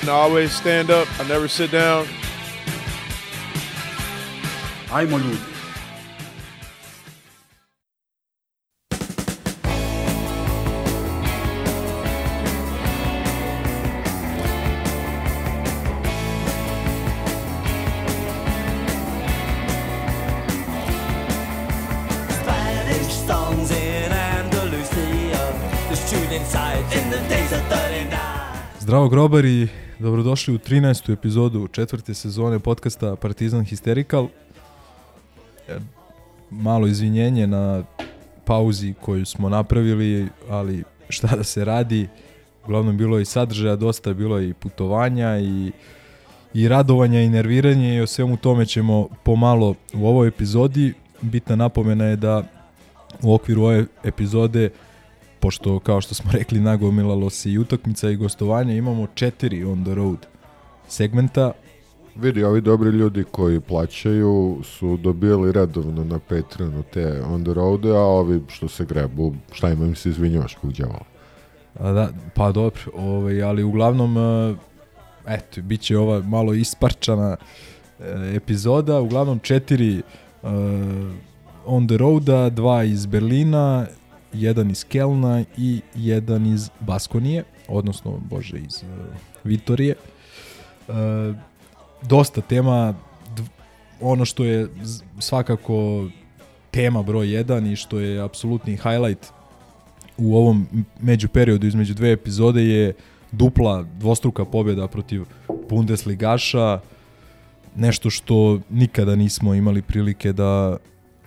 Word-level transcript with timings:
And 0.00 0.08
I 0.08 0.12
always 0.12 0.50
stand 0.52 0.90
up. 0.90 1.06
I 1.20 1.28
never 1.28 1.48
sit 1.48 1.70
down. 1.70 2.06
Ajmo 4.90 5.18
ljudi. 5.18 5.38
Spanish 22.28 23.12
songs 23.26 23.70
in 23.70 24.12
Andalusia. 24.12 25.42
The 25.90 25.96
shooting 25.96 26.44
sights 26.44 26.92
in 26.96 27.10
the 27.10 27.20
days 27.28 27.52
of 27.52 27.62
39. 27.68 28.18
Zdravo 28.80 29.08
grobari, 29.08 29.68
dobrodošli 30.00 30.54
u 30.54 30.58
13. 30.58 31.12
epizodu 31.12 31.68
četvrte 31.68 32.14
sezone 32.14 32.58
podcasta 32.58 33.16
Partizan 33.16 33.64
Hysterical. 33.64 34.28
E, 35.68 35.78
Malo 36.50 36.86
izvinjenje 36.86 37.46
na 37.46 37.84
pauzi 38.44 38.94
koju 39.00 39.26
smo 39.26 39.48
napravili, 39.48 40.28
ali 40.48 40.84
šta 41.08 41.36
da 41.36 41.44
se 41.44 41.64
radi. 41.64 42.08
Uglavnom 42.64 42.96
bilo 42.96 43.16
je 43.16 43.22
i 43.22 43.24
sadržaja, 43.24 43.76
dosta 43.76 44.14
bilo 44.14 44.38
je 44.38 44.48
i 44.48 44.54
putovanja 44.54 45.38
i, 45.38 45.72
i 46.54 46.68
radovanja 46.68 47.20
i 47.20 47.28
nerviranja 47.28 47.94
i 47.94 48.00
o 48.00 48.06
svemu 48.06 48.36
tome 48.36 48.66
ćemo 48.66 49.08
pomalo 49.22 49.74
u 49.94 50.06
ovoj 50.06 50.28
epizodi. 50.28 50.94
Bitna 51.20 51.56
napomena 51.56 52.04
je 52.04 52.16
da 52.16 52.42
u 53.22 53.34
okviru 53.34 53.62
ove 53.62 53.86
epizode 54.04 54.70
pošto 55.40 55.78
kao 55.78 56.00
što 56.00 56.14
smo 56.14 56.32
rekli 56.38 56.60
nagomilalo 56.60 57.30
se 57.30 57.50
i 57.50 57.58
utakmica 57.58 58.10
i 58.10 58.16
gostovanja, 58.16 58.74
imamo 58.74 59.06
četiri 59.14 59.64
on 59.64 59.84
the 59.84 59.94
road 59.94 60.26
segmenta. 60.88 61.52
Vidi, 62.16 62.44
ovi 62.44 62.60
dobri 62.60 62.90
ljudi 62.90 63.24
koji 63.30 63.60
plaćaju 63.60 64.60
su 64.64 64.96
dobijali 64.96 65.52
redovno 65.52 66.04
na 66.04 66.18
Patreonu 66.18 66.82
te 66.92 67.22
on 67.22 67.44
the 67.44 67.54
road 67.54 67.86
a 67.86 68.00
ovi 68.00 68.40
što 68.48 68.68
se 68.68 68.84
grebu, 68.84 69.34
šta 69.52 69.70
ima 69.70 69.86
im 69.86 69.94
se 69.94 70.08
izvinjavaš 70.08 70.54
kog 70.54 70.72
djavola. 70.72 71.04
A 71.78 71.92
da, 71.92 72.08
pa 72.34 72.52
dobro, 72.52 72.80
ovaj, 72.94 73.42
ali 73.42 73.62
uglavnom, 73.62 74.16
e, 74.18 74.54
eto, 75.26 75.62
bit 75.62 75.80
će 75.80 75.98
ova 75.98 76.22
malo 76.22 76.54
isparčana 76.54 77.36
e, 77.36 78.36
epizoda, 78.36 79.00
uglavnom 79.00 79.38
četiri 79.38 79.98
e, 79.98 80.02
on 81.66 81.88
the 81.88 81.96
roada, 81.96 82.50
dva 82.50 82.84
iz 82.84 83.06
Berlina, 83.06 83.86
jedan 84.32 84.70
iz 84.70 84.84
Kelna 84.84 85.44
i 85.56 85.80
jedan 85.94 86.46
iz 86.46 86.70
Baskonije, 86.80 87.44
odnosno, 87.68 88.20
bože, 88.30 88.58
iz 88.58 88.82
uh, 88.82 88.88
Vitorije. 89.44 89.94
Uh, 90.88 90.94
dosta 92.02 92.40
tema, 92.40 92.94
ono 94.00 94.24
što 94.24 94.44
je 94.44 94.68
svakako 95.18 96.08
tema 96.70 97.02
broj 97.02 97.26
1 97.26 97.72
i 97.72 97.76
što 97.76 98.00
je 98.00 98.20
apsolutni 98.20 98.76
highlight 98.76 99.26
u 100.16 100.36
ovom 100.36 100.66
međuperiodu 101.00 101.66
između 101.66 101.94
dve 101.94 102.12
epizode 102.12 102.62
je 102.62 102.92
dupla 103.32 103.84
dvostruka 103.98 104.44
pobjeda 104.44 104.88
protiv 104.88 105.24
Bundesligaša, 105.70 106.80
nešto 107.76 108.10
što 108.10 108.60
nikada 108.70 109.16
nismo 109.16 109.54
imali 109.54 109.82
prilike 109.82 110.32
da 110.32 110.76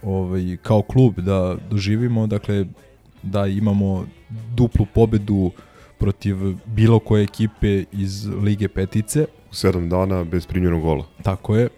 ovaj, 0.04 0.58
kao 0.62 0.82
klub 0.82 1.20
da 1.20 1.56
doživimo, 1.70 2.28
dakle 2.28 2.66
da 3.24 3.48
imamo 3.48 4.06
duplu 4.56 4.86
pobedu 4.94 5.52
protiv 5.98 6.36
bilo 6.66 7.00
koje 7.00 7.24
ekipe 7.24 7.84
iz 7.92 8.26
Lige 8.26 8.68
Petice, 8.68 9.26
u 9.52 9.54
7 9.54 9.90
dana 9.90 10.24
bez 10.24 10.48
primljenog 10.48 10.82
gola. 10.82 11.06
tako 11.24 11.56
je, 11.56 11.70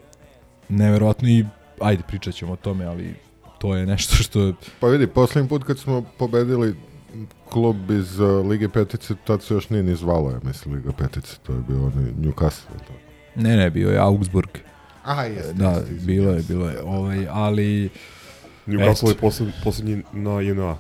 neverovatno 0.70 1.30
i 1.30 1.46
ajde 1.80 2.04
pričat 2.08 2.34
ćemo 2.34 2.54
o 2.54 2.56
tome, 2.56 2.86
ali 2.86 3.14
to 3.60 3.76
je 3.76 3.86
nešto 3.86 4.16
što 4.16 4.42
je 4.42 4.54
Pa 4.80 4.88
vidi, 4.88 5.08
posljednji 5.08 5.50
put 5.50 5.64
kad 5.64 5.80
smo 5.80 6.06
pobedili 6.18 6.76
klub 7.50 7.92
iz 7.92 8.20
uh, 8.20 8.46
Lige 8.46 8.70
Petice, 8.70 9.16
tad 9.24 9.44
se 9.44 9.54
još 9.54 9.70
nije 9.70 9.84
ni 9.84 9.96
zvalo, 9.96 10.32
ja 10.32 10.40
mislim, 10.44 10.76
Liga 10.76 10.92
Petice, 10.92 11.36
to 11.44 11.54
je 11.54 11.62
bio 11.68 11.86
onaj 11.86 12.12
Newcastle. 12.22 12.78
To. 12.88 12.94
Ne, 13.36 13.58
ne, 13.58 13.70
bio 13.70 13.90
je 13.90 13.98
Augsburg. 13.98 14.50
Aha, 15.04 15.24
jeste. 15.24 15.54
Da, 15.54 15.70
jeste, 15.70 15.94
bilo 16.06 16.32
je, 16.32 16.44
bilo 16.48 16.70
je. 16.70 16.82
Ovaj, 16.82 17.28
ali, 17.30 17.90
Newcastle 18.68 19.10
je 19.10 19.52
poslednji 19.64 20.04
na 20.14 20.42
JNA. 20.42 20.78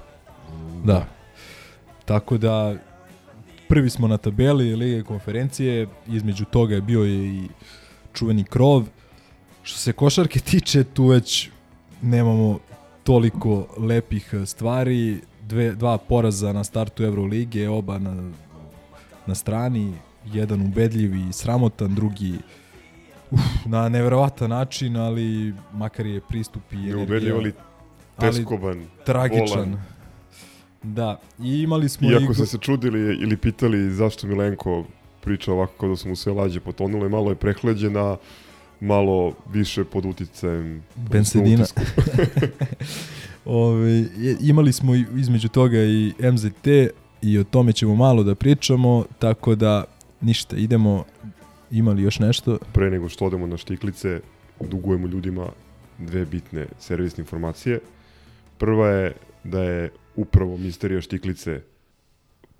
Da. 0.86 1.06
Tako 2.06 2.38
da, 2.38 2.76
prvi 3.70 3.90
smo 3.90 4.08
na 4.08 4.18
tabeli 4.18 4.76
Lige 4.76 5.04
konferencije, 5.04 5.88
između 6.08 6.46
toga 6.46 6.76
je 6.76 6.82
bio 6.82 7.04
je 7.04 7.28
i 7.28 7.48
čuveni 8.14 8.44
krov. 8.44 8.84
Što 9.64 9.80
se 9.80 9.94
košarke 9.94 10.40
tiče, 10.50 10.84
tu 10.84 11.08
već 11.08 11.50
nemamo 12.02 12.60
toliko 13.04 13.68
lepih 13.78 14.30
eh, 14.34 14.46
stvari. 14.46 15.22
Dve, 15.42 15.76
dva 15.76 15.98
poraza 15.98 16.54
na 16.54 16.64
startu 16.64 17.04
Evrolige, 17.04 17.70
oba 17.70 18.00
na, 18.00 18.32
na 19.26 19.36
strani. 19.36 19.94
Jedan 20.34 20.62
ubedljiv 20.62 21.16
i 21.16 21.34
sramotan, 21.34 21.96
drugi 21.96 22.34
uf, 23.32 23.42
na 23.66 23.90
neverovatan 23.90 24.50
način, 24.50 24.98
ali 24.98 25.54
makar 25.74 26.06
je 26.06 26.22
pristup 26.30 26.74
i 26.74 26.76
energija. 26.76 26.96
Neubedljiv, 26.96 27.36
ali 27.36 27.54
ali 28.18 28.32
teskoban. 28.32 28.86
tragičan. 29.06 29.48
bolan. 29.48 29.95
Da, 30.86 31.20
i 31.44 31.62
imali 31.62 31.90
smo 31.90 32.12
Iako 32.12 32.32
i... 32.32 32.36
ste 32.36 32.46
se 32.46 32.58
čudili 32.58 33.00
ili 33.00 33.38
pitali 33.38 33.90
zašto 33.90 34.28
Milenko 34.28 34.86
priča 35.22 35.52
ovako 35.52 35.74
kao 35.80 35.90
da 35.90 35.96
su 35.96 36.10
mu 36.10 36.16
sve 36.16 36.34
lađe 36.34 36.60
potonule, 36.60 37.10
malo 37.10 37.30
je 37.30 37.36
prehlađena, 37.36 38.18
malo 38.80 39.34
više 39.52 39.84
pod 39.84 40.06
uticajem 40.06 40.84
Bensedina. 40.96 41.66
Ove, 43.46 44.06
imali 44.42 44.74
smo 44.74 44.96
i- 44.96 45.06
između 45.16 45.48
toga 45.50 45.78
i 45.80 46.14
MZT 46.32 46.68
i 47.22 47.38
o 47.40 47.44
tome 47.44 47.74
ćemo 47.74 47.96
malo 47.96 48.24
da 48.24 48.36
pričamo, 48.36 49.06
tako 49.20 49.56
da 49.56 49.84
ništa, 50.22 50.56
idemo, 50.58 51.04
imali 51.72 52.02
još 52.04 52.20
nešto? 52.20 52.58
Pre 52.74 52.90
nego 52.92 53.10
što 53.10 53.26
odemo 53.26 53.48
na 53.48 53.58
štiklice, 53.58 54.20
dugujemo 54.62 55.08
ljudima 55.08 55.48
dve 56.00 56.26
bitne 56.26 56.66
servisne 56.80 57.22
informacije. 57.22 57.80
Prva 58.58 58.88
je 58.90 59.14
da 59.44 59.64
je 59.64 59.90
upravo 60.16 60.58
misterija 60.58 61.02
štiklice 61.02 61.62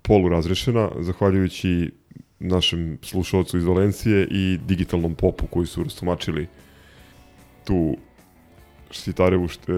polu 0.02 0.28
razrešena, 0.28 0.90
zahvaljujući 1.00 1.90
našem 2.38 2.98
slušalcu 3.02 3.58
iz 3.58 3.64
Valencije 3.64 4.28
i 4.30 4.58
digitalnom 4.66 5.14
popu 5.14 5.46
koji 5.46 5.66
su 5.66 5.82
rastumačili 5.82 6.46
tu 7.64 7.96
štitarevu 8.90 9.48
št, 9.48 9.68
e, 9.68 9.72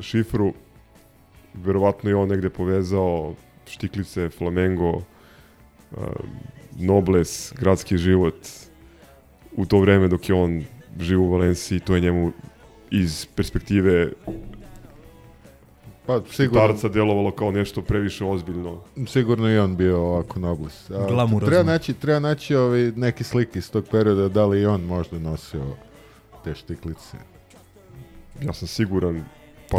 šifru. 0.00 0.52
Verovatno 1.54 2.10
je 2.10 2.16
on 2.16 2.28
negde 2.28 2.50
povezao 2.50 3.34
štiklice, 3.66 4.28
Flamengo, 4.28 5.02
e, 5.92 5.96
Nobles, 6.78 7.52
gradski 7.58 7.98
život, 7.98 8.48
u 9.56 9.66
to 9.66 9.80
vreme 9.80 10.08
dok 10.08 10.28
je 10.28 10.34
on 10.34 10.64
živo 11.00 11.24
u 11.24 11.30
Valenciji, 11.30 11.80
to 11.80 11.94
je 11.94 12.00
njemu 12.00 12.32
iz 12.90 13.26
perspektive 13.26 14.12
Pa 16.20 16.32
sigurno, 16.32 16.66
Tarca 16.66 16.88
delovalo 16.88 17.30
kao 17.30 17.50
nešto 17.50 17.82
previše 17.82 18.24
ozbiljno. 18.24 18.80
sigurno 19.06 19.50
i 19.50 19.58
on 19.58 19.76
bio 19.76 20.00
ovako 20.00 20.40
noblis. 20.40 20.90
A, 20.90 21.06
Glamurazno. 21.08 21.48
Treba 21.48 21.62
naći, 21.62 21.94
treba 21.94 22.18
naći 22.20 22.54
ovi 22.54 22.92
neke 22.96 23.24
slike 23.24 23.58
iz 23.58 23.70
tog 23.70 23.84
perioda, 23.90 24.28
da 24.28 24.46
li 24.46 24.60
i 24.60 24.66
on 24.66 24.80
možda 24.82 25.18
nosio 25.18 25.66
te 26.44 26.54
štiklice. 26.54 27.16
Ja 28.42 28.52
sam 28.52 28.68
siguran, 28.68 29.24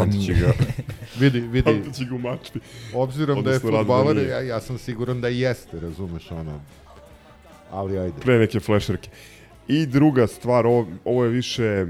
nije. 0.06 0.34
ga, 0.34 0.52
Vidi, 1.20 1.40
vidi, 1.40 1.62
pamtit 1.64 1.94
će 1.94 2.04
ga 2.04 2.14
u 2.14 2.18
mačvi. 2.18 2.60
obzirom 2.94 3.42
da 3.44 3.50
je 3.50 3.56
Odnosno, 3.56 3.70
da 3.70 3.78
futbaler, 3.78 4.16
nije. 4.16 4.28
ja, 4.28 4.40
ja 4.40 4.60
sam 4.60 4.78
siguran 4.78 5.20
da 5.20 5.28
jeste, 5.28 5.80
razumeš 5.80 6.30
ono. 6.30 6.60
Ali 7.70 7.98
ajde. 7.98 8.20
Pre 8.20 8.38
neke 8.38 8.60
flešerke. 8.60 9.08
I 9.68 9.86
druga 9.86 10.26
stvar, 10.26 10.66
ovo, 10.66 10.86
ovo 11.04 11.24
je 11.24 11.30
više, 11.30 11.86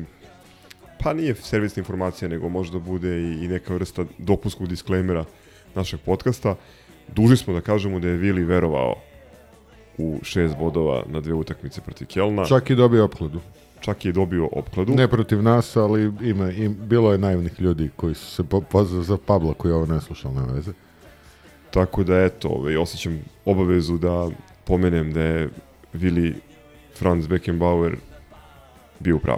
pa 1.02 1.12
nije 1.12 1.35
servisna 1.35 1.81
informacija, 1.81 2.29
nego 2.29 2.49
možda 2.49 2.79
bude 2.79 3.20
i, 3.20 3.44
i 3.44 3.49
neka 3.49 3.75
vrsta 3.75 4.05
dopunskog 4.19 4.69
disklejmera 4.69 5.25
našeg 5.75 6.00
podcasta. 6.00 6.56
Duži 7.08 7.37
smo 7.37 7.55
da 7.55 7.61
kažemo 7.61 8.00
da 8.00 8.08
je 8.08 8.17
Vili 8.17 8.44
verovao 8.44 8.94
u 9.99 10.19
šest 10.23 10.56
bodova 10.56 11.02
na 11.06 11.20
dve 11.20 11.35
utakmice 11.35 11.81
protiv 11.81 12.06
Kelna. 12.06 12.44
Čak 12.44 12.70
i 12.70 12.75
dobio 12.75 13.05
opkladu. 13.05 13.41
Čak 13.81 14.05
je 14.05 14.12
dobio 14.12 14.49
opkladu. 14.52 14.94
Ne 14.94 15.08
protiv 15.08 15.43
nas, 15.43 15.76
ali 15.76 16.12
ima, 16.23 16.50
im, 16.50 16.76
bilo 16.81 17.12
je 17.12 17.19
naivnih 17.19 17.61
ljudi 17.61 17.91
koji 17.96 18.14
su 18.14 18.31
se 18.31 18.44
po, 18.44 18.61
pozvali 18.61 19.05
za 19.05 19.19
Pabla 19.26 19.55
koji 19.55 19.75
ovo 19.75 19.87
ne 19.87 20.00
slušao, 20.00 20.32
nema 20.32 20.52
veze. 20.52 20.73
Tako 21.70 22.05
da 22.05 22.20
eto, 22.20 22.49
ovaj, 22.49 22.76
osjećam 22.76 23.20
obavezu 23.44 23.99
da 23.99 24.29
pomenem 24.64 25.12
da 25.12 25.20
je 25.20 25.49
Willi 25.94 26.35
Franz 26.99 27.26
Beckenbauer 27.26 27.96
bio. 29.00 29.20
A 29.26 29.37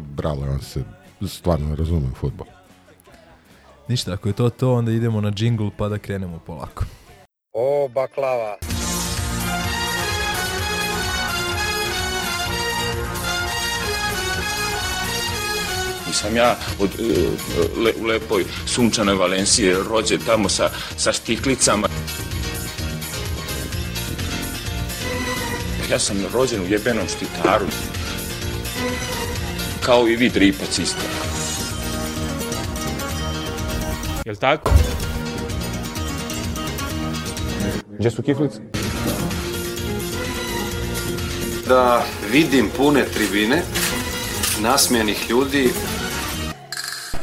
brale, 0.00 0.48
on 0.50 0.60
se 0.60 0.84
stvarno 1.28 1.74
razume 1.74 2.06
u 2.12 2.14
futbol. 2.14 2.46
Ništa, 3.88 4.12
ako 4.12 4.28
je 4.28 4.32
to 4.32 4.50
to, 4.50 4.74
onda 4.74 4.92
idemo 4.92 5.20
na 5.20 5.30
džingl 5.30 5.68
pa 5.76 5.88
da 5.88 5.98
krenemo 5.98 6.38
polako. 6.46 6.84
O, 7.52 7.88
baklava. 7.88 8.56
Nisam 16.06 16.36
ja 16.36 16.56
od, 16.80 16.90
e, 17.00 17.28
le, 17.80 17.92
u 18.02 18.04
lepoj 18.04 18.44
sunčanoj 18.66 19.14
Valencije 19.14 19.76
rođen 19.88 20.20
tamo 20.26 20.48
sa, 20.48 20.70
sa 20.96 21.12
štiklicama. 21.12 21.88
Ja 25.90 25.98
sam 25.98 26.16
rođen 26.34 26.60
u 26.62 26.66
jebenom 26.66 27.06
štitaru. 27.08 27.66
Kao 29.86 30.08
i 30.08 30.16
vi 30.16 30.28
dripac 30.28 30.78
isto. 30.78 31.02
Jel 34.24 34.36
tako? 34.36 34.70
Gdje 37.98 38.10
su 38.10 38.22
kiflice? 38.22 38.60
Da 41.68 42.02
vidim 42.32 42.70
pune 42.76 43.04
tribine, 43.04 43.62
nasmijenih 44.60 45.30
ljudi. 45.30 45.70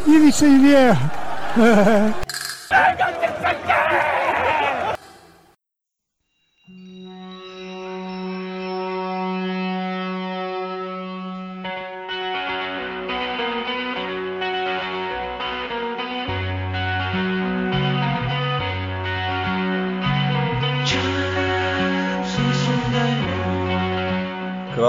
Ivica 0.07 0.45
i 0.45 0.57
Vjeja. 0.57 0.95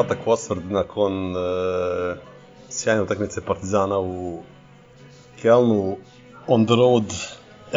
Kratak 0.01 0.27
osvrt 0.27 0.65
nakon 0.71 1.37
e, 1.37 2.17
sjajne 2.71 3.03
utakmice 3.03 3.41
Partizana 3.41 3.99
u 3.99 4.43
Kelnu 5.43 5.97
on 6.47 6.67
the 6.67 6.75
road 6.75 7.05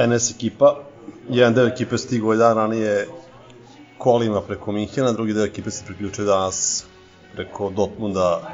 NS 0.08 0.32
ekipa. 0.32 0.76
Jedan 1.30 1.54
deo 1.54 1.68
ekipe 1.68 1.98
stigao 1.98 2.32
je 2.32 2.38
dan 2.38 2.58
ranije 2.58 3.08
kolima 3.98 4.42
preko 4.42 4.72
Minhena, 4.72 5.12
drugi 5.12 5.34
deo 5.34 5.46
ekipe 5.46 5.72
se 5.72 5.86
priključio 5.86 6.26
danas 6.26 6.86
preko 7.34 7.70
Dortmunda 7.70 8.52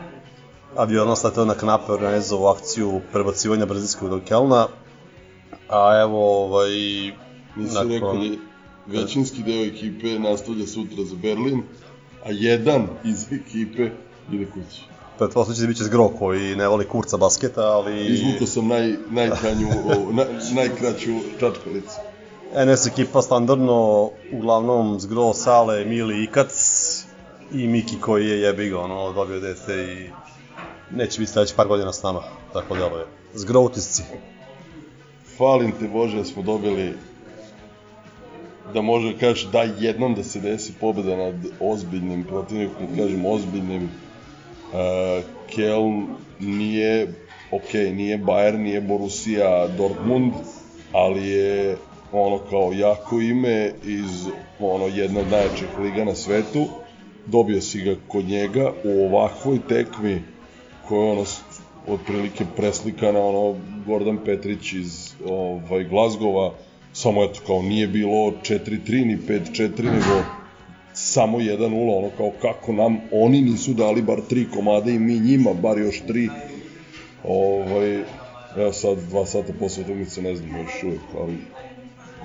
avionom 0.76 1.16
stateo 1.16 1.46
na 1.46 1.54
knape 1.54 1.92
organizovao 1.92 2.52
akciju 2.52 3.02
prebacivanja 3.12 3.66
brzinskog 3.66 4.10
do 4.10 4.22
Kelna. 4.28 4.68
A 5.70 6.02
evo, 6.02 6.46
ovaj, 6.46 6.72
Nisu 7.56 7.84
nakon... 7.84 8.38
većinski 8.88 9.44
deo 9.44 9.66
ekipe 9.66 10.20
nastavlja 10.20 10.68
sutra 10.68 11.04
za 11.04 11.16
Berlin, 11.16 11.64
a 12.26 12.32
jedan 12.32 12.88
iz 13.04 13.34
ekipe 13.34 13.90
ide 14.32 14.46
kući. 14.46 14.84
Pretpostavljam 15.18 15.62
da 15.62 15.68
biće 15.68 15.84
zgro 15.84 16.08
koji 16.08 16.56
ne 16.56 16.68
voli 16.68 16.88
kurca 16.88 17.18
basketa, 17.18 17.62
ali... 17.62 18.08
Izvukao 18.08 18.48
sam 18.48 18.68
naj, 18.68 18.96
najkranju, 19.10 19.68
na, 20.12 20.26
najkraću 20.56 21.12
čačkalicu. 21.40 21.96
NS 22.66 22.88
ekipa 22.88 23.22
standardno, 23.22 24.10
uglavnom 24.34 25.00
zgro, 25.00 25.34
Sale, 25.34 25.86
Mili, 25.86 26.24
Ikac 26.24 26.54
i 27.54 27.68
Miki 27.68 28.00
koji 28.02 28.28
je 28.28 28.42
jebi 28.42 28.70
ga, 28.70 28.80
ono, 28.80 29.14
dobio 29.14 29.40
dete 29.40 29.74
i 29.74 30.10
neće 30.96 31.20
biti 31.20 31.32
sledeći 31.32 31.56
par 31.56 31.68
godina 31.68 31.94
s 31.94 32.04
nama, 32.04 32.24
tako 32.54 32.76
da 32.76 32.86
je. 32.86 33.06
Zgro 33.34 33.62
utisci. 33.62 34.04
Falim 35.38 35.72
te 35.80 35.88
Bože, 35.88 36.18
da 36.18 36.26
smo 36.26 36.44
dobili 36.44 36.94
da 38.74 38.82
može 38.82 39.14
da 39.14 39.20
kažeš 39.20 39.46
da 39.46 39.62
jednom 39.62 40.16
da 40.16 40.24
se 40.24 40.40
desi 40.40 40.74
pobeda 40.80 41.16
nad 41.18 41.36
ozbiljnim 41.60 42.24
protivnikom, 42.24 42.88
kažem 42.98 43.26
ozbiljnim 43.26 43.84
uh, 43.84 45.24
Keln 45.56 46.08
nije 46.40 47.08
ok, 47.52 47.74
nije 47.74 48.18
Bayern, 48.18 48.58
nije 48.58 48.82
Borussia 48.82 49.68
Dortmund, 49.68 50.34
ali 50.92 51.30
je 51.30 51.78
ono 52.12 52.38
kao 52.38 52.74
jako 52.74 53.22
ime 53.22 53.72
iz 53.86 54.28
ono 54.60 54.88
jedna 54.88 55.20
od 55.20 55.32
najjačih 55.32 55.80
liga 55.80 56.06
na 56.06 56.16
svetu. 56.16 56.66
Dobio 57.26 57.62
si 57.62 57.82
ga 57.82 57.96
kod 58.08 58.26
njega 58.26 58.74
u 58.84 59.06
ovakvoj 59.06 59.60
tekmi 59.70 60.22
koja 60.88 61.02
je 61.02 61.12
ono 61.12 61.26
otprilike 61.88 62.46
preslikana 62.56 63.20
ono 63.20 63.56
Gordon 63.86 64.18
Petrić 64.26 64.74
iz 64.74 65.14
ovaj 65.26 65.84
Glazgova 65.84 66.54
samo 67.02 67.24
eto 67.24 67.40
kao 67.48 67.62
nije 67.62 67.88
bilo 67.88 68.12
4-3 68.12 69.06
ni 69.06 69.18
5-4 69.28 69.84
nego 69.84 70.24
samo 70.94 71.38
1-0 71.38 71.98
ono 71.98 72.10
kao 72.18 72.32
kako 72.42 72.74
nam 72.74 72.98
oni 73.12 73.42
nisu 73.42 73.74
dali 73.74 74.02
bar 74.02 74.20
tri 74.30 74.48
komade 74.54 74.92
i 74.94 75.00
mi 75.00 75.20
njima 75.20 75.54
bar 75.54 75.78
još 75.78 76.02
tri 76.08 76.30
ovaj 77.24 78.04
evo 78.58 78.74
sad 78.74 78.98
dva 79.10 79.26
sata 79.26 79.54
posle 79.60 79.84
utakmice 79.84 80.22
ne 80.22 80.36
znam 80.36 80.50
još 80.58 80.84
uvijek 80.84 81.02
ali 81.22 81.38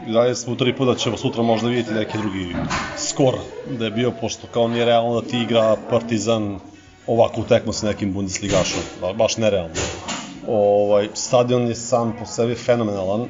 I 0.09 0.13
dalje 0.13 0.35
smo 0.35 0.55
tri 0.55 0.77
puta 0.77 0.95
ćemo 0.95 1.17
sutra 1.17 1.43
možda 1.43 1.69
vidjeti 1.69 1.95
neki 1.95 2.19
drugi 2.19 2.55
skor 2.97 3.35
da 3.79 3.85
je 3.85 3.91
bio, 3.91 4.13
pošto 4.21 4.47
kao 4.47 4.69
nije 4.69 4.85
realno 4.85 5.21
da 5.21 5.29
ti 5.29 5.39
igra 5.39 5.77
Partizan 5.91 6.59
ovakvu 7.07 7.45
tekmu 7.45 7.73
sa 7.73 7.87
nekim 7.87 8.13
Bundesligašom, 8.13 8.81
ba, 9.01 9.13
baš 9.13 9.37
nerealno. 9.37 9.75
Ovaj, 10.49 11.09
stadion 11.15 11.67
je 11.67 11.75
sam 11.75 12.17
po 12.19 12.27
sebi 12.27 12.55
fenomenalan, 12.55 13.29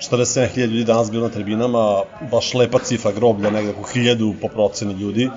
47.000 0.00 0.66
ljudi 0.66 0.84
danas 0.84 1.10
bilo 1.10 1.26
na 1.26 1.32
tribinama, 1.32 2.02
baš 2.30 2.54
lepa 2.54 2.78
cifra 2.78 3.12
groblja, 3.12 3.50
negde 3.50 3.70
oko 3.70 3.90
1000 3.94 4.34
po 4.40 4.48
proceni 4.48 4.94
ljudi. 4.94 5.30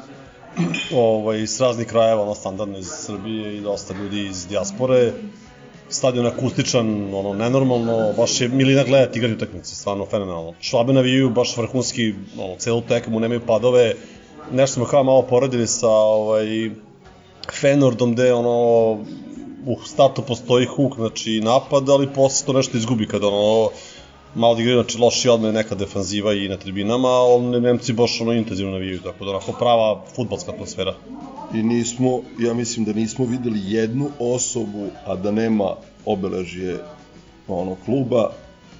Ovaj, 0.93 1.47
s 1.47 1.61
raznih 1.61 1.87
krajeva, 1.87 2.21
ono, 2.21 2.35
standardno 2.35 2.77
iz 2.77 2.87
Srbije 2.87 3.57
i 3.57 3.61
dosta 3.61 3.93
ljudi 3.93 4.25
iz 4.27 4.47
dijaspore. 4.47 5.13
Stadion 5.89 6.25
akustičan, 6.25 7.13
ono, 7.13 7.33
nenormalno, 7.33 8.13
baš 8.17 8.41
je 8.41 8.47
milina 8.47 8.83
gledati 8.83 9.19
igrati 9.19 9.35
utakmice, 9.35 9.75
stvarno 9.75 10.05
fenomenalno. 10.05 10.53
Švabe 10.59 10.93
navijaju 10.93 11.29
baš 11.29 11.57
vrhunski, 11.57 12.13
ono, 12.37 12.55
celu 12.55 12.81
tekmu, 12.81 13.19
nemaju 13.19 13.45
padove. 13.45 13.93
Nešto 14.51 14.73
smo 14.73 14.85
kao 14.85 15.03
malo 15.03 15.21
poredili 15.21 15.67
sa, 15.67 15.89
ovaj, 15.89 16.69
Fenordom, 17.61 18.13
gde, 18.13 18.33
ono, 18.33 18.91
u 19.65 19.77
startu 19.85 20.21
postoji 20.21 20.65
huk, 20.65 20.95
znači 20.95 21.41
napad, 21.41 21.89
ali 21.89 22.13
posle 22.13 22.45
to 22.45 22.53
nešto 22.53 22.77
izgubi 22.77 23.07
kada, 23.07 23.27
ono, 23.27 23.69
malo 24.35 24.55
da 24.55 24.61
igraju, 24.61 24.81
znači 24.81 24.97
loši 24.97 25.29
odme 25.29 25.51
neka 25.51 25.75
defanziva 25.75 26.33
i 26.33 26.49
na 26.49 26.57
tribinama, 26.57 27.07
a 27.07 27.23
on, 27.35 27.49
Nemci 27.49 27.93
baš 27.93 28.21
ono 28.21 28.33
intenzivno 28.33 28.71
navijaju, 28.71 29.01
tako 29.01 29.25
da 29.25 29.31
onako 29.31 29.51
prava 29.51 30.01
futbalska 30.15 30.51
atmosfera. 30.51 30.95
I 31.53 31.63
nismo, 31.63 32.21
ja 32.39 32.53
mislim 32.53 32.85
da 32.85 32.93
nismo 32.93 33.25
videli 33.25 33.59
jednu 33.63 34.09
osobu, 34.19 34.87
a 35.05 35.15
da 35.15 35.31
nema 35.31 35.75
obeležje 36.05 36.77
ono, 37.47 37.75
kluba, 37.85 38.31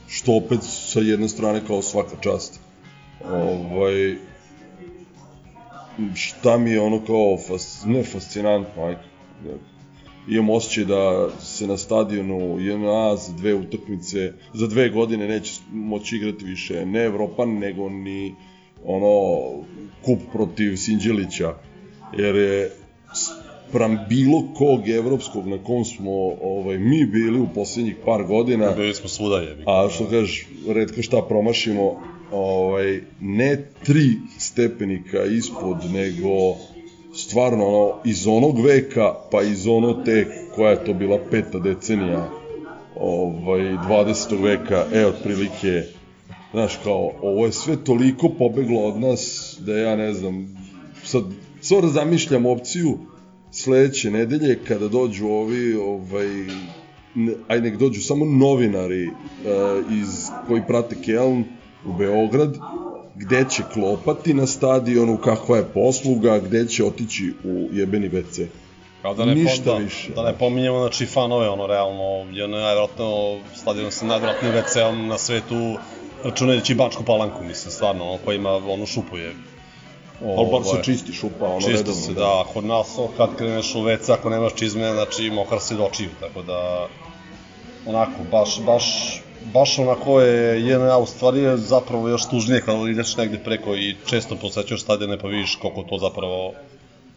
što 0.07 0.35
opet 0.35 0.59
sa 0.63 0.99
jedne 0.99 1.29
strane 1.29 1.61
kao 1.67 1.81
svaka 1.81 2.15
čast. 2.21 2.59
Ovaj, 3.31 4.15
šta 6.15 6.57
mi 6.57 6.71
je 6.71 6.81
ono 6.81 7.05
kao, 7.05 7.37
fas, 7.47 7.83
ne 7.85 8.03
fascinantno, 8.03 8.83
ajde, 8.83 9.01
imam 10.29 10.49
osjećaj 10.49 10.85
da 10.85 11.29
se 11.41 11.67
na 11.67 11.77
stadionu 11.77 12.59
JNA 12.59 13.15
za 13.15 13.33
dve 13.33 13.53
utakmice, 13.53 14.33
za 14.53 14.67
dve 14.67 14.89
godine 14.89 15.27
neće 15.27 15.61
moći 15.73 16.15
igrati 16.15 16.45
više 16.45 16.85
ne 16.85 17.03
Evropan, 17.03 17.49
nego 17.49 17.89
ni 17.89 18.35
ono 18.85 19.39
kup 20.05 20.19
protiv 20.33 20.75
Sinđelića, 20.75 21.53
jer 22.17 22.35
je 22.35 22.71
pram 23.71 23.97
bilo 24.09 24.43
kog 24.55 24.89
evropskog 24.89 25.47
na 25.47 25.57
kom 25.63 25.85
smo 25.85 26.11
ovaj, 26.41 26.77
mi 26.77 27.05
bili 27.05 27.39
u 27.39 27.47
poslednjih 27.55 27.95
par 28.05 28.23
godina. 28.23 28.71
Bili 28.71 28.95
smo 28.95 29.09
svuda 29.09 29.37
jebi. 29.37 29.63
A 29.65 29.89
što 29.89 30.05
kažeš, 30.09 30.47
redko 30.67 31.01
šta 31.01 31.21
promašimo, 31.21 32.01
ovaj, 32.31 33.01
ne 33.21 33.65
tri 33.85 34.15
stepenika 34.37 35.23
ispod, 35.23 35.77
nego 35.93 36.55
stvarno 37.29 37.67
ono, 37.67 37.95
iz 38.05 38.27
onog 38.27 38.65
veka, 38.65 39.13
pa 39.31 39.41
iz 39.41 39.67
ono 39.67 39.93
te, 39.93 40.27
koja 40.55 40.71
je 40.71 40.85
to 40.85 40.93
bila 40.93 41.19
peta 41.31 41.59
decenija, 41.59 42.29
ovaj, 42.95 43.61
20. 43.61 44.43
veka, 44.43 44.85
e, 44.93 45.05
otprilike, 45.05 45.83
znaš, 46.51 46.79
kao, 46.83 47.11
ovo 47.21 47.45
je 47.45 47.51
sve 47.51 47.83
toliko 47.83 48.29
pobeglo 48.29 48.81
od 48.81 48.99
nas, 48.99 49.55
da 49.65 49.77
ja 49.77 49.95
ne 49.95 50.13
znam, 50.13 50.57
sad, 51.03 51.23
stvarno 51.61 51.89
zamišljam 51.89 52.45
opciju 52.45 52.97
sledeće 53.51 54.11
nedelje 54.11 54.59
kada 54.67 54.87
dođu 54.87 55.27
ovi, 55.27 55.75
ovaj, 55.75 56.27
ne, 57.15 57.33
aj 57.47 57.61
nek 57.61 57.77
dođu 57.77 58.01
samo 58.01 58.25
novinari 58.25 59.07
uh, 59.07 59.13
iz, 60.01 60.29
koji 60.47 60.61
prate 60.67 60.95
Keln 61.05 61.43
u 61.85 61.93
Beograd, 61.93 62.57
gde 63.19 63.45
će 63.49 63.63
klopati 63.73 64.33
na 64.33 64.47
stadionu, 64.47 65.17
kakva 65.17 65.57
je 65.57 65.65
posluga, 65.73 66.39
gde 66.39 66.67
će 66.67 66.85
otići 66.85 67.33
u 67.43 67.67
jebeni 67.71 68.09
WC. 68.09 68.45
Kao 69.01 69.13
da 69.13 69.25
ne, 69.25 69.35
Ništa 69.35 69.71
da, 69.71 69.77
više. 69.77 70.11
Da 70.15 70.23
ne 70.23 70.33
pominjemo, 70.37 70.79
znači, 70.79 71.05
fanove, 71.05 71.49
ono, 71.49 71.67
realno, 71.67 72.03
je 72.31 72.47
najvjerojatno, 72.47 73.37
stadion 73.55 73.91
sa 73.91 74.05
najvjerojatnijim 74.05 74.55
WC-om 74.55 75.07
na 75.07 75.17
svetu, 75.17 75.75
računajući 76.23 76.75
Bačku 76.75 77.03
palanku, 77.03 77.43
mislim, 77.43 77.71
stvarno, 77.71 78.09
ono, 78.09 78.19
koja 78.25 78.35
ima, 78.35 78.55
ono, 78.55 78.85
šupu 78.85 79.17
je. 79.17 79.33
Ali 80.25 80.47
bar 80.51 80.61
se 80.63 80.83
čisti 80.83 81.13
šupa, 81.13 81.45
ono, 81.45 81.59
Čisti 81.59 81.73
redovno, 81.73 82.01
se, 82.01 82.13
da. 82.13 82.19
da. 82.19 82.43
Kod 82.53 82.65
nas, 82.65 82.97
ono, 82.97 83.07
kad 83.17 83.35
kreneš 83.35 83.75
u 83.75 83.79
WC, 83.79 84.13
ako 84.13 84.29
nemaš 84.29 84.53
čizme, 84.55 84.93
znači, 84.93 85.29
mokar 85.29 85.59
si 85.59 85.75
do 85.75 85.83
očiju, 85.83 86.09
tako 86.19 86.41
da, 86.41 86.87
onako, 87.85 88.23
baš, 88.31 88.61
baš, 88.65 89.19
baš 89.53 89.79
onako 89.79 90.21
je 90.21 90.67
jedna, 90.67 90.97
u 90.97 91.05
stvari 91.05 91.39
je 91.39 91.57
zapravo 91.57 92.09
još 92.09 92.29
tužnije 92.29 92.61
kada 92.61 92.89
ideš 92.89 93.17
negde 93.17 93.39
preko 93.43 93.75
i 93.75 93.95
često 94.05 94.35
posećaš 94.35 94.81
stadione 94.81 95.19
pa 95.19 95.27
vidiš 95.27 95.55
koliko 95.55 95.83
to 95.83 95.97
zapravo 95.97 96.53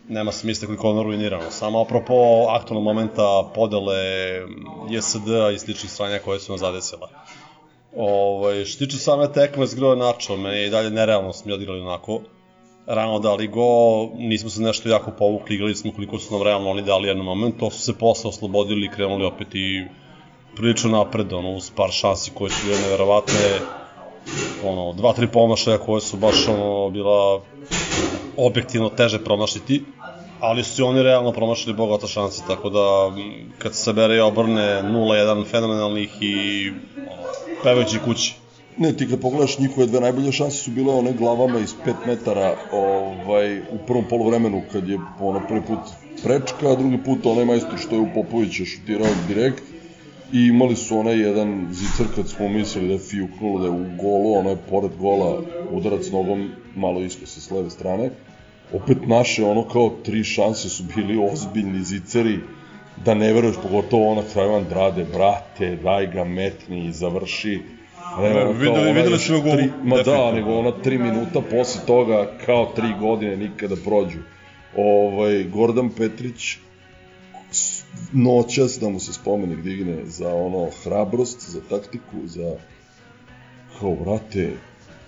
nema 0.08 0.32
smisla 0.32 0.66
koliko 0.66 0.90
ono 0.90 1.02
ruinirano. 1.02 1.50
Samo 1.50 1.80
apropo 1.80 2.14
aktualnog 2.48 2.84
momenta 2.84 3.50
podele 3.54 3.96
JSD-a 4.90 5.50
i 5.50 5.58
sličnih 5.58 5.92
stranja 5.92 6.18
koje 6.18 6.40
su 6.40 6.52
nas 6.52 6.60
zadesila. 6.60 7.08
Ovaj, 7.96 8.64
što 8.64 8.84
tiče 8.84 8.98
same 8.98 9.32
tekme 9.32 9.66
s 9.66 9.76
Načo, 9.96 10.34
je 10.34 10.66
i 10.66 10.70
dalje 10.70 10.90
nerealno 10.90 11.32
smo 11.32 11.46
mi 11.46 11.52
odigrali 11.52 11.80
onako. 11.80 12.20
Rano 12.86 13.18
dali 13.18 13.48
go, 13.48 14.06
nismo 14.16 14.50
se 14.50 14.62
nešto 14.62 14.88
jako 14.88 15.10
povukli, 15.10 15.54
igrali 15.54 15.74
smo 15.74 15.92
koliko 15.92 16.18
su 16.18 16.34
nam 16.34 16.42
realno 16.42 16.70
oni 16.70 16.82
dali 16.82 17.08
jedan 17.08 17.24
moment, 17.24 17.58
to 17.58 17.70
su 17.70 17.78
se 17.78 17.98
posle 17.98 18.28
oslobodili 18.28 18.86
i 18.86 18.90
krenuli 18.90 19.24
opet 19.24 19.48
i 19.54 19.84
prilično 20.56 20.90
napred, 20.90 21.32
ono, 21.32 21.50
uz 21.50 21.70
par 21.70 21.90
šansi 21.90 22.30
koje 22.34 22.50
su 22.50 22.66
bile 22.66 22.80
neverovatne, 22.80 23.58
ono, 24.64 24.92
dva, 24.92 25.12
tri 25.12 25.26
pomašaja 25.26 25.78
koje 25.78 26.00
su 26.00 26.16
baš, 26.16 26.48
ono, 26.48 26.90
bila 26.90 27.40
objektivno 28.36 28.88
teže 28.88 29.24
promašiti, 29.24 29.84
ali 30.40 30.64
su 30.64 30.86
oni 30.86 31.02
realno 31.02 31.32
promašili 31.32 31.74
bogata 31.74 32.06
šanse, 32.06 32.42
tako 32.46 32.70
da, 32.70 33.12
kad 33.58 33.74
se 33.74 33.82
sabere 33.82 34.16
i 34.16 34.20
obrne 34.20 34.82
0-1 34.82 35.46
fenomenalnih 35.46 36.10
i 36.20 36.68
ono, 36.96 37.22
pevajući 37.62 37.98
kući. 38.04 38.34
Ne, 38.76 38.96
ti 38.96 39.08
kad 39.08 39.20
pogledaš 39.20 39.58
njihove 39.58 39.86
dve 39.86 40.00
najbolje 40.00 40.32
šanse 40.32 40.56
su 40.56 40.70
bile 40.70 40.94
one 40.94 41.12
glavama 41.12 41.58
iz 41.58 41.74
5 41.86 41.94
metara 42.06 42.56
ovaj, 42.72 43.58
u 43.58 43.78
prvom 43.86 44.04
polovremenu 44.10 44.62
kad 44.72 44.88
je 44.88 44.98
ono 45.20 45.40
prvi 45.48 45.62
put 45.66 45.78
prečka, 46.22 46.70
a 46.70 46.76
drugi 46.76 46.98
put 47.04 47.26
onaj 47.26 47.44
majstor 47.44 47.78
što 47.78 47.94
je 47.94 48.00
u 48.00 48.08
Popovića 48.14 48.64
šutirao 48.64 49.08
direkt 49.28 49.71
i 50.32 50.46
imali 50.46 50.76
su 50.76 50.98
onaj 50.98 51.20
jedan 51.20 51.66
zicer 51.70 52.06
kad 52.16 52.28
smo 52.28 52.48
mislili 52.48 52.86
da 52.86 52.92
je 52.92 52.98
fijuknulo 53.00 53.58
da 53.58 53.64
je 53.64 53.70
u 53.72 53.96
golu, 53.96 54.34
ono 54.34 54.50
je 54.50 54.56
pored 54.70 54.90
gola 54.98 55.40
udarac 55.70 56.10
nogom 56.10 56.48
malo 56.76 57.00
isko 57.00 57.26
sa 57.26 57.40
s 57.40 57.50
leve 57.50 57.70
strane. 57.70 58.10
Opet 58.74 59.06
naše 59.06 59.44
ono 59.44 59.62
kao 59.62 59.90
tri 60.02 60.24
šanse 60.24 60.68
su 60.68 60.84
bili 60.96 61.28
ozbiljni 61.32 61.82
ziceri 61.82 62.38
da 63.04 63.14
ne 63.14 63.32
veruješ, 63.32 63.56
pogotovo 63.62 64.08
ona 64.08 64.22
kraju 64.32 64.52
Andrade, 64.52 65.04
brate, 65.06 65.76
daj 65.76 66.06
ga 66.06 66.24
metni 66.24 66.86
i 66.86 66.92
završi. 66.92 67.60
Ne, 68.18 68.30
Ne, 68.30 68.40
ono, 68.42 68.52
videli- 68.52 68.92
videli 68.92 69.18
su 69.18 69.32
tri- 69.42 69.70
Ma 69.84 69.96
da, 69.98 70.32
nego 70.32 70.54
ona 70.54 70.70
tri 70.72 70.98
minuta 70.98 71.40
posle 71.40 71.80
toga, 71.86 72.30
kao 72.46 72.66
tri 72.66 72.88
godine 73.00 73.36
nikada 73.36 73.74
prođu. 73.76 74.18
Ovaj, 74.76 75.44
Gordan 75.44 75.90
Petrić, 75.90 76.56
noćas 78.12 78.78
da 78.80 78.88
mu 78.88 79.00
se 79.00 79.12
spomenik 79.12 79.58
digne 79.60 79.96
za 80.06 80.34
ono 80.34 80.68
hrabrost, 80.84 81.50
za 81.50 81.60
taktiku, 81.70 82.16
za 82.26 82.56
kao, 83.80 83.94
brate, 83.94 84.50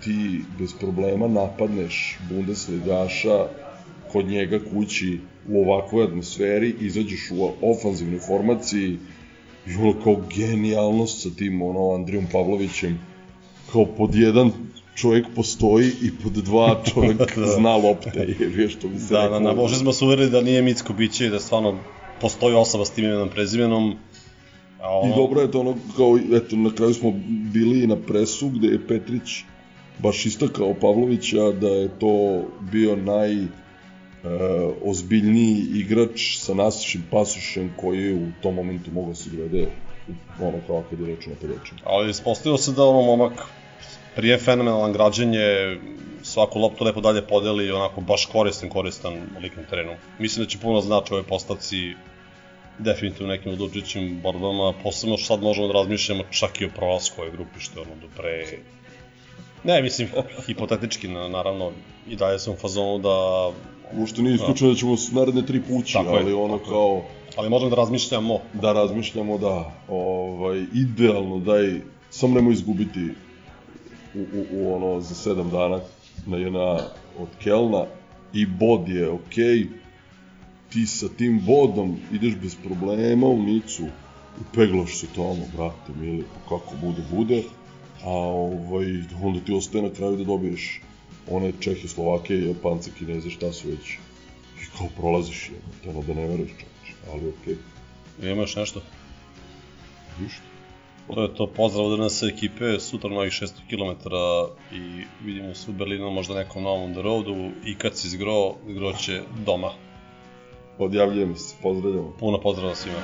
ti 0.03 0.41
bez 0.59 0.73
problema 0.79 1.27
napadneš 1.27 2.19
Bundesligaša 2.29 3.47
kod 4.11 4.25
njega 4.25 4.59
kući 4.73 5.19
u 5.49 5.61
ovakvoj 5.61 6.03
atmosferi, 6.03 6.75
izađeš 6.79 7.31
u 7.31 7.49
ofanzivnoj 7.61 8.19
formaciji 8.19 8.97
i 9.67 9.75
ono 9.81 9.93
kao 10.03 10.21
genijalnost 10.37 11.21
sa 11.21 11.29
tim 11.37 11.61
ono 11.61 11.93
Andrijom 11.95 12.25
Pavlovićem 12.31 12.99
kao 13.71 13.85
pod 13.85 14.15
jedan 14.15 14.51
čovjek 14.95 15.25
postoji 15.35 15.91
i 16.01 16.11
pod 16.23 16.33
dva 16.33 16.81
čovjek 16.93 17.17
Da. 17.37 17.47
zna 17.47 17.75
lopte, 17.75 18.35
je 18.57 18.69
što 18.69 18.87
bi 18.87 18.99
se 18.99 19.13
Da, 19.13 19.21
reklo. 19.21 19.39
na, 19.39 19.49
na 19.49 19.53
Bože 19.55 19.75
smo 19.75 19.93
se 19.93 20.05
uverili 20.05 20.29
da 20.29 20.41
nije 20.41 20.61
Micko 20.61 20.93
Biće 20.93 21.25
i 21.25 21.29
da 21.29 21.39
stvarno 21.39 21.77
postoji 22.21 22.55
osoba 22.55 22.85
s 22.85 22.91
tim 22.91 23.05
imenom 23.05 23.29
prezimenom. 23.29 23.95
A 24.81 24.97
ono, 24.99 25.13
I 25.13 25.15
dobro 25.15 25.41
je 25.41 25.51
to 25.51 25.59
ono, 25.59 25.75
kao, 25.97 26.19
eto, 26.33 26.55
na 26.55 26.75
kraju 26.75 26.93
smo 26.93 27.13
bili 27.53 27.87
na 27.87 27.95
presu 27.95 28.49
gde 28.49 28.67
je 28.67 28.87
Petrić 28.87 29.43
baš 29.99 30.25
istakao 30.25 30.73
Pavlovića 30.73 31.51
da 31.51 31.67
je 31.67 31.99
to 31.99 32.43
bio 32.71 32.95
naj 32.95 33.33
e, 33.33 33.47
ozbiljniji 34.83 35.65
igrač 35.73 36.37
sa 36.37 36.53
nasišim 36.53 37.03
pasušem 37.11 37.73
koji 37.77 38.03
je 38.03 38.13
u 38.13 38.27
tom 38.41 38.55
momentu 38.55 38.91
mogao 38.91 39.09
da 39.09 39.15
se 39.15 39.29
glede 39.29 39.67
ono 40.41 40.57
kao 40.67 40.83
kad 40.89 40.99
je 40.99 41.05
reč 41.05 41.25
na 41.25 41.33
napadačima. 41.33 41.79
Ali 41.83 42.09
ispostavilo 42.09 42.57
se 42.57 42.71
da 42.71 42.83
ono 42.83 43.01
momak 43.01 43.33
prije 44.15 44.37
fenomenalan 44.37 44.93
građenje, 44.93 45.77
svaku 46.35 46.59
loptu 46.59 46.83
lepo 46.83 47.01
dalje 47.01 47.21
podeli, 47.27 47.71
onako 47.71 48.01
baš 48.01 48.25
koristan, 48.25 48.69
koristan 48.69 49.13
lik 49.41 49.55
na 49.55 49.63
terenu. 49.63 49.95
Mislim 50.19 50.45
da 50.45 50.49
će 50.49 50.59
puno 50.59 50.81
znači 50.81 51.13
u 51.13 51.15
ovoj 51.15 51.27
postavci 51.27 51.93
definitivno 52.79 53.31
nekim 53.33 53.53
odlučićim 53.53 54.19
borbama, 54.23 54.73
posebno 54.83 55.17
što 55.17 55.25
sad 55.25 55.43
možemo 55.43 55.67
da 55.67 55.73
razmišljamo 55.73 56.23
čak 56.31 56.61
i 56.61 56.65
o 56.65 56.69
prolasku 56.75 57.21
ove 57.21 57.31
grupi, 57.31 57.59
što 57.59 57.79
je 57.79 57.85
ono 57.85 57.95
do 58.01 58.07
pre... 58.17 58.43
Ne, 59.63 59.81
mislim, 59.81 60.09
hipotetički, 60.45 61.07
na, 61.07 61.27
naravno, 61.27 61.71
i 62.07 62.15
dalje 62.15 62.39
sam 62.39 62.53
u 62.53 62.57
fazonu 62.57 62.99
da... 62.99 63.17
Uopšte 63.97 64.21
nije 64.21 64.35
isključeno 64.35 64.71
da 64.71 64.77
ćemo 64.77 64.97
s 64.97 65.11
naredne 65.11 65.45
tri 65.45 65.61
pući, 65.61 65.93
Tako 65.93 66.15
je, 66.15 66.21
ali 66.21 66.33
ono 66.33 66.57
tako 66.57 66.69
je. 66.69 66.73
kao... 66.73 67.01
Ali 67.37 67.49
možemo 67.49 67.69
da 67.69 67.75
razmišljamo. 67.75 68.39
Da 68.53 68.73
razmišljamo, 68.73 69.37
da. 69.37 69.71
Ovaj, 69.87 70.65
idealno, 70.73 71.39
daj, 71.39 71.81
samo 72.09 72.35
nemoj 72.35 72.53
izgubiti 72.53 73.09
u, 74.15 74.19
u, 74.19 74.45
u 74.51 74.75
ono 74.75 75.01
za 75.01 75.15
sedam 75.15 75.49
dana 75.49 75.79
na 76.25 76.37
jedna 76.37 76.79
od 77.17 77.27
Kelna 77.43 77.85
i 78.33 78.45
bod 78.45 78.89
je 78.89 79.09
okej. 79.09 79.57
Okay. 79.57 79.67
Ti 80.69 80.87
sa 80.87 81.07
tim 81.17 81.41
bodom 81.45 81.97
ideš 82.13 82.35
bez 82.35 82.55
problema 82.55 83.27
u 83.27 83.41
Nicu 83.43 83.83
i 84.41 84.43
peglaš 84.55 84.97
se 84.99 85.07
tamo, 85.15 85.45
brate, 85.55 85.93
mili, 85.99 86.23
pa 86.33 86.49
kako 86.49 86.75
bude, 86.81 87.01
bude. 87.11 87.43
A 88.03 88.09
ovaj, 88.09 88.85
onda 89.23 89.39
ti 89.39 89.53
ostaje 89.53 89.83
na 89.83 89.89
kraju 89.89 90.17
da 90.17 90.23
dobiješ 90.23 90.81
one 91.31 91.51
Čehe, 91.59 91.87
Slovake, 91.87 92.39
Japance, 92.39 92.91
Kineze, 92.97 93.29
šta 93.29 93.53
su 93.53 93.67
već. 93.67 93.93
I 94.61 94.77
kao 94.77 94.87
prolaziš 94.97 95.49
je, 95.49 95.89
ono 95.89 96.01
da 96.01 96.13
ne 96.13 96.27
veruješ 96.27 96.51
čoveče, 96.51 96.93
ali 97.11 97.29
okej. 97.29 97.55
Okay. 97.55 98.31
Ima 98.31 98.41
još 98.41 98.55
nešto? 98.55 98.81
Ništa. 100.21 100.54
To 101.13 101.21
je 101.21 101.35
to, 101.35 101.47
pozdrav 101.47 101.85
od 101.85 101.99
nas 101.99 102.23
ekipe, 102.23 102.79
sutra 102.79 103.09
novih 103.09 103.31
600 103.31 103.51
km 103.69 104.07
i 104.75 105.03
vidimo 105.25 105.55
se 105.55 105.71
u 105.71 105.73
Berlinu, 105.73 106.11
možda 106.11 106.35
nekom 106.35 106.63
novom 106.63 106.83
on 106.83 106.93
the 106.93 107.01
roadu 107.01 107.51
i 107.65 107.75
kad 107.75 107.97
si 107.97 108.09
zgro, 108.09 108.55
zgro 108.67 108.93
će 108.93 109.21
doma. 109.45 109.71
Odjavljujem 110.77 111.35
se, 111.35 111.55
pozdravljamo. 111.61 112.13
Puno 112.19 112.41
pozdrava 112.41 112.75
svima. 112.75 112.97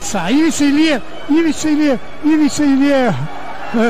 Sa 0.00 0.30
Ivica 0.30 0.64
Ilije, 0.64 1.00
Ivica 1.30 1.68
Ilije, 1.70 1.98
Ivica 2.24 2.64
Ilije. 2.64 3.39
Spanish 3.70 3.86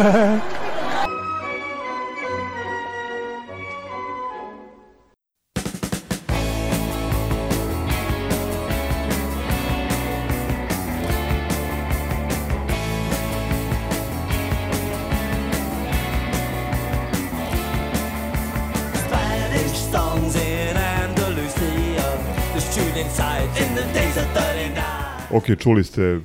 songs 19.90 20.36
in 20.36 20.76
Andalusia. 20.76 22.18
The 22.52 22.60
student 22.60 23.10
side 23.12 23.48
in 23.56 23.74
the 23.74 23.84
days 23.94 24.16
of 24.18 24.26
39. 24.34 25.30
Ok, 25.30 25.56
čuli 25.58 25.84
ste 25.84 26.20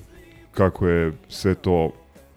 kako 0.52 0.88
je 0.88 1.14
sve 1.30 1.56
to 1.56 1.92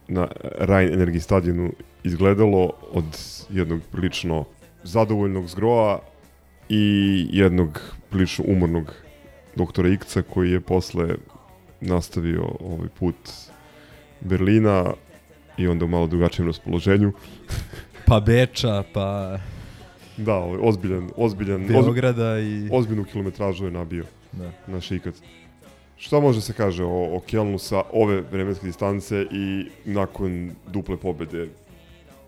na 0.09 0.29
Rhein 0.59 0.93
Energy 0.93 1.21
stadionu 1.21 1.73
izgledalo 2.05 2.73
od 2.93 3.05
jednog 3.51 3.81
prilično 3.93 4.45
zadovoljnog 4.83 5.49
zgroa 5.49 6.01
i 6.69 7.27
jednog 7.31 7.81
prilično 8.11 8.45
umornog 8.49 8.95
doktora 9.57 9.89
Ikca 9.89 10.23
koji 10.23 10.51
je 10.51 10.61
posle 10.61 11.09
nastavio 11.81 12.43
ovaj 12.61 12.89
put 12.99 13.17
Berlina 14.21 14.93
i 15.57 15.69
onda 15.69 15.85
u 15.85 15.89
malo 15.89 16.07
drugačijem 16.07 16.47
raspoloženju. 16.47 17.13
pa 18.07 18.21
Beča, 18.21 18.83
pa... 18.95 19.39
Da, 20.17 20.35
ovaj, 20.35 20.59
ozbiljan, 20.63 21.11
ozbiljan, 21.17 21.67
Beograda 21.67 22.39
i... 22.39 22.69
Ozbiljnu 22.73 23.05
kilometražu 23.05 23.65
je 23.65 23.71
nabio 23.71 24.05
Da. 24.33 24.53
naš 24.67 24.91
Ikac. 24.91 25.15
Šta 25.99 26.21
može 26.21 26.41
se 26.41 26.53
kaže 26.53 26.85
o, 26.85 27.17
o 27.17 27.21
Kelnu 27.27 27.59
sa 27.59 27.83
ove 27.93 28.21
vremenske 28.21 28.67
distance 28.67 29.27
i 29.31 29.67
nakon 29.85 30.51
duple 30.67 30.97
pobede? 30.97 31.49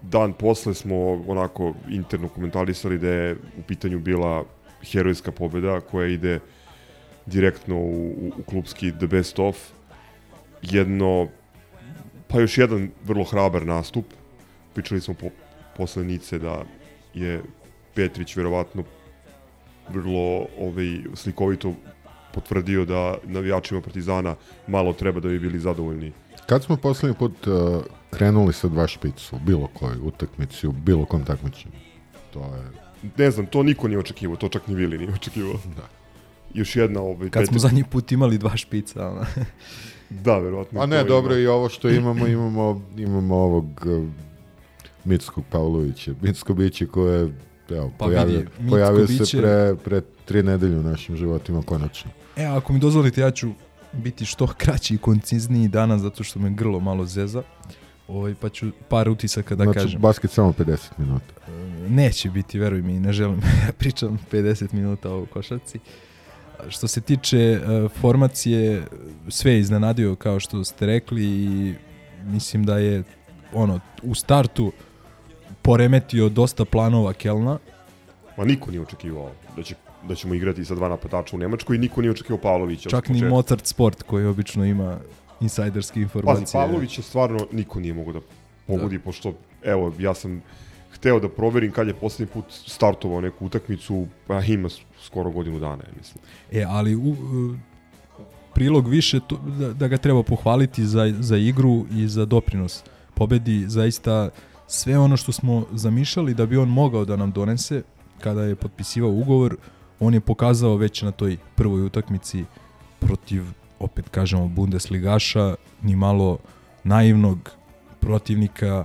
Dan 0.03 0.33
posle 0.33 0.75
smo 0.75 1.25
onako 1.27 1.75
interno 1.89 2.29
komentarisali 2.29 2.99
da 2.99 3.09
je 3.09 3.37
u 3.59 3.62
pitanju 3.69 3.99
bila 3.99 4.45
herojska 4.93 5.33
pobeda 5.33 5.81
koja 5.81 6.09
ide 6.09 6.41
direktno 7.27 7.77
u, 7.77 8.07
u, 8.07 8.33
u 8.39 8.43
klubski 8.43 8.93
The 8.93 9.07
Best 9.07 9.39
Of. 9.39 9.57
Jedno, 10.62 11.29
pa 12.29 12.41
još 12.41 12.59
jedan 12.59 12.91
vrlo 13.05 13.25
hrabar 13.25 13.67
nastup. 13.67 14.05
Pričali 14.75 15.00
smo 15.00 15.15
po, 15.15 15.27
posle 15.77 16.05
Nice 16.05 16.39
da 16.39 16.65
je 17.15 17.43
Petrić 17.95 18.37
verovatno 18.37 18.85
vrlo 19.89 20.47
ovaj, 20.59 21.00
slikovito 21.15 21.75
potvrdio 22.35 22.85
da 22.85 23.15
navijačima 23.25 23.81
Partizana 23.81 24.35
malo 24.67 24.93
treba 24.93 25.21
da 25.21 25.29
bi 25.29 25.39
bili 25.39 25.59
zadovoljni. 25.59 26.13
Kad 26.47 26.65
smo 26.65 26.77
poslednji 26.77 27.17
put 27.19 27.47
uh, 27.47 27.83
krenuli 28.11 28.53
sa 28.53 28.69
dva 28.69 28.87
špicu, 28.87 29.37
bilo 29.47 29.67
kojoj 29.75 29.99
utakmici, 30.03 30.67
u 30.67 30.73
bilo 30.73 31.05
kom 31.05 31.25
takmičenju? 31.25 31.75
To 32.33 32.41
je... 32.41 32.63
Ne 33.17 33.31
znam, 33.31 33.47
to 33.47 33.63
niko 33.63 33.89
nije 33.89 33.99
očekivao, 33.99 34.37
to 34.37 34.49
čak 34.49 34.67
ni 34.69 34.75
Vili 34.75 34.99
nije 34.99 35.13
očekivao. 35.15 35.53
Da. 35.77 35.89
Još 36.55 36.77
jedna 36.77 37.01
ovaj... 37.01 37.31
Kad 37.31 37.47
smo 37.47 37.59
zadnji 37.59 37.85
put 37.85 38.13
imali 38.13 38.39
dva 38.39 38.57
špica, 38.57 39.09
ona. 39.09 39.27
da, 40.25 40.39
verovatno. 40.39 40.81
A 40.81 40.87
ne, 40.87 41.05
dobro, 41.05 41.37
i 41.37 41.47
ovo 41.47 41.69
što 41.69 41.89
imamo, 41.89 42.27
imamo, 42.27 42.83
imamo 42.97 43.35
ovog 43.37 43.87
uh, 43.87 44.09
Mitskog 45.05 45.45
Pavlovića, 45.51 46.13
Mitsko 46.23 46.55
biće 46.55 46.87
koje 46.87 47.29
evo, 47.71 47.93
Pa 47.99 48.05
pojavio, 48.05 48.39
vidi, 48.39 48.71
pojavio 48.71 49.07
biće- 49.07 49.27
se 49.27 49.39
pre, 49.39 49.75
pre 49.85 50.01
tri 50.25 50.43
nedelje 50.43 50.79
u 50.79 50.83
našim 50.83 51.17
životima, 51.17 51.63
konačno. 51.63 52.11
E, 52.41 52.45
ako 52.45 52.73
mi 52.73 52.79
dozvolite, 52.79 53.21
ja 53.21 53.31
ću 53.31 53.51
biti 53.93 54.27
što 54.27 54.47
kraći 54.47 54.95
i 54.95 54.99
koncizniji 54.99 55.69
danas, 55.69 56.01
zato 56.01 56.25
što 56.25 56.39
me 56.39 56.51
grlo 56.51 56.81
malo 56.81 57.07
zeza. 57.07 57.43
Ovaj, 58.09 58.35
pa 58.41 58.49
ću 58.49 58.67
par 58.89 59.09
utisaka 59.09 59.55
da 59.55 59.65
znači, 59.65 59.79
kažem. 59.79 60.01
basket 60.01 60.31
samo 60.31 60.53
50 60.53 60.79
minuta. 60.99 61.35
Neće 61.89 62.31
biti, 62.31 62.59
veruj 62.59 62.83
mi, 62.83 63.01
ne 63.01 63.13
želim. 63.13 63.41
ja 63.67 63.73
pričam 63.79 64.19
50 64.33 64.75
minuta 64.75 65.13
o 65.13 65.27
košarci. 65.33 65.79
Što 66.69 66.89
se 66.89 67.01
tiče 67.01 67.61
uh, 67.61 67.91
formacije, 68.01 68.87
sve 69.29 69.53
je 69.53 69.61
iznenadio 69.61 70.17
kao 70.17 70.41
što 70.41 70.65
ste 70.65 70.87
rekli 70.87 71.25
i 71.25 71.75
mislim 72.25 72.65
da 72.65 72.79
je 72.79 73.03
ono 73.53 73.81
u 74.03 74.15
startu 74.15 74.73
poremetio 75.63 76.29
dosta 76.29 76.65
planova 76.65 77.13
Kelna. 77.13 77.59
Ma 78.37 78.45
niko 78.45 78.71
nije 78.71 78.81
očekivao 78.81 79.31
da, 79.57 79.63
će, 79.63 79.75
da 80.09 80.14
ćemo 80.14 80.35
igrati 80.35 80.64
sa 80.64 80.75
dva 80.75 80.88
napadača 80.88 81.37
u 81.37 81.38
Nemačkoj 81.38 81.76
i 81.76 81.78
niko 81.78 82.00
nije 82.00 82.11
očekivao 82.11 82.40
Pavlovića. 82.40 82.90
Čak 82.90 83.09
ni. 83.09 83.25
Mozart 83.25 83.66
Sport 83.66 84.02
koji 84.02 84.26
obično 84.26 84.64
ima 84.64 84.99
insajderske 85.40 86.00
informacije. 86.00 86.42
Pazi, 86.42 86.52
Pavlović 86.52 86.99
je 86.99 87.02
stvarno 87.02 87.47
niko 87.52 87.80
nije 87.80 87.95
mogao 87.95 88.12
da 88.12 88.21
pogodi, 88.66 88.99
da. 88.99 89.04
pošto, 89.04 89.35
evo, 89.62 89.92
ja 89.99 90.14
sam 90.14 90.42
hteo 90.92 91.21
da 91.21 91.28
proverim 91.28 91.73
kad 91.73 91.87
je 91.87 91.95
poslednji 91.95 92.33
put 92.33 92.45
startovao 92.49 93.21
neku 93.21 93.47
utakmicu, 93.47 94.07
pa 94.26 94.42
ima 94.42 94.69
skoro 95.00 95.30
godinu 95.30 95.59
dana, 95.59 95.83
ja 95.85 95.92
mislim. 95.99 96.25
E, 96.52 96.64
ali 96.69 96.97
u, 96.97 97.16
prilog 98.54 98.88
više 98.88 99.21
to, 99.26 99.37
da, 99.59 99.73
da 99.73 99.88
ga 99.88 99.97
treba 99.97 100.23
pohvaliti 100.23 100.87
za, 100.87 101.12
za 101.19 101.37
igru 101.37 101.87
i 101.92 102.09
za 102.09 102.25
doprinos 102.25 102.84
pobedi. 103.15 103.65
Zaista 103.69 104.30
sve 104.67 104.99
ono 104.99 105.17
što 105.17 105.32
smo 105.32 105.67
zamišljali 105.73 106.34
da 106.34 106.47
bi 106.47 106.56
on 106.56 106.69
mogao 106.69 107.04
da 107.04 107.17
nam 107.17 107.32
donese 107.32 107.82
kada 108.21 108.43
je 108.43 108.56
potpisivao 108.56 109.10
ugovor, 109.10 109.56
on 110.00 110.15
je 110.15 110.21
pokazao 110.21 110.76
već 110.76 111.02
na 111.02 111.10
toj 111.10 111.36
prvoj 111.54 111.82
utakmici 111.82 112.45
protiv, 112.99 113.45
opet 113.78 114.08
kažemo, 114.08 114.49
Bundesligaša, 114.49 115.54
ni 115.82 115.97
malo 115.97 116.39
naivnog 116.84 117.50
protivnika 118.00 118.84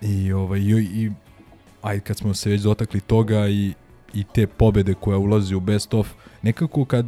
i, 0.00 0.32
ovaj, 0.32 0.60
i, 0.60 1.04
i 1.04 1.10
ajde 1.82 2.00
kad 2.00 2.16
smo 2.16 2.34
se 2.34 2.50
već 2.50 2.62
dotakli 2.62 3.00
toga 3.00 3.48
i, 3.48 3.72
i 4.14 4.24
te 4.24 4.46
pobede 4.46 4.94
koja 4.94 5.18
ulazi 5.18 5.54
u 5.54 5.60
best 5.60 5.94
of, 5.94 6.08
nekako 6.42 6.84
kad, 6.84 7.06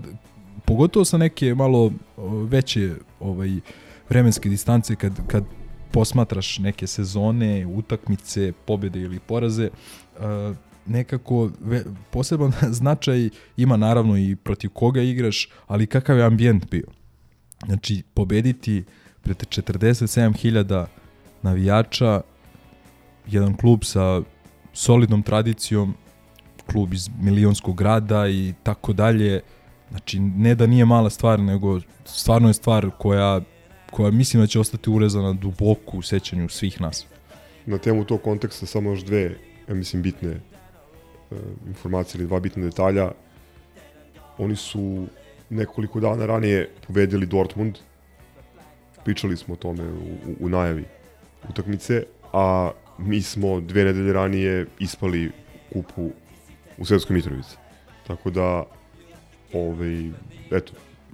pogotovo 0.65 1.05
sa 1.05 1.17
neke 1.17 1.55
malo 1.55 1.93
veće 2.49 2.95
ovaj, 3.21 3.51
vremenske 4.09 4.49
distance, 4.49 4.97
kad, 4.97 5.27
kad 5.27 5.45
posmatraš 5.91 6.59
neke 6.59 6.87
sezone, 6.87 7.67
utakmice, 7.67 8.53
pobede 8.67 9.01
ili 9.01 9.19
poraze, 9.19 9.71
uh, 10.19 10.57
nekako 10.89 11.51
ve, 11.61 11.85
poseban 12.11 12.53
značaj 12.81 13.29
ima 13.57 13.77
naravno 13.77 14.19
i 14.19 14.37
protiv 14.37 14.71
koga 14.71 15.03
igraš, 15.03 15.49
ali 15.67 15.87
kakav 15.87 16.19
je 16.19 16.25
ambijent 16.25 16.71
bio. 16.71 16.87
Znači, 17.67 18.03
pobediti 18.15 18.85
pred 19.23 19.37
47.000 19.37 20.87
navijača, 21.43 22.21
jedan 23.27 23.57
klub 23.57 23.85
sa 23.85 24.23
solidnom 24.73 25.23
tradicijom, 25.23 25.95
klub 26.73 26.95
iz 26.95 27.11
milionskog 27.21 27.77
grada 27.77 28.29
i 28.29 28.55
tako 28.63 28.93
dalje. 28.93 29.41
Znači, 29.91 30.21
ne 30.21 30.55
da 30.55 30.67
nije 30.67 30.85
mala 30.85 31.11
stvar, 31.11 31.41
nego 31.41 31.81
stvarno 32.05 32.49
je 32.49 32.55
stvar 32.55 32.91
koja, 32.99 33.41
koja 33.91 34.11
mislim 34.11 34.43
da 34.43 34.47
će 34.47 34.61
ostati 34.61 34.91
urezana 34.91 35.33
duboko 35.33 35.97
u 35.97 36.03
sećanju 36.03 36.49
svih 36.49 36.81
nas. 36.81 37.07
Na 37.67 37.79
temu 37.79 38.05
tog 38.05 38.23
konteksta 38.23 38.67
samo 38.67 38.91
još 38.91 39.05
dve, 39.05 39.39
ja 39.69 39.75
mislim, 39.75 40.03
bitne 40.03 40.41
informacije 41.67 42.19
ili 42.19 42.27
dva 42.27 42.41
bitne 42.41 42.65
detalja. 42.65 43.11
Oni 44.39 44.57
su 44.57 45.07
nekoliko 45.51 46.01
dana 46.01 46.27
ranije 46.27 46.71
pobedili 46.87 47.27
Dortmund. 47.27 47.79
Pričali 49.05 49.37
smo 49.37 49.55
o 49.55 49.57
tome 49.57 49.85
u, 49.85 49.97
u, 50.31 50.37
u 50.41 50.49
najavi 50.49 50.85
utakmice, 51.49 52.03
a 52.33 52.71
mi 52.99 53.23
smo 53.23 53.61
dve 53.61 53.85
nedelje 53.85 54.13
ranije 54.13 54.67
ispali 54.79 55.31
kupu 55.73 56.11
u 56.79 56.85
Svetskoj 56.85 57.17
Mitrovici. 57.17 57.57
Tako 58.07 58.31
da, 58.31 58.65
ovaj, 59.53 60.11
eto, 60.51 60.73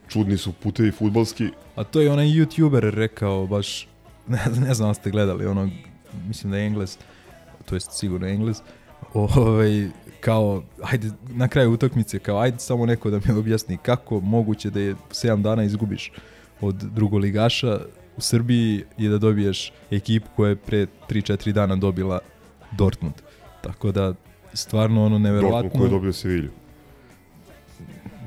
čudni 0.08 0.38
su 0.38 0.52
putevi 0.52 0.90
futbalski. 0.90 1.48
A 1.76 1.84
to 1.84 2.00
je 2.00 2.10
onaj 2.12 2.26
youtuber 2.26 2.90
rekao 2.90 3.46
baš, 3.46 3.88
ne, 4.28 4.38
ne 4.60 4.74
znam 4.74 4.90
da 4.90 4.94
ste 4.94 5.10
gledali, 5.10 5.46
ono, 5.46 5.70
mislim 6.28 6.52
da 6.52 6.58
je 6.58 6.66
Engles, 6.66 6.98
to 7.64 7.74
jest 7.76 7.92
sigurno 7.92 8.26
Engles, 8.26 8.62
ovaj, 9.14 9.88
kao, 10.24 10.62
ajde, 10.82 11.10
na 11.28 11.48
kraju 11.48 11.72
utakmice, 11.72 12.18
kao, 12.18 12.38
ajde 12.38 12.58
samo 12.58 12.86
neko 12.86 13.10
da 13.10 13.20
mi 13.26 13.38
objasni 13.38 13.78
kako 13.82 14.20
moguće 14.20 14.70
da 14.70 14.80
je 14.80 14.94
7 15.10 15.42
dana 15.42 15.64
izgubiš 15.64 16.12
od 16.60 16.74
drugoligaša 16.74 17.80
u 18.16 18.20
Srbiji 18.20 18.84
i 18.98 19.08
da 19.08 19.18
dobiješ 19.18 19.72
ekipu 19.90 20.26
koja 20.36 20.48
je 20.48 20.56
pre 20.56 20.86
3-4 21.08 21.52
dana 21.52 21.76
dobila 21.76 22.18
Dortmund. 22.72 23.14
Tako 23.62 23.92
da, 23.92 24.14
stvarno 24.52 25.04
ono 25.04 25.18
neverovatno. 25.18 25.62
Dortmund 25.62 25.80
koji 25.80 25.86
je 25.88 25.90
dobio 25.90 26.12
Sevilju. 26.12 26.50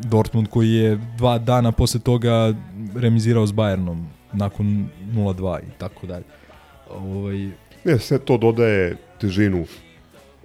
Dortmund 0.04 0.48
koji 0.48 0.72
je 0.72 1.00
dva 1.18 1.38
dana 1.38 1.72
posle 1.72 2.00
toga 2.00 2.54
remizirao 2.96 3.48
s 3.48 3.52
Bayernom 3.54 4.04
nakon 4.34 4.90
0-2 5.14 5.60
i 5.60 5.72
tako 5.78 6.08
dalje. 6.08 6.26
Ovaj, 6.90 7.50
Ne, 7.84 8.00
sve 8.00 8.20
to 8.20 8.38
dodaje 8.38 8.98
težinu 9.22 9.66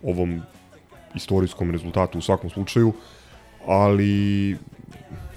ovom 0.03 0.43
istorijskom 1.15 1.71
rezultatu 1.71 2.19
u 2.19 2.23
svakom 2.23 2.51
slučaju, 2.51 2.93
ali 3.67 4.57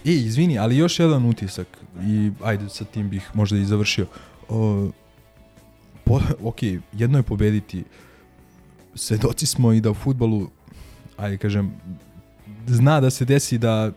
E, 0.06 0.12
izvini, 0.12 0.60
ali 0.60 0.78
još 0.78 1.00
jedan 1.00 1.26
utisak 1.26 1.68
i 2.08 2.32
ajde 2.44 2.70
sa 2.70 2.86
tim 2.86 3.10
bih 3.10 3.30
možda 3.34 3.58
i 3.58 3.66
završio. 3.66 4.06
O, 4.50 4.88
po, 6.04 6.20
ok, 6.44 6.58
jedno 6.94 7.18
je 7.20 7.24
pobediti. 7.24 7.84
Svedoci 8.96 9.46
smo 9.46 9.74
i 9.74 9.82
da 9.82 9.92
u 9.92 9.94
futbolu, 9.94 10.50
ajde 11.18 11.38
kažem, 11.38 11.74
zna 12.68 13.02
da 13.02 13.10
se 13.10 13.26
desi 13.26 13.58
da 13.58 13.92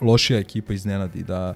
lošija 0.00 0.38
ekipa 0.38 0.72
iznenadi, 0.72 1.22
da, 1.22 1.54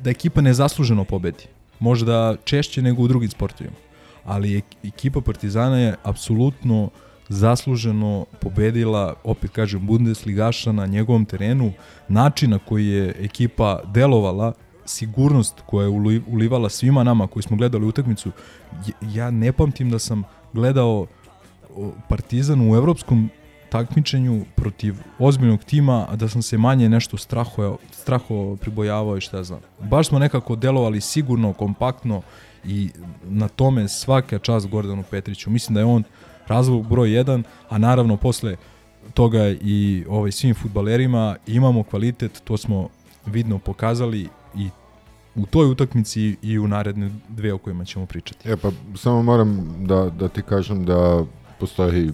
da 0.00 0.10
ekipa 0.10 0.40
nezasluženo 0.40 1.04
pobedi. 1.04 1.44
Možda 1.78 2.36
češće 2.44 2.82
nego 2.82 3.02
u 3.02 3.08
drugim 3.08 3.30
sportovima. 3.30 3.76
Ali 4.24 4.48
ek- 4.48 4.88
ekipa 4.88 5.20
Partizana 5.20 5.78
je 5.78 5.94
apsolutno 6.02 6.90
zasluženo 7.28 8.26
pobedila, 8.40 9.14
opet 9.24 9.50
kažem, 9.50 9.86
Bundesligaša 9.86 10.72
na 10.72 10.86
njegovom 10.86 11.24
terenu, 11.24 11.72
način 12.08 12.50
na 12.50 12.58
koji 12.58 12.86
je 12.86 13.14
ekipa 13.18 13.80
delovala, 13.94 14.52
sigurnost 14.84 15.54
koja 15.66 15.84
je 15.84 15.90
uli- 15.90 16.22
ulivala 16.26 16.68
svima 16.68 17.04
nama 17.04 17.26
koji 17.26 17.42
smo 17.42 17.56
gledali 17.56 17.86
utakmicu, 17.86 18.30
ja 19.02 19.30
ne 19.30 19.52
pamtim 19.52 19.90
da 19.90 19.98
sam 19.98 20.22
gledao 20.52 21.06
Partizan 22.08 22.70
u 22.70 22.74
evropskom 22.74 23.30
takmičenju 23.70 24.44
protiv 24.54 24.94
ozbiljnog 25.18 25.64
tima, 25.64 26.06
a 26.10 26.16
da 26.16 26.28
sam 26.28 26.42
se 26.42 26.58
manje 26.58 26.88
nešto 26.88 27.16
straho, 27.16 27.76
straho 27.92 28.56
pribojavao 28.56 29.16
i 29.16 29.20
šta 29.20 29.42
znam. 29.44 29.60
Baš 29.80 30.08
smo 30.08 30.18
nekako 30.18 30.56
delovali 30.56 31.00
sigurno, 31.00 31.52
kompaktno 31.52 32.22
i 32.64 32.90
na 33.24 33.48
tome 33.48 33.88
svaka 33.88 34.38
čast 34.38 34.68
Gordanu 34.68 35.04
Petriću. 35.10 35.50
Mislim 35.50 35.74
da 35.74 35.80
je 35.80 35.86
on 35.86 36.02
razlog 36.48 36.88
broj 36.88 37.08
1, 37.08 37.42
a 37.68 37.78
naravno 37.78 38.16
posle 38.16 38.56
toga 39.14 39.48
i 39.48 40.04
ovaj 40.08 40.32
svim 40.32 40.54
futbalerima 40.54 41.36
imamo 41.46 41.82
kvalitet, 41.82 42.42
to 42.44 42.56
smo 42.56 42.88
vidno 43.26 43.58
pokazali 43.58 44.28
i 44.56 44.68
u 45.34 45.46
toj 45.46 45.70
utakmici 45.70 46.36
i 46.42 46.58
u 46.58 46.68
naredne 46.68 47.10
dve 47.28 47.52
o 47.52 47.58
kojima 47.58 47.84
ćemo 47.84 48.06
pričati. 48.06 48.50
E 48.50 48.56
pa 48.56 48.70
samo 48.96 49.22
moram 49.22 49.74
da, 49.86 50.10
da 50.10 50.28
ti 50.28 50.42
kažem 50.42 50.84
da 50.84 51.24
postoji 51.60 52.12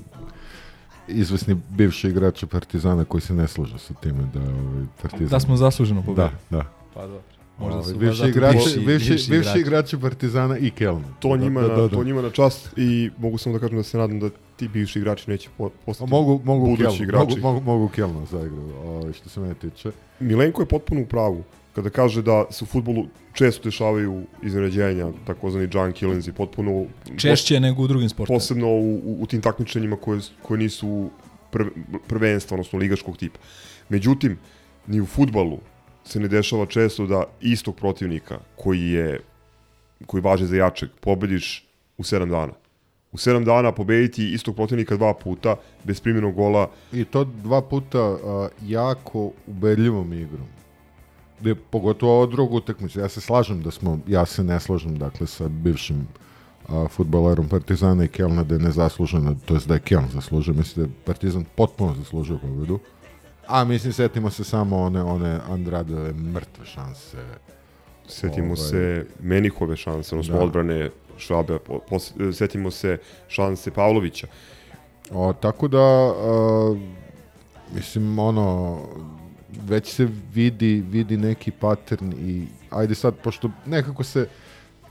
izvesni 1.08 1.56
bivši 1.70 2.08
igrači 2.08 2.46
Partizana 2.46 3.04
koji 3.04 3.20
se 3.20 3.34
ne 3.34 3.48
služe 3.48 3.78
sa 3.78 3.94
time 3.94 4.24
da 4.34 4.40
ovaj 4.40 4.84
Partizan 5.02 5.28
Da 5.28 5.40
smo 5.40 5.56
zasluženo 5.56 6.02
pobedili. 6.02 6.38
Da, 6.50 6.56
da. 6.56 6.64
Pa 6.94 7.00
dobro. 7.00 7.33
Možda 7.58 7.82
su 7.82 7.98
bivši 7.98 8.22
igrači, 8.28 8.58
bivši- 8.58 8.86
bivši, 8.86 9.10
bivši 9.10 9.30
bivši 9.30 9.58
igrači. 9.58 10.00
Partizana 10.00 10.58
i 10.58 10.70
Kelna. 10.70 11.08
To 11.20 11.36
njima, 11.36 11.60
da, 11.60 11.68
da, 11.68 11.76
da. 11.76 11.88
to 11.88 12.04
njima 12.04 12.22
na 12.22 12.30
čast 12.30 12.68
i 12.76 13.10
mogu 13.18 13.38
samo 13.38 13.52
da 13.52 13.60
kažem 13.60 13.76
da 13.76 13.82
se 13.82 13.98
nadam 13.98 14.20
da 14.20 14.30
ti 14.56 14.68
bivši 14.68 14.98
igrači 14.98 15.30
neće 15.30 15.48
po, 15.58 15.70
postati 15.86 16.10
Mogu, 16.10 16.40
mogu 16.44 16.66
budući 16.66 16.82
Kelna, 16.82 17.04
igrači. 17.04 17.40
mogu, 17.40 17.40
mogu, 17.40 17.60
mogu 17.60 17.88
Kelna 17.88 18.24
za 18.26 18.38
igru, 18.46 18.62
ovaj, 18.84 19.12
što 19.12 19.28
se 19.28 19.40
mene 19.40 19.54
tiče. 19.54 19.90
Milenko 20.20 20.62
je 20.62 20.66
potpuno 20.66 21.00
u 21.02 21.06
pravu 21.06 21.42
kada 21.74 21.90
kaže 21.90 22.22
da 22.22 22.44
se 22.50 22.64
u 22.64 22.66
futbolu 22.66 23.06
često 23.32 23.64
dešavaju 23.64 24.22
iznenađenja, 24.42 25.06
takozvani 25.26 25.68
junk 25.72 25.94
killings 25.94 26.26
i 26.26 26.32
potpuno... 26.32 26.86
Češće 27.16 27.60
nego 27.60 27.82
u 27.82 27.86
drugim 27.88 28.08
sportovima. 28.08 28.38
Posebno 28.38 28.68
u, 28.68 28.94
u, 28.94 29.16
u 29.22 29.26
tim 29.26 29.40
takmičenjima 29.40 29.96
koje, 29.96 30.20
koje 30.42 30.58
nisu 30.58 31.10
prv, 31.50 31.66
prvenstva, 32.06 32.54
odnosno 32.54 32.78
ligaškog 32.78 33.16
tipa. 33.16 33.38
Međutim, 33.88 34.38
ni 34.86 35.00
u 35.00 35.06
futbalu 35.06 35.58
se 36.04 36.20
ne 36.20 36.28
dešava 36.28 36.66
često 36.66 37.06
da 37.06 37.24
istog 37.40 37.76
protivnika 37.76 38.38
koji 38.56 38.90
je 38.90 39.20
koji 40.06 40.20
važe 40.20 40.46
za 40.46 40.56
jačeg 40.56 40.90
pobediš 41.00 41.64
u 41.98 42.02
7 42.02 42.30
dana. 42.30 42.52
U 43.12 43.16
7 43.16 43.44
dana 43.44 43.72
pobediti 43.72 44.32
istog 44.32 44.56
protivnika 44.56 44.96
dva 44.96 45.14
puta 45.14 45.56
bez 45.84 46.00
primjenog 46.00 46.34
gola 46.34 46.70
I 46.92 47.04
to 47.04 47.24
dva 47.24 47.62
puta 47.62 47.98
a, 47.98 48.48
jako 48.62 49.30
ubedljivom 49.46 50.12
igrom. 50.12 50.46
Gde, 51.40 51.54
pogotovo 51.54 52.12
ovo 52.12 52.26
drugu 52.26 52.56
utakmicu. 52.56 53.00
Ja 53.00 53.08
se 53.08 53.20
slažem 53.20 53.62
da 53.62 53.70
smo, 53.70 53.98
ja 54.08 54.26
se 54.26 54.44
ne 54.44 54.60
slažem 54.60 54.98
dakle 54.98 55.26
sa 55.26 55.48
bivšim 55.48 56.06
a, 56.68 56.86
futbalerom 56.90 57.48
Partizana 57.48 58.04
i 58.04 58.08
Kelna 58.08 58.44
da 58.44 58.54
je 58.54 58.60
nezasluženo, 58.60 59.36
to 59.44 59.54
jest 59.54 59.68
da 59.68 59.74
je 59.74 59.80
Keln 59.80 60.08
zaslužio. 60.12 60.54
Mislim 60.54 60.86
da 60.86 60.90
je 60.92 60.96
Partizan 61.04 61.44
potpuno 61.56 61.94
zaslužio 61.94 62.38
pobedu. 62.38 62.78
A 63.46 63.64
mislim, 63.64 63.92
setimo 63.92 64.30
se 64.30 64.44
samo 64.44 64.76
one, 64.78 65.02
one 65.02 65.40
Andradove 65.48 66.12
mrtve 66.12 66.66
šanse. 66.66 67.16
Setimo 68.06 68.46
Ovaj, 68.46 68.56
se 68.56 69.06
Menihove 69.20 69.76
šanse, 69.76 70.14
odnosno 70.14 70.34
Da. 70.34 70.42
odbrane 70.44 70.90
Švabe, 71.18 71.58
pos- 71.90 72.12
setimo 72.32 72.70
se 72.70 72.98
šanse 73.28 73.70
Pavlovića. 73.70 74.26
O, 75.10 75.32
tako 75.32 75.68
da, 75.68 75.78
a, 75.78 76.76
mislim, 77.74 78.18
ono, 78.18 78.78
već 79.62 79.86
se 79.92 80.08
vidi, 80.34 80.84
vidi 80.90 81.16
neki 81.16 81.50
pattern 81.50 82.12
i 82.12 82.46
ajde 82.70 82.94
sad, 82.94 83.14
pošto 83.14 83.50
nekako 83.66 84.04
se 84.04 84.28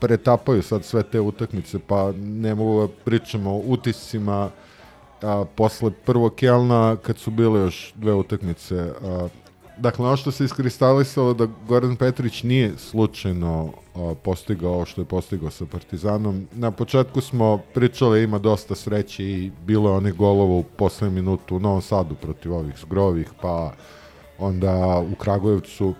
pretapaju 0.00 0.62
sad 0.62 0.84
sve 0.84 1.02
te 1.02 1.20
utakmice, 1.20 1.78
pa 1.86 2.12
ne 2.12 2.54
mogu 2.54 2.80
da 2.86 2.92
pričamo 3.04 3.50
o 3.50 3.62
utiscima 3.66 4.50
a, 5.24 5.44
posle 5.56 5.90
prvog 5.90 6.34
Kelna, 6.34 6.96
kad 7.02 7.18
su 7.18 7.30
bile 7.30 7.60
još 7.60 7.92
dve 7.94 8.14
utakmice. 8.14 8.92
A, 9.02 9.28
dakle, 9.78 10.06
ono 10.06 10.16
što 10.16 10.30
se 10.30 10.44
iskristalisalo 10.44 11.34
da 11.34 11.48
Goran 11.68 11.96
Petrić 11.96 12.42
nije 12.42 12.78
slučajno 12.78 13.72
a, 13.94 14.14
postigao 14.22 14.72
ovo 14.72 14.84
što 14.84 15.00
je 15.00 15.04
postigao 15.04 15.50
sa 15.50 15.66
Partizanom. 15.66 16.46
Na 16.52 16.70
početku 16.70 17.20
smo 17.20 17.58
pričali 17.74 18.22
ima 18.22 18.38
dosta 18.38 18.74
sreće 18.74 19.24
i 19.24 19.50
bilo 19.66 19.90
je 19.90 19.96
onih 19.96 20.14
golova 20.14 20.54
u 20.54 20.62
poslednjem 20.62 21.14
minutu 21.14 21.56
u 21.56 21.60
Novom 21.60 21.82
Sadu 21.82 22.14
protiv 22.14 22.54
ovih 22.54 22.74
zgrovih, 22.78 23.30
pa 23.42 23.72
onda 24.38 25.02
u 25.12 25.14
Kragujevcu. 25.14 25.94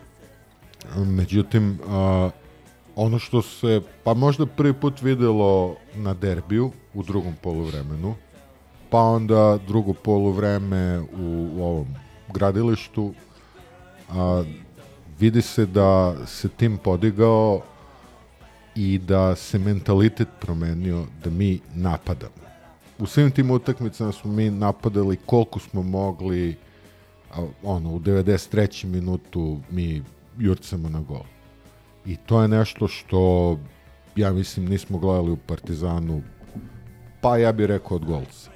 Međutim, 0.96 1.78
a, 1.88 2.30
ono 2.96 3.18
što 3.18 3.42
se, 3.42 3.80
pa 4.04 4.14
možda 4.14 4.46
prvi 4.46 4.72
put 4.72 5.02
videlo 5.02 5.76
na 5.94 6.14
derbiju 6.14 6.70
u 6.94 7.02
drugom 7.02 7.34
poluvremenu, 7.42 8.14
pa 8.94 9.00
onda 9.00 9.58
drugo 9.66 9.92
poluvreme 9.92 11.00
u, 11.00 11.48
u 11.56 11.62
ovom 11.64 11.86
gradilištu, 12.32 13.14
a, 14.10 14.44
vidi 15.18 15.42
se 15.42 15.66
da 15.66 16.16
se 16.26 16.48
tim 16.48 16.78
podigao 16.78 17.60
i 18.74 18.98
da 18.98 19.36
se 19.36 19.58
mentalitet 19.58 20.28
promenio 20.40 21.04
da 21.24 21.30
mi 21.30 21.60
napadamo. 21.74 22.44
U 22.98 23.06
svim 23.06 23.30
tim 23.30 23.50
utakmicama 23.50 24.12
smo 24.12 24.32
mi 24.32 24.50
napadali 24.50 25.16
koliko 25.26 25.58
smo 25.58 25.82
mogli, 25.82 26.56
a, 27.34 27.46
ono, 27.62 27.90
u 27.90 28.00
93. 28.00 28.84
minutu 28.84 29.60
mi 29.70 30.02
jurcamo 30.38 30.88
na 30.88 31.00
gol. 31.00 31.24
I 32.06 32.16
to 32.16 32.42
je 32.42 32.48
nešto 32.48 32.88
što 32.88 33.58
ja 34.16 34.32
mislim 34.32 34.66
nismo 34.66 34.98
gledali 34.98 35.30
u 35.30 35.36
Partizanu 35.36 36.22
pa 37.20 37.36
ja 37.36 37.52
bih 37.52 37.66
rekao 37.66 37.96
od 37.96 38.04
golca. 38.04 38.53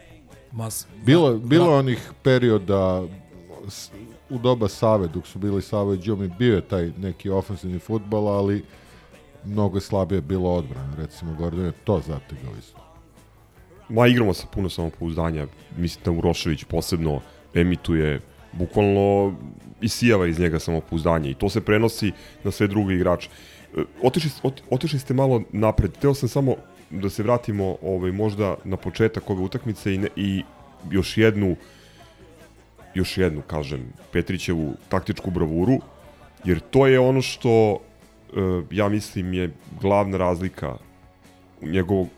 Mas, 0.58 0.86
Bilo, 1.06 1.32
ma- 1.32 1.38
bilo 1.38 1.64
je 1.64 1.78
onih 1.78 2.10
perioda 2.22 3.02
u 4.30 4.38
doba 4.38 4.68
Save, 4.68 5.08
dok 5.08 5.26
su 5.26 5.38
bili 5.38 5.62
Save 5.62 5.94
i 5.94 5.98
Džumi, 5.98 6.30
bio 6.38 6.54
je 6.54 6.60
taj 6.68 6.90
neki 6.98 7.30
ofensivni 7.30 7.78
futbol, 7.78 8.28
ali 8.28 8.64
mnogo 9.44 9.76
je 9.76 9.80
slabije 9.80 10.20
bilo 10.20 10.50
odbrana. 10.54 10.94
Recimo, 10.96 11.34
Gordon 11.34 11.64
je 11.64 11.72
to 11.84 12.00
zategao 12.06 12.52
isto. 12.58 12.80
Ma 13.88 14.06
igramo 14.06 14.34
sa 14.34 14.46
puno 14.46 14.68
samopouzdanja. 14.68 15.46
Mislim 15.76 16.04
da 16.04 16.10
Urošević 16.10 16.64
posebno 16.64 17.20
emituje 17.54 18.20
bukvalno 18.52 19.34
isijava 19.80 20.26
iz 20.26 20.38
njega 20.38 20.58
samopouzdanje 20.58 21.30
i 21.30 21.34
to 21.34 21.48
se 21.48 21.60
prenosi 21.60 22.12
na 22.44 22.50
sve 22.50 22.66
druge 22.66 22.94
igrače. 22.94 23.28
E, 23.76 23.80
Otišli, 24.02 24.30
ot, 24.42 24.62
otišli 24.70 24.98
ste 24.98 25.14
malo 25.14 25.42
napred. 25.52 25.92
Teo 26.00 26.14
sam 26.14 26.28
samo 26.28 26.54
da 26.90 27.10
se 27.10 27.22
vratimo 27.22 27.76
ovaj, 27.82 28.12
možda 28.12 28.56
na 28.64 28.76
početak 28.76 29.30
ove 29.30 29.42
utakmice 29.42 29.94
i, 29.94 29.98
ne, 29.98 30.08
i 30.16 30.42
još 30.90 31.16
jednu 31.16 31.56
još 32.94 33.18
jednu, 33.18 33.42
kažem, 33.46 33.92
Petrićevu 34.12 34.74
taktičku 34.88 35.30
bravuru, 35.30 35.78
jer 36.44 36.60
to 36.60 36.86
je 36.86 37.00
ono 37.00 37.22
što 37.22 37.74
e, 37.74 37.78
ja 38.70 38.88
mislim 38.88 39.32
je 39.34 39.50
glavna 39.80 40.18
razlika 40.18 40.76
njegovog, 41.62 42.08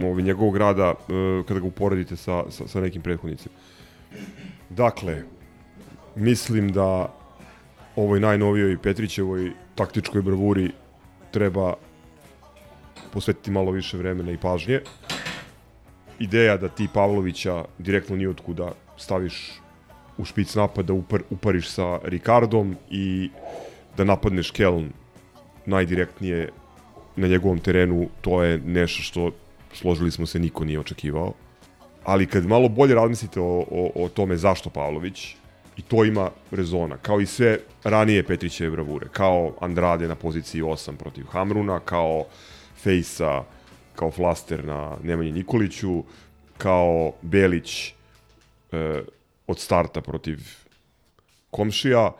ovaj, 0.00 0.22
njegovog 0.22 0.56
rada 0.56 0.94
e, 0.94 1.42
kada 1.48 1.60
ga 1.60 1.66
uporedite 1.66 2.16
sa, 2.16 2.44
sa, 2.50 2.68
sa 2.68 2.80
nekim 2.80 3.02
prethodnicima. 3.02 3.54
Dakle, 4.70 5.22
mislim 6.14 6.72
da 6.72 7.14
ovoj 7.96 8.20
najnovijoj 8.20 8.78
Petrićevoj 8.78 9.52
taktičkoj 9.74 10.22
bravuri 10.22 10.70
treba 11.30 11.74
posvetiti 13.14 13.50
malo 13.50 13.70
više 13.70 13.96
vremena 13.96 14.32
i 14.32 14.36
pažnje. 14.36 14.80
Ideja 16.18 16.56
da 16.56 16.68
ti 16.68 16.88
Pavlovića 16.94 17.64
direktno 17.78 18.16
nijotkuda 18.16 18.72
staviš 18.96 19.60
u 20.18 20.24
špic 20.24 20.54
napada, 20.54 20.92
upar, 20.92 21.22
upariš 21.30 21.68
sa 21.68 21.98
Ricardom 22.04 22.76
i 22.90 23.30
da 23.96 24.04
napadneš 24.04 24.50
Keln 24.50 24.92
najdirektnije 25.66 26.50
na 27.16 27.26
njegovom 27.28 27.58
terenu, 27.58 28.08
to 28.20 28.42
je 28.42 28.58
nešto 28.58 29.02
što 29.02 29.30
složili 29.72 30.10
smo 30.10 30.26
se 30.26 30.38
niko 30.38 30.64
nije 30.64 30.80
očekivao. 30.80 31.32
Ali 32.04 32.26
kad 32.26 32.46
malo 32.46 32.68
bolje 32.68 32.94
razmislite 32.94 33.40
o, 33.40 33.64
o, 33.70 33.90
o 33.94 34.08
tome 34.08 34.36
zašto 34.36 34.70
Pavlović, 34.70 35.36
i 35.76 35.82
to 35.82 36.04
ima 36.04 36.30
rezona, 36.50 36.96
kao 36.96 37.20
i 37.20 37.26
sve 37.26 37.58
ranije 37.84 38.22
Petrićeve 38.22 38.70
bravure, 38.70 39.08
kao 39.12 39.52
Andrade 39.60 40.08
na 40.08 40.14
poziciji 40.14 40.62
8 40.62 40.96
protiv 40.96 41.24
Hamruna, 41.24 41.80
kao 41.80 42.24
Fejsa, 42.84 43.44
kao 43.96 44.10
Flaster 44.10 44.64
na 44.64 44.96
Nemanji 45.02 45.32
Nikoliću, 45.32 46.02
kao 46.58 47.12
Belić 47.22 47.88
e, 47.88 49.02
od 49.46 49.58
starta 49.58 50.00
protiv 50.00 50.38
Komšija. 51.50 52.12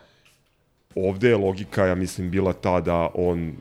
Ovde 0.94 1.28
je 1.28 1.36
logika, 1.36 1.86
ja 1.86 1.94
mislim, 1.94 2.30
bila 2.30 2.52
ta 2.52 2.80
da 2.80 3.10
on 3.14 3.52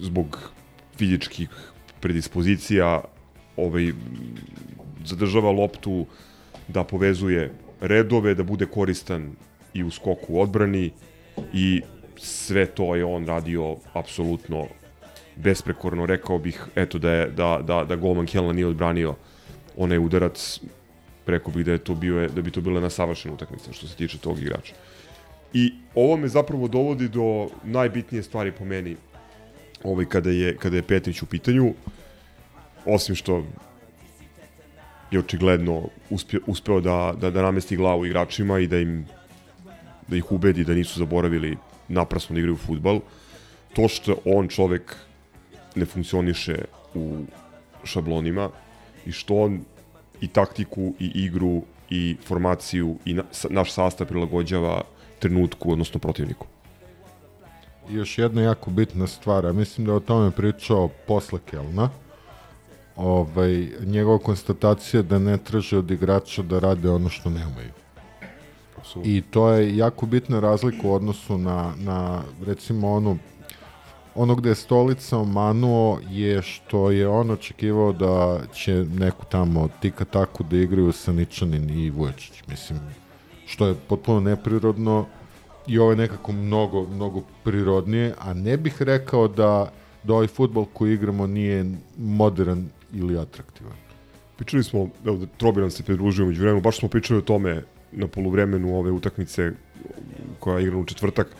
zbog 0.00 0.50
fizičkih 0.98 1.48
predispozicija 2.00 3.00
ovaj, 3.56 3.92
zadržava 5.04 5.50
loptu 5.50 6.06
da 6.68 6.84
povezuje 6.84 7.52
redove, 7.80 8.34
da 8.34 8.42
bude 8.42 8.66
koristan 8.66 9.32
i 9.74 9.84
u 9.84 9.90
skoku 9.90 10.40
odbrani 10.40 10.90
i 11.52 11.82
sve 12.16 12.66
to 12.66 12.96
je 12.96 13.04
on 13.04 13.26
radio 13.26 13.76
apsolutno 13.92 14.66
besprekorno. 15.36 16.06
Rekao 16.06 16.38
bih 16.38 16.62
eto 16.76 16.98
da 16.98 17.10
je 17.10 17.26
da, 17.30 17.60
da, 17.62 17.84
da 17.84 17.96
golman 17.96 18.26
Kjelna 18.26 18.52
nije 18.52 18.66
odbranio 18.66 19.14
onaj 19.76 19.98
udarac 19.98 20.60
Rekao 21.26 21.52
bih 21.52 21.66
da, 21.66 21.72
je 21.72 21.78
to 21.78 21.94
bio, 21.94 22.28
da 22.28 22.42
bi 22.42 22.50
to 22.50 22.60
bila 22.60 22.80
nasavršena 22.80 23.34
utakmica 23.34 23.72
što 23.72 23.86
se 23.86 23.96
tiče 23.96 24.18
tog 24.18 24.38
igrača. 24.38 24.74
I 25.52 25.72
ovo 25.94 26.16
me 26.16 26.28
zapravo 26.28 26.68
dovodi 26.68 27.08
do 27.08 27.48
najbitnije 27.64 28.22
stvari 28.22 28.52
po 28.52 28.64
meni 28.64 28.96
ovaj, 29.84 30.06
kada, 30.06 30.30
je, 30.30 30.56
kada 30.56 30.76
je 30.76 30.82
Petrić 30.82 31.22
u 31.22 31.26
pitanju. 31.26 31.74
Osim 32.84 33.14
što 33.14 33.44
je 35.10 35.18
očigledno 35.18 35.88
uspio, 36.10 36.40
uspeo 36.46 36.80
da, 36.80 37.14
da, 37.20 37.30
da 37.30 37.42
namesti 37.42 37.76
glavu 37.76 38.06
igračima 38.06 38.58
i 38.58 38.66
da 38.66 38.78
im 38.78 39.06
da 40.08 40.16
ih 40.16 40.32
ubedi 40.32 40.64
da 40.64 40.74
nisu 40.74 40.98
zaboravili 40.98 41.56
naprasno 41.88 42.34
da 42.34 42.40
igraju 42.40 42.56
futbal. 42.56 43.00
To 43.74 43.88
što 43.88 44.16
on 44.24 44.48
čovek 44.48 44.96
ne 45.76 45.86
funkcioniše 45.86 46.64
u 46.94 47.24
šablonima 47.84 48.50
i 49.06 49.12
što 49.12 49.34
on 49.34 49.60
i 50.20 50.28
taktiku 50.28 50.94
i 50.98 51.10
igru 51.14 51.62
i 51.90 52.16
formaciju 52.24 52.96
i 53.04 53.14
na, 53.14 53.22
naš 53.50 53.72
sastav 53.72 54.06
prilagođava 54.06 54.82
trenutku, 55.18 55.72
odnosno 55.72 56.00
protivniku. 56.00 56.46
I 57.90 57.94
još 57.94 58.18
jedna 58.18 58.42
jako 58.42 58.70
bitna 58.70 59.06
stvar, 59.06 59.46
a 59.46 59.52
mislim 59.52 59.86
da 59.86 59.92
je 59.92 59.96
o 59.96 60.00
tome 60.00 60.30
pričao 60.30 60.88
posle 61.06 61.40
Kelna, 61.50 61.90
ovaj, 62.96 63.68
njegova 63.84 64.18
konstatacija 64.18 65.02
da 65.02 65.18
ne 65.18 65.38
traže 65.38 65.78
od 65.78 65.90
igrača 65.90 66.42
da 66.42 66.58
rade 66.58 66.90
ono 66.90 67.08
što 67.08 67.30
ne 67.30 67.46
umeju. 67.46 67.72
I 69.04 69.22
to 69.30 69.48
je 69.48 69.76
jako 69.76 70.06
bitna 70.06 70.40
razlika 70.40 70.88
u 70.88 70.92
odnosu 70.92 71.38
na, 71.38 71.72
na 71.76 72.22
recimo 72.46 72.92
onu 72.92 73.18
ono 74.16 74.34
gde 74.34 74.48
je 74.48 74.54
stolica 74.54 75.18
omanuo 75.18 76.00
je 76.10 76.42
što 76.42 76.90
je 76.90 77.08
on 77.08 77.30
očekivao 77.30 77.92
da 77.92 78.40
će 78.54 78.84
neku 78.98 79.24
tamo 79.28 79.68
tika 79.80 80.04
taku 80.04 80.44
da 80.44 80.56
igraju 80.56 80.92
Saničanin 80.92 81.70
i 81.70 81.90
Vuječić. 81.90 82.42
Mislim, 82.48 82.78
što 83.46 83.66
je 83.66 83.74
potpuno 83.88 84.20
neprirodno 84.20 85.06
i 85.66 85.78
ovo 85.78 85.90
je 85.90 85.96
nekako 85.96 86.32
mnogo, 86.32 86.86
mnogo 86.86 87.22
prirodnije, 87.44 88.14
a 88.18 88.34
ne 88.34 88.56
bih 88.56 88.82
rekao 88.82 89.28
da, 89.28 89.72
da 90.02 90.12
ovaj 90.14 90.26
futbol 90.26 90.64
koji 90.72 90.94
igramo 90.94 91.26
nije 91.26 91.64
modern 91.98 92.64
ili 92.92 93.18
atraktivan. 93.18 93.72
Pričali 94.36 94.64
smo, 94.64 94.88
evo, 95.04 95.26
Trobiran 95.36 95.70
se 95.70 95.82
pridružio 95.82 96.26
među 96.26 96.40
vremenu, 96.40 96.60
baš 96.60 96.78
smo 96.78 96.88
pričali 96.88 97.18
o 97.18 97.22
tome 97.22 97.62
na 97.92 98.06
poluvremenu 98.06 98.78
ove 98.78 98.90
utakmice 98.90 99.52
koja 100.40 100.58
je 100.58 100.62
igrana 100.62 100.80
u 100.80 100.84
četvrtak. 100.84 101.36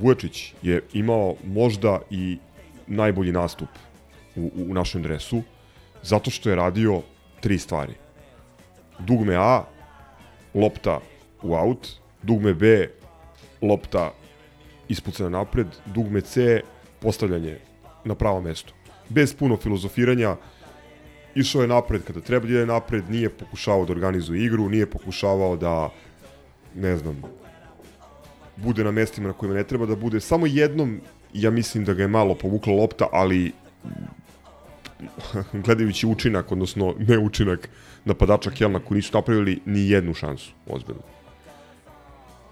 Vujačić 0.00 0.54
je 0.62 0.82
imao 0.92 1.34
možda 1.44 2.00
i 2.10 2.38
najbolji 2.86 3.32
nastup 3.32 3.68
u, 4.36 4.50
u 4.56 4.74
našem 4.74 5.02
dresu, 5.02 5.42
zato 6.02 6.30
što 6.30 6.50
je 6.50 6.56
radio 6.56 7.02
tri 7.40 7.58
stvari. 7.58 7.92
Dugme 8.98 9.34
A, 9.36 9.64
lopta 10.54 11.00
u 11.42 11.54
aut, 11.54 11.88
dugme 12.22 12.54
B, 12.54 12.88
lopta 13.62 14.12
ispucana 14.88 15.28
napred, 15.28 15.66
dugme 15.86 16.20
C, 16.20 16.60
postavljanje 17.00 17.58
na 18.04 18.14
pravo 18.14 18.40
mesto. 18.40 18.72
Bez 19.08 19.34
puno 19.34 19.56
filozofiranja, 19.56 20.36
išao 21.34 21.62
je 21.62 21.68
napred 21.68 22.02
kada 22.04 22.20
treba 22.20 22.46
da 22.46 22.52
ide 22.52 22.66
napred, 22.66 23.10
nije 23.10 23.30
pokušavao 23.30 23.84
da 23.84 23.92
organizuje 23.92 24.44
igru, 24.44 24.68
nije 24.68 24.90
pokušavao 24.90 25.56
da, 25.56 25.90
ne 26.74 26.96
znam, 26.96 27.22
bude 28.56 28.84
na 28.84 28.90
mestima 28.90 29.28
na 29.28 29.32
kojima 29.32 29.54
ne 29.56 29.64
treba 29.64 29.86
da 29.86 29.96
bude. 29.96 30.20
Samo 30.20 30.46
jednom, 30.46 31.00
ja 31.34 31.50
mislim 31.50 31.84
da 31.84 31.94
ga 31.94 32.02
je 32.02 32.08
malo 32.08 32.34
povukla 32.34 32.72
lopta, 32.72 33.08
ali 33.12 33.52
gledajući 35.64 36.06
učinak, 36.06 36.52
odnosno 36.52 36.94
ne 36.98 37.18
učinak 37.18 37.68
napadača 38.04 38.50
Kelna 38.50 38.78
koji 38.78 38.96
nisu 38.96 39.10
napravili 39.14 39.60
ni 39.64 39.88
jednu 39.88 40.14
šansu, 40.14 40.52
ozbiljno. 40.66 41.02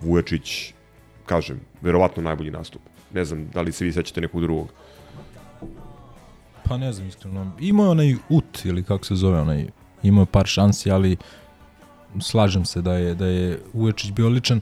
Vuječić, 0.00 0.74
kažem, 1.26 1.60
verovatno 1.82 2.22
najbolji 2.22 2.50
nastup. 2.50 2.82
Ne 3.12 3.24
znam 3.24 3.48
da 3.48 3.62
li 3.62 3.72
se 3.72 3.84
vi 3.84 3.92
sećate 3.92 4.20
nekog 4.20 4.40
drugog. 4.40 4.68
Pa 6.64 6.76
ne 6.76 6.92
znam 6.92 7.08
iskreno. 7.08 7.52
Imao 7.60 7.84
je 7.84 7.90
onaj 7.90 8.14
ut 8.28 8.64
ili 8.64 8.82
kako 8.82 9.04
se 9.04 9.14
zove 9.14 9.40
onaj 9.40 9.66
imao 10.02 10.22
je 10.22 10.26
par 10.26 10.46
šansi, 10.46 10.90
ali 10.90 11.16
slažem 12.20 12.64
se 12.64 12.82
da 12.82 12.94
je 12.94 13.14
da 13.14 13.26
je 13.26 13.60
Vuječić 13.72 14.12
bio 14.12 14.28
ličan 14.28 14.60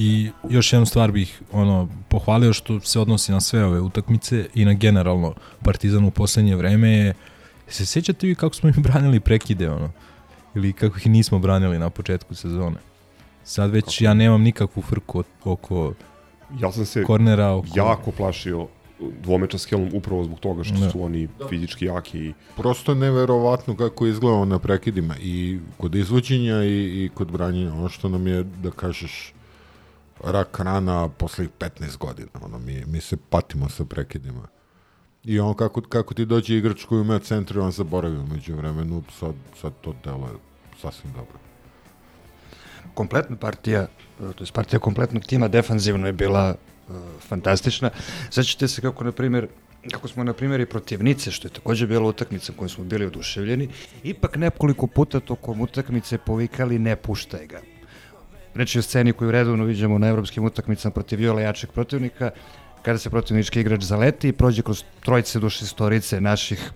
i 0.00 0.30
još 0.48 0.72
jednu 0.72 0.86
stvar 0.86 1.12
bih 1.12 1.42
ono 1.52 1.88
pohvalio 2.08 2.52
što 2.52 2.80
se 2.80 3.00
odnosi 3.00 3.32
na 3.32 3.40
sve 3.40 3.64
ove 3.64 3.80
utakmice 3.80 4.46
i 4.54 4.64
na 4.64 4.72
generalno 4.72 5.34
Partizan 5.62 6.04
u 6.04 6.10
poslednje 6.10 6.56
vreme 6.56 6.90
je 6.90 7.14
se 7.68 7.86
sećate 7.86 8.26
vi 8.26 8.34
kako 8.34 8.54
smo 8.54 8.68
im 8.68 8.82
branili 8.82 9.20
prekide 9.20 9.70
ono 9.70 9.90
ili 10.54 10.72
kako 10.72 10.96
ih 10.96 11.06
nismo 11.06 11.38
branili 11.38 11.78
na 11.78 11.90
početku 11.90 12.34
sezone. 12.34 12.76
Sad 13.44 13.70
već 13.70 13.84
kako? 13.84 14.04
ja 14.04 14.14
nemam 14.14 14.42
nikakvu 14.42 14.82
frku 14.82 15.24
oko 15.44 15.92
ja 16.60 16.72
sam 16.72 16.86
se 16.86 17.04
kornera 17.04 17.50
oko... 17.50 17.68
jako 17.74 18.10
plašio 18.10 18.66
dvomeča 19.22 19.58
s 19.58 19.66
Kelom 19.66 19.90
upravo 19.94 20.24
zbog 20.24 20.40
toga 20.40 20.64
što 20.64 20.74
ne. 20.74 20.90
su 20.90 21.02
oni 21.02 21.28
fizički 21.48 21.84
jaki. 21.84 22.18
I... 22.18 22.32
Prosto 22.56 22.94
neverovatno 22.94 23.76
kako 23.76 24.06
je 24.06 24.10
izgledao 24.10 24.44
na 24.44 24.58
prekidima 24.58 25.14
i 25.22 25.58
kod 25.76 25.94
izvođenja 25.94 26.64
i, 26.64 27.04
i 27.04 27.10
kod 27.14 27.30
branjenja. 27.32 27.72
Ono 27.72 27.88
što 27.88 28.08
nam 28.08 28.26
je, 28.26 28.42
da 28.42 28.70
kažeš, 28.70 29.32
rak 30.24 30.60
rana 30.60 31.08
poslednjih 31.08 31.50
15 31.58 31.96
godina. 31.96 32.28
Ono, 32.42 32.58
mi, 32.58 32.84
mi 32.86 33.00
se 33.00 33.16
patimo 33.30 33.68
sa 33.68 33.84
prekidima. 33.84 34.48
I 35.24 35.40
on 35.40 35.54
kako, 35.54 35.80
kako 35.80 36.14
ti 36.14 36.24
dođe 36.24 36.56
igrač 36.56 36.84
koji 36.84 37.00
ima 37.00 37.18
centru, 37.18 37.62
on 37.62 37.72
zaboravio 37.72 38.22
među 38.22 38.56
vremenu, 38.56 39.02
sad, 39.18 39.34
sad 39.60 39.72
to 39.80 39.94
delo 40.04 40.26
je 40.26 40.34
sasvim 40.80 41.12
dobro. 41.12 41.38
Kompletna 42.94 43.36
partija, 43.36 43.86
to 44.18 44.44
je 44.44 44.52
partija 44.52 44.80
kompletnog 44.80 45.24
tima 45.24 45.48
defanzivno 45.48 46.06
je 46.06 46.12
bila 46.12 46.54
uh, 46.54 46.96
fantastična. 47.20 47.90
Sećate 48.30 48.68
se 48.68 48.80
kako, 48.80 49.04
na 49.04 49.12
primjer, 49.12 49.48
kako 49.92 50.08
smo 50.08 50.24
na 50.24 50.32
primjer 50.32 50.60
i 50.60 50.66
protivnice, 50.66 51.30
što 51.30 51.48
je 51.48 51.52
takođe 51.52 51.86
bila 51.86 52.08
utakmica 52.08 52.52
kojom 52.56 52.68
smo 52.68 52.84
bili 52.84 53.06
oduševljeni, 53.06 53.68
ipak 54.02 54.36
nekoliko 54.36 54.86
puta 54.86 55.20
tokom 55.20 55.60
utakmice 55.60 56.18
povikali 56.18 56.78
ne 56.78 56.96
puštaj 56.96 57.46
ga. 57.46 57.60
Reći 58.54 58.78
o 58.78 58.82
sceni 58.82 59.12
koju 59.12 59.30
redovno 59.30 59.64
vidimo 59.64 59.98
na 59.98 60.08
evropskim 60.08 60.44
utakmicama 60.44 60.92
protiv 60.92 61.18
viola 61.18 61.40
jačeg 61.40 61.70
protivnika, 61.70 62.30
kada 62.82 62.98
se 62.98 63.10
protivnički 63.10 63.60
igrač 63.60 63.82
zaleti 63.82 64.28
i 64.28 64.32
prođe 64.32 64.62
kroz 64.62 64.84
trojice 65.00 65.38
do 65.38 65.50
šestorice 65.50 66.20
naših 66.20 66.70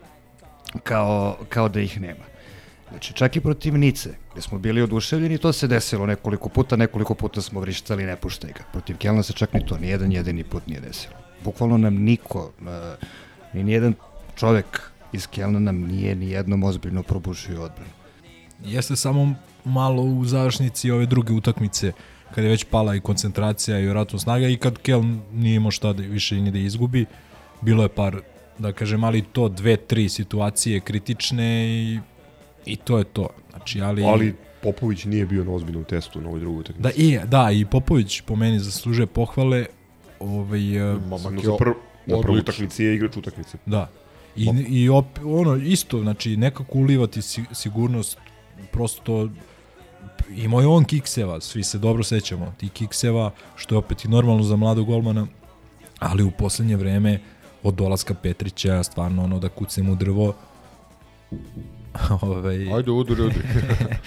kao, 0.82 1.37
kao 1.48 1.68
da 1.68 1.80
ih 1.80 2.00
nema. 2.00 2.24
Znači, 2.90 3.12
čak 3.14 3.37
i 3.37 3.40
protiv 3.40 3.78
Nice, 3.78 4.11
gde 4.32 4.42
smo 4.42 4.58
bili 4.58 4.82
oduševljeni, 4.82 5.38
to 5.38 5.52
se 5.52 5.66
desilo 5.66 6.06
nekoliko 6.06 6.48
puta, 6.48 6.76
nekoliko 6.76 7.14
puta 7.14 7.42
smo 7.42 7.61
vrištali, 7.61 8.04
ne 8.04 8.16
puštaj 8.16 8.52
ga. 8.52 8.64
Protiv 8.72 8.96
Kelna 8.96 9.22
se 9.22 9.32
čak 9.32 9.52
ni 9.52 9.66
to, 9.66 9.78
ni 9.78 9.88
jedan 9.88 10.12
jedini 10.12 10.44
put 10.44 10.66
nije 10.66 10.80
desilo. 10.80 11.14
Bukvalno 11.44 11.78
nam 11.78 11.94
niko, 11.94 12.52
ni 13.52 13.64
nijedan 13.64 13.94
čovek 14.37 14.80
iz 15.12 15.26
Kelna 15.26 15.58
nam 15.58 15.80
nije 15.80 16.14
ni 16.14 16.30
jednom 16.30 16.64
ozbiljno 16.64 17.02
probušio 17.02 17.62
odbranu. 17.62 17.90
Jeste 18.64 18.96
samo 18.96 19.35
malo 19.64 20.03
u 20.03 20.25
završnici 20.25 20.90
ove 20.90 21.07
druge 21.07 21.33
utakmice, 21.33 21.92
kada 22.35 22.42
je 22.42 22.51
već 22.51 22.64
pala 22.64 22.94
i 22.94 23.01
koncentracija 23.01 23.79
i 23.79 23.83
vjerojatno 23.83 24.18
snaga 24.18 24.48
i 24.48 24.57
kad 24.57 24.79
Keln 24.79 25.20
nije 25.33 25.57
imao 25.57 25.70
šta 25.70 25.92
da, 25.92 26.03
više 26.03 26.40
ni 26.40 26.51
da 26.51 26.59
izgubi, 26.59 27.07
bilo 27.61 27.83
je 27.83 27.88
par, 27.88 28.20
da 28.59 28.72
kažem, 28.72 29.05
ali 29.05 29.22
to 29.22 29.48
dve, 29.48 29.77
tri 29.77 30.09
situacije 30.09 30.81
kritične 30.81 31.66
i 31.68 32.01
I 32.66 32.77
to 32.77 32.98
je 32.98 33.05
to. 33.05 33.29
Znači, 33.51 33.81
ali... 33.81 34.05
Ali 34.05 34.35
Popović 34.62 35.05
nije 35.05 35.27
bio 35.27 35.44
na 35.44 35.53
ozbiljnom 35.53 35.85
testu 35.85 36.20
na 36.20 36.29
ovoj 36.29 36.40
drugoj 36.40 36.61
utakmici. 36.61 36.83
Da, 36.83 36.90
i, 36.96 37.18
da, 37.27 37.51
i 37.51 37.64
Popović 37.64 38.20
po 38.20 38.37
meni 38.37 38.59
zaslužuje 38.59 39.07
pohvale. 39.07 39.66
Ovaj, 40.20 40.92
e, 40.92 40.98
Momak 41.09 41.44
je 41.44 41.51
prv, 41.59 41.72
na 42.07 42.20
prvoj 42.20 42.38
utakmici 42.38 42.85
je 42.85 42.94
igrač 42.94 43.16
utakmice. 43.16 43.59
Da. 43.66 43.90
I, 44.37 44.48
i 44.68 44.88
op, 44.88 45.07
ono, 45.25 45.57
isto, 45.57 46.01
znači, 46.01 46.37
nekako 46.37 46.79
ulivati 46.79 47.22
sigurnost, 47.53 48.18
prosto 48.72 49.03
to 49.03 49.29
imao 50.30 50.61
je 50.61 50.66
on 50.66 50.85
kikseva, 50.85 51.40
svi 51.40 51.64
se 51.64 51.78
dobro 51.78 52.02
sećamo, 52.02 52.54
ti 52.58 52.68
kikseva, 52.68 53.30
što 53.56 53.74
je 53.74 53.78
opet 53.78 54.04
i 54.04 54.08
normalno 54.08 54.42
za 54.42 54.56
mladog 54.56 54.87
golmana, 54.87 55.26
ali 55.98 56.22
u 56.22 56.30
poslednje 56.30 56.76
vreme 56.76 57.20
od 57.62 57.74
dolaska 57.74 58.14
Petrića, 58.14 58.82
stvarno 58.82 59.24
ono 59.24 59.38
da 59.38 59.48
kucem 59.48 59.88
u 59.88 59.94
drvo, 59.94 60.35
ovaj, 62.20 62.72
Ajde, 62.74 62.90
udri, 62.90 63.22
udri. 63.22 63.42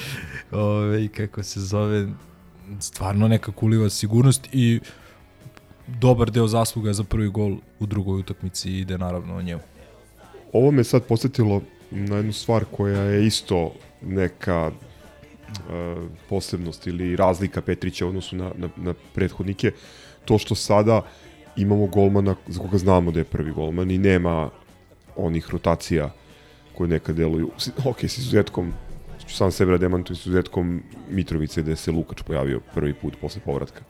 ovaj, 0.51 1.07
kako 1.07 1.43
se 1.43 1.59
zove, 1.59 2.07
stvarno 2.79 3.27
neka 3.27 3.51
kuliva 3.51 3.89
sigurnost 3.89 4.47
i 4.51 4.79
dobar 5.87 6.31
deo 6.31 6.47
zasluga 6.47 6.93
za 6.93 7.03
prvi 7.03 7.29
gol 7.29 7.57
u 7.79 7.85
drugoj 7.85 8.19
utakmici 8.19 8.71
ide 8.71 8.97
naravno 8.97 9.35
o 9.35 9.41
njemu. 9.41 9.61
Ovo 10.53 10.71
me 10.71 10.83
sad 10.83 11.03
posetilo 11.03 11.61
na 11.91 12.15
jednu 12.15 12.33
stvar 12.33 12.65
koja 12.71 13.01
je 13.01 13.27
isto 13.27 13.73
neka 14.01 14.71
posebnost 16.29 16.87
ili 16.87 17.15
razlika 17.15 17.61
Petrića 17.61 18.05
u 18.05 18.09
odnosu 18.09 18.35
na, 18.35 18.51
na, 18.55 18.69
na 18.77 18.93
prethodnike. 19.13 19.71
To 20.25 20.37
što 20.37 20.55
sada 20.55 21.01
imamo 21.55 21.87
golmana 21.87 22.35
za 22.47 22.59
koga 22.59 22.77
znamo 22.77 23.11
da 23.11 23.19
je 23.19 23.23
prvi 23.23 23.51
golman 23.51 23.91
i 23.91 23.97
nema 23.97 24.49
onih 25.15 25.49
rotacija 25.51 26.13
koje 26.77 26.87
nekad 26.87 27.15
deluju, 27.15 27.51
ok, 27.85 28.03
s 28.03 28.17
izuzetkom 28.17 28.73
sam 29.27 29.51
sebe 29.51 29.71
da 29.71 29.77
demantujem 29.77 30.15
s 30.15 30.25
izuzetkom 30.25 30.83
Mitrovice 31.09 31.61
gde 31.61 31.75
se 31.75 31.91
Lukač 31.91 32.21
pojavio 32.21 32.61
prvi 32.73 32.93
put 32.93 33.13
posle 33.21 33.41
povratka 33.45 33.81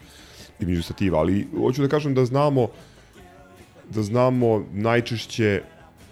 između 0.59 0.83
stativa, 0.83 1.19
ali 1.19 1.47
hoću 1.57 1.81
da 1.81 1.87
kažem 1.87 2.13
da 2.13 2.25
znamo 2.25 2.67
da 3.89 4.03
znamo 4.03 4.65
najčešće 4.73 5.61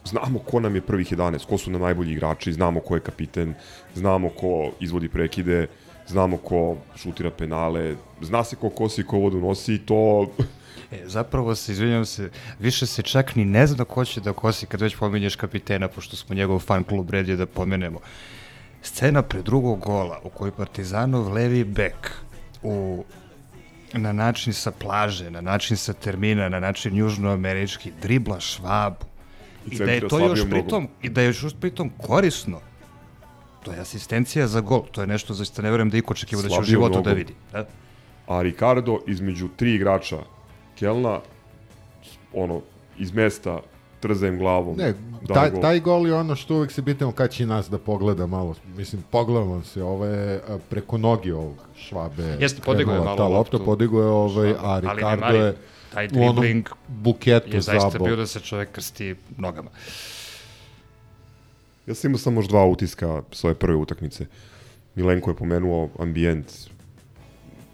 znamo 0.06 0.40
ko 0.40 0.60
nam 0.60 0.76
je 0.76 0.82
prvih 0.82 1.12
11, 1.12 1.46
ko 1.46 1.58
su 1.58 1.72
nam 1.72 1.82
najbolji 1.82 2.12
igrači, 2.14 2.54
znamo 2.54 2.80
ko 2.80 2.96
je 2.96 3.02
kapiten, 3.02 3.54
znamo 3.96 4.30
ko 4.30 4.72
izvodi 4.80 5.10
prekide, 5.10 5.68
znamo 6.08 6.38
ko 6.38 6.78
šutira 6.96 7.32
penale, 7.32 7.96
zna 8.22 8.44
se 8.44 8.56
ko 8.56 8.70
kosi, 8.70 9.04
ko 9.04 9.18
vodu 9.18 9.40
nosi 9.40 9.74
i 9.74 9.80
to 9.80 10.28
E, 10.94 11.02
zapravo 11.06 11.56
se, 11.56 11.72
izvinjam 11.72 12.06
se, 12.06 12.30
više 12.60 12.86
se 12.86 13.02
čak 13.02 13.36
ni 13.36 13.46
ne 13.46 13.68
zna 13.68 13.86
ko 13.86 14.06
će 14.06 14.22
da 14.22 14.34
kosi 14.34 14.66
kad 14.66 14.82
već 14.82 14.96
pominješ 14.96 15.36
kapitena, 15.36 15.88
pošto 15.88 16.16
smo 16.16 16.36
njegov 16.36 16.60
fan 16.60 16.84
klub 16.84 17.10
redio 17.10 17.36
da 17.36 17.46
pomenemo. 17.46 18.00
Scena 18.82 19.22
pre 19.22 19.42
drugog 19.42 19.80
gola 19.80 20.20
u 20.24 20.30
kojoj 20.30 20.52
Partizanov 20.52 21.34
levi 21.34 21.64
bek 21.64 22.12
u 22.64 23.04
na 23.94 24.14
način 24.14 24.54
sa 24.54 24.72
plaže, 24.72 25.32
na 25.32 25.42
način 25.42 25.78
sa 25.78 25.94
termina, 25.94 26.50
na 26.50 26.60
način 26.60 26.98
južnoamerički, 26.98 27.92
dribla 28.02 28.40
švabu. 28.40 29.06
I 29.72 29.78
da 29.78 29.92
je 29.92 30.08
to 30.08 30.20
još 30.20 30.50
pritom, 30.50 30.88
i 31.02 31.10
da 31.10 31.22
je 31.22 31.28
još 31.28 31.56
pritom 31.60 31.92
korisno. 31.98 32.60
To 33.64 33.72
je 33.72 33.80
asistencija 33.80 34.48
za 34.48 34.62
gol. 34.62 34.84
To 34.92 35.02
je 35.02 35.08
nešto 35.08 35.34
zaista 35.34 35.62
ne 35.62 35.72
verujem 35.72 35.90
da 35.90 35.98
iko 35.98 36.12
očekiva 36.14 36.42
da 36.42 36.50
će 36.50 36.60
u 36.60 36.64
životu 36.64 37.02
da 37.02 37.14
vidi. 37.14 37.34
Da? 37.52 37.66
A 38.28 38.42
Ricardo 38.42 39.00
između 39.08 39.48
tri 39.56 39.76
igrača 39.76 40.18
Kelna, 40.76 41.20
ono, 42.34 42.62
iz 42.98 43.12
mesta 43.12 43.60
trzajem 44.00 44.38
glavom. 44.38 44.78
Ne, 44.78 44.94
taj, 45.34 45.50
gol. 45.50 45.62
taj 45.62 45.80
gol 45.80 46.08
je 46.08 46.14
ono 46.14 46.36
što 46.36 46.56
uvek 46.56 46.72
se 46.72 46.86
pitamo 46.86 47.12
kad 47.12 47.32
će 47.32 47.46
nas 47.46 47.70
da 47.70 47.78
pogleda 47.78 48.28
malo. 48.28 48.56
Mislim, 48.78 49.04
pogledamo 49.12 49.64
se, 49.64 49.84
ovo 49.84 50.06
je 50.06 50.42
preko 50.70 50.98
nogi 50.98 51.32
ovog 51.32 51.56
švabe. 51.78 52.38
Jeste, 52.40 52.62
podigo 52.62 52.92
je 52.92 53.00
malo 53.00 53.18
ta 53.18 53.28
lopta, 53.28 53.60
podigo 53.60 54.02
je 54.02 54.08
ovaj, 54.08 54.56
a 54.60 54.80
Ricardo 54.80 55.38
je 55.38 55.56
taj 55.94 56.08
dribling 56.08 56.70
buketu 56.88 57.56
je 57.56 57.62
zaista 57.62 58.00
bio 58.00 58.16
da 58.16 58.28
se 58.28 58.40
čovek 58.40 58.72
krsti 58.72 59.16
nogama. 59.38 59.70
Ja 61.88 61.96
sam 61.96 62.10
imao 62.10 62.20
samo 62.20 62.42
još 62.42 62.48
dva 62.48 62.66
utiska 62.66 63.24
svoje 63.32 63.56
prve 63.56 63.76
utakmice. 63.76 64.26
Milenko 64.96 65.32
je 65.32 65.36
pomenuo 65.36 65.90
ambijent, 66.00 66.52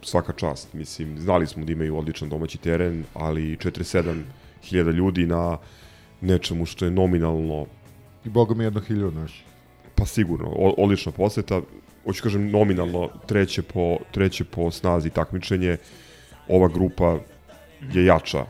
svaka 0.02 0.34
čast. 0.34 0.74
Mislim, 0.74 1.20
znali 1.20 1.48
smo 1.48 1.66
da 1.66 1.72
imaju 1.72 1.98
odličan 1.98 2.30
domaći 2.30 2.58
teren, 2.58 3.04
ali 3.14 3.58
47.000 3.58 4.92
ljudi 4.92 5.26
na 5.26 5.58
nečemu 6.22 6.66
što 6.66 6.86
je 6.86 6.92
nominalno... 6.92 7.66
I 8.26 8.30
boga 8.30 8.56
mi 8.56 8.64
jedno 8.64 8.82
hiljadu 8.82 9.12
naš. 9.12 9.46
Pa 9.96 10.06
sigurno, 10.06 10.48
o, 10.48 10.74
odlična 10.78 11.12
poseta. 11.12 11.62
Hoću 12.04 12.24
kažem 12.24 12.50
nominalno 12.52 13.10
treće 13.28 13.62
po, 13.62 13.98
treće 14.12 14.44
po 14.44 14.72
snazi 14.72 15.10
takmičenje. 15.10 15.78
Ova 16.48 16.68
grupa 16.68 17.20
je 17.94 18.06
jača 18.06 18.46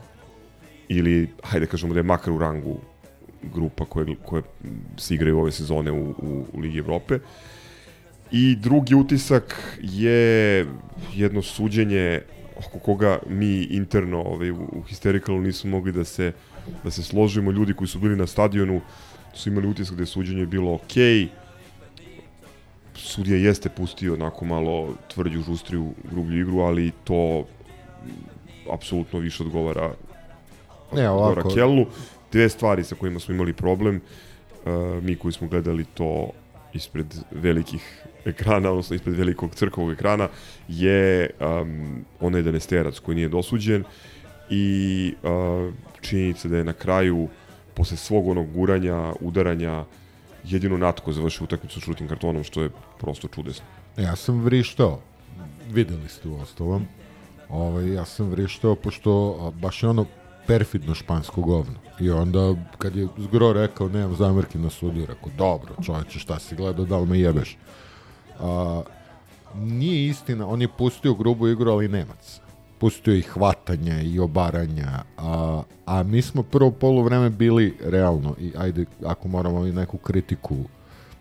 ili, 0.88 1.30
hajde 1.44 1.66
da 1.66 1.72
kažemo 1.72 1.94
da 1.94 2.00
je 2.00 2.04
makar 2.04 2.34
u 2.34 2.38
rangu 2.38 2.80
grupa 3.54 3.86
koje, 3.86 4.16
koje 4.26 4.44
se 4.98 5.16
igraju 5.16 5.40
ove 5.40 5.52
sezone 5.52 5.92
u, 5.92 6.10
u, 6.10 6.46
u 6.54 6.60
Ligi 6.60 6.78
Evrope. 6.78 7.20
I 8.32 8.56
drugi 8.56 8.96
utisak 8.96 9.78
je 9.82 10.66
jedno 11.14 11.42
suđenje 11.42 12.22
oko 12.58 12.80
koga 12.80 13.20
mi 13.28 13.64
interno 13.64 14.22
ovaj, 14.22 14.52
u, 14.52 14.56
u 14.56 14.84
Hysterikalu 14.90 15.42
nismo 15.42 15.72
mogli 15.72 15.92
da 15.92 16.04
se, 16.04 16.32
da 16.84 16.92
se 16.92 17.04
složimo. 17.04 17.52
Ljudi 17.52 17.74
koji 17.74 17.88
su 17.88 18.00
bili 18.00 18.16
na 18.16 18.28
stadionu 18.28 18.82
su 19.34 19.50
imali 19.50 19.68
utisak 19.68 19.96
da 19.96 20.02
je 20.02 20.08
suđenje 20.08 20.46
bilo 20.46 20.74
okej. 20.74 21.06
Okay. 21.06 21.28
Sudija 22.96 23.38
jeste 23.38 23.70
pustio 23.70 24.14
onako 24.14 24.46
malo 24.46 24.96
tvrđu, 25.14 25.42
žustriju, 25.42 25.94
grublju 26.12 26.42
igru, 26.42 26.60
ali 26.60 26.92
to 27.04 27.48
apsolutno 28.72 29.20
više 29.20 29.44
odgovara 29.44 29.94
ne, 30.94 31.10
ovako. 31.10 31.48
odgovara. 31.48 31.86
Dve 32.32 32.50
stvari 32.50 32.84
sa 32.84 32.96
kojima 32.96 33.20
smo 33.20 33.34
imali 33.34 33.54
problem, 33.54 33.96
uh, 34.66 35.04
mi 35.04 35.16
koji 35.16 35.32
smo 35.32 35.48
gledali 35.48 35.86
to 35.86 36.30
ispred 36.74 37.16
velikih 37.32 38.04
ekrana, 38.26 38.70
odnosno 38.70 38.96
ispred 38.96 39.16
velikog 39.16 39.56
crkovog 39.56 39.92
ekrana, 39.92 40.28
je 40.68 41.30
um, 41.40 42.06
onaj 42.20 42.42
danesterac 42.42 43.00
koji 43.00 43.16
nije 43.16 43.30
dosuđen 43.30 43.84
i 44.50 45.14
uh, 45.24 45.74
činjenica 46.02 46.48
da 46.48 46.58
je 46.58 46.64
na 46.64 46.74
kraju 46.74 47.28
posle 47.74 47.98
svog 47.98 48.28
onog 48.28 48.52
guranja, 48.54 49.14
udaranja, 49.20 49.86
jedino 50.44 50.78
Natko 50.78 51.14
završio 51.14 51.44
utakmicu 51.44 51.80
šutim 51.80 52.08
kartonom, 52.08 52.44
što 52.44 52.62
je 52.62 52.70
prosto 53.00 53.28
čudesno. 53.28 53.66
Ja 53.98 54.16
sam 54.16 54.42
vrištao, 54.42 55.00
videli 55.72 56.10
ste 56.10 56.28
u 56.28 56.40
ostalom, 56.40 56.88
ovaj, 57.50 57.94
ja 57.94 58.06
sam 58.06 58.30
vrištao, 58.30 58.76
pošto 58.76 59.54
baš 59.62 59.84
je 59.84 59.90
ono 59.90 60.06
perfidno 60.48 60.96
špansko 60.96 61.42
govno. 61.42 61.76
I 62.00 62.10
onda, 62.10 62.56
kad 62.78 62.96
je 62.96 63.08
zgro 63.18 63.54
rekao, 63.54 63.90
nemam 63.90 64.16
zamerki 64.16 64.58
na 64.58 64.70
sudiju, 64.70 65.06
rekao, 65.06 65.30
dobro, 65.38 65.74
čovječe, 65.86 66.20
šta 66.20 66.40
si 66.40 66.56
gledao, 66.56 66.86
da 66.86 66.98
li 66.98 67.08
me 67.08 67.20
jebeš? 67.20 67.58
A, 68.40 68.82
nije 69.56 70.08
istina, 70.08 70.48
on 70.48 70.62
je 70.62 70.68
pustio 70.78 71.14
grubu 71.14 71.48
igru, 71.48 71.72
ali 71.72 71.88
Nemac. 71.88 72.40
Pustio 72.80 73.16
i 73.16 73.22
hvatanja 73.22 74.02
i 74.02 74.20
obaranja, 74.20 75.04
a, 75.18 75.64
a 75.86 76.04
mi 76.04 76.22
smo 76.22 76.44
prvo 76.44 76.72
polovreme 76.72 77.30
bili 77.30 77.78
realno, 77.84 78.36
i 78.40 78.52
ajde, 78.58 78.86
ako 79.06 79.28
moramo 79.28 79.66
i 79.66 79.72
neku 79.72 79.98
kritiku 79.98 80.58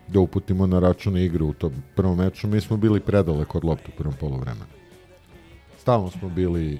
da 0.07 0.19
uputimo 0.19 0.67
na 0.67 0.79
račun 0.79 1.17
igre 1.17 1.43
u 1.43 1.53
tom 1.53 1.73
prvom 1.95 2.17
meču, 2.17 2.47
mi 2.47 2.61
smo 2.61 2.77
bili 2.77 2.99
predaleko 2.99 3.57
od 3.57 3.63
loptu 3.63 3.91
u 3.93 3.97
prvom 3.97 4.13
polovremenu. 4.19 4.78
Stalno 5.89 6.11
smo 6.11 6.29
bili 6.29 6.79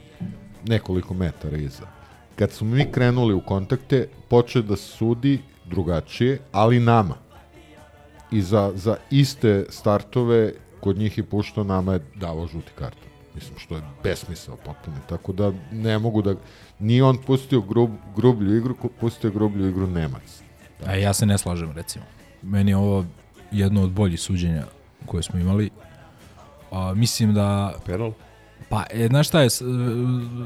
nekoliko 0.68 1.14
metara 1.14 1.58
iza. 1.58 1.88
Kad 2.36 2.52
smo 2.52 2.68
mi 2.68 2.92
krenuli 2.92 3.34
u 3.34 3.42
kontakte, 3.42 4.08
počeo 4.30 4.62
da 4.62 4.76
sudi 4.76 5.40
drugačije, 5.66 6.40
ali 6.52 6.80
nama 6.80 7.16
i 8.32 8.42
za, 8.42 8.72
za 8.76 8.98
iste 9.12 9.66
startove 9.70 10.54
kod 10.80 10.98
njih 10.98 11.18
je 11.18 11.24
puštao 11.24 11.64
nama 11.64 11.94
je 11.94 12.00
davao 12.16 12.48
žuti 12.48 12.72
karton. 12.76 13.10
Mislim, 13.36 13.60
što 13.60 13.76
je 13.76 13.82
besmisao 14.04 14.56
potpuno. 14.56 14.98
Tako 15.10 15.34
da 15.34 15.52
ne 15.72 15.98
mogu 15.98 16.22
da... 16.22 16.36
Nije 16.80 17.04
on 17.04 17.18
pustio 17.18 17.62
grub, 17.62 17.92
grublju 18.16 18.58
igru, 18.58 18.76
pustio 19.00 19.32
grublju 19.32 19.70
igru 19.70 19.88
Nemac. 19.88 20.42
A 20.86 20.96
ja 20.96 21.14
se 21.14 21.26
ne 21.26 21.38
slažem, 21.38 21.72
recimo. 21.72 22.06
Meni 22.42 22.72
je 22.72 22.78
ovo 22.78 23.06
jedno 23.52 23.84
od 23.84 23.92
boljih 23.92 24.20
suđenja 24.20 24.64
koje 25.06 25.24
smo 25.24 25.40
imali. 25.40 25.70
A, 26.72 26.94
mislim 26.94 27.34
da... 27.34 27.74
Penal? 27.86 28.12
Pa, 28.70 28.84
e, 28.94 29.08
znaš 29.08 29.28
šta 29.28 29.42
je, 29.42 29.50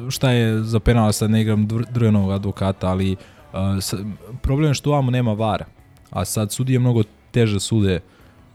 šta 0.10 0.32
je 0.32 0.64
za 0.64 0.80
penal, 0.80 1.12
sad 1.12 1.32
ne 1.32 1.42
igram 1.42 1.68
drvenog 1.90 2.32
advokata, 2.32 2.88
ali 2.88 3.16
sa, 3.82 3.98
problem 4.42 4.70
je 4.70 4.74
što 4.74 4.90
ovamo 4.90 5.12
nema 5.12 5.34
vara. 5.34 5.66
A 6.10 6.26
sad 6.26 6.52
sudije 6.52 6.80
mnogo 6.80 7.04
teže 7.32 7.60
sude 7.60 8.00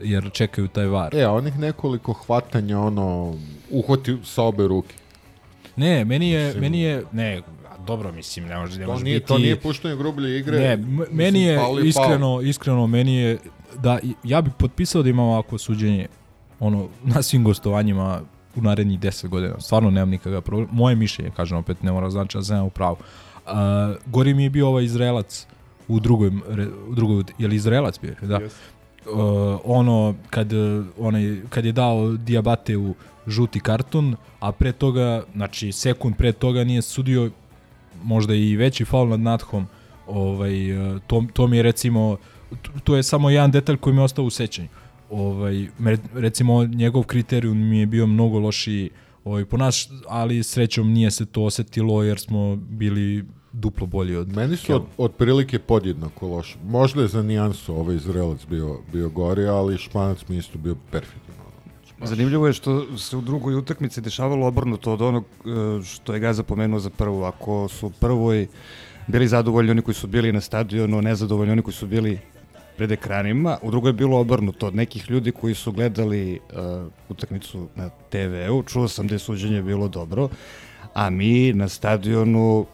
jer 0.01 0.31
čekaju 0.33 0.69
taj 0.69 0.87
var. 0.87 1.15
E, 1.15 1.23
a 1.23 1.33
onih 1.33 1.59
nekoliko 1.59 2.13
hvatanja, 2.13 2.81
ono, 2.81 3.35
uhvati 3.71 4.17
sa 4.25 4.43
obe 4.43 4.69
ruke. 4.69 4.95
Ne, 5.77 6.05
meni 6.05 6.31
je, 6.31 6.45
mislim, 6.47 6.61
meni 6.61 6.81
je, 6.81 7.05
ne, 7.13 7.43
dobro, 7.87 8.13
mislim, 8.13 8.47
ne 8.47 8.57
može, 8.57 8.81
ne 8.81 8.87
može 8.87 9.05
nije, 9.05 9.19
biti... 9.19 9.29
To 9.29 9.39
nije 9.39 9.61
puštanje 9.61 9.97
grublje 9.97 10.39
igre. 10.39 10.59
Ne, 10.59 10.77
meni 11.11 11.43
je, 11.43 11.57
pali, 11.59 11.89
iskreno, 11.89 12.35
pali. 12.37 12.49
iskreno, 12.49 12.87
meni 12.87 13.17
je, 13.17 13.39
da, 13.77 13.99
ja 14.25 14.41
bih 14.41 14.53
potpisao 14.59 15.03
da 15.03 15.09
imam 15.09 15.27
ovako 15.27 15.59
suđenje, 15.59 16.07
ono, 16.61 16.89
na 17.05 17.23
svim 17.23 17.45
gostovanjima 17.45 18.21
u 18.57 18.63
narednih 18.63 19.01
10 19.01 19.29
godina. 19.29 19.61
Stvarno 19.61 19.91
nemam 19.91 20.11
nikakav 20.11 20.43
problem. 20.43 20.69
Moje 20.73 20.97
mišljenje, 20.97 21.31
kažem 21.37 21.59
opet, 21.59 21.83
ne 21.83 21.93
mora 21.93 22.11
znači 22.11 22.39
da 22.39 22.45
sam 22.45 22.57
ja 22.57 22.63
u 22.63 22.71
pravu. 22.71 22.97
Uh, 23.47 23.53
gori 24.07 24.35
mi 24.35 24.43
je 24.43 24.51
bio 24.51 24.69
ovaj 24.69 24.85
Izraelac 24.85 25.47
u 25.89 26.01
drugoj, 26.01 26.29
u 26.89 26.95
drugoj 26.95 27.25
je 27.39 27.49
li 27.49 27.57
Izraelac 27.57 28.01
bio? 28.01 28.15
Da. 28.23 28.39
Yes 28.39 28.53
uh, 29.13 29.61
ono 29.65 30.15
kad 30.31 30.53
onaj 30.99 31.37
kad 31.49 31.65
je 31.65 31.73
dao 31.73 32.13
Diabate 32.13 32.77
u 32.77 32.95
žuti 33.27 33.61
karton, 33.61 34.17
a 34.41 34.53
pre 34.53 34.73
toga, 34.73 35.23
znači 35.35 35.73
sekund 35.73 36.17
pre 36.17 36.33
toga 36.33 36.65
nije 36.65 36.83
sudio 36.83 37.31
možda 38.03 38.35
i 38.35 38.57
veći 38.57 38.85
faul 38.85 39.09
nad 39.09 39.21
Nathom. 39.21 39.67
Ovaj 40.07 40.53
to, 41.07 41.25
to 41.33 41.47
mi 41.47 41.57
je 41.57 41.63
recimo 41.63 42.17
to 42.85 42.97
je 42.97 43.03
samo 43.03 43.31
jedan 43.31 43.51
detalj 43.51 43.77
koji 43.77 43.95
mi 43.95 44.01
je 44.01 44.05
ostao 44.05 44.25
u 44.25 44.31
sećanju. 44.31 44.69
Ovaj 45.11 45.67
recimo 46.15 46.65
njegov 46.65 47.03
kriterijum 47.03 47.69
mi 47.69 47.79
je 47.79 47.87
bio 47.87 48.07
mnogo 48.07 48.39
lošiji 48.39 48.91
ovaj 49.25 49.45
po 49.45 49.57
nas, 49.57 49.89
ali 50.09 50.43
srećom 50.43 50.93
nije 50.93 51.11
se 51.11 51.27
to 51.27 51.45
osetilo 51.45 52.03
jer 52.03 52.19
smo 52.19 52.57
bili 52.57 53.25
duplo 53.53 53.87
bolji 53.87 54.17
od 54.17 54.37
Meni 54.37 54.57
su 54.57 54.75
od, 54.75 54.83
od 54.97 55.13
prilike 55.13 55.59
podjednako 55.59 56.27
loše. 56.27 56.57
Možda 56.65 57.03
je 57.03 57.09
za 57.09 57.23
nijansu 57.23 57.75
ovaj 57.75 57.97
Izraelac 57.97 58.47
bio, 58.51 58.79
bio 58.93 59.09
gori, 59.09 59.47
ali 59.47 59.79
Španac 59.79 60.29
mi 60.29 60.37
isto 60.37 60.59
bio 60.59 60.77
perfidan. 60.91 61.29
Zanimljivo 62.03 62.47
je 62.47 62.53
što 62.53 62.99
se 62.99 63.17
u 63.17 63.21
drugoj 63.21 63.55
utakmici 63.55 64.01
dešavalo 64.01 64.47
obrnuto 64.47 64.93
od 64.93 65.03
onog 65.03 65.25
što 65.85 66.15
je 66.15 66.21
Gaza 66.21 66.43
pomenuo 66.43 66.79
za 66.79 66.91
prvu. 66.91 67.23
Ako 67.23 67.69
su 67.69 67.91
prvoj 68.01 68.47
bili 69.07 69.29
zadovoljni 69.29 69.71
oni 69.71 69.83
koji 69.83 69.95
su 69.95 70.07
bili 70.07 70.33
na 70.33 70.41
stadionu, 70.41 71.03
nezadovoljni 71.03 71.53
oni 71.53 71.63
koji 71.63 71.75
su 71.75 71.87
bili 71.87 72.19
pred 72.79 72.93
ekranima, 72.93 73.59
u 73.63 73.71
drugoj 73.71 73.89
je 73.89 73.93
bilo 73.93 74.21
obrnuto. 74.21 74.67
Od 74.67 74.75
nekih 74.75 75.11
ljudi 75.11 75.33
koji 75.33 75.55
su 75.55 75.73
gledali 75.73 76.39
uh, 76.53 76.59
utakmicu 77.09 77.69
na 77.75 77.91
TV-u, 78.11 78.63
čuo 78.63 78.89
sam 78.89 79.07
da 79.07 79.15
je 79.15 79.19
suđenje 79.19 79.63
bilo 79.63 79.89
dobro, 79.89 80.29
a 80.95 81.11
mi 81.11 81.53
na 81.53 81.69
stadionu 81.69 82.67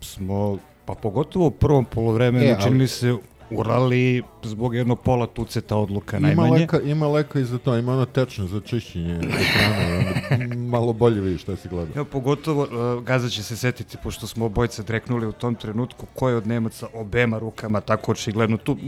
smo, 0.00 0.58
pa 0.84 0.94
pogotovo 0.94 1.46
u 1.46 1.50
prvom 1.50 1.84
polovremenu, 1.84 2.44
E, 2.44 2.52
ali- 2.52 2.62
čini 2.62 2.78
mi 2.78 2.86
se 2.88 3.14
urali 3.54 4.22
zbog 4.42 4.74
jednog 4.74 5.00
pola 5.00 5.26
tuceta 5.26 5.76
odluka 5.76 6.16
Ima 6.18 6.26
najmanje. 6.26 6.52
leka, 6.52 6.80
ima 6.80 7.08
leka 7.08 7.40
i 7.40 7.44
za 7.44 7.58
to, 7.58 7.76
ima 7.76 7.92
ono 7.92 8.04
tečno 8.06 8.46
za 8.46 8.60
čišćenje 8.60 9.14
ekrana, 9.14 10.12
malo 10.68 10.92
bolje 10.92 11.20
vidiš 11.20 11.42
šta 11.42 11.56
si 11.56 11.68
gledao. 11.68 11.92
Ja, 11.96 12.04
pogotovo, 12.04 12.62
uh, 12.96 13.04
Gaza 13.04 13.28
će 13.28 13.42
se 13.42 13.56
setiti, 13.56 13.96
pošto 13.98 14.26
smo 14.26 14.44
obojice 14.46 14.82
dreknuli 14.82 15.26
u 15.26 15.32
tom 15.32 15.54
trenutku, 15.54 16.06
ko 16.08 16.28
je 16.28 16.36
od 16.36 16.46
Nemaca 16.46 16.86
obema 16.94 17.38
rukama, 17.38 17.80
tako 17.80 18.12
očigledno, 18.12 18.56
tu 18.56 18.72
uh, 18.72 18.78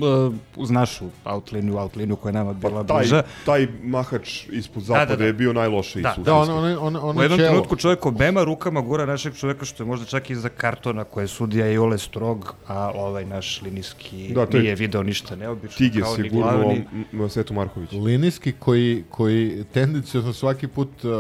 uz 0.56 0.70
našu 0.70 1.04
outliniju, 1.24 1.76
outliniju 1.76 2.16
koja 2.16 2.30
je 2.30 2.34
nama 2.34 2.52
bila 2.52 2.84
Taj, 2.84 2.96
bliža. 2.96 3.22
taj 3.46 3.68
mahač 3.82 4.14
ispod 4.48 4.74
Da, 4.74 4.86
zapada 4.86 5.06
da, 5.06 5.16
da. 5.16 5.24
je 5.24 5.32
bio 5.32 5.52
najlošiji 5.52 6.02
Da. 6.02 6.14
Da, 6.18 6.34
ono, 6.34 6.56
ono, 6.56 6.80
ono, 6.80 7.00
ono 7.00 7.20
U 7.20 7.22
jednom 7.22 7.38
ćelo. 7.38 7.48
trenutku 7.48 7.76
čovjek 7.76 8.06
obema 8.06 8.44
rukama 8.44 8.80
gura 8.80 9.06
našeg 9.06 9.34
čovjeka, 9.34 9.64
što 9.64 9.82
je 9.82 9.86
možda 9.86 10.06
čak 10.06 10.30
i 10.30 10.36
za 10.36 10.48
kartona 10.48 11.04
koje 11.04 11.24
je 11.24 11.28
sudija 11.28 11.68
i 11.68 11.78
ole 11.78 11.98
strog, 11.98 12.54
a 12.66 12.90
ovaj 12.90 13.24
naš 13.24 13.62
linijski 13.62 14.32
Da, 14.34 14.46
to 14.54 14.58
je 14.58 14.62
nije 14.62 14.74
video 14.74 15.02
ništa 15.02 15.36
neobično, 15.36 15.76
Tige 15.78 16.00
kao 16.00 16.16
ni 16.16 16.22
sigurno 16.22 16.50
glavni. 16.52 16.84
Setu 17.28 17.54
Marković. 17.54 17.92
Linijski 17.92 18.52
koji, 18.52 19.04
koji 19.10 19.64
tendencijozno 19.64 20.32
svaki 20.32 20.66
put 20.68 21.04
uh, 21.04 21.10
uh, 21.10 21.16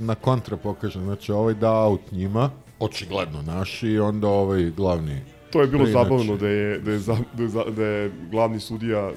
na 0.00 0.14
kontra 0.14 0.56
pokaže, 0.56 1.00
znači 1.00 1.32
ovaj 1.32 1.54
da 1.54 1.72
aut 1.74 2.12
njima, 2.12 2.50
očigledno 2.78 3.42
naši, 3.42 3.88
i 3.88 3.98
onda 3.98 4.28
ovaj 4.28 4.70
glavni. 4.70 5.20
To 5.50 5.60
je 5.60 5.66
bilo 5.66 5.84
preinači. 5.84 6.04
zabavno 6.04 6.36
da 6.36 6.48
je, 6.48 6.78
da, 6.78 6.90
je, 6.90 6.98
za- 6.98 7.18
da, 7.34 7.42
je, 7.42 7.48
za- 7.48 7.64
da 7.66 7.84
je 7.84 8.10
glavni 8.30 8.60
sudija, 8.60 9.10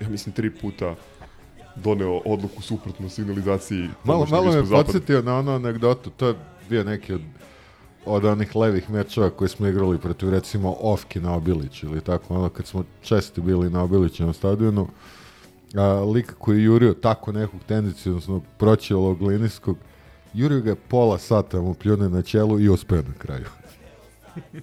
ja 0.00 0.08
mislim, 0.08 0.34
tri 0.34 0.50
puta 0.50 0.94
doneo 1.76 2.16
odluku 2.16 2.62
suprotno 2.62 3.08
signalizaciji. 3.08 3.88
Malo, 4.04 4.26
malo 4.26 4.52
me 4.52 4.70
podsjetio 4.70 5.22
na 5.22 5.38
onu 5.38 5.52
anegdotu, 5.52 6.10
to 6.10 6.28
je 6.28 6.34
bio 6.68 6.84
neki 6.84 7.12
od, 7.12 7.20
od 8.06 8.24
onih 8.24 8.56
levih 8.56 8.90
mečeva 8.90 9.30
koje 9.30 9.48
smo 9.48 9.66
igrali 9.66 9.98
protiv 9.98 10.30
recimo 10.30 10.76
Ofki 10.80 11.20
na 11.20 11.34
Obiliću 11.34 11.86
ili 11.86 12.00
tako, 12.00 12.34
ono 12.34 12.48
kad 12.48 12.66
smo 12.66 12.84
česti 13.02 13.40
bili 13.40 13.70
na 13.70 13.82
Obiliću 13.82 14.26
na 14.26 14.32
stadionu, 14.32 14.88
a, 15.74 16.04
lik 16.14 16.34
koji 16.38 16.58
je 16.58 16.64
jurio 16.64 16.94
tako 16.94 17.32
nekog 17.32 17.60
tendencijozno 17.66 18.40
proćelog 18.58 19.22
linijskog, 19.22 19.76
jurio 20.34 20.60
ga 20.60 20.70
je 20.70 20.76
pola 20.76 21.18
sata 21.18 21.60
mu 21.60 21.74
pljune 21.74 22.08
na 22.08 22.22
čelu 22.22 22.60
i 22.60 22.68
uspeo 22.68 23.02
na 23.02 23.14
kraju. 23.18 23.46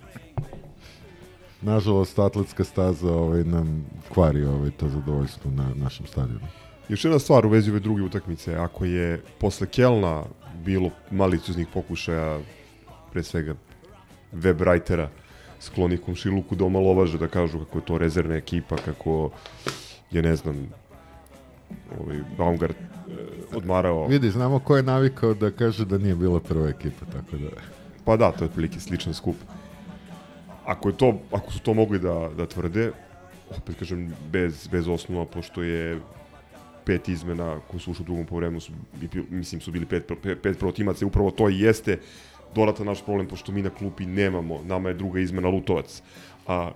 Nažalost, 1.62 2.20
atletska 2.20 2.64
staza 2.64 3.14
ovaj, 3.14 3.44
nam 3.44 3.86
kvari 4.14 4.46
ovaj, 4.46 4.72
to 4.72 4.89
zadovoljstvo 4.89 5.52
na 5.52 5.74
našem 5.76 6.06
stadionu. 6.06 6.48
Još 6.89 7.06
jedna 7.06 7.20
stvar 7.20 7.46
u 7.46 7.50
vezi 7.50 7.70
ove 7.70 7.80
druge 7.80 8.04
utakmice, 8.04 8.56
ako 8.56 8.86
je 8.86 9.22
posle 9.39 9.68
Kelna 9.68 10.24
bilo 10.66 10.89
malicioznih 11.12 11.68
pokušaja, 11.74 12.39
pre 13.14 13.24
svega 13.24 13.53
web 14.32 14.61
writera, 14.61 15.07
skloni 15.61 15.97
komšiluku 15.97 16.55
da 16.55 16.66
omalovaže, 16.66 17.18
da 17.22 17.28
kažu 17.28 17.59
kako 17.59 17.78
je 17.78 17.86
to 17.86 17.97
rezervna 17.97 18.36
ekipa, 18.36 18.76
kako 18.76 19.30
je, 20.11 20.22
ne 20.22 20.36
znam, 20.36 20.66
ovaj 21.99 22.20
Baumgart 22.38 22.76
e, 22.78 23.55
odmarao. 23.55 24.07
Vidi, 24.07 24.30
znamo 24.30 24.59
ko 24.59 24.78
je 24.78 24.84
navikao 24.84 25.34
da 25.34 25.51
kaže 25.51 25.86
da 25.86 25.97
nije 25.97 26.16
bila 26.16 26.39
prva 26.39 26.70
ekipa, 26.70 27.05
tako 27.05 27.38
da... 27.38 27.49
Pa 28.05 28.18
da, 28.18 28.32
to 28.32 28.43
je 28.43 28.49
otprilike 28.49 28.80
sličan 28.80 29.14
skup. 29.14 29.36
Ako, 30.66 30.89
je 30.89 30.97
to, 30.97 31.20
ako 31.32 31.51
su 31.51 31.59
to 31.59 31.74
mogli 31.74 31.99
da, 31.99 32.30
da 32.38 32.45
tvrde, 32.45 32.91
opet 33.57 33.80
kažem, 33.80 34.14
bez, 34.32 34.68
bez 34.68 34.88
osnova, 34.88 35.26
pošto 35.26 35.64
je 35.64 35.99
pet 36.86 37.09
izmena 37.09 37.59
koje 37.72 37.80
su 37.80 37.91
ušli 37.91 38.03
u 38.03 38.05
drugom 38.05 38.26
povremenu, 38.26 38.59
su, 38.59 38.72
mislim 39.30 39.61
su 39.61 39.72
bili 39.72 39.86
pet, 39.86 40.11
pet, 40.24 40.41
pet 40.41 40.59
protimaca 40.59 41.05
upravo 41.05 41.32
to 41.32 41.49
i 41.49 41.59
jeste 41.59 41.99
dodatan 42.56 42.86
naš 42.86 43.04
problem, 43.04 43.28
pošto 43.28 43.51
mi 43.51 43.62
na 43.62 43.70
klupi 43.70 44.06
nemamo, 44.06 44.62
nama 44.64 44.89
je 44.89 44.95
druga 44.95 45.20
izmena 45.20 45.47
Lutovac, 45.49 46.01
a, 46.47 46.72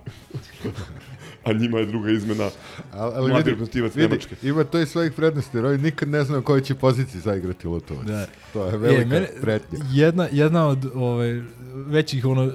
a 1.45 1.53
njima 1.53 1.80
je 1.80 1.86
druga 1.86 2.11
izmena 2.11 2.49
Ali, 2.93 3.13
ali 3.15 3.28
mladi 3.28 3.38
vidi, 3.38 3.49
reprezentativac 3.49 3.95
vidi, 3.95 4.07
Nemačke. 4.07 4.36
ima 4.43 4.63
to 4.63 4.80
i 4.80 4.86
svojih 4.86 5.11
prednosti, 5.11 5.57
jer 5.57 5.65
ovi 5.65 5.78
nikad 5.78 6.09
ne 6.09 6.23
znaju 6.23 6.39
u 6.41 6.45
kojoj 6.45 6.61
će 6.61 6.75
poziciji 6.75 7.21
zaigrati 7.21 7.67
Lutovac. 7.67 8.07
Da. 8.07 8.25
To 8.53 8.65
je 8.65 8.78
velika 8.78 9.01
E, 9.01 9.05
mene- 9.05 9.28
pretnja. 9.41 9.80
Jedna, 9.91 10.28
jedna 10.32 10.67
od 10.67 10.91
ovaj, 10.95 11.41
većih 11.75 12.25
ono, 12.25 12.51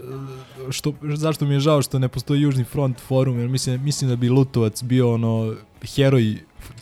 što, 0.70 0.92
zašto 1.04 1.44
mi 1.44 1.54
je 1.54 1.60
žao 1.60 1.82
što 1.82 1.98
ne 1.98 2.08
postoji 2.08 2.40
Južni 2.40 2.64
front 2.64 3.00
forum, 3.00 3.38
jer 3.38 3.48
mislim, 3.48 3.82
mislim 3.84 4.10
da 4.10 4.16
bi 4.16 4.28
Lutovac 4.28 4.82
bio 4.82 5.14
ono 5.14 5.54
heroj 5.86 6.36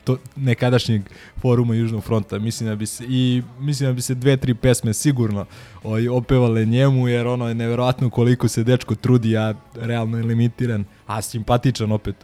to, 0.05 0.19
nekadašnjeg 0.37 1.03
foruma 1.41 1.75
Južnog 1.75 2.05
fronta. 2.05 2.39
Mislim 2.39 2.69
da 2.69 2.77
bi 2.77 2.87
se, 2.87 3.05
i 3.09 3.43
mislim 3.61 3.89
da 3.89 3.93
bi 3.93 4.03
se 4.03 4.15
dve, 4.15 4.37
tri 4.37 4.55
pesme 4.55 4.95
sigurno 4.95 5.47
ovaj, 5.83 6.09
opevale 6.09 6.65
njemu, 6.65 7.09
jer 7.09 7.27
ono 7.27 7.49
je 7.49 7.55
neverovatno 7.55 8.11
koliko 8.11 8.49
se 8.49 8.65
dečko 8.65 8.95
trudi, 8.95 9.37
a 9.37 9.55
realno 9.75 10.17
je 10.17 10.25
limitiran, 10.25 10.85
a 11.07 11.23
simpatičan 11.23 11.93
opet 11.93 12.17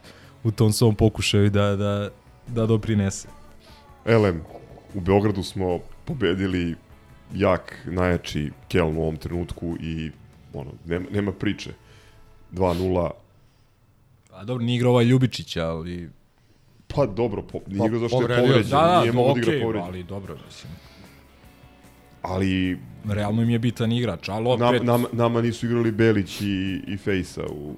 u 0.44 0.50
tom 0.50 0.72
svom 0.72 0.94
pokušaju 0.94 1.50
da, 1.50 1.76
da, 1.76 2.10
da 2.46 2.66
doprinese. 2.66 3.28
Elem, 4.04 4.42
u 4.94 5.00
Beogradu 5.00 5.42
smo 5.42 5.78
pobedili 6.04 6.74
jak, 7.34 7.86
najjači 7.86 8.50
Keln 8.68 8.96
u 8.96 9.02
ovom 9.02 9.16
trenutku 9.16 9.76
i 9.80 10.10
ono, 10.54 10.70
nema, 10.84 11.06
nema 11.10 11.32
priče. 11.32 11.72
2-0. 12.52 13.10
A 14.32 14.44
dobro, 14.44 14.64
nije 14.64 14.76
igrao 14.76 14.92
ovaj 14.92 15.04
Ljubičić, 15.04 15.56
ali... 15.56 16.10
Pa 16.86 17.06
dobro, 17.06 17.42
po, 17.42 17.58
nije 17.66 17.78
Pa, 17.78 17.86
igrao 17.86 18.00
zašto 18.00 18.22
je 18.22 18.40
povređen. 18.40 18.70
Da, 18.70 18.80
da, 18.80 19.00
nije 19.00 19.12
to 19.12 19.16
mogao 19.16 19.34
da 19.34 19.40
igra 19.40 19.60
povređen. 19.62 19.86
ali 19.86 20.02
dobro, 20.02 20.36
mislim. 20.46 20.72
Ali 22.22 22.78
Realno 23.08 23.42
im 23.42 23.50
je 23.50 23.58
bitan 23.58 23.92
igrač, 23.92 24.28
ali 24.28 24.48
opet... 24.48 24.82
nam, 24.82 25.00
nam, 25.00 25.04
nama 25.12 25.42
nisu 25.42 25.66
igrali 25.66 25.90
Belić 25.90 26.40
i, 26.40 26.80
i 26.86 26.96
Fejsa 26.96 27.42
u... 27.42 27.74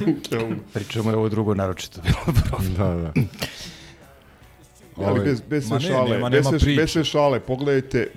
Pričamo 0.74 1.10
je 1.10 1.16
ovo 1.16 1.28
drugo 1.28 1.54
naročito 1.54 2.00
bilo 2.02 2.38
problem. 2.44 2.74
Da, 2.74 2.94
da. 3.02 3.12
Ali 4.96 5.10
Ovaj, 5.10 5.24
bez, 5.24 5.40
bez 5.40 5.66
sve 5.68 5.80
šale, 5.80 6.10
nema- 6.10 6.30
bez, 6.30 6.44
nema 6.44 6.50
sve, 6.50 6.58
priče. 6.58 6.80
bez 6.80 6.90
sve 6.90 7.04
šale, 7.04 7.40
pogledajte, 7.40 8.10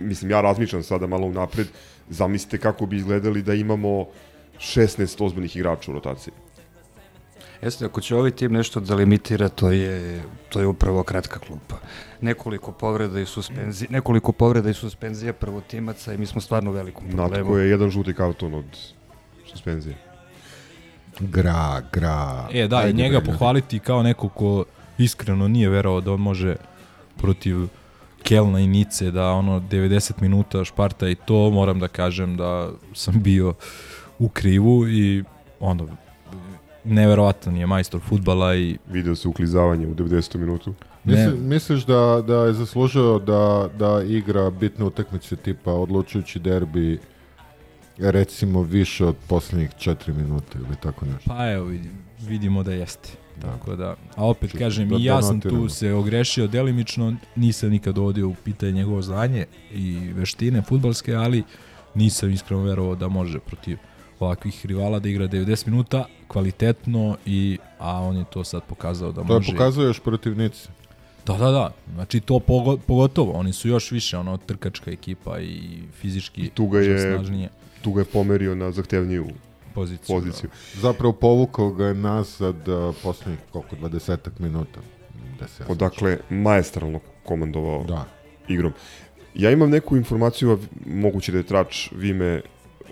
mislim, 0.00 0.30
ja 0.30 0.40
razmišljam 0.40 0.82
sada 0.82 1.06
malo 1.06 1.28
napred, 1.32 1.66
zamislite 2.08 2.58
kako 2.58 2.86
bi 2.86 2.96
izgledali 2.96 3.42
da 3.42 3.54
imamo 3.54 4.06
16 4.58 5.24
ozbiljnih 5.24 5.56
igrača 5.56 5.90
u 5.90 5.94
rotaciji. 5.94 6.34
Jeste, 7.62 7.84
ako 7.84 8.00
će 8.00 8.16
ovaj 8.16 8.30
tim 8.30 8.52
nešto 8.52 8.80
da 8.80 8.94
limitira, 8.94 9.48
to 9.48 9.70
je, 9.70 10.22
to 10.48 10.60
je 10.60 10.66
upravo 10.66 11.02
kratka 11.02 11.38
klupa. 11.38 11.76
Nekoliko 12.20 12.72
povreda 12.72 13.20
i 13.20 13.26
suspenzija, 13.26 13.88
nekoliko 13.90 14.32
povreda 14.32 14.70
i 14.70 14.74
suspenzija 14.74 15.32
prvotimaca 15.32 16.14
i 16.14 16.18
mi 16.18 16.26
smo 16.26 16.40
stvarno 16.40 16.70
u 16.70 16.74
velikom 16.74 17.04
problemu. 17.06 17.44
Natko 17.44 17.58
je 17.58 17.70
jedan 17.70 17.90
žuti 17.90 18.14
karton 18.14 18.54
od 18.54 18.64
suspenzije. 19.50 19.96
Gra, 21.20 21.82
gra. 21.92 22.48
E, 22.52 22.68
da, 22.68 22.76
i 22.76 22.84
Ajde, 22.84 23.02
njega 23.02 23.20
bre, 23.20 23.26
pohvaliti 23.26 23.78
kao 23.78 24.02
neko 24.02 24.28
ko 24.28 24.64
iskreno 24.98 25.48
nije 25.48 25.68
verovao 25.68 26.00
da 26.00 26.12
on 26.12 26.20
može 26.20 26.56
protiv 27.16 27.56
Kelna 28.22 28.60
i 28.60 28.66
Nice 28.66 29.10
da 29.10 29.30
ono 29.30 29.60
90 29.60 30.12
minuta 30.20 30.64
šparta 30.64 31.08
i 31.08 31.14
to 31.14 31.50
moram 31.50 31.80
da 31.80 31.88
kažem 31.88 32.36
da 32.36 32.70
sam 32.94 33.22
bio 33.22 33.54
u 34.18 34.28
krivu 34.28 34.88
i 34.88 35.24
ono 35.60 35.88
neverovatan 36.86 37.56
je 37.56 37.66
majstor 37.66 38.00
futbala 38.00 38.56
i 38.56 38.78
Video 38.88 39.14
se 39.14 39.28
uklizavanje 39.28 39.86
u 39.86 39.94
90. 39.94 40.36
minutu. 40.36 40.74
Misli, 41.04 41.38
misliš 41.38 41.84
da, 41.84 42.22
da 42.26 42.34
je 42.36 42.52
zaslužio 42.52 43.18
da, 43.18 43.68
da 43.78 44.02
igra 44.02 44.50
bitne 44.50 44.84
utakmice 44.84 45.36
tipa 45.36 45.72
odlučujući 45.72 46.38
derbi 46.38 46.98
recimo 47.98 48.62
više 48.62 49.04
od 49.04 49.16
posljednjih 49.28 49.70
4 49.70 50.14
minuta 50.14 50.58
ili 50.58 50.76
tako 50.82 51.04
nešto? 51.06 51.20
Pa 51.26 51.52
evo, 51.52 51.64
vidi- 51.66 51.90
vidimo 52.20 52.62
da 52.62 52.72
jeste. 52.72 53.08
Tako 53.42 53.76
da, 53.76 53.96
a 54.16 54.26
opet 54.26 54.50
Čisto 54.50 54.58
kažem, 54.58 54.88
da 54.88 54.96
i 54.96 55.04
ja 55.04 55.22
sam 55.22 55.40
tu 55.40 55.68
se 55.68 55.92
ogrešio 55.92 56.46
delimično, 56.46 57.16
nisam 57.36 57.70
nikad 57.70 57.94
dovodio 57.94 58.28
u 58.28 58.34
pitanje 58.34 58.72
njegovo 58.72 59.02
znanje 59.02 59.46
i 59.72 60.10
veštine 60.14 60.62
futbalske, 60.62 61.14
ali 61.14 61.42
nisam 61.94 62.30
iskreno 62.30 62.62
verovao 62.62 62.94
da 62.94 63.08
može 63.08 63.38
protiv 63.40 63.78
ovakvih 64.20 64.66
rivala 64.66 64.98
da 64.98 65.08
igra 65.08 65.28
90 65.28 65.66
minuta 65.66 66.04
kvalitetno 66.28 67.16
i 67.26 67.58
a 67.78 68.00
on 68.00 68.16
je 68.16 68.24
to 68.24 68.44
sad 68.44 68.62
pokazao 68.62 69.12
da 69.12 69.14
To 69.16 69.32
je 69.32 69.36
može. 69.36 69.52
pokazao 69.52 69.84
još 69.84 70.00
protiv 70.00 70.38
Nice. 70.38 70.68
Da, 71.26 71.34
da, 71.34 71.50
da. 71.50 71.70
Znači 71.94 72.20
to 72.20 72.34
pogo- 72.36 72.78
pogotovo, 72.78 73.32
oni 73.32 73.52
su 73.52 73.68
još 73.68 73.90
više 73.90 74.18
ono 74.18 74.36
trkačka 74.36 74.90
ekipa 74.90 75.40
i 75.40 75.60
fizički 75.92 76.50
Tu 76.50 76.66
ga 76.66 76.80
je, 76.80 76.98
snažnije 77.00 77.48
tu 77.82 77.92
ga 77.92 78.00
je 78.00 78.04
pomerio 78.04 78.54
na 78.54 78.72
zahtevniju 78.72 79.26
poziciju. 79.74 80.16
poziciju. 80.16 80.50
Zapravo 80.74 81.12
povukao 81.12 81.70
ga 81.70 81.86
je 81.86 81.94
nazad 81.94 82.68
uh, 82.68 82.94
posljednjih 83.02 83.38
koliko, 83.50 83.76
20 83.78 84.18
minuta. 84.38 84.80
Da 85.40 85.48
se 85.48 85.62
ja 85.62 85.66
Odakle, 85.68 86.18
maestralno 86.30 87.00
komandovao 87.24 87.84
Da. 87.84 88.04
igrom. 88.48 88.72
Ja 89.34 89.50
imam 89.50 89.70
neku 89.70 89.96
informaciju, 89.96 90.52
a 90.52 90.56
moguće 90.86 91.32
da 91.32 91.38
je 91.38 91.44
trač 91.44 91.88
Vime 91.92 92.40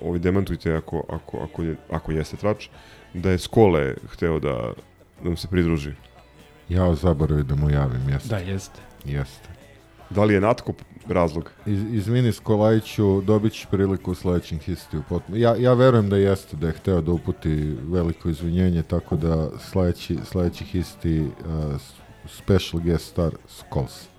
ovaj 0.05 0.19
demantujte 0.19 0.75
ako, 0.75 1.05
ako, 1.09 1.39
ako, 1.39 1.63
je, 1.63 1.77
ako 1.91 2.13
jeste 2.13 2.37
trač, 2.37 2.69
da 3.15 3.31
je 3.31 3.39
Skole 3.39 3.95
hteo 4.13 4.39
da, 4.39 4.73
da 5.23 5.29
nam 5.29 5.37
se 5.37 5.49
pridruži. 5.49 5.93
Ja 6.69 6.95
zaboravim 6.95 7.47
da 7.47 7.55
mu 7.55 7.71
javim, 7.71 8.09
jeste. 8.09 8.29
Da, 8.29 8.39
jeste. 8.39 8.81
Jeste. 9.05 9.49
Da 10.11 10.25
li 10.25 10.35
je 10.35 10.41
Natko 10.41 10.73
razlog? 11.09 11.51
Iz, 11.67 11.83
izvini 11.93 12.33
Skolajiću, 12.33 13.21
dobit 13.21 13.53
ćeš 13.53 13.67
priliku 13.71 14.11
u 14.11 14.15
sledećem 14.15 14.59
histiju. 14.59 15.03
Potpuno. 15.09 15.39
Ja, 15.39 15.57
ja 15.57 15.75
verujem 15.75 16.09
da 16.09 16.17
jeste, 16.17 16.57
da 16.57 16.67
je 16.67 16.73
hteo 16.73 17.01
da 17.01 17.13
uputi 17.13 17.77
veliko 17.83 18.29
izvinjenje, 18.29 18.83
tako 18.83 19.17
da 19.17 19.51
sledeći, 19.59 20.19
sledeći 20.25 20.65
histi 20.65 21.21
uh, 21.21 21.81
special 22.27 22.83
guest 22.83 23.11
star 23.11 23.33
Skols. 23.49 24.14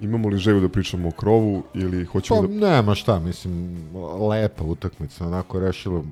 Imamo 0.00 0.28
li 0.28 0.38
želju 0.38 0.60
da 0.60 0.68
pričamo 0.68 1.08
o 1.08 1.10
krovu 1.10 1.62
ili 1.74 2.04
hoćemo 2.04 2.42
Pa 2.42 2.46
da... 2.46 2.70
nema 2.70 2.94
šta, 2.94 3.18
mislim, 3.18 3.76
lepa 4.28 4.64
utakmica, 4.64 5.26
onako 5.26 5.60
rešilo. 5.60 6.04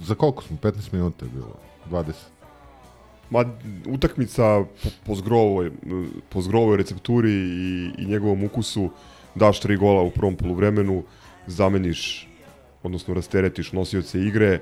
Za 0.00 0.14
koliko 0.14 0.42
smo? 0.42 0.56
15 0.62 0.92
minuta 0.92 1.24
je 1.24 1.30
bilo? 1.30 1.54
20. 1.90 2.12
Ma, 3.30 3.44
utakmica 3.88 4.64
po, 4.82 4.88
po, 5.06 5.14
zgrovoj, 5.14 5.70
po 6.28 6.42
zgrovoj 6.42 6.76
recepturi 6.76 7.32
i, 7.32 7.90
i 7.98 8.06
njegovom 8.06 8.44
ukusu 8.44 8.90
daš 9.34 9.60
tri 9.60 9.76
gola 9.76 10.02
u 10.02 10.10
prvom 10.10 10.36
poluvremenu, 10.36 11.02
zameniš, 11.46 12.28
odnosno 12.82 13.14
rasteretiš 13.14 13.72
nosioce 13.72 14.20
igre, 14.20 14.60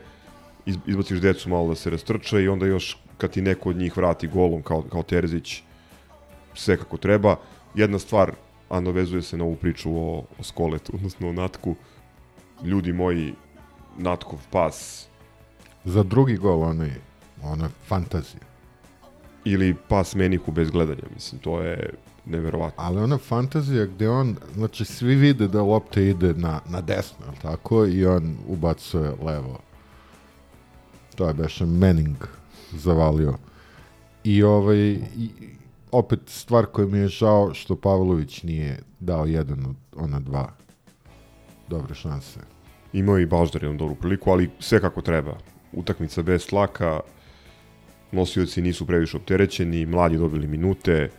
iz, 0.66 0.76
izbaciš 0.86 1.20
decu 1.20 1.48
malo 1.48 1.68
da 1.68 1.74
se 1.74 1.90
rastrče 1.90 2.42
i 2.42 2.48
onda 2.48 2.66
još 2.66 2.96
kad 3.18 3.30
ti 3.30 3.42
neko 3.42 3.70
od 3.70 3.76
njih 3.76 3.96
vrati 3.96 4.28
golom 4.28 4.62
kao, 4.62 4.82
kao 4.82 5.02
Terzić, 5.02 5.62
sve 6.54 6.76
kako 6.76 6.96
treba. 6.96 7.36
Jedna 7.74 7.98
stvar, 7.98 8.32
a 8.72 8.80
navezuje 8.80 9.22
se 9.22 9.36
na 9.36 9.44
ovu 9.44 9.56
priču 9.56 9.96
o, 9.96 10.24
o 10.38 10.42
Skoletu, 10.42 10.92
odnosno 10.96 11.28
o 11.28 11.32
Natku. 11.32 11.74
Ljudi 12.64 12.92
moji, 12.92 13.34
Natkov 13.98 14.38
pas. 14.50 15.06
Za 15.84 16.02
drugi 16.02 16.36
gol, 16.36 16.62
onaj, 16.62 16.90
ona 17.42 17.68
fantazija. 17.86 18.42
Ili 19.44 19.74
pas 19.88 20.14
Menihu 20.14 20.52
bez 20.52 20.70
gledanja, 20.70 21.02
mislim, 21.14 21.40
to 21.40 21.60
je 21.60 21.94
neverovatno. 22.26 22.84
Ali 22.84 23.00
ona 23.00 23.18
fantazija 23.18 23.86
gde 23.86 24.08
on, 24.08 24.36
znači 24.54 24.84
svi 24.84 25.14
vide 25.14 25.48
da 25.48 25.62
lopta 25.62 26.00
ide 26.00 26.34
na, 26.34 26.60
na 26.68 26.80
desno, 26.80 27.26
jel 27.26 27.34
tako? 27.42 27.86
I 27.86 28.06
on 28.06 28.36
ubacuje 28.48 29.12
levo. 29.22 29.58
To 31.14 31.28
je 31.28 31.34
beše 31.34 31.66
Manning 31.66 32.16
zavalio. 32.72 33.34
I 34.24 34.42
ovaj, 34.42 34.78
i, 34.78 35.30
opet 35.92 36.20
stvar 36.26 36.66
koja 36.66 36.86
mi 36.86 36.98
je 36.98 37.08
žao 37.08 37.54
što 37.54 37.76
Pavlović 37.76 38.42
nije 38.42 38.78
dao 39.00 39.26
jedan 39.26 39.66
od 39.66 39.76
ona 39.96 40.20
dva 40.20 40.52
dobre 41.68 41.94
šanse. 41.94 42.40
Imao 42.92 43.18
i 43.18 43.26
Baždar 43.26 43.62
jednu 43.62 43.78
dobru 43.78 43.94
priliku, 43.94 44.30
ali 44.30 44.50
sve 44.60 44.80
kako 44.80 45.02
treba. 45.02 45.38
Utakmica 45.72 46.22
bez 46.22 46.46
tlaka, 46.46 47.00
nosioci 48.12 48.62
nisu 48.62 48.86
previše 48.86 49.16
opterećeni, 49.16 49.86
mladi 49.86 50.16
dobili 50.16 50.46
minute. 50.46 51.10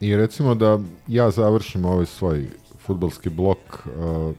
I 0.00 0.16
recimo 0.16 0.54
da 0.54 0.78
ja 1.06 1.30
završim 1.30 1.84
ovaj 1.84 2.06
svoj 2.06 2.46
futbalski 2.78 3.30
blok 3.30 3.58
uh, 3.58 4.34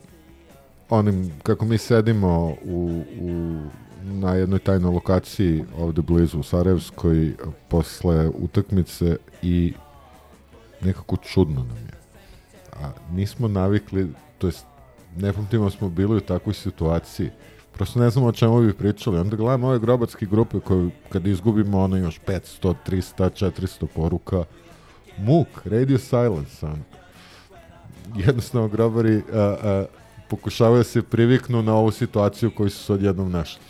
onim 0.90 1.32
kako 1.44 1.66
mi 1.66 1.78
sedimo 1.78 2.56
u, 2.66 3.04
u 3.22 3.58
na 4.04 4.36
jednoj 4.36 4.60
tajnoj 4.60 4.94
lokaciji 4.94 5.64
ovde 5.78 6.02
blizu 6.02 6.40
u 6.40 6.44
Sarajevskoj 6.44 7.34
posle 7.68 8.30
utakmice 8.30 9.18
i 9.42 9.74
nekako 10.82 11.18
čudno 11.18 11.64
nam 11.64 11.78
je. 11.78 11.98
A 12.74 12.92
nismo 13.12 13.48
navikli, 13.48 14.08
to 14.38 14.48
jest 14.48 14.66
ne 15.18 15.34
pamtimo 15.34 15.70
smo 15.70 15.90
bili 15.90 16.18
u 16.18 16.22
takvoj 16.22 16.54
situaciji. 16.54 17.30
Prosto 17.74 18.00
ne 18.00 18.10
znamo 18.10 18.28
o 18.28 18.32
čemu 18.32 18.62
bi 18.62 18.74
pričali. 18.74 19.20
Onda 19.20 19.36
gledamo 19.36 19.68
ove 19.68 19.80
grobatske 19.80 20.26
grupe 20.26 20.60
koje 20.60 20.90
kad 21.10 21.28
izgubimo 21.28 21.80
ono 21.80 21.98
još 21.98 22.20
500, 22.28 22.76
300, 22.88 23.52
400 23.62 23.86
poruka. 23.96 24.44
Muk, 25.18 25.48
radio 25.66 25.98
silence. 25.98 26.66
On. 26.66 26.84
Jednostavno 28.16 28.68
grobari 28.68 29.22
a, 29.34 29.40
a, 29.40 29.86
pokušavaju 30.30 30.78
da 30.78 30.84
se 30.84 31.02
priviknu 31.02 31.62
na 31.62 31.76
ovu 31.76 31.92
situaciju 31.92 32.52
koju 32.52 32.70
su 32.70 32.84
se 32.84 32.94
odjednom 32.94 33.32
našli. 33.32 33.62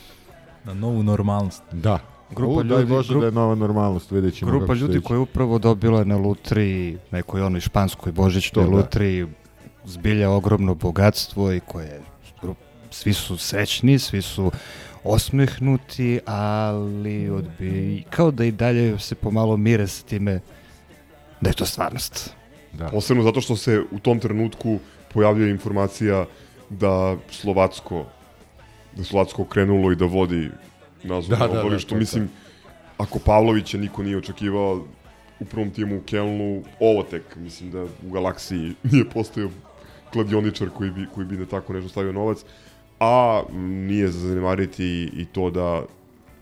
Na 0.63 0.73
novu 0.73 1.03
normalnost. 1.03 1.63
Da. 1.71 1.99
Grupa 2.29 2.51
U, 2.51 2.63
ljudi- 2.63 2.85
Bože 2.85 3.13
grup- 3.13 3.19
da 3.19 3.25
je 3.25 3.31
nova 3.31 3.55
normalnost, 3.55 4.11
vidjet 4.11 4.33
ćemo 4.33 4.51
Grupa 4.51 4.73
ljudi 4.73 5.01
koja 5.01 5.15
je 5.15 5.19
upravo 5.19 5.59
dobila 5.59 6.03
na 6.03 6.17
lutri, 6.17 6.97
nekoj 7.11 7.41
onoj 7.41 7.61
španskoj 7.61 8.11
božićnoj 8.11 8.65
da. 8.65 8.71
lutri, 8.71 9.27
zbilja 9.85 10.29
ogromno 10.29 10.75
bogatstvo 10.75 11.53
i 11.53 11.59
koje 11.59 12.01
svi 12.91 13.13
su 13.13 13.37
srećni, 13.37 13.99
svi 13.99 14.21
su 14.21 14.51
osmehnuti, 15.03 16.19
ali 16.25 17.29
odbi, 17.29 18.03
kao 18.09 18.31
da 18.31 18.45
i 18.45 18.51
dalje 18.51 18.99
se 18.99 19.15
pomalo 19.15 19.57
mire 19.57 19.87
sa 19.87 20.03
time 20.03 20.39
da 21.41 21.49
je 21.49 21.53
to 21.53 21.65
stvarnost. 21.65 22.33
Da. 22.73 22.87
Posebno 22.89 23.23
zato 23.23 23.41
što 23.41 23.55
se 23.55 23.81
u 23.91 23.99
tom 23.99 24.19
trenutku 24.19 24.79
pojavljuje 25.13 25.51
informacija 25.51 26.25
da 26.69 27.15
Slovacko 27.31 28.05
da 28.95 29.03
Slovacko 29.03 29.45
krenulo 29.45 29.91
i 29.91 29.95
da 29.95 30.05
vodi 30.05 30.49
nazvu 31.03 31.29
Da, 31.29 31.37
da, 31.37 31.47
da, 31.47 31.53
da, 31.53 31.59
obalištu. 31.59 31.89
to 31.89 31.95
je 31.95 31.99
Mislim, 31.99 32.29
ako 32.97 33.19
Pavlovića 33.19 33.77
niko 33.77 34.03
nije 34.03 34.17
očekivao 34.17 34.85
u 35.39 35.45
prvom 35.45 35.69
timu 35.69 35.97
u 35.97 36.01
Kelnu, 36.01 36.63
ovo 36.79 37.03
tek, 37.03 37.35
mislim 37.35 37.71
da 37.71 37.83
u 37.83 38.11
galaksiji 38.13 38.73
nije 38.91 39.09
postojao 39.09 39.49
kladioničar 40.13 40.69
koji 40.69 40.91
bi, 40.91 41.05
koji 41.15 41.27
bi 41.27 41.37
na 41.37 41.45
tako 41.45 41.73
nešto 41.73 41.89
stavio 41.89 42.11
novac, 42.11 42.37
a 42.99 43.43
nije 43.59 44.07
za 44.07 44.27
zanemariti 44.27 45.09
i 45.13 45.25
to 45.25 45.49
da 45.49 45.83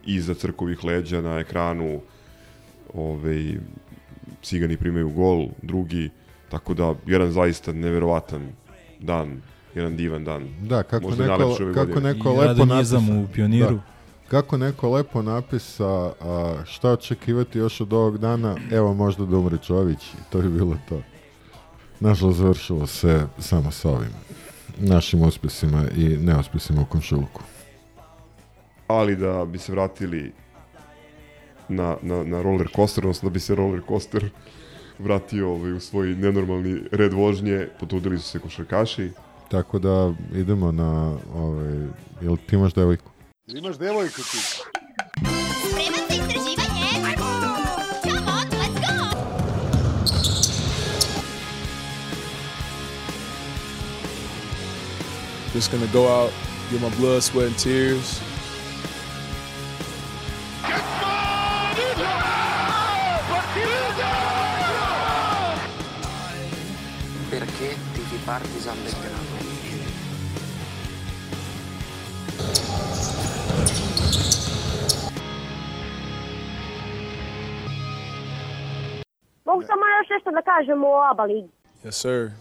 iza 0.06 0.34
crkovih 0.34 0.84
leđa 0.84 1.22
na 1.22 1.40
ekranu 1.40 2.02
ovaj, 2.94 3.54
cigani 4.42 4.78
primaju 4.78 5.10
gol, 5.10 5.48
drugi, 5.62 6.10
tako 6.50 6.74
da 6.74 6.96
jedan 7.06 7.32
zaista 7.32 7.74
neverovatan 7.74 8.52
dan, 9.00 9.42
jedan 9.76 9.96
divan 9.96 10.24
dan. 10.24 10.48
Da, 10.62 10.84
kako 10.84 11.08
Možda 11.08 11.38
neko, 11.38 11.58
kako 11.74 12.00
neko 12.00 12.30
lepo 12.30 12.44
radonizam 12.44 13.06
napisa. 13.06 13.24
u 13.24 13.34
Pioniru. 13.34 13.76
Da. 13.76 13.95
Kako 14.28 14.58
neko 14.58 14.90
lepo 14.90 15.22
napisa 15.22 15.86
a, 16.22 16.56
šta 16.66 16.92
očekivati 16.92 17.60
još 17.60 17.82
od 17.82 17.94
ovog 17.94 18.18
dana, 18.18 18.56
evo 18.72 18.94
možda 18.94 19.26
da 19.26 19.38
umre 19.38 19.58
Čović 19.58 20.14
i 20.14 20.18
to 20.30 20.38
je 20.40 20.50
bilo 20.50 20.78
to. 20.90 21.02
Nažalost 22.00 22.38
završilo 22.38 22.88
se 22.88 23.28
samo 23.40 23.72
sa 23.72 23.90
ovim 23.90 24.10
našim 24.80 25.22
uspesima 25.22 25.84
i 25.96 26.18
neuspesima 26.18 26.82
u 26.82 26.86
komšiluku. 26.86 27.42
ali 28.88 29.16
da 29.16 29.46
bi 29.46 29.58
se 29.58 29.72
vratili 29.72 30.32
na, 31.70 31.98
na, 32.02 32.24
na 32.24 32.42
roller 32.42 32.68
coaster, 32.76 33.04
odnosno 33.06 33.30
da 33.30 33.34
bi 33.34 33.40
se 33.40 33.56
roller 33.56 33.82
coaster 33.88 34.30
vratio 35.00 35.52
ovaj, 35.52 35.72
u 35.74 35.80
svoj 35.80 36.08
nenormalni 36.08 36.82
red 36.92 37.14
vožnje, 37.14 37.68
potrudili 37.80 38.20
su 38.20 38.30
se 38.30 38.40
košarkaši. 38.40 39.10
Tako 39.52 39.80
da 39.80 40.14
idemo 40.34 40.72
na 40.72 41.18
ovaj, 41.36 41.88
jel 42.22 42.38
ti 42.48 42.56
imaš 42.56 42.74
devojku? 42.74 43.12
Imaš 43.48 43.78
devojku 43.78 44.22
ti? 44.22 44.38
Spreman 44.38 46.02
za 46.10 46.16
istraživanje? 46.16 47.16
Come 48.04 48.18
on, 48.18 48.50
let's 48.50 48.80
go! 48.82 48.94
Just 55.54 55.72
gonna 55.72 55.88
go 55.94 56.08
out, 56.08 56.32
get 56.72 56.82
my 56.82 56.90
blood, 56.98 57.24
sweat, 57.24 57.48
and 57.48 57.58
tears. 57.58 58.20
Perché 67.30 67.78
tifi 67.94 68.18
Partizan 68.26 68.78
Belgrado? 68.84 69.15
Mogu 79.46 79.62
samo 79.62 79.82
još 80.00 80.10
nešto 80.10 80.32
da 80.32 80.42
kažem 80.42 80.84
o 80.84 81.02
ABA 81.12 81.24
ligi. 81.24 81.50
Yes, 81.84 81.92
sir. 81.92 82.32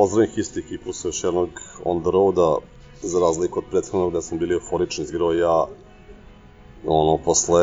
Pozdravim 0.00 0.30
isti 0.36 0.60
ekipu 0.60 0.92
sa 0.92 1.08
još 1.08 1.24
jednog 1.24 1.48
on 1.84 2.00
the 2.00 2.10
roada, 2.10 2.56
za 3.02 3.20
razliku 3.20 3.58
od 3.58 3.64
prethodnog 3.70 4.10
gde 4.10 4.22
smo 4.22 4.38
bili 4.38 4.54
euforični 4.54 5.04
izgrao 5.04 5.32
ja 5.32 5.66
ono, 6.86 7.18
posle 7.24 7.60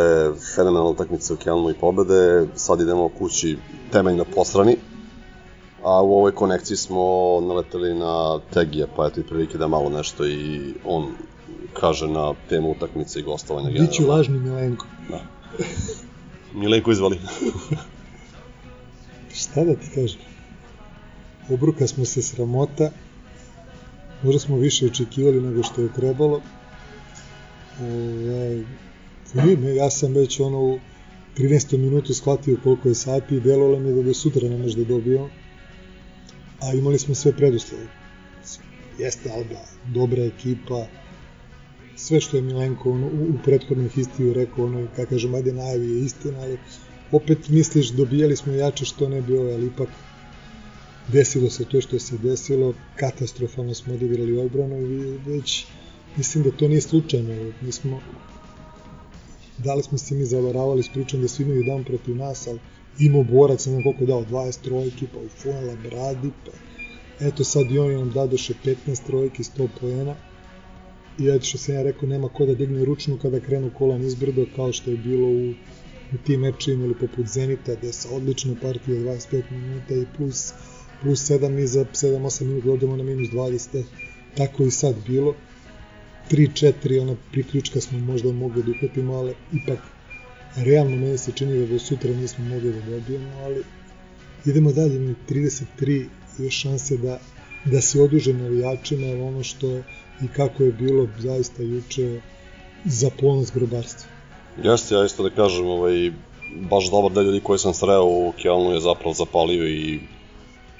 fenomenalne 0.55 0.89
utakmice 0.89 1.33
u 1.33 1.38
Kelnu 1.38 1.69
i 1.69 1.73
pobede, 1.73 2.47
sad 2.55 2.81
idemo 2.81 3.09
kući 3.09 3.57
temeljno 3.91 4.25
posrani. 4.35 4.77
a 5.83 6.01
u 6.01 6.17
ovoj 6.17 6.31
konekciji 6.31 6.77
smo 6.77 7.01
naleteli 7.41 7.93
na 7.95 8.39
Tegija, 8.53 8.88
pa 8.95 9.07
eto 9.07 9.19
i 9.19 9.23
prilike 9.23 9.57
da 9.57 9.67
malo 9.67 9.89
nešto 9.89 10.25
i 10.25 10.73
on 10.85 11.07
kaže 11.73 12.07
na 12.07 12.33
temu 12.49 12.71
utakmice 12.71 13.19
i 13.19 13.23
gostovanja. 13.23 13.69
Biću 13.69 14.07
lažni 14.07 14.39
Milenko. 14.39 14.85
Da. 15.09 15.21
Milenko 16.53 16.91
izvali. 16.91 17.19
Šta 19.33 19.63
da 19.63 19.75
ti 19.75 19.88
kažem? 19.95 20.36
Obruka 21.50 21.88
smo 21.88 22.06
se 22.06 22.22
sramota, 22.22 22.91
možda 24.24 24.39
smo 24.39 24.58
više 24.58 24.86
očekivali 24.86 25.41
nego 25.41 25.64
što 25.64 25.82
je 25.82 25.93
trebalo. 25.93 26.41
Ovaj, 27.82 28.64
ne, 29.34 29.76
ja 29.76 29.89
sam 29.89 30.14
već 30.14 30.39
ono 30.39 30.60
u 30.60 30.80
13. 31.38 31.78
minutu 31.78 32.14
shvatio 32.14 32.58
koliko 32.64 32.89
je 32.89 32.95
sati 32.95 33.36
i 33.36 33.39
delovalo 33.39 33.80
mi 33.80 33.93
da 33.93 34.02
do 34.02 34.14
sutra 34.14 34.50
ne 34.50 34.58
možda 34.58 34.84
dobijemo. 34.84 35.30
A 36.62 36.74
imali 36.74 37.00
smo 37.00 37.16
sve 37.16 37.34
preduslove. 37.34 37.88
Jeste 39.00 39.32
Alba, 39.32 39.62
dobra 39.93 40.24
ekipa, 40.24 40.86
sve 41.95 42.22
što 42.22 42.38
je 42.38 42.43
Milenko 42.43 42.91
ono, 42.91 43.08
u, 43.08 43.24
u 43.30 43.39
prethodnom 43.43 43.89
histiju 43.89 44.34
rekao, 44.34 44.66
ono, 44.66 44.88
kako 44.95 45.10
kažem, 45.10 45.36
ajde 45.36 45.54
najavi 45.54 45.89
je 45.89 46.06
istina, 46.06 46.39
ali 46.39 46.58
opet 47.12 47.50
misliš 47.50 47.89
dobijali 47.89 48.36
smo 48.36 48.54
jače 48.54 48.86
što 48.86 49.10
ne 49.10 49.22
bi 49.22 49.38
ove, 49.38 49.54
ali 49.54 49.68
ipak 49.68 49.89
desilo 51.14 51.49
se 51.49 51.66
to 51.66 51.82
što 51.82 51.99
se 51.99 52.18
desilo, 52.18 52.74
katastrofalno 52.95 53.74
smo 53.74 53.93
odigrali 53.93 54.38
odbranu 54.38 54.82
i 54.82 55.18
već 55.26 55.66
mislim 56.18 56.43
da 56.43 56.51
to 56.51 56.68
nije 56.68 56.82
slučajno, 56.82 57.51
mi 57.62 57.72
smo 57.72 58.01
da 59.58 59.76
li 59.76 59.84
smo 59.84 59.97
se 59.97 60.16
mi 60.16 60.26
zavaravali 60.26 60.84
s 60.84 60.89
pričom 60.89 61.22
da 61.22 61.28
svi 61.28 61.43
imaju 61.43 61.64
dan 61.64 61.84
protiv 61.84 62.16
nas, 62.16 62.47
ali 62.47 62.60
imao 62.99 63.24
borac, 63.24 63.66
ne 63.66 63.72
znam 63.72 63.84
koliko 63.84 64.05
dao, 64.05 64.26
20 64.26 64.62
trojki, 64.62 65.08
pa 65.14 65.20
u 65.20 65.30
Fuela 65.30 65.76
bradi, 65.76 66.32
pa 66.45 66.51
eto 67.28 67.43
sad 67.43 67.72
i 67.72 67.80
oni 67.80 67.95
nam 67.95 68.12
dadoše 68.12 68.53
15 68.66 69.05
trojki, 69.05 69.43
100 69.43 69.68
poena, 69.82 70.16
i 71.20 71.30
eto 71.30 71.45
što 71.45 71.58
sam 71.58 71.76
ja 71.76 71.84
rekao, 71.84 72.10
nema 72.10 72.30
ko 72.30 72.45
da 72.45 72.53
digne 72.53 72.86
ručnu 72.86 73.18
kada 73.22 73.39
krenu 73.39 73.72
kolan 73.78 74.01
izbrdo, 74.01 74.45
kao 74.55 74.74
što 74.74 74.91
je 74.91 74.97
bilo 74.97 75.28
u, 75.28 75.49
u 76.14 76.18
tim 76.26 76.39
mečima 76.39 76.86
ili 76.86 76.95
poput 76.99 77.26
Zenita, 77.26 77.76
gde 77.76 77.93
sa 77.93 78.10
odlične 78.16 78.55
partije 78.62 78.99
25 78.99 79.43
minuta 79.51 79.95
i 79.95 80.05
plus, 80.18 80.53
plus 81.02 81.32
7 81.32 81.50
mi 81.50 81.68
za 81.68 81.86
7-8 81.86 82.43
minuta 82.43 82.72
odemo 82.72 82.95
na 82.95 83.04
minus 83.04 83.30
20, 83.30 83.84
tako 84.38 84.64
i 84.64 84.72
sad 84.72 84.95
bilo. 85.08 85.36
3-4 86.32 87.02
ona 87.02 87.16
priključka 87.32 87.82
smo 87.82 88.00
možda 88.00 88.32
mogli 88.32 88.64
da 88.64 88.72
uhvatimo, 88.72 89.14
ali 89.14 89.34
ipak 89.54 89.80
realno 90.56 90.95
meni 90.95 91.18
se 91.18 91.32
čini 91.32 91.60
da 91.60 91.66
do 91.66 91.80
sutra 91.80 92.12
nismo 92.12 92.45
mogli 92.45 92.74
da 92.74 92.82
dobijemo, 92.82 93.30
ali 93.43 93.64
idemo 94.45 94.72
dalje, 94.72 95.00
mi 95.00 95.16
33 95.30 96.06
još 96.39 96.54
šanse 96.54 96.98
da, 96.98 97.20
da 97.66 97.82
se 97.82 98.02
oduže 98.02 98.34
navijačima, 98.34 99.26
ono 99.26 99.43
što 99.43 99.68
i 100.22 100.28
kako 100.36 100.64
je 100.64 100.72
bilo 100.72 101.08
zaista 101.20 101.64
juče 101.64 102.22
za 102.86 103.10
ponos 103.22 103.52
grobarstva. 103.54 104.10
Jeste, 104.64 104.95
ja 104.95 105.06
isto 105.06 105.24
da 105.24 105.30
kažem, 105.30 105.68
ovaj, 105.68 106.12
baš 106.70 106.89
dobar 106.91 107.12
da 107.12 107.22
ljudi 107.22 107.39
koji 107.39 107.60
sam 107.60 107.74
sreo 107.74 108.04
u 108.04 108.34
Kjelnu 108.38 108.72
je 108.72 108.80
zapravo 108.80 109.14
zapalio 109.14 109.68
i 109.68 110.00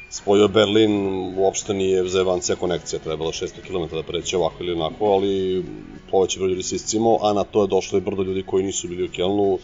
spojio 0.10 0.48
Berlin, 0.48 0.94
uopšte 1.38 1.74
nije 1.74 2.08
zevancija 2.10 2.56
konekcija, 2.56 3.00
trebalo 3.00 3.32
600 3.32 3.62
km 3.62 3.96
da 3.96 4.04
preće 4.04 4.38
ovako 4.38 4.64
ili 4.64 4.74
onako, 4.74 5.06
ali 5.06 5.66
poveće 6.12 6.40
broj 6.40 6.50
ljudi 6.50 6.64
se 6.64 6.76
iscimo, 6.76 7.18
a 7.22 7.34
na 7.34 7.44
to 7.44 7.62
je 7.62 7.68
došlo 7.68 7.98
i 7.98 8.02
brdo 8.02 8.24
ljudi 8.24 8.44
koji 8.44 8.64
nisu 8.64 8.88
bili 8.88 9.06
u 9.06 9.12
Kjelnu, 9.12 9.60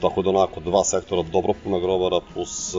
tako 0.00 0.22
da 0.22 0.30
onako 0.30 0.60
dva 0.60 0.84
sektora 0.84 1.22
dobro 1.22 1.54
puna 1.64 1.78
grobara 1.78 2.20
plus 2.34 2.74
e, 2.74 2.78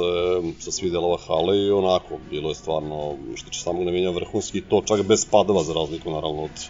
sa 0.60 0.72
svih 0.72 0.92
delova 0.92 1.18
hale 1.28 1.58
i 1.58 1.72
onako 1.72 2.18
bilo 2.30 2.50
je 2.50 2.56
stvarno 2.56 3.18
što 3.36 3.50
će 3.50 3.60
samog 3.60 3.84
navijenja 3.84 4.10
vrhunski 4.10 4.62
to 4.62 4.82
čak 4.86 5.06
bez 5.06 5.26
padova 5.26 5.64
za 5.64 5.74
razliku 5.74 6.12
naravno 6.12 6.44
od 6.44 6.70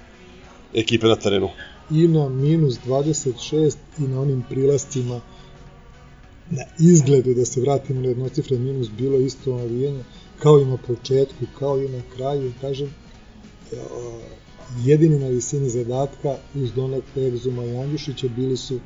ekipe 0.74 1.08
na 1.08 1.16
terenu. 1.16 1.50
I 1.92 2.08
na 2.08 2.30
minus 2.30 2.80
26 2.86 3.76
i 4.00 4.02
na 4.02 4.22
onim 4.22 4.44
prilascima 4.50 5.22
na 6.50 6.64
izgledu 6.80 7.34
da 7.34 7.46
se 7.46 7.62
vratimo 7.62 8.02
na 8.02 8.08
jednocifren 8.08 8.64
minus 8.64 8.90
bilo 8.90 9.18
isto 9.18 9.56
navijenje 9.56 10.04
kao 10.40 10.60
i 10.60 10.66
na 10.66 10.78
početku 10.78 11.46
kao 11.60 11.82
i 11.82 11.90
na 11.90 12.02
kraju 12.16 12.54
kažem 12.62 12.94
jedini 14.84 15.20
na 15.20 15.28
visini 15.28 15.70
zadatka 15.70 16.36
uz 16.56 16.74
donet 16.74 17.18
Erzuma 17.18 17.66
i 17.66 17.78
Andjušića 17.78 18.28
bili 18.28 18.58
su 18.58 18.80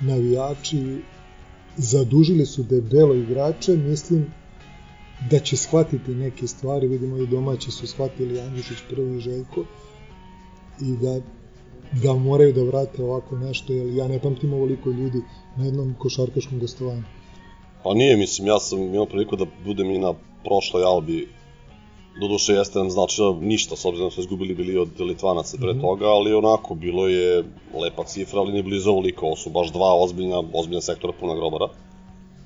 navijači 0.00 1.02
zadužili 1.76 2.46
su 2.46 2.62
debelo 2.62 3.14
igrače, 3.14 3.76
mislim 3.76 4.26
da 5.30 5.38
će 5.38 5.56
shvatiti 5.56 6.14
neke 6.14 6.46
stvari, 6.46 6.88
vidimo 6.88 7.16
i 7.16 7.26
domaći 7.26 7.70
su 7.70 7.86
shvatili 7.86 8.40
Andjušić 8.40 8.78
prvi 8.90 9.20
Željko 9.20 9.64
i 10.80 10.96
da 11.02 11.20
da 11.92 12.14
moraju 12.14 12.52
da 12.52 12.62
vrate 12.62 13.04
ovako 13.04 13.36
nešto, 13.36 13.72
jer 13.72 13.94
ja 13.96 14.08
ne 14.08 14.18
pamtim 14.18 14.52
ovoliko 14.52 14.90
ljudi 14.90 15.22
na 15.56 15.64
jednom 15.64 15.94
košarkaškom 15.98 16.58
gostovanju. 16.58 17.02
Pa 17.84 17.94
nije, 17.94 18.16
mislim, 18.16 18.48
ja 18.48 18.58
sam 18.58 18.82
imao 18.82 19.06
priliku 19.06 19.36
da 19.36 19.46
budem 19.64 19.90
i 19.90 19.98
na 19.98 20.14
prošloj 20.44 20.84
Albi 20.84 21.28
Doduše 22.20 22.52
jeste 22.52 22.78
nam 22.78 22.90
značilo 22.90 23.38
ništa, 23.40 23.76
s 23.76 23.84
obzirom 23.84 24.08
da 24.08 24.14
su 24.14 24.20
izgubili 24.20 24.54
bili 24.54 24.78
od 24.78 25.00
Litvanaca 25.00 25.56
pre 25.60 25.72
mm 25.72 25.76
-hmm. 25.76 25.80
toga, 25.80 26.06
ali 26.06 26.34
onako, 26.34 26.74
bilo 26.74 27.08
je 27.08 27.44
lepa 27.82 28.04
cifra, 28.04 28.40
ali 28.40 28.52
ne 28.52 28.62
blizu 28.62 28.90
ovoliko, 28.90 29.26
ovo 29.26 29.36
su 29.36 29.50
baš 29.50 29.72
dva 29.72 29.94
ozbiljna, 29.94 30.42
ozbiljna 30.52 30.80
sektora 30.80 31.12
puna 31.20 31.34
grobara. 31.34 31.68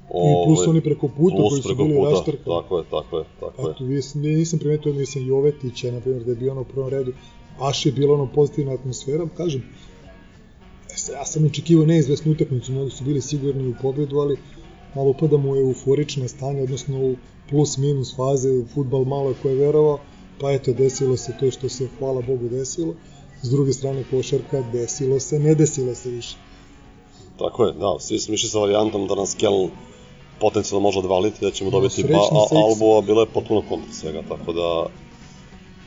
I 0.08 0.44
plus 0.46 0.66
oni 0.66 0.80
preko 0.80 1.08
puta 1.08 1.36
koji 1.36 1.62
su 1.62 1.74
bili 1.74 2.10
raštrkani. 2.10 2.44
Tako 2.44 2.78
je, 2.78 2.84
tako 2.90 3.18
je, 3.18 3.24
tako 3.40 3.68
je. 3.68 3.72
Eto, 3.72 3.84
nisam 4.18 4.58
primetio, 4.58 4.92
nisam 4.92 5.26
Jovetića, 5.26 5.92
na 5.92 6.00
primjer, 6.00 6.24
da 6.24 6.30
je 6.30 6.36
bio 6.36 6.52
ono 6.52 6.60
u 6.60 6.64
prvom 6.64 6.88
redu, 6.88 7.12
baš 7.58 7.86
je 7.86 7.92
bilo 7.92 8.14
ono 8.14 8.28
pozitivna 8.34 8.72
atmosfera, 8.72 9.28
kažem, 9.36 9.62
ja 11.12 11.24
sam 11.24 11.46
očekivao 11.46 11.86
neizvesnu 11.86 12.32
utakmicu, 12.32 12.72
mnogo 12.72 12.90
su 12.90 13.04
bili 13.04 13.20
sigurni 13.20 13.68
u 13.68 13.74
pobedu, 13.82 14.18
ali 14.18 14.36
malo 14.94 15.10
upada 15.10 15.36
mu 15.36 15.56
je 15.56 15.62
euforično 15.62 16.28
stanje, 16.28 16.62
odnosno 16.62 16.98
u 16.98 17.16
plus 17.50 17.76
minus 17.76 18.16
faze, 18.16 18.50
u 18.50 18.66
futbal 18.74 19.04
malo 19.04 19.34
ko 19.42 19.48
je 19.48 19.54
verovao, 19.54 19.98
pa 20.40 20.52
eto 20.52 20.72
desilo 20.72 21.16
se 21.16 21.34
to 21.40 21.50
što 21.50 21.68
se 21.68 21.88
hvala 21.98 22.22
Bogu 22.22 22.48
desilo, 22.48 22.94
s 23.42 23.50
druge 23.50 23.72
strane 23.72 24.04
košarka 24.10 24.62
desilo 24.72 25.20
se, 25.20 25.38
ne 25.38 25.54
desilo 25.54 25.94
se 25.94 26.10
više. 26.10 26.36
Tako 27.38 27.64
je, 27.64 27.72
da, 27.72 27.96
svi 27.98 28.18
smo 28.18 28.34
išli 28.34 28.48
sa 28.48 28.58
varijantom 28.58 29.06
da 29.06 29.14
nas 29.14 29.34
Kel 29.34 29.68
potencijalno 30.40 30.82
može 30.82 30.98
odvaliti, 30.98 31.44
da 31.44 31.50
ćemo 31.50 31.70
dobiti 31.70 32.04
ba, 32.04 32.18
a, 32.18 32.46
Albu, 32.64 32.96
a 32.96 33.00
bilo 33.00 33.20
je 33.20 33.26
potpuno 33.26 33.62
kontra 33.68 33.92
svega, 33.92 34.22
tako 34.28 34.52
da 34.52 34.86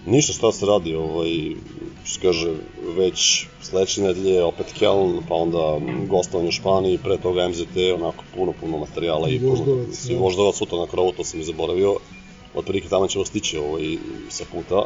ništa 0.06 0.34
šta 0.34 0.52
se 0.52 0.66
radi, 0.66 0.96
ovaj, 0.96 1.30
što 2.04 2.22
kaže, 2.22 2.54
već 2.98 3.46
sledeće 3.62 4.02
nedelje 4.02 4.44
opet 4.44 4.74
Keln, 4.80 5.22
pa 5.30 5.36
onda 5.36 5.80
gostovanje 6.08 6.50
u 6.50 6.52
Španiji, 6.52 6.98
pre 6.98 7.18
toga 7.18 7.50
MZT, 7.50 7.78
onako 7.96 8.24
puno, 8.36 8.54
puno 8.60 8.78
materijala 8.78 9.30
i, 9.30 9.36
i 9.36 9.38
voždovac, 9.38 10.06
puno, 10.08 10.18
i 10.18 10.22
voždovac 10.22 10.56
sutra 10.56 10.78
na 10.78 10.88
krovu, 10.88 11.12
to 11.12 11.24
sam 11.24 11.40
i 11.40 11.44
zaboravio, 11.44 11.96
otprilike 12.56 12.90
tamo 12.90 13.08
ćemo 13.08 13.26
stići 13.26 13.58
ovaj, 13.58 13.98
sa 14.30 14.44
puta. 14.52 14.84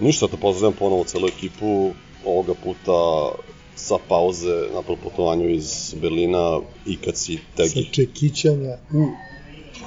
Ništa, 0.00 0.28
te 0.28 0.36
pozdravljam 0.36 0.78
ponovo 0.78 1.04
celu 1.04 1.28
ekipu, 1.28 1.90
ovoga 2.24 2.54
puta 2.64 3.30
sa 3.76 3.94
pauze 4.08 4.68
na 4.74 4.82
proputovanju 4.82 5.50
iz 5.50 5.94
Berlina 6.00 6.60
i 6.86 6.96
kad 6.96 7.16
si 7.16 7.38
tegi. 7.56 7.68
Sa 7.68 7.92
čekićanja 7.92 8.78
u 8.92 9.33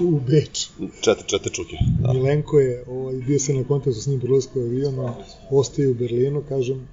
u 0.01 0.19
Beč. 0.19 0.67
Četiri, 1.01 1.27
četiri 1.27 1.53
čuke. 1.53 1.77
Da. 1.99 2.13
Milenko 2.13 2.59
je, 2.59 2.83
ovaj, 2.87 3.15
bio 3.15 3.39
se 3.39 3.53
na 3.53 3.63
kontaktu 3.63 4.01
s 4.01 4.07
njim 4.07 4.19
prilazku 4.19 4.59
aviona, 4.59 5.15
ostaje 5.51 5.89
u 5.89 5.93
Berlinu, 5.93 6.43
kažem, 6.49 6.87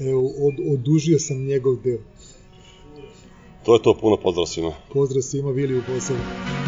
evo, 0.00 0.32
od, 0.46 0.54
odužio 0.74 1.18
sam 1.18 1.46
njegov 1.46 1.76
deo. 1.84 1.98
To 3.64 3.74
je 3.74 3.82
to, 3.82 3.94
puno 4.00 4.16
pozdrav 4.16 4.46
svima. 4.46 4.72
Pozdrav 4.92 5.22
svima, 5.22 5.50
Viliju 5.50 5.82
posebno. 5.86 6.61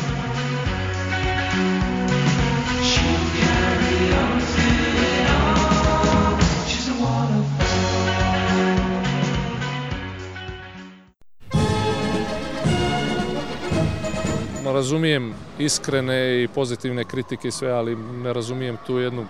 Razumijem 14.85 15.35
iskrene 15.59 16.43
i 16.43 16.49
pozitivne 16.49 17.05
kritike 17.05 17.49
i 17.49 17.51
sve, 17.51 17.71
ali 17.71 17.97
ne 17.97 18.33
razumijem 18.33 18.77
tu 18.87 18.99
jednu 18.99 19.27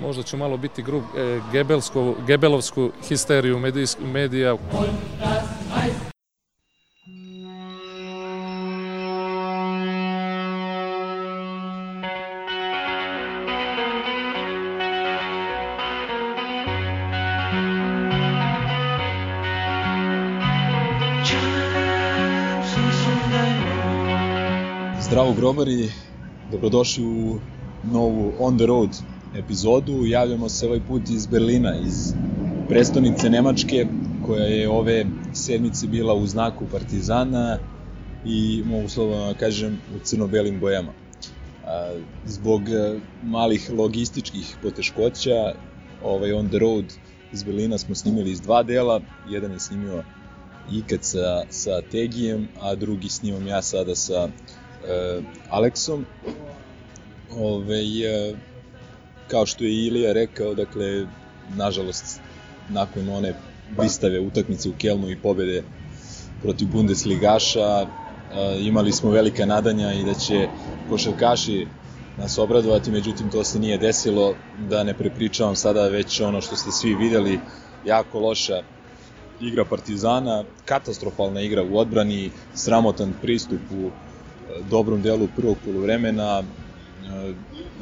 možda 0.00 0.22
ću 0.22 0.36
malo 0.36 0.56
biti 0.56 0.82
grub, 0.82 1.02
e, 1.16 1.40
gebelsku, 1.52 2.14
gebelovsku 2.26 2.90
histeriju 3.08 3.58
medija. 4.12 4.56
Zdravo 25.12 25.34
grobari, 25.34 25.92
Dobrodošli 26.50 27.04
u 27.04 27.40
novu 27.82 28.32
On 28.38 28.58
the 28.58 28.66
Road 28.66 28.90
epizodu. 29.34 30.06
Javljamo 30.06 30.48
se 30.48 30.66
ovaj 30.66 30.80
put 30.80 31.02
iz 31.10 31.26
Berlina, 31.26 31.76
iz 31.76 32.14
prestonice 32.68 33.30
Nemačke, 33.30 33.86
koja 34.26 34.44
je 34.44 34.68
ove 34.68 35.06
sedmice 35.34 35.86
bila 35.86 36.14
u 36.14 36.26
znaku 36.26 36.64
Partizana 36.70 37.58
i 38.24 38.62
mogu 38.66 38.88
slobodno 38.88 39.32
da 39.32 39.38
kažem 39.38 39.80
u 39.94 39.98
crno-belim 39.98 40.60
bojama. 40.60 40.92
Zbog 42.24 42.68
e, 42.68 43.00
malih 43.22 43.70
logističkih 43.70 44.56
poteškoća, 44.62 45.54
ovaj 46.02 46.32
On 46.32 46.48
the 46.48 46.58
Road 46.58 46.92
iz 47.32 47.42
Berlina 47.42 47.78
smo 47.78 47.94
snimili 47.94 48.30
iz 48.30 48.40
dva 48.40 48.62
dela. 48.62 49.00
Jedan 49.26 49.52
je 49.52 49.60
snimio 49.60 50.04
Ikad 50.70 51.00
sa, 51.02 51.44
sa 51.50 51.82
Tegijem, 51.90 52.48
a 52.60 52.74
drugi 52.74 53.08
snimam 53.08 53.46
ja 53.46 53.62
sada 53.62 53.94
sa 53.94 54.28
Aleksom. 55.50 56.04
Ove, 57.30 57.80
uh, 57.80 58.38
kao 59.28 59.46
što 59.46 59.64
je 59.64 59.86
Ilija 59.86 60.12
rekao, 60.12 60.54
dakle, 60.54 61.06
nažalost, 61.56 62.20
nakon 62.68 63.08
one 63.08 63.34
blistave 63.76 64.20
utakmice 64.20 64.68
u 64.68 64.72
Kelnu 64.78 65.10
i 65.10 65.16
pobede 65.16 65.62
protiv 66.42 66.68
Bundesligaša, 66.68 67.82
uh, 67.82 67.88
imali 68.66 68.92
smo 68.92 69.10
velika 69.10 69.46
nadanja 69.46 69.92
i 69.92 70.04
da 70.04 70.14
će 70.14 70.48
košarkaši 70.90 71.66
nas 72.18 72.38
obradovati, 72.38 72.90
međutim 72.90 73.30
to 73.30 73.44
se 73.44 73.58
nije 73.58 73.78
desilo, 73.78 74.34
da 74.68 74.84
ne 74.84 74.94
prepričavam 74.94 75.56
sada 75.56 75.88
već 75.88 76.20
ono 76.20 76.40
što 76.40 76.56
ste 76.56 76.70
svi 76.70 76.94
videli, 76.94 77.40
jako 77.86 78.20
loša 78.20 78.62
igra 79.40 79.64
Partizana, 79.64 80.44
katastrofalna 80.64 81.40
igra 81.40 81.62
u 81.62 81.78
odbrani, 81.78 82.30
sramotan 82.54 83.12
pristup 83.22 83.60
u 83.70 83.90
dobrom 84.70 85.02
delu 85.02 85.28
prvog 85.36 85.56
poluvremena, 85.64 86.42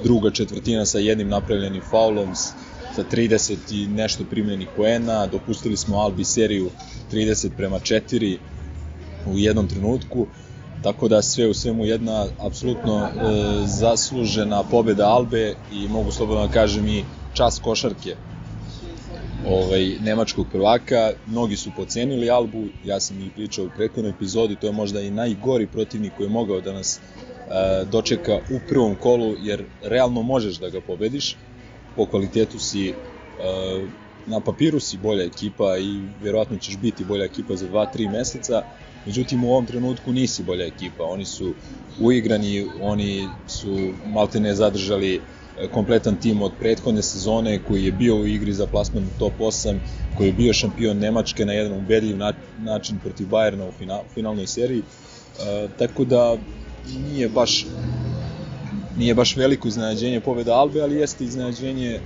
druga 0.02 0.30
četvrtina 0.30 0.86
sa 0.86 0.98
jednim 0.98 1.28
napravljenim 1.28 1.82
faulom, 1.90 2.34
sa 2.94 3.04
30 3.12 3.56
i 3.70 3.86
nešto 3.86 4.24
primljenih 4.30 4.68
poena, 4.76 5.26
dopustili 5.26 5.76
smo 5.76 5.98
Albi 5.98 6.24
seriju 6.24 6.70
30 7.12 7.48
prema 7.56 7.78
4 7.78 8.38
u 9.26 9.38
jednom 9.38 9.68
trenutku, 9.68 10.26
tako 10.82 11.08
da 11.08 11.22
sve 11.22 11.46
u 11.46 11.54
svemu 11.54 11.84
jedna 11.84 12.26
apsolutno 12.38 13.04
e, 13.04 13.10
zaslužena 13.66 14.62
pobeda 14.62 15.08
Albe 15.08 15.54
i 15.72 15.88
mogu 15.88 16.12
slobodno 16.12 16.46
da 16.46 16.52
kažem 16.52 16.88
i 16.88 17.04
čas 17.34 17.58
košarke 17.58 18.16
ovaj, 19.46 19.96
nemačkog 20.00 20.46
prvaka. 20.52 21.12
Mnogi 21.26 21.56
su 21.56 21.70
pocenili 21.76 22.30
Albu, 22.30 22.64
ja 22.84 23.00
sam 23.00 23.20
i 23.20 23.30
pričao 23.30 23.64
u 23.64 23.70
prethodnoj 23.76 24.10
epizodi, 24.10 24.56
to 24.56 24.66
je 24.66 24.72
možda 24.72 25.00
i 25.00 25.10
najgori 25.10 25.66
protivnik 25.66 26.12
koji 26.16 26.26
je 26.26 26.30
mogao 26.30 26.60
da 26.60 26.72
nas 26.72 26.98
e, 26.98 27.84
dočeka 27.84 28.34
u 28.34 28.60
prvom 28.68 28.94
kolu, 28.94 29.34
jer 29.38 29.64
realno 29.82 30.22
možeš 30.22 30.58
da 30.58 30.68
ga 30.68 30.80
pobediš. 30.80 31.36
Po 31.96 32.06
kvalitetu 32.06 32.58
si 32.58 32.88
e, 32.88 32.94
na 34.26 34.40
papiru 34.40 34.80
si 34.80 34.98
bolja 34.98 35.24
ekipa 35.24 35.78
i 35.78 36.00
verovatno 36.22 36.58
ćeš 36.58 36.76
biti 36.76 37.04
bolja 37.04 37.24
ekipa 37.24 37.56
za 37.56 37.68
2-3 37.68 38.10
meseca, 38.12 38.62
međutim 39.06 39.44
u 39.44 39.50
ovom 39.50 39.66
trenutku 39.66 40.12
nisi 40.12 40.42
bolja 40.42 40.66
ekipa. 40.66 41.04
Oni 41.04 41.24
su 41.24 41.54
uigrani, 42.00 42.66
oni 42.82 43.28
su 43.46 43.92
maltene 44.06 44.54
zadržali 44.54 45.20
kompletan 45.72 46.16
tim 46.16 46.42
od 46.42 46.52
prethodne 46.60 47.02
sezone 47.02 47.58
koji 47.68 47.84
je 47.84 47.92
bio 47.92 48.16
u 48.16 48.26
igri 48.26 48.52
za 48.52 48.66
plasman 48.66 49.04
u 49.04 49.18
top 49.18 49.32
8, 49.38 49.78
koji 50.16 50.26
je 50.26 50.32
bio 50.32 50.52
šampion 50.52 50.98
Nemačke 50.98 51.44
na 51.44 51.52
jedan 51.52 51.78
ubedljiv 51.78 52.16
način 52.58 52.98
protiv 52.98 53.26
Bayerna 53.26 53.68
u 53.68 53.72
final, 53.72 54.00
finalnoj 54.14 54.46
seriji. 54.46 54.82
E, 54.82 55.68
tako 55.78 56.04
da 56.04 56.36
nije 57.08 57.28
baš 57.28 57.66
nije 58.96 59.14
baš 59.14 59.36
veliko 59.36 59.68
iznenađenje 59.68 60.20
pobeda 60.20 60.54
Albe, 60.54 60.82
ali 60.82 60.96
jeste 60.96 61.24
iznenađenje 61.24 61.90
e, 61.90 62.00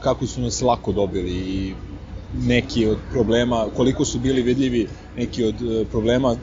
kako 0.00 0.26
su 0.26 0.40
nas 0.40 0.62
lako 0.62 0.92
dobili 0.92 1.30
i 1.30 1.74
neki 2.34 2.86
od 2.86 2.98
problema, 3.12 3.66
koliko 3.76 4.04
su 4.04 4.18
bili 4.18 4.42
vidljivi 4.42 4.88
neki 5.16 5.44
od 5.44 5.54
e, 5.54 5.84
problema 5.90 6.36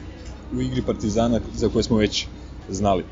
u 0.52 0.60
igri 0.60 0.82
Partizana 0.82 1.40
za 1.54 1.68
koje 1.68 1.82
smo 1.82 1.96
već 1.96 2.26
znali. 2.68 3.04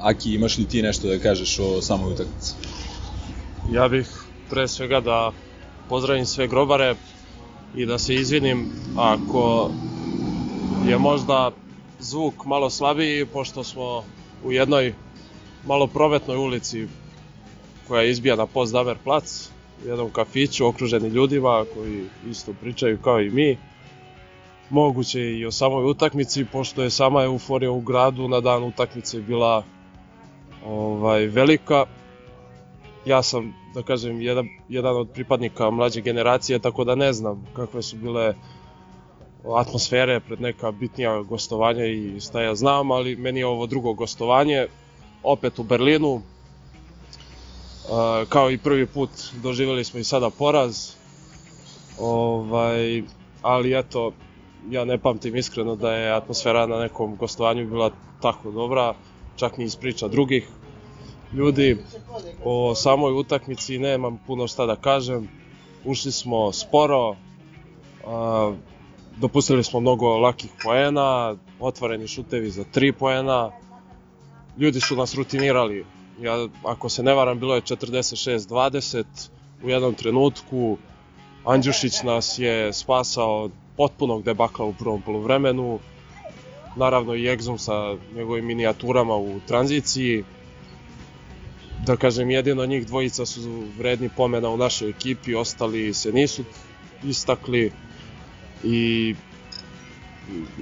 Aki, 0.00 0.34
imaš 0.34 0.58
li 0.58 0.64
ti 0.64 0.82
nešto 0.82 1.08
da 1.08 1.18
kažeš 1.18 1.58
o 1.58 1.82
samoj 1.82 2.12
utakmici? 2.12 2.54
Ja 3.72 3.88
bih 3.88 4.08
pre 4.50 4.68
svega 4.68 5.00
da 5.00 5.32
pozdravim 5.88 6.26
sve 6.26 6.46
grobare 6.48 6.94
i 7.76 7.86
da 7.86 7.98
se 7.98 8.14
izvinim 8.14 8.70
ako 8.96 9.70
je 10.86 10.98
možda 10.98 11.50
zvuk 12.00 12.44
malo 12.44 12.70
slabiji, 12.70 13.26
pošto 13.26 13.64
smo 13.64 14.04
u 14.44 14.52
jednoj 14.52 14.94
malo 15.66 15.86
prometnoj 15.86 16.36
ulici 16.36 16.86
koja 17.88 18.02
izbija 18.02 18.36
na 18.36 18.46
Postdamer 18.46 18.96
plac, 19.04 19.50
u 19.84 19.88
jednom 19.88 20.10
kafiću 20.10 20.66
okruženi 20.66 21.08
ljudima 21.08 21.64
koji 21.74 22.04
isto 22.30 22.52
pričaju 22.60 22.98
kao 22.98 23.20
i 23.20 23.30
mi. 23.30 23.58
Moguće 24.70 25.20
i 25.20 25.46
o 25.46 25.52
samoj 25.52 25.90
utakmici, 25.90 26.44
pošto 26.44 26.82
je 26.82 26.90
sama 26.90 27.22
euforija 27.22 27.70
u 27.70 27.80
gradu 27.80 28.28
na 28.28 28.40
dan 28.40 28.64
utakmice 28.64 29.20
bila 29.20 29.64
ovaj, 30.68 31.26
velika. 31.26 31.84
Ja 33.04 33.22
sam, 33.22 33.54
da 33.74 33.82
kažem, 33.82 34.20
jedan, 34.20 34.48
jedan 34.68 34.96
od 34.96 35.10
pripadnika 35.14 35.70
mlađe 35.70 36.00
generacije, 36.00 36.58
tako 36.58 36.84
da 36.84 36.94
ne 36.94 37.12
znam 37.12 37.46
kakve 37.56 37.82
su 37.82 37.96
bile 37.96 38.34
atmosfere 39.56 40.20
pred 40.20 40.40
neka 40.40 40.70
bitnija 40.70 41.22
gostovanja 41.22 41.86
i 41.86 42.20
šta 42.20 42.42
ja 42.42 42.54
znam, 42.54 42.90
ali 42.90 43.16
meni 43.16 43.40
je 43.40 43.46
ovo 43.46 43.66
drugo 43.66 43.92
gostovanje, 43.92 44.66
opet 45.22 45.58
u 45.58 45.62
Berlinu, 45.62 46.22
kao 48.28 48.50
i 48.50 48.58
prvi 48.58 48.86
put 48.86 49.10
doživjeli 49.42 49.84
smo 49.84 50.00
i 50.00 50.04
sada 50.04 50.30
poraz, 50.30 50.92
ovaj, 51.98 53.02
ali 53.42 53.78
eto, 53.78 54.12
ja 54.70 54.84
ne 54.84 54.98
pamtim 54.98 55.36
iskreno 55.36 55.76
da 55.76 55.92
je 55.92 56.12
atmosfera 56.12 56.66
na 56.66 56.78
nekom 56.78 57.16
gostovanju 57.16 57.66
bila 57.66 57.90
tako 58.22 58.50
dobra, 58.50 58.94
čak 59.36 59.58
ni 59.58 59.64
iz 59.64 59.76
priča 59.76 60.08
drugih 60.08 60.48
ljudi. 61.32 61.76
O 62.44 62.74
samoj 62.74 63.12
utakmici 63.12 63.78
nemam 63.78 64.20
puno 64.26 64.46
šta 64.46 64.66
da 64.66 64.76
kažem. 64.76 65.28
Ušli 65.84 66.12
smo 66.12 66.52
sporo, 66.52 67.16
a, 68.06 68.52
dopustili 69.16 69.64
smo 69.64 69.80
mnogo 69.80 70.18
lakih 70.18 70.50
poena, 70.62 71.36
otvoreni 71.60 72.08
šutevi 72.08 72.50
za 72.50 72.64
3 72.74 72.92
poena. 72.92 73.50
Ljudi 74.58 74.80
su 74.80 74.96
nas 74.96 75.14
rutinirali. 75.14 75.84
Ja, 76.20 76.48
ako 76.64 76.88
se 76.88 77.02
ne 77.02 77.14
varam, 77.14 77.38
bilo 77.38 77.54
je 77.54 77.62
46-20 77.62 79.04
u 79.62 79.68
jednom 79.68 79.94
trenutku. 79.94 80.78
Andjušić 81.44 82.02
nas 82.02 82.38
je 82.38 82.72
spasao 82.72 83.42
od 83.42 83.52
potpunog 83.76 84.22
debakla 84.22 84.64
u 84.64 84.74
prvom 84.74 85.02
polovremenu 85.02 85.78
naravno 86.76 87.14
i 87.14 87.22
Exum 87.22 87.58
sa 87.58 87.96
njegovim 88.14 88.46
minijaturama 88.46 89.16
u 89.16 89.40
tranziciji. 89.46 90.24
Da 91.86 91.96
kažem, 91.96 92.30
jedino 92.30 92.66
njih 92.66 92.86
dvojica 92.86 93.26
su 93.26 93.66
vredni 93.78 94.08
pomena 94.08 94.48
u 94.48 94.56
našoj 94.56 94.90
ekipi, 94.90 95.34
ostali 95.34 95.94
se 95.94 96.12
nisu 96.12 96.44
istakli 97.02 97.72
i 98.64 99.14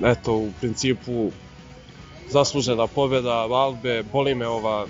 eto, 0.05 0.35
u 0.35 0.53
principu 0.61 1.31
zaslužena 2.29 2.87
pobeda 2.87 3.33
Albe, 3.33 4.03
boli 4.13 4.35
me 4.35 4.47
ova, 4.47 4.87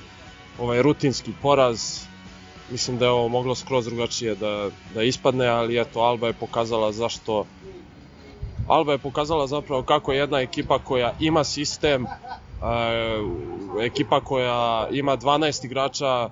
ovaj 0.59 0.83
rutinski 0.83 1.33
poraz, 1.43 2.01
mislim 2.71 2.99
da 2.99 3.05
je 3.05 3.11
ovo 3.11 3.29
moglo 3.29 3.55
skroz 3.55 3.85
drugačije 3.85 4.35
da, 4.35 4.71
da 4.95 5.03
ispadne, 5.03 5.47
ali 5.47 5.81
eto, 5.81 6.01
Alba 6.01 6.27
je 6.27 6.33
pokazala 6.33 6.93
zašto 6.93 7.47
Alba 8.67 8.93
je 8.93 8.99
pokazala 8.99 9.47
zapravo 9.47 9.83
kako 9.83 10.13
jedna 10.13 10.41
ekipa 10.41 10.79
koja 10.79 11.15
ima 11.21 11.45
sistem, 11.45 12.07
ekipa 13.83 14.21
koja 14.21 14.89
ima 14.91 15.17
12 15.17 15.65
igrača 15.65 16.31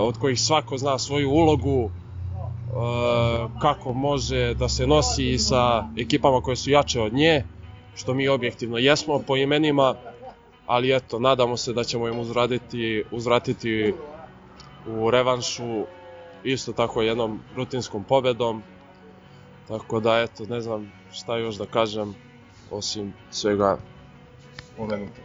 od 0.00 0.18
kojih 0.18 0.40
svako 0.40 0.78
zna 0.78 0.98
svoju 0.98 1.30
ulogu, 1.30 1.90
kako 3.60 3.92
može 3.92 4.54
da 4.54 4.68
se 4.68 4.86
nosi 4.86 5.38
sa 5.38 5.88
ekipama 5.96 6.40
koje 6.40 6.56
su 6.56 6.70
jače 6.70 7.00
od 7.00 7.12
nje, 7.12 7.44
što 7.94 8.14
mi 8.14 8.28
objektivno 8.28 8.78
jesmo 8.78 9.22
po 9.26 9.36
imenima, 9.36 9.94
ali 10.66 10.96
eto, 10.96 11.18
nadamo 11.18 11.56
se 11.56 11.72
da 11.72 11.84
ćemo 11.84 12.08
im 12.08 12.18
uzraditi, 12.18 13.04
uzvratiti 13.10 13.94
u 14.86 15.10
revanšu 15.10 15.84
isto 16.44 16.72
tako 16.72 17.02
jednom 17.02 17.40
rutinskom 17.56 18.04
pobedom. 18.04 18.62
Tako 19.68 20.00
da, 20.00 20.18
eto, 20.20 20.44
ne 20.46 20.60
znam 20.60 20.92
šta 21.12 21.36
još 21.36 21.54
da 21.56 21.66
kažem, 21.66 22.14
osim 22.70 23.12
svega 23.30 23.78
pomenutog. 24.76 25.24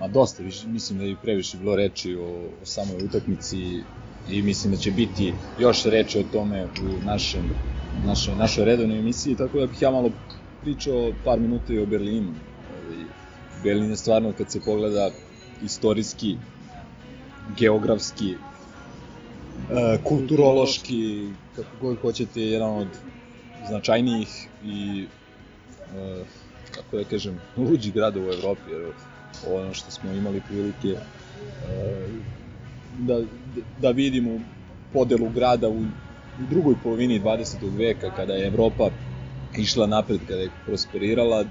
Ma 0.00 0.08
dosta, 0.08 0.42
više, 0.42 0.66
mislim 0.68 0.98
da 0.98 1.04
je 1.04 1.16
previše 1.22 1.56
bilo 1.56 1.76
reči 1.76 2.14
o, 2.14 2.26
o 2.62 2.66
samoj 2.66 3.04
utakmici 3.04 3.82
i 4.30 4.42
mislim 4.42 4.72
da 4.72 4.78
će 4.78 4.90
biti 4.90 5.32
još 5.58 5.84
reči 5.84 6.18
o 6.18 6.24
tome 6.32 6.64
u 6.64 7.04
našem, 7.04 7.50
našoj, 8.04 8.34
našoj 8.36 8.64
redovnoj 8.64 8.98
emisiji, 8.98 9.36
tako 9.36 9.60
da 9.60 9.66
bih 9.66 9.82
ja 9.82 9.90
malo 9.90 10.10
pričao 10.62 11.12
par 11.24 11.40
minuta 11.40 11.72
i 11.72 11.78
o 11.78 11.86
Berlinu. 11.86 12.32
Ovaj, 12.70 13.04
Berlin 13.64 13.90
je 13.90 13.96
stvarno, 13.96 14.32
kad 14.38 14.50
se 14.50 14.60
pogleda 14.60 15.10
istorijski, 15.64 16.36
geografski, 17.58 18.30
e, 18.30 19.98
kulturološki, 20.04 21.28
kako 21.56 21.76
god 21.80 22.00
hoćete, 22.00 22.40
jedan 22.40 22.70
od 22.70 22.88
značajnijih 23.68 24.48
i 24.64 25.06
e, 25.94 26.24
kako 26.74 26.96
da 26.96 27.04
kažem, 27.04 27.40
luđi 27.56 27.90
grada 27.90 28.20
u 28.20 28.32
Evropi, 28.32 28.70
jer 28.70 28.92
ono 29.46 29.74
što 29.74 29.90
smo 29.90 30.12
imali 30.12 30.42
prilike 30.48 30.88
e, 30.88 30.98
da, 32.98 33.20
da 33.80 33.90
vidimo 33.90 34.40
podelu 34.92 35.28
grada 35.28 35.68
u, 35.68 35.78
u 36.40 36.46
drugoj 36.50 36.74
polovini 36.82 37.20
20. 37.20 37.78
veka, 37.78 38.10
kada 38.16 38.32
je 38.32 38.46
Evropa 38.46 38.90
išla 39.58 39.86
napred, 39.86 40.20
kada 40.28 40.40
je 40.40 40.50
prosperirala, 40.66 41.44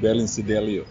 Berlin 0.00 0.28
se 0.28 0.42
delio 0.42 0.84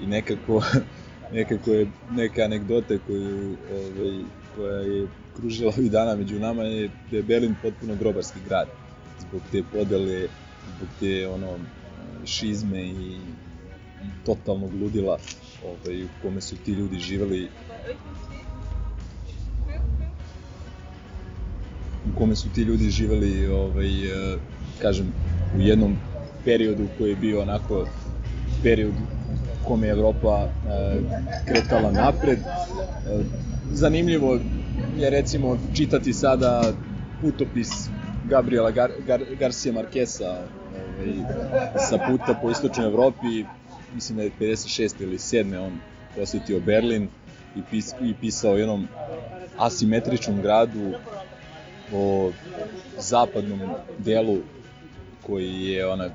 i 0.00 0.06
nekako, 0.06 0.62
nekako 1.32 1.70
je 1.70 1.86
neka 2.10 2.42
anegdota 2.42 2.98
koju, 3.06 3.56
ovaj, 3.72 4.20
koja 4.56 4.76
je 4.76 5.06
kružila 5.36 5.72
ovih 5.76 5.90
dana 5.90 6.14
među 6.14 6.38
nama 6.38 6.62
je 6.62 6.90
da 7.10 7.16
je 7.16 7.22
Berlin 7.22 7.54
potpuno 7.62 7.94
grobarski 7.96 8.38
grad 8.48 8.68
zbog 9.20 9.40
te 9.52 9.62
podele, 9.72 10.28
zbog 10.76 10.88
te 11.00 11.28
ono, 11.28 11.58
šizme 12.24 12.82
i, 12.82 12.90
i 12.90 14.24
totalnog 14.26 14.74
ludila 14.74 15.18
ovaj, 15.64 16.04
u 16.04 16.08
kome 16.22 16.40
su 16.40 16.56
ti 16.56 16.72
ljudi 16.72 16.98
živeli 16.98 17.48
u 22.12 22.18
kome 22.18 22.36
su 22.36 22.48
ti 22.54 22.62
ljudi 22.62 22.90
živeli 22.90 23.46
ovaj, 23.46 24.04
eh, 24.06 24.38
kažem 24.82 25.12
u 25.56 25.60
jednom 25.60 25.96
periodu 26.44 26.86
koji 26.98 27.10
je 27.10 27.16
bio 27.16 27.42
onako 27.42 27.86
period 28.62 28.94
u 29.62 29.68
kome 29.68 29.86
je 29.86 29.90
Evropa 29.90 30.38
e, 30.38 31.00
kretala 31.48 31.92
napred. 31.92 32.38
E, 32.38 32.44
zanimljivo 33.72 34.38
je 34.98 35.10
recimo 35.10 35.58
čitati 35.74 36.12
sada 36.12 36.72
putopis 37.20 37.68
Gabriela 38.28 38.70
Gar, 38.70 38.90
Gar, 39.06 39.20
Garcia 39.38 39.72
Marquesa 39.72 40.36
ovaj, 41.00 41.80
sa 41.88 41.98
puta 42.08 42.38
po 42.42 42.50
istočnoj 42.50 42.86
Evropi, 42.86 43.44
mislim 43.94 44.16
da 44.16 44.22
je 44.22 44.30
56. 44.40 45.02
ili 45.02 45.18
7. 45.18 45.58
on 45.58 45.78
posetio 46.16 46.60
Berlin 46.60 47.08
i, 47.56 47.60
pis, 47.70 47.94
i 48.00 48.14
pisao 48.20 48.52
o 48.52 48.56
jednom 48.56 48.88
asimetričnom 49.58 50.42
gradu 50.42 50.92
o 51.92 52.32
zapadnom 52.98 53.60
delu 53.98 54.38
koji 55.26 55.62
je 55.62 55.86
ona 55.86 56.08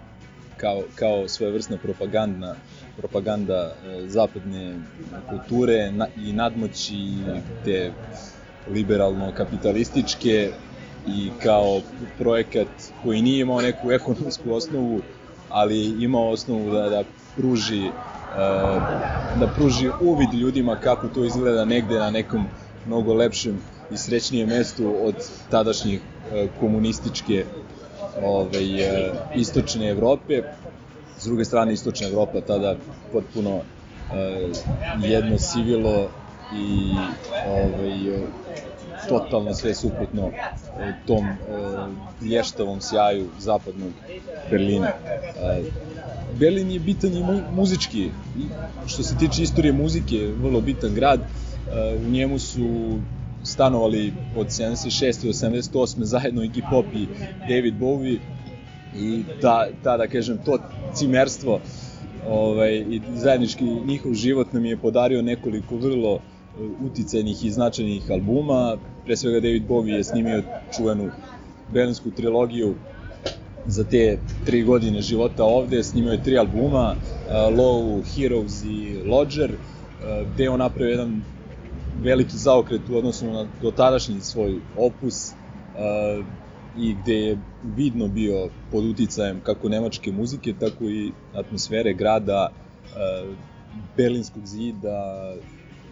kao, 0.57 0.83
kao 0.95 1.27
svojevrsna 1.27 1.77
propagandna 1.77 2.55
propaganda 2.97 3.75
e, 3.85 4.07
zapadne 4.07 4.75
kulture 5.29 5.91
i 6.17 6.33
nadmoći 6.33 7.13
te 7.65 7.91
liberalno-kapitalističke 8.71 10.51
i 11.07 11.31
kao 11.43 11.81
projekat 12.17 12.67
koji 13.03 13.21
nije 13.21 13.41
imao 13.41 13.61
neku 13.61 13.91
ekonomsku 13.91 14.53
osnovu, 14.53 15.01
ali 15.49 16.03
imao 16.03 16.29
osnovu 16.29 16.71
da, 16.71 16.89
da 16.89 17.03
pruži 17.37 17.85
e, 17.85 17.91
da 19.39 19.47
pruži 19.55 19.89
uvid 20.01 20.33
ljudima 20.33 20.75
kako 20.75 21.07
to 21.07 21.25
izgleda 21.25 21.65
negde 21.65 21.99
na 21.99 22.11
nekom 22.11 22.45
mnogo 22.85 23.13
lepšem 23.13 23.61
i 23.91 23.97
srećnijem 23.97 24.49
mestu 24.49 24.95
od 25.01 25.15
tadašnjih 25.49 25.99
e, 26.33 26.47
komunističke 26.59 27.45
ovaj, 28.23 28.83
e, 28.83 29.11
istočne 29.35 29.89
Evrope. 29.89 30.41
S 31.17 31.25
druge 31.25 31.45
strane, 31.45 31.73
istočna 31.73 32.07
Evropa 32.07 32.41
tada 32.41 32.75
potpuno 33.11 33.61
jedno 35.03 35.37
sivilo 35.37 36.09
i 36.53 36.93
ovaj, 37.47 38.25
totalno 39.09 39.53
sve 39.53 39.75
suprotno 39.75 40.27
e, 40.27 40.93
tom 41.07 41.25
e, 41.25 41.35
lještavom 42.25 42.81
sjaju 42.81 43.27
zapadnog 43.39 43.91
Berlina. 44.49 44.87
E, 44.87 45.63
Berlin 46.39 46.71
je 46.71 46.79
bitan 46.79 47.13
i 47.13 47.23
mu, 47.23 47.39
muzički. 47.55 48.09
Što 48.87 49.03
se 49.03 49.17
tiče 49.17 49.43
istorije 49.43 49.73
muzike, 49.73 50.31
vrlo 50.41 50.61
bitan 50.61 50.93
grad. 50.93 51.19
E, 51.19 51.97
u 52.07 52.09
njemu 52.09 52.39
su 52.39 52.99
stanovali 53.43 54.13
od 54.35 54.47
76. 54.47 55.25
do 55.25 55.33
78. 55.33 56.03
zajedno 56.03 56.41
Iggy 56.41 56.61
Pop 56.69 56.85
i 56.95 57.07
David 57.49 57.73
Bowie 57.79 58.19
i 58.95 59.23
ta, 59.41 59.67
ta 59.83 59.97
da 59.97 60.07
kažem, 60.07 60.37
to 60.45 60.57
cimerstvo 60.93 61.59
ovaj, 62.27 62.75
i 62.75 63.01
zajednički 63.15 63.63
njihov 63.63 64.13
život 64.13 64.53
nam 64.53 64.65
je 64.65 64.77
podario 64.77 65.21
nekoliko 65.21 65.75
vrlo 65.75 66.19
uticajnih 66.85 67.45
i 67.45 67.51
značajnih 67.51 68.11
albuma. 68.11 68.77
Pre 69.05 69.17
svega 69.17 69.39
David 69.39 69.67
Bowie 69.67 69.95
je 69.95 70.03
snimio 70.03 70.43
čuvenu 70.77 71.11
berlinsku 71.73 72.11
trilogiju 72.11 72.75
za 73.65 73.83
te 73.83 74.17
tri 74.45 74.63
godine 74.63 75.01
života 75.01 75.43
ovde, 75.43 75.83
snimio 75.83 76.11
je 76.11 76.23
tri 76.23 76.37
albuma, 76.37 76.95
Low, 77.29 78.03
Heroes 78.15 78.63
i 78.63 78.97
Lodger, 79.05 79.51
gde 80.33 80.43
je 80.43 80.49
on 80.49 80.59
napravio 80.59 80.91
jedan 80.91 81.21
veliki 82.01 82.37
zaokret 82.37 82.81
u 82.89 82.97
odnosu 82.97 83.25
na 83.25 83.47
dotadašnji 83.61 84.21
svoj 84.21 84.59
opus 84.77 85.31
uh, 85.31 86.25
i 86.77 86.93
gde 86.93 87.13
je 87.13 87.37
vidno 87.75 88.07
bio 88.07 88.49
pod 88.71 88.85
uticajem 88.85 89.39
kako 89.43 89.69
nemačke 89.69 90.11
muzike, 90.11 90.53
tako 90.59 90.83
i 90.83 91.11
atmosfere 91.33 91.93
grada, 91.93 92.49
uh, 92.49 93.35
berlinskog 93.97 94.45
zida, 94.45 95.35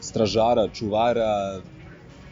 stražara, 0.04 0.68
čuvara, 0.68 1.62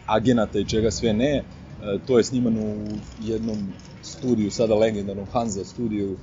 agenata 0.06 0.58
i 0.58 0.68
čega 0.68 0.90
sve 0.90 1.12
ne. 1.12 1.42
Uh, 1.42 2.00
to 2.06 2.18
je 2.18 2.24
snimano 2.24 2.60
u 2.60 2.86
jednom 3.20 3.58
studiju, 4.02 4.50
sada 4.50 4.74
legendarnom 4.74 5.26
Hansa 5.32 5.64
studiju, 5.64 6.16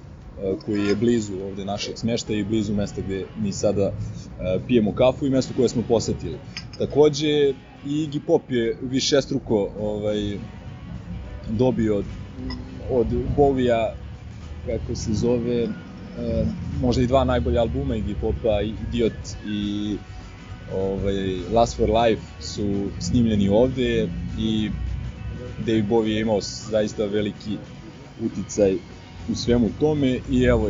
koji 0.66 0.86
je 0.86 0.96
blizu 0.96 1.34
ovde 1.44 1.66
našeg 1.66 1.98
smešta 1.98 2.34
i 2.34 2.44
blizu 2.44 2.74
mesta 2.74 3.02
gde 3.02 3.26
mi 3.42 3.52
sada 3.52 3.92
pijemo 4.68 4.94
kafu 4.94 5.26
i 5.26 5.30
mesto 5.30 5.54
koje 5.58 5.70
smo 5.70 5.84
posetili. 5.88 6.38
Takođe, 6.78 7.54
i 7.86 8.08
Iggy 8.08 8.20
Pop 8.28 8.52
je 8.52 8.78
višestruko 8.82 9.70
ovaj, 9.80 10.38
dobio 11.50 11.98
od, 11.98 12.06
od 12.92 13.08
Bovija, 13.38 13.96
kako 14.66 14.96
se 14.96 15.14
zove, 15.14 15.68
možda 16.82 17.04
i 17.04 17.08
dva 17.08 17.24
najbolja 17.24 17.62
albuma 17.62 17.96
Iggy 17.96 18.16
Popa, 18.22 18.62
Idiot 18.62 19.14
i 19.48 19.98
ovaj, 20.76 21.40
Last 21.54 21.78
for 21.78 21.90
Life 21.90 22.22
su 22.40 22.86
snimljeni 23.00 23.50
ovde 23.50 24.10
i 24.40 24.70
David 25.66 25.86
Bowie 25.90 26.08
je 26.08 26.22
imao 26.22 26.40
zaista 26.72 27.06
veliki 27.06 27.58
uticaj 28.26 28.78
u 29.32 29.36
svemu 29.36 29.70
tome 29.80 30.20
i 30.30 30.44
evo, 30.44 30.70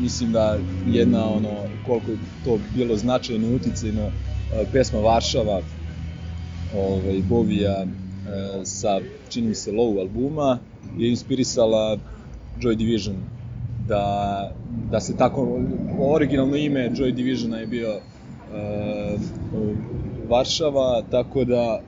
mislim 0.00 0.32
da 0.32 0.58
jedna 0.86 1.24
ono, 1.24 1.48
koliko 1.86 2.10
je 2.10 2.16
to 2.44 2.58
bilo 2.74 2.96
značajno 2.96 3.56
uticajno 3.56 4.10
pesma 4.72 4.98
Varšava 4.98 5.62
ovaj, 6.76 7.22
Bovija 7.28 7.82
e, 7.82 7.86
sa, 8.64 9.00
čini 9.28 9.48
mi 9.48 9.54
se, 9.54 9.72
Low 9.72 10.00
albuma 10.00 10.58
je 10.98 11.10
inspirisala 11.10 11.98
Joy 12.60 12.74
Division 12.74 13.16
da, 13.88 14.52
da 14.90 15.00
se 15.00 15.16
tako, 15.16 15.60
originalno 15.98 16.56
ime 16.56 16.90
Joy 16.90 17.14
Divisiona 17.14 17.58
je 17.58 17.66
bio 17.66 17.88
e, 17.88 18.00
Varšava, 20.28 21.02
tako 21.10 21.44
da, 21.44 21.80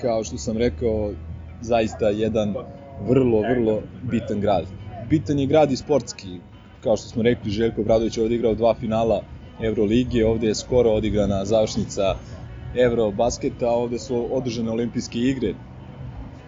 kao 0.00 0.24
što 0.24 0.38
sam 0.38 0.56
rekao, 0.56 1.12
zaista 1.60 2.08
jedan 2.08 2.54
vrlo, 3.08 3.40
vrlo 3.40 3.82
bitan 4.02 4.40
grad. 4.40 4.64
Bitan 5.10 5.38
je 5.38 5.46
grad 5.46 5.72
i 5.72 5.76
sportski, 5.76 6.40
kao 6.80 6.96
što 6.96 7.08
smo 7.08 7.22
rekli, 7.22 7.50
Željko 7.50 7.82
Bradović 7.82 8.16
je 8.16 8.24
odigrao 8.24 8.54
dva 8.54 8.74
finala 8.74 9.22
Evrolige, 9.62 10.26
ovde 10.26 10.46
je 10.46 10.54
skoro 10.54 10.90
odigrana 10.90 11.44
završnica 11.44 12.14
Eurobasketa, 12.74 13.70
ovde 13.70 13.98
su 13.98 14.28
održane 14.30 14.70
olimpijske 14.70 15.18
igre 15.18 15.54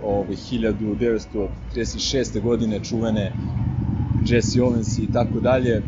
ove 0.02 0.36
1936. 0.36 2.42
godine 2.42 2.80
čuvene 2.84 3.32
Jesse 4.26 4.60
Owens 4.60 5.02
i 5.02 5.12
tako 5.12 5.40
dalje 5.40 5.82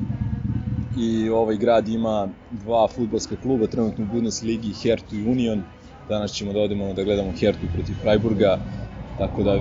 i 0.97 1.28
ovaj 1.28 1.57
grad 1.57 1.88
ima 1.88 2.28
dva 2.51 2.88
futbolska 2.88 3.36
kluba 3.42 3.66
trenutno 3.66 4.05
u 4.05 4.09
Bundesligi 4.12 4.72
Hertu 4.82 5.16
i 5.16 5.26
Union. 5.26 5.62
Danas 6.09 6.32
ćemo 6.32 6.53
da 6.53 6.61
odemo 6.61 6.92
da 6.92 7.05
gledamo 7.05 7.32
Hertu 7.32 7.66
protiv 7.74 7.95
Freiburga 8.03 8.59
tako 9.18 9.42
da 9.42 9.61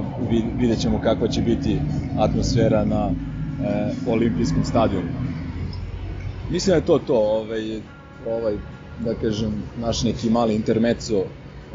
vidjet 0.58 0.82
ćemo 0.82 1.02
kakva 1.02 1.28
će 1.28 1.42
biti 1.42 1.80
atmosfera 2.20 2.86
na 2.86 3.10
e, 3.10 3.92
olimpijskom 4.08 4.64
stadionu. 4.66 5.08
Mislim 6.52 6.72
da 6.72 6.76
je 6.76 6.86
to 6.86 7.00
to, 7.00 7.16
ovaj, 7.16 7.82
ovaj, 8.26 8.58
da 9.00 9.14
kažem, 9.16 9.64
naš 9.78 10.04
neki 10.04 10.30
mali 10.30 10.56
intermeco 10.56 11.24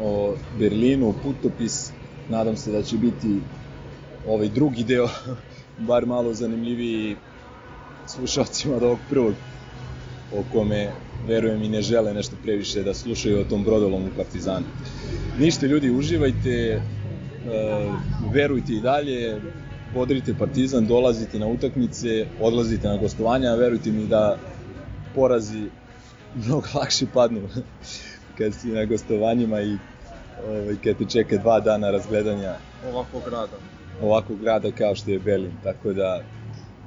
o 0.01 0.33
Berlinu, 0.59 1.13
putopis, 1.23 1.91
nadam 2.29 2.55
se 2.55 2.71
da 2.71 2.83
će 2.83 2.97
biti 2.97 3.39
ovaj 4.27 4.49
drugi 4.49 4.83
deo 4.83 5.07
bar 5.87 6.05
malo 6.05 6.33
zanimljiviji 6.33 7.15
slušalcima 8.05 8.75
od 8.75 8.83
ovog 8.83 8.99
prvog 9.09 9.33
o 10.33 10.43
kome 10.53 10.91
verujem 11.27 11.63
i 11.63 11.69
ne 11.69 11.81
žele 11.81 12.13
nešto 12.13 12.35
previše 12.43 12.83
da 12.83 12.93
slušaju 12.93 13.39
o 13.39 13.43
tom 13.43 13.63
brodolomu 13.63 14.09
Partizanu. 14.17 14.65
Ništa 15.39 15.65
ljudi, 15.65 15.89
uživajte, 15.89 16.49
e, 16.49 16.81
verujte 18.33 18.73
i 18.73 18.81
dalje, 18.81 19.41
podrite 19.93 20.33
Partizan, 20.39 20.87
dolazite 20.87 21.39
na 21.39 21.47
utakmice, 21.47 22.25
odlazite 22.41 22.87
na 22.87 22.97
gostovanja, 22.97 23.55
verujte 23.55 23.91
mi 23.91 24.07
da 24.07 24.37
porazi 25.15 25.69
mnogo 26.35 26.67
lakše 26.75 27.05
padnu 27.13 27.41
kad 28.37 28.53
si 28.53 28.67
na 28.67 28.85
gostovanjima 28.85 29.61
i 29.61 29.77
ovaj, 30.47 30.75
kad 30.83 30.97
te 30.97 31.05
čeka 31.05 31.37
dva 31.37 31.59
dana 31.59 31.91
razgledanja 31.91 32.55
Ovakvog 32.85 33.23
grada. 33.29 33.57
ovakvog 34.01 34.39
grada 34.39 34.71
kao 34.71 34.95
što 34.95 35.11
je 35.11 35.19
Berlin. 35.19 35.51
Tako 35.63 35.93
da, 35.93 36.23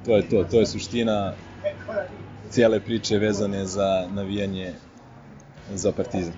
to 0.05 0.15
je 0.15 0.29
to, 0.29 0.43
to 0.43 0.59
je 0.59 0.65
suština 0.65 1.33
cijele 2.53 2.79
priče 2.79 3.17
vezane 3.17 3.65
za 3.65 4.07
navijanje 4.13 4.73
za 5.73 5.91
Partizan. 5.91 6.33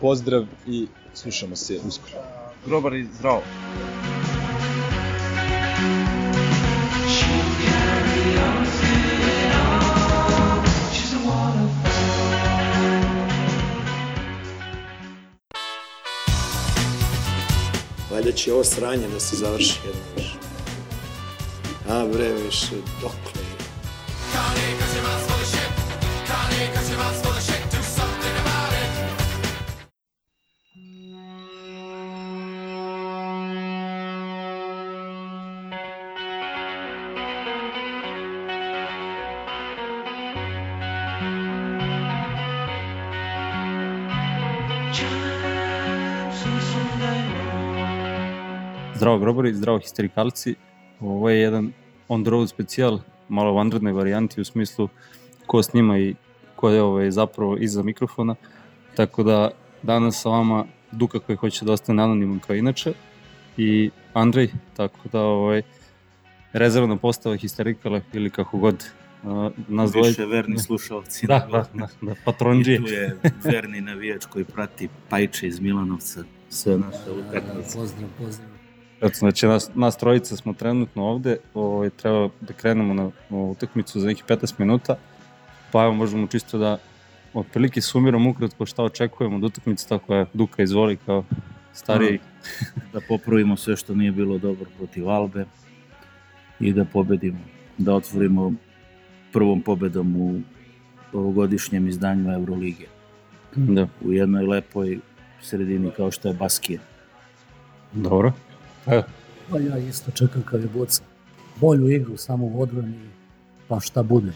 Pozdrav 0.00 0.44
i 0.66 0.86
slušamo 1.14 1.56
se 1.56 1.78
uskoro. 1.86 2.22
Grobar 2.66 2.94
i 2.94 3.04
zdravo. 3.04 3.42
Valjda 18.10 18.32
će 18.32 18.52
ovo 18.52 18.64
sranje 18.64 19.08
da 19.08 19.20
se 19.20 19.36
završi 19.36 19.80
jedno 19.86 20.02
više. 20.16 20.36
A 21.88 22.06
bre, 22.12 22.32
više, 22.32 22.74
dokle 23.02 23.40
je? 23.40 23.55
Zdravo 48.96 49.18
grobari, 49.18 49.54
zdravo 49.54 49.78
histerikalci. 49.78 50.54
Ovo 51.00 51.28
je 51.30 51.40
jedan 51.40 51.72
on 52.08 52.24
the 52.24 52.30
road 52.30 52.48
specijal, 52.48 52.98
malo 53.28 53.52
u 53.52 53.56
vanrednoj 53.56 53.92
varijanti 53.92 54.40
u 54.40 54.44
smislu 54.44 54.88
ko 55.46 55.62
snima 55.62 55.98
i 55.98 56.14
ko 56.56 56.70
je 56.70 56.82
ovaj, 56.82 57.10
zapravo 57.10 57.56
iza 57.56 57.82
mikrofona. 57.82 58.34
Tako 58.96 59.22
da 59.22 59.50
danas 59.82 60.22
sa 60.22 60.28
vama 60.28 60.64
Duka 60.92 61.18
koji 61.18 61.36
hoće 61.36 61.64
da 61.64 61.72
ostane 61.72 62.02
anoniman 62.02 62.38
kao 62.38 62.56
inače 62.56 62.92
i 63.56 63.90
Andrej, 64.14 64.48
tako 64.76 65.08
da 65.12 65.20
ovaj, 65.20 65.62
rezervna 66.52 66.96
postava 66.96 67.36
histerikala 67.36 68.00
ili 68.12 68.30
kako 68.30 68.58
god 68.58 68.90
uh, 69.22 69.30
nas 69.68 69.92
dvoje- 69.92 70.08
Više 70.08 70.26
verni 70.26 70.58
slušalci. 70.58 71.26
Da, 71.26 71.48
da, 71.52 71.64
da, 71.74 71.88
da, 72.02 72.14
patronđije. 72.24 72.76
I 72.76 72.82
tu 72.82 72.92
je 72.92 73.16
verni 73.44 73.80
navijač 73.80 74.24
koji 74.26 74.44
prati 74.44 74.88
Pajče 75.08 75.46
iz 75.46 75.60
Milanovca, 75.60 76.24
sve 76.48 76.78
naše 76.78 77.10
utakmice. 77.12 77.78
Pozdrav, 77.78 78.08
pozdrav. 78.18 78.55
Eto, 79.00 79.14
znači 79.18 79.46
nas, 79.46 79.70
nas 79.74 79.96
trojica 79.96 80.36
smo 80.36 80.52
trenutno 80.52 81.04
ovde, 81.04 81.36
ovaj, 81.54 81.90
treba 81.90 82.28
da 82.40 82.52
krenemo 82.52 82.94
na, 82.94 83.10
utakmicu 83.30 84.00
za 84.00 84.06
nekih 84.06 84.24
15 84.24 84.54
minuta, 84.58 84.96
pa 85.72 85.82
evo 85.82 85.92
možemo 85.92 86.26
čisto 86.26 86.58
da 86.58 86.78
otprilike 87.34 87.80
sumiramo 87.80 88.30
ukratko 88.30 88.66
šta 88.66 88.82
očekujemo 88.82 89.36
od 89.36 89.44
utakmice, 89.44 89.88
tako 89.88 90.14
je 90.14 90.26
Duka 90.32 90.62
izvoli 90.62 90.96
kao 91.06 91.24
stariji. 91.72 92.18
da 92.92 93.00
popravimo 93.08 93.56
sve 93.56 93.76
što 93.76 93.94
nije 93.94 94.12
bilo 94.12 94.38
dobro 94.38 94.66
protiv 94.76 95.08
Albe 95.08 95.44
i 96.60 96.72
da 96.72 96.84
pobedimo, 96.84 97.38
da 97.78 97.94
otvorimo 97.94 98.52
prvom 99.32 99.62
pobedom 99.62 100.16
u 100.16 100.40
ovogodišnjem 101.12 101.88
izdanju 101.88 102.32
Eurolige. 102.32 102.86
Da. 103.56 103.88
U 104.04 104.12
jednoj 104.12 104.46
lepoj 104.46 104.98
sredini 105.40 105.90
kao 105.96 106.10
što 106.10 106.28
je 106.28 106.34
Baskija. 106.34 106.80
Dobro. 107.92 108.32
Evo, 108.86 109.02
Pa 109.50 109.58
ja 109.58 109.78
isto 109.78 110.10
čekam 110.10 110.42
kao 110.42 110.58
je 110.58 110.68
boca. 110.74 111.02
Bolju 111.60 111.90
igru 111.90 112.16
samo 112.16 112.46
u 112.46 112.62
odbrani, 112.62 113.08
pa 113.68 113.80
šta 113.80 114.02
bude. 114.02 114.32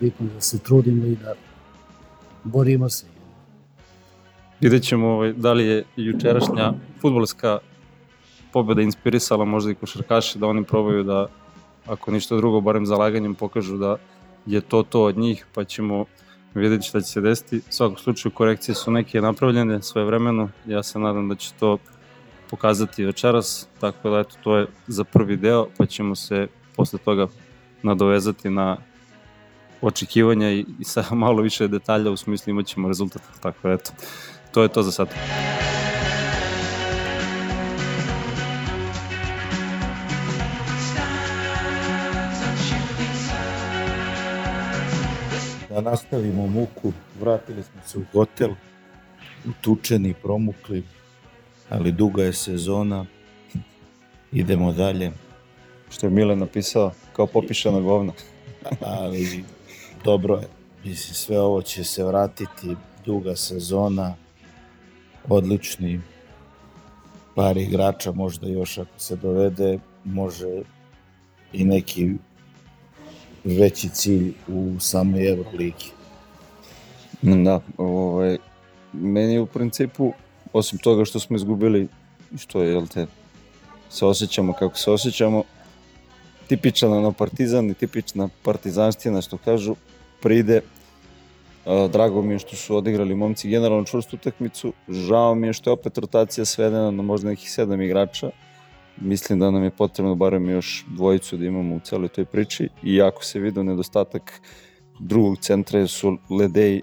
Bitno 0.00 0.26
da 0.34 0.40
se 0.40 0.58
trudimo 0.58 1.06
i 1.06 1.16
da 1.16 1.34
borimo 2.44 2.88
se. 2.88 3.06
vidjet 4.60 4.82
ćemo 4.82 5.08
ovaj, 5.08 5.32
da 5.32 5.52
li 5.52 5.66
je 5.66 5.84
jučerašnja 5.96 6.72
futbolska 7.00 7.58
pobeda 8.52 8.82
inspirisala 8.82 9.44
možda 9.44 9.70
i 9.70 9.74
košarkaše 9.74 10.38
da 10.38 10.46
oni 10.46 10.64
probaju 10.64 11.04
da, 11.04 11.26
ako 11.86 12.10
ništa 12.10 12.36
drugo, 12.36 12.60
barem 12.60 12.86
zalaganjem 12.86 13.34
pokažu 13.34 13.76
da 13.76 13.96
je 14.46 14.60
to 14.60 14.82
to 14.82 15.02
od 15.02 15.18
njih, 15.18 15.46
pa 15.54 15.64
ćemo 15.64 16.04
vidjeti 16.54 16.88
šta 16.88 17.00
će 17.00 17.06
se 17.06 17.20
desiti. 17.20 17.56
U 17.56 17.72
svakom 17.72 17.96
slučaju 17.96 18.32
korekcije 18.32 18.74
su 18.74 18.90
neke 18.90 19.20
napravljene 19.20 19.82
svoje 19.82 20.06
vremeno, 20.06 20.48
ja 20.66 20.82
se 20.82 20.98
nadam 20.98 21.28
da 21.28 21.34
će 21.34 21.52
to 21.60 21.78
pokazati 22.50 23.04
večeras, 23.04 23.68
tako 23.80 24.10
da 24.10 24.18
eto, 24.18 24.36
to 24.42 24.56
je 24.56 24.66
za 24.86 25.04
prvi 25.04 25.36
deo, 25.36 25.66
pa 25.78 25.86
ćemo 25.86 26.14
se 26.14 26.46
posle 26.76 26.98
toga 26.98 27.26
nadovezati 27.82 28.50
na 28.50 28.76
očekivanja 29.82 30.50
i, 30.50 30.66
i 30.80 30.84
sa 30.84 31.04
malo 31.14 31.42
više 31.42 31.68
detalja 31.68 32.10
u 32.10 32.16
smislu 32.16 32.50
imat 32.50 32.66
ćemo 32.66 32.88
rezultat, 32.88 33.22
tako 33.40 33.68
da 33.68 33.74
eto, 33.74 33.92
to 34.52 34.62
je 34.62 34.68
to 34.68 34.82
za 34.82 34.92
sad. 34.92 35.08
Da 45.68 45.80
nastavimo 45.80 46.46
muku, 46.46 46.92
vratili 47.20 47.62
smo 47.62 47.80
se 47.86 47.98
u 47.98 48.04
hotel, 48.12 48.50
utučeni, 49.48 50.14
promukli, 50.22 50.84
ali 51.68 51.92
duga 51.92 52.24
je 52.24 52.32
sezona, 52.32 53.06
idemo 54.32 54.72
dalje. 54.72 55.12
Što 55.90 56.06
je 56.06 56.10
Mile 56.10 56.36
napisao, 56.36 56.92
kao 57.12 57.26
popišana 57.26 57.80
govna. 57.80 58.12
ali 59.00 59.44
dobro 60.04 60.34
je. 60.36 60.48
Mislim, 60.84 61.14
sve 61.14 61.40
ovo 61.40 61.62
će 61.62 61.84
se 61.84 62.04
vratiti, 62.04 62.76
duga 63.04 63.36
sezona, 63.36 64.14
odlični 65.28 66.00
par 67.34 67.56
igrača, 67.56 68.12
možda 68.12 68.48
još 68.48 68.78
ako 68.78 68.98
se 68.98 69.16
dovede, 69.16 69.78
može 70.04 70.62
i 71.52 71.64
neki 71.64 72.10
veći 73.44 73.88
cilj 73.88 74.32
u 74.48 74.76
samoj 74.80 75.28
Euroligi. 75.28 75.90
Da, 77.22 77.60
ovaj, 77.76 78.38
meni 78.92 79.38
u 79.38 79.46
principu, 79.46 80.12
osim 80.58 80.78
toga 80.78 81.04
što 81.04 81.20
smo 81.20 81.36
izgubili, 81.36 81.88
što 82.38 82.62
je, 82.62 82.70
jel 82.70 82.86
te, 82.86 83.06
se 83.90 84.06
osjećamo 84.06 84.52
kako 84.52 84.78
se 84.78 84.90
osjećamo, 84.90 85.42
tipičan 86.48 86.92
ono 86.92 87.12
partizan 87.12 87.70
i 87.70 87.74
tipična 87.74 88.28
partizanština 88.42 89.20
što 89.20 89.38
kažu, 89.38 89.74
pride, 90.22 90.60
drago 91.92 92.22
mi 92.22 92.34
je 92.34 92.38
što 92.38 92.56
su 92.56 92.76
odigrali 92.76 93.14
momci 93.14 93.48
generalno 93.48 93.84
čvrstu 93.84 94.16
utakmicu, 94.16 94.72
žao 94.88 95.34
mi 95.34 95.46
je 95.46 95.52
što 95.52 95.70
je 95.70 95.74
opet 95.74 95.98
rotacija 95.98 96.44
svedena 96.44 96.90
na 96.90 97.02
možda 97.02 97.28
nekih 97.28 97.50
sedam 97.50 97.82
igrača, 97.82 98.30
mislim 98.96 99.38
da 99.38 99.50
nam 99.50 99.64
je 99.64 99.70
potrebno 99.70 100.14
barem 100.14 100.50
još 100.50 100.84
dvojicu 100.88 101.36
da 101.36 101.46
imamo 101.46 101.74
u 101.74 101.80
celoj 101.80 102.08
toj 102.08 102.24
priči, 102.24 102.68
iako 102.82 103.24
se 103.24 103.40
vidio 103.40 103.62
nedostatak 103.62 104.40
drugog 105.00 105.38
centra 105.38 105.86
su 105.86 106.18
Ledej 106.30 106.82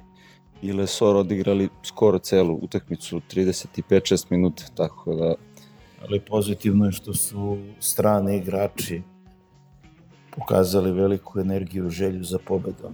i 0.63 0.73
Lesor 0.73 1.15
odigrali 1.15 1.69
skoro 1.83 2.19
celu 2.19 2.59
utakmicu, 2.61 3.21
35-6 3.31 4.25
minuta, 4.29 4.63
tako 4.75 5.15
da 5.15 5.35
Ali 6.09 6.19
pozitivno 6.19 6.85
je 6.85 6.91
što 6.91 7.13
su 7.13 7.57
strani 7.79 8.37
igrači 8.37 9.01
pokazali 10.35 10.91
veliku 10.91 11.39
energiju, 11.39 11.89
želju 11.89 12.23
za 12.23 12.37
pobedom. 12.47 12.93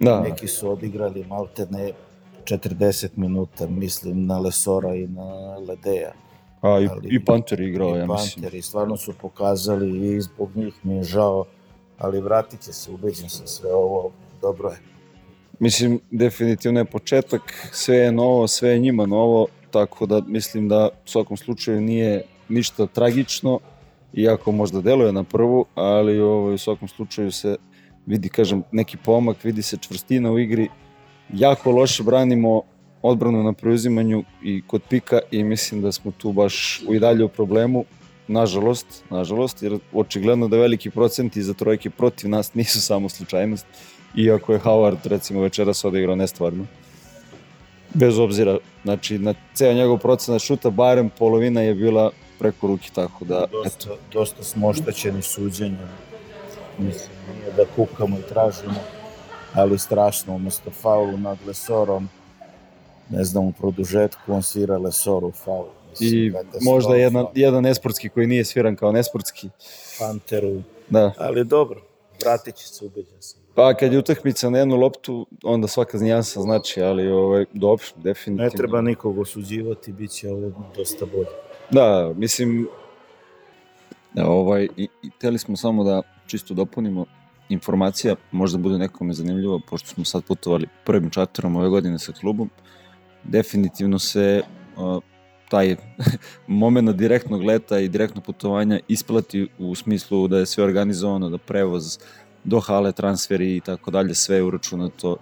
Da. 0.00 0.20
Neki 0.20 0.48
su 0.48 0.70
odigrali 0.70 1.24
maltene 1.28 1.92
40 2.44 3.08
minuta, 3.16 3.66
mislim 3.66 4.26
na 4.26 4.38
Lesora 4.38 4.94
i 4.94 5.06
na 5.06 5.56
Ledeja. 5.56 6.12
A, 6.60 6.80
i, 6.80 6.88
i 7.02 7.24
Panter 7.24 7.60
igrao, 7.60 7.96
I 7.96 7.98
ja 7.98 8.06
mislim. 8.06 8.42
Panteri 8.42 8.62
stvarno 8.62 8.96
su 8.96 9.12
pokazali 9.20 10.14
i 10.14 10.20
zbog 10.20 10.50
njih 10.54 10.74
mi 10.82 10.94
je 10.94 11.02
žao, 11.02 11.44
ali 11.98 12.20
vratit 12.20 12.60
će 12.60 12.72
se, 12.72 12.90
ubeđen 12.90 13.28
sam 13.28 13.46
sve 13.46 13.74
ovo, 13.74 14.10
dobro 14.40 14.68
je. 14.68 14.95
Mislim, 15.58 16.00
definitivno 16.10 16.80
je 16.80 16.84
početak, 16.84 17.68
sve 17.72 17.96
je 17.96 18.12
novo, 18.12 18.46
sve 18.46 18.70
je 18.70 18.78
njima 18.78 19.06
novo, 19.06 19.46
tako 19.70 20.06
da 20.06 20.20
mislim 20.26 20.68
da 20.68 20.88
u 21.04 21.08
svakom 21.08 21.36
slučaju 21.36 21.80
nije 21.80 22.22
ništa 22.48 22.86
tragično, 22.86 23.60
iako 24.12 24.52
možda 24.52 24.80
deluje 24.80 25.12
na 25.12 25.22
prvu, 25.24 25.64
ali 25.74 26.20
ovaj, 26.20 26.54
u 26.54 26.58
svakom 26.58 26.88
slučaju 26.88 27.32
se 27.32 27.56
vidi, 28.06 28.28
kažem, 28.28 28.62
neki 28.72 28.96
pomak, 28.96 29.44
vidi 29.44 29.62
se 29.62 29.76
čvrstina 29.76 30.32
u 30.32 30.38
igri, 30.38 30.68
jako 31.32 31.70
loše 31.70 32.02
branimo 32.02 32.62
odbranu 33.02 33.42
na 33.42 33.52
preuzimanju 33.52 34.24
i 34.42 34.62
kod 34.66 34.82
pika 34.88 35.18
i 35.30 35.44
mislim 35.44 35.82
da 35.82 35.92
smo 35.92 36.10
tu 36.10 36.32
baš 36.32 36.82
u 36.88 36.94
i 36.94 37.00
dalje 37.00 37.24
u 37.24 37.28
problemu. 37.28 37.84
Nažalost, 38.28 39.04
nažalost, 39.10 39.62
jer 39.62 39.78
očigledno 39.92 40.48
da 40.48 40.56
veliki 40.56 40.90
procenti 40.90 41.42
za 41.42 41.54
trojke 41.54 41.90
protiv 41.90 42.30
nas 42.30 42.54
nisu 42.54 42.82
samo 42.82 43.08
slučajnost, 43.08 43.66
iako 44.14 44.52
je 44.52 44.58
Howard 44.58 44.98
recimo 45.04 45.40
večeras 45.40 45.84
odigrao 45.84 46.16
nestvarno. 46.16 46.66
Bez 47.94 48.18
obzira, 48.18 48.58
znači 48.84 49.18
na 49.18 49.34
ceo 49.54 49.72
njegov 49.72 49.98
procenat 49.98 50.42
šuta, 50.42 50.70
barem 50.70 51.10
polovina 51.18 51.60
je 51.60 51.74
bila 51.74 52.10
preko 52.38 52.66
ruki, 52.66 52.90
tako 52.94 53.24
da, 53.24 53.44
eto. 53.44 53.62
Dosta, 53.62 53.90
dosta 54.12 54.44
smo 54.44 54.68
oštećeni 54.68 55.22
suđenjem. 55.22 55.88
Mislim, 56.78 57.10
nije 57.34 57.52
da 57.56 57.64
kukamo 57.76 58.18
i 58.18 58.22
tražimo, 58.28 58.80
ali 59.54 59.78
strašno, 59.78 60.34
umesto 60.34 60.70
faulu 60.70 61.18
nad 61.18 61.38
Lesorom, 61.46 62.08
ne 63.10 63.24
znam, 63.24 63.44
u 63.44 63.52
produžetku 63.52 64.32
on 64.32 64.42
svira 64.42 64.78
Lesoru 64.78 65.32
faul. 65.32 65.66
I 66.00 66.32
možda 66.60 66.96
jedan, 66.96 67.26
jedan 67.34 67.62
nesportski 67.62 68.08
koji 68.08 68.26
nije 68.26 68.44
sviran 68.44 68.76
kao 68.76 68.92
nesportski. 68.92 69.48
Panteru. 69.98 70.62
Da. 70.90 71.12
Ali 71.18 71.44
dobro, 71.44 71.80
vratit 72.20 72.54
će 72.54 72.68
se, 72.68 72.84
ubeđen 72.84 73.16
sam. 73.20 73.45
Pa 73.56 73.74
kad 73.74 73.92
je 73.92 73.98
utakmica 73.98 74.50
na 74.50 74.58
jednu 74.58 74.76
loptu, 74.76 75.26
onda 75.44 75.68
svaka 75.68 75.98
nijansa 75.98 76.40
znači, 76.40 76.82
ali 76.82 77.08
ovaj, 77.08 77.44
dobro, 77.52 77.84
definitivno. 77.96 78.44
Ne 78.44 78.50
treba 78.50 78.80
nikog 78.80 79.18
osuđivati, 79.18 79.92
bit 79.92 80.10
će 80.10 80.30
ovo 80.30 80.52
dosta 80.76 81.06
bolje. 81.06 81.26
Da, 81.70 82.12
mislim, 82.16 82.68
da, 84.14 84.28
ovaj, 84.28 84.68
i, 84.76 84.88
i 85.02 85.10
teli 85.20 85.38
smo 85.38 85.56
samo 85.56 85.84
da 85.84 86.02
čisto 86.26 86.54
dopunimo 86.54 87.06
informacija, 87.48 88.16
možda 88.32 88.58
bude 88.58 88.78
nekome 88.78 89.12
zanimljivo, 89.12 89.60
pošto 89.70 89.88
smo 89.88 90.04
sad 90.04 90.24
putovali 90.24 90.66
prvim 90.84 91.10
čarterom 91.10 91.56
ove 91.56 91.68
godine 91.68 91.98
sa 91.98 92.12
klubom, 92.12 92.50
definitivno 93.24 93.98
se 93.98 94.42
uh, 94.76 95.02
taj 95.48 95.76
moment 96.46 96.90
direktnog 96.90 97.42
leta 97.42 97.78
i 97.78 97.88
direktnog 97.88 98.24
putovanja 98.24 98.80
isplati 98.88 99.48
u 99.58 99.74
smislu 99.74 100.28
da 100.28 100.38
je 100.38 100.46
sve 100.46 100.64
organizovano, 100.64 101.30
da 101.30 101.38
prevoz 101.38 101.98
do 102.46 102.60
hale, 102.60 102.92
transferi 102.92 103.56
i 103.56 103.60
tako 103.60 103.90
dalje, 103.90 104.14
sve 104.14 104.36
je 104.36 104.42
uračunato 104.42 105.16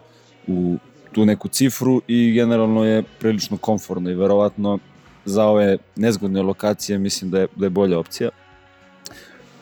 u 0.46 0.76
tu 1.12 1.24
neku 1.26 1.48
cifru 1.48 2.02
i 2.08 2.32
generalno 2.32 2.84
je 2.84 3.02
prilično 3.18 3.56
komfortno 3.56 4.10
i 4.10 4.14
verovatno 4.14 4.78
za 5.24 5.44
ove 5.44 5.78
nezgodne 5.96 6.42
lokacije 6.42 6.98
mislim 6.98 7.30
da 7.30 7.40
je, 7.40 7.46
da 7.56 7.66
je 7.66 7.70
bolja 7.70 7.98
opcija. 7.98 8.30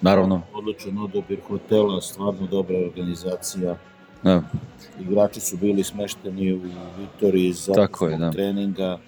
Naravno, 0.01 0.43
Odličan 0.53 0.99
odabir 0.99 1.39
hotela, 1.49 2.01
stvarno 2.01 2.47
dobra 2.47 2.79
organizacija. 2.79 3.77
da, 4.23 4.43
Igrači 5.01 5.41
su 5.41 5.57
bili 5.57 5.85
smešteni 5.85 6.53
u 6.53 6.61
Vitoriji 6.99 7.53
za 7.53 7.73
Tako 7.73 8.09
je, 8.09 8.19
da. 8.19 8.31
treninga. 8.31 8.99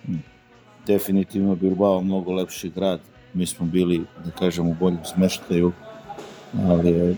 Definitivno 0.86 1.54
Bilbao 1.54 2.00
mnogo 2.00 2.32
lepši 2.32 2.70
grad. 2.70 3.00
Mi 3.34 3.46
smo 3.46 3.66
bili, 3.66 4.04
da 4.24 4.30
kažem, 4.30 4.68
u 4.68 4.74
boljem 4.80 5.04
smeštaju, 5.04 5.72
ali 6.68 6.90
je 6.90 7.16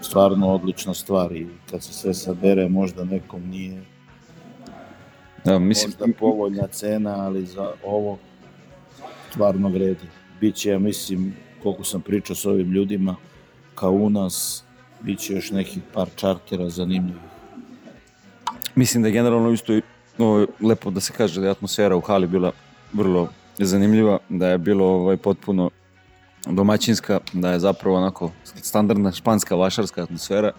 stvarno 0.00 0.54
odlična 0.54 0.94
stvar 0.94 1.32
i 1.32 1.46
kad 1.70 1.82
se 1.82 1.92
sve 1.92 2.14
sabere 2.14 2.68
možda 2.68 3.04
nekom 3.04 3.48
nije 3.48 3.82
da 5.44 5.58
mislim, 5.58 5.92
možda 6.00 6.18
povoljna 6.18 6.66
cena, 6.66 7.24
ali 7.24 7.46
za 7.46 7.72
ovo 7.84 8.18
stvarno 9.30 9.68
vredi. 9.68 10.06
Biće, 10.40 10.70
ja 10.70 10.78
mislim, 10.78 11.36
koliko 11.62 11.84
sam 11.84 12.00
pričao 12.00 12.36
s 12.36 12.46
ovim 12.46 12.72
ljudima, 12.72 13.16
kao 13.74 13.90
u 13.90 14.10
nas, 14.10 14.64
bit 15.00 15.18
će 15.18 15.34
još 15.34 15.50
nekih 15.50 15.82
par 15.92 16.08
čartera 16.16 16.68
zanimljivih. 16.68 17.22
mislim 18.74 19.02
da 19.02 19.08
je 19.08 19.12
generalno 19.12 19.50
isto 19.50 19.74
i, 19.74 19.82
ovo, 20.18 20.46
lepo 20.60 20.90
da 20.90 21.00
se 21.00 21.12
kaže 21.16 21.40
da 21.40 21.46
je 21.46 21.50
atmosfera 21.50 21.96
u 21.96 22.00
hali 22.00 22.26
bila 22.26 22.52
vrlo 22.92 23.28
zanimljiva, 23.58 24.18
da 24.28 24.48
je 24.48 24.58
bilo 24.58 24.86
ovaj, 24.86 25.16
potpuno 25.16 25.70
domaćinska, 26.50 27.20
da 27.32 27.52
je 27.52 27.58
zapravo 27.58 27.96
onako 27.96 28.30
standardna 28.62 29.12
španska 29.12 29.54
vašarska 29.54 30.02
atmosfera, 30.02 30.52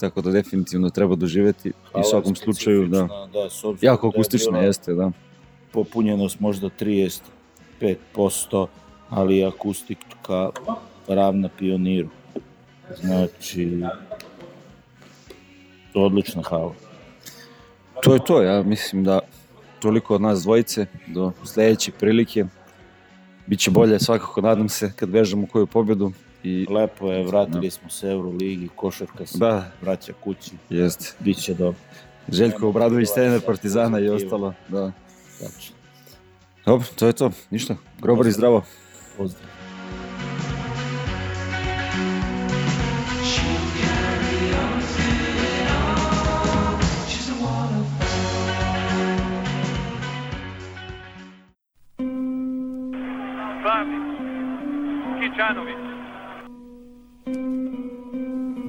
tako 0.00 0.20
da 0.20 0.30
definitivno 0.30 0.90
treba 0.90 1.14
doživeti 1.14 1.68
i 1.68 2.00
u 2.00 2.02
svakom 2.10 2.36
slučaju 2.36 2.86
da, 2.86 3.08
da, 3.32 3.48
jako 3.80 4.06
da 4.10 4.16
je 4.16 4.20
akustična 4.20 4.58
jeste, 4.58 4.94
da. 4.94 5.10
Popunjenost 5.72 6.40
možda 6.40 6.68
35%, 6.80 8.66
ali 9.08 9.44
akustika 9.44 10.50
ravna 11.08 11.48
pioniru. 11.58 12.08
Znači, 13.00 13.82
odlična 15.94 16.42
hala. 16.42 16.74
To 18.02 18.14
je 18.14 18.24
to, 18.24 18.42
ja 18.42 18.62
mislim 18.62 19.04
da 19.04 19.20
toliko 19.80 20.14
od 20.14 20.20
nas 20.20 20.42
dvojice 20.42 20.86
do 21.06 21.32
sledeće 21.44 21.92
prilike. 21.92 22.44
Biće 23.46 23.70
bolje 23.70 23.98
svakako, 23.98 24.40
nadam 24.40 24.68
se, 24.68 24.92
kad 24.96 25.10
vežemo 25.10 25.46
koju 25.46 25.66
pobedu. 25.66 26.12
I, 26.44 26.66
Lepo 26.70 27.12
je, 27.12 27.24
vratili 27.26 27.70
smo 27.70 27.90
se 27.90 28.08
Euroligi, 28.10 28.68
košarka 28.76 29.26
se 29.26 29.38
Da. 29.38 29.70
vraća 29.82 30.12
kući. 30.24 30.50
Jeste. 30.70 31.14
Biće 31.20 31.54
dobro. 31.54 31.80
Željko 32.28 32.68
Obradović, 32.68 33.08
trener 33.14 33.40
Partizana 33.40 34.00
i 34.00 34.08
ostalo. 34.08 34.54
Da. 34.68 34.92
Tačno. 35.40 35.76
Dobro, 36.66 36.86
to 36.94 37.06
je 37.06 37.12
to. 37.12 37.30
Ništa. 37.50 37.76
Grobar 38.00 38.26
i 38.26 38.32
zdravo. 38.32 38.64
Pozdrav. 39.16 39.51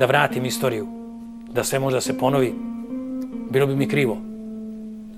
Da 0.03 0.07
vratim 0.07 0.45
istoriju, 0.45 0.87
da 1.51 1.63
sve 1.63 1.79
može 1.79 1.95
da 1.95 2.01
se 2.01 2.17
ponovi, 2.17 2.53
bilo 3.49 3.67
bi 3.67 3.75
mi 3.75 3.87
krivo 3.87 4.17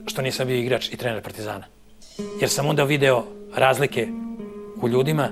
što 0.05 0.21
nisam 0.21 0.47
bio 0.47 0.57
igrač 0.57 0.93
i 0.93 0.97
trener 0.97 1.23
Partizana. 1.23 1.65
Jer 2.41 2.49
sam 2.49 2.69
onda 2.69 2.83
video 2.83 3.23
razlike 3.55 4.07
u 4.81 4.89
ljudima, 4.89 5.29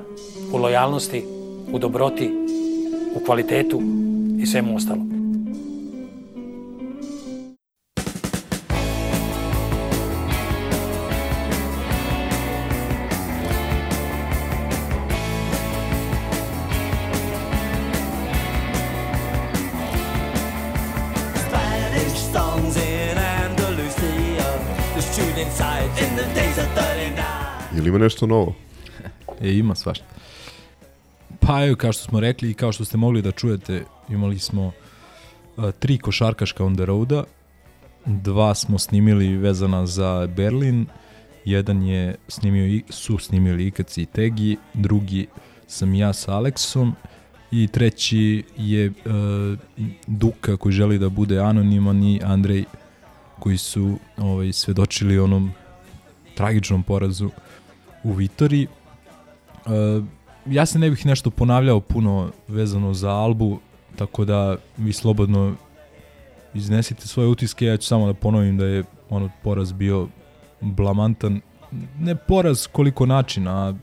u 0.53 0.57
lojalnosti, 0.57 1.23
u 1.71 1.79
dobroti, 1.79 2.31
u 3.15 3.25
kvalitetu 3.25 3.81
i 4.39 4.45
svemu 4.45 4.75
ostalom. 4.75 5.12
Ima 27.93 28.03
nešto 28.03 28.27
novo? 28.27 28.55
E, 29.41 29.53
ima 29.53 29.75
svašta. 29.75 30.05
Pa 31.39 31.65
evo, 31.65 31.75
kao 31.75 31.93
što 31.93 32.03
smo 32.03 32.19
rekli 32.19 32.51
i 32.51 32.53
kao 32.53 32.71
što 32.71 32.85
ste 32.85 32.97
mogli 32.97 33.21
da 33.21 33.31
čujete, 33.31 33.83
imali 34.09 34.39
smo 34.39 34.67
uh, 34.67 35.71
tri 35.79 35.97
košarkaška 35.97 36.65
on 36.65 36.75
the 36.75 36.85
roada, 36.85 37.23
dva 38.05 38.55
smo 38.55 38.79
snimili 38.79 39.37
vezana 39.37 39.85
za 39.85 40.27
Berlin, 40.35 40.85
jedan 41.45 41.83
je 41.83 42.15
snimio, 42.27 42.81
su 42.89 43.17
snimili 43.17 43.67
Ikac 43.67 43.97
i 43.97 44.05
Tegi, 44.05 44.57
drugi 44.73 45.27
sam 45.67 45.93
ja 45.93 46.13
sa 46.13 46.33
Aleksom 46.33 46.95
i 47.51 47.67
treći 47.67 48.43
je 48.57 48.89
uh, 48.89 48.93
Duka 50.07 50.57
koji 50.57 50.73
želi 50.73 50.99
da 50.99 51.09
bude 51.09 51.39
anoniman 51.39 52.03
i 52.03 52.21
Andrej 52.23 52.63
koji 53.39 53.57
su 53.57 53.97
ovaj, 54.17 54.53
svedočili 54.53 55.19
onom 55.19 55.51
tragičnom 56.35 56.83
porazu 56.83 57.29
u 58.03 58.11
Vitori. 58.11 58.67
Uh, 59.65 60.03
ja 60.45 60.65
se 60.65 60.79
ne 60.79 60.89
bih 60.89 61.05
nešto 61.05 61.29
ponavljao 61.29 61.79
puno 61.79 62.31
vezano 62.47 62.93
za 62.93 63.09
Albu, 63.09 63.59
tako 63.95 64.25
da 64.25 64.57
vi 64.77 64.93
slobodno 64.93 65.55
iznesite 66.53 67.07
svoje 67.07 67.29
utiske, 67.29 67.65
ja 67.65 67.77
ću 67.77 67.87
samo 67.87 68.07
da 68.07 68.13
ponovim 68.13 68.57
da 68.57 68.65
je 68.65 68.83
ono 69.09 69.29
poraz 69.43 69.71
bio 69.71 70.07
blamantan, 70.61 71.41
ne 71.99 72.15
poraz 72.15 72.67
koliko 72.67 73.05
načina, 73.05 73.67
a 73.67 73.73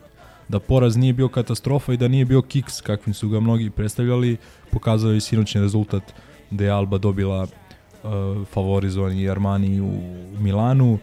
da 0.48 0.58
poraz 0.58 0.96
nije 0.96 1.12
bio 1.12 1.28
katastrofa 1.28 1.92
i 1.92 1.96
da 1.96 2.08
nije 2.08 2.24
bio 2.24 2.42
kiks 2.42 2.80
kakvim 2.80 3.14
su 3.14 3.28
ga 3.28 3.40
mnogi 3.40 3.70
predstavljali, 3.70 4.36
pokazao 4.70 5.12
je 5.12 5.20
sinoćni 5.20 5.60
rezultat 5.60 6.02
da 6.50 6.64
je 6.64 6.70
Alba 6.70 6.98
dobila 6.98 7.42
uh, 7.42 8.46
favorizovani 8.46 9.28
Armani 9.28 9.80
u 9.80 9.92
Milanu, 10.38 10.98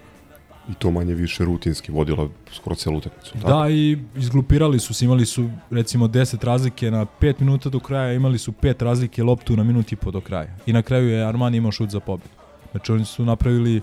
I 0.72 0.74
to 0.74 0.92
manje 0.92 1.14
više 1.14 1.46
rutinski 1.46 1.92
vodila 1.92 2.30
skoro 2.52 2.76
celu 2.76 2.98
utakmicu. 2.98 3.34
tako? 3.34 3.48
Da, 3.48 3.70
i 3.70 3.98
izglupirali 4.16 4.80
su 4.80 4.94
se, 4.94 5.06
imali 5.06 5.26
su 5.26 5.50
recimo 5.70 6.08
10 6.08 6.46
razlike 6.46 6.92
na 6.92 7.06
5 7.22 7.34
minuta 7.40 7.70
do 7.70 7.80
kraja, 7.80 8.14
imali 8.14 8.38
su 8.38 8.52
5 8.52 8.84
razlike 8.84 9.24
loptu 9.24 9.56
na 9.56 9.64
minut 9.64 9.92
i 9.92 9.96
po 9.96 10.12
do 10.12 10.22
kraja. 10.22 10.56
I 10.66 10.74
na 10.74 10.82
kraju 10.82 11.10
je 11.10 11.26
Armani 11.26 11.58
imao 11.58 11.72
šut 11.72 11.90
za 11.90 12.00
pobedu. 12.00 12.30
Znači 12.72 12.92
oni 12.92 13.06
su 13.06 13.26
napravili 13.26 13.82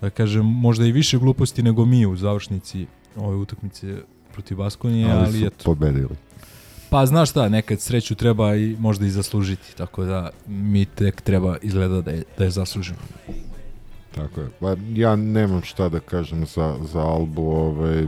da 0.00 0.10
kažem, 0.10 0.46
možda 0.46 0.86
i 0.86 0.92
više 0.92 1.18
gluposti 1.18 1.62
nego 1.62 1.84
mi 1.84 2.06
u 2.06 2.16
završnici 2.16 2.86
ove 3.16 3.36
utakmice 3.36 3.96
protiv 4.32 4.56
Baskonije, 4.56 5.10
ali, 5.10 5.24
ali 5.26 5.40
su 5.40 5.46
eto. 5.46 5.64
pobedili. 5.64 6.16
Pa 6.90 7.06
znaš 7.06 7.30
šta, 7.30 7.48
nekad 7.48 7.80
sreću 7.80 8.14
treba 8.14 8.56
i 8.56 8.76
možda 8.78 9.06
i 9.06 9.10
zaslužiti, 9.10 9.76
tako 9.76 10.04
da 10.04 10.30
mi 10.46 10.84
tek 10.84 11.20
treba 11.20 11.56
izgleda 11.62 12.00
da 12.00 12.10
je, 12.10 12.22
da 12.38 12.44
je 12.44 12.50
zasluženo. 12.50 12.98
Tako 14.16 14.40
je. 14.40 14.48
Pa 14.60 14.76
ja 14.94 15.16
nemam 15.16 15.62
šta 15.62 15.88
da 15.88 16.00
kažem 16.00 16.46
za, 16.46 16.76
za 16.82 17.00
Albu, 17.00 17.42
ovaj, 17.42 18.06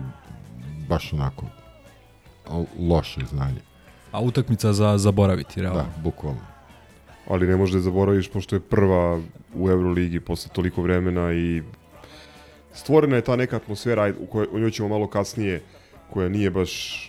baš 0.89 1.13
onako 1.13 1.45
loše 2.79 3.21
znanje. 3.31 3.61
A 4.13 4.21
utakmica 4.21 4.73
za 4.73 4.99
zaboraviti, 4.99 5.63
realno. 5.63 5.83
Da, 5.83 6.03
bukvalno. 6.03 6.41
Ali 7.29 7.47
ne 7.47 7.57
možeš 7.57 7.73
da 7.73 7.79
je 7.79 7.83
zaboraviš 7.83 8.31
pošto 8.31 8.57
je 8.57 8.61
prva 8.61 9.21
u 9.55 9.71
Euroligi 9.71 10.21
posle 10.21 10.51
toliko 10.53 10.83
vremena 10.83 11.33
i 11.33 11.63
stvorena 12.73 13.17
je 13.17 13.23
ta 13.23 13.37
neka 13.37 13.57
atmosfera 13.57 14.13
u 14.21 14.27
kojoj 14.27 14.49
o 14.53 14.59
njoj 14.59 14.71
ćemo 14.71 14.89
malo 14.89 15.07
kasnije 15.07 15.63
koja 16.11 16.29
nije 16.29 16.51
baš 16.51 17.05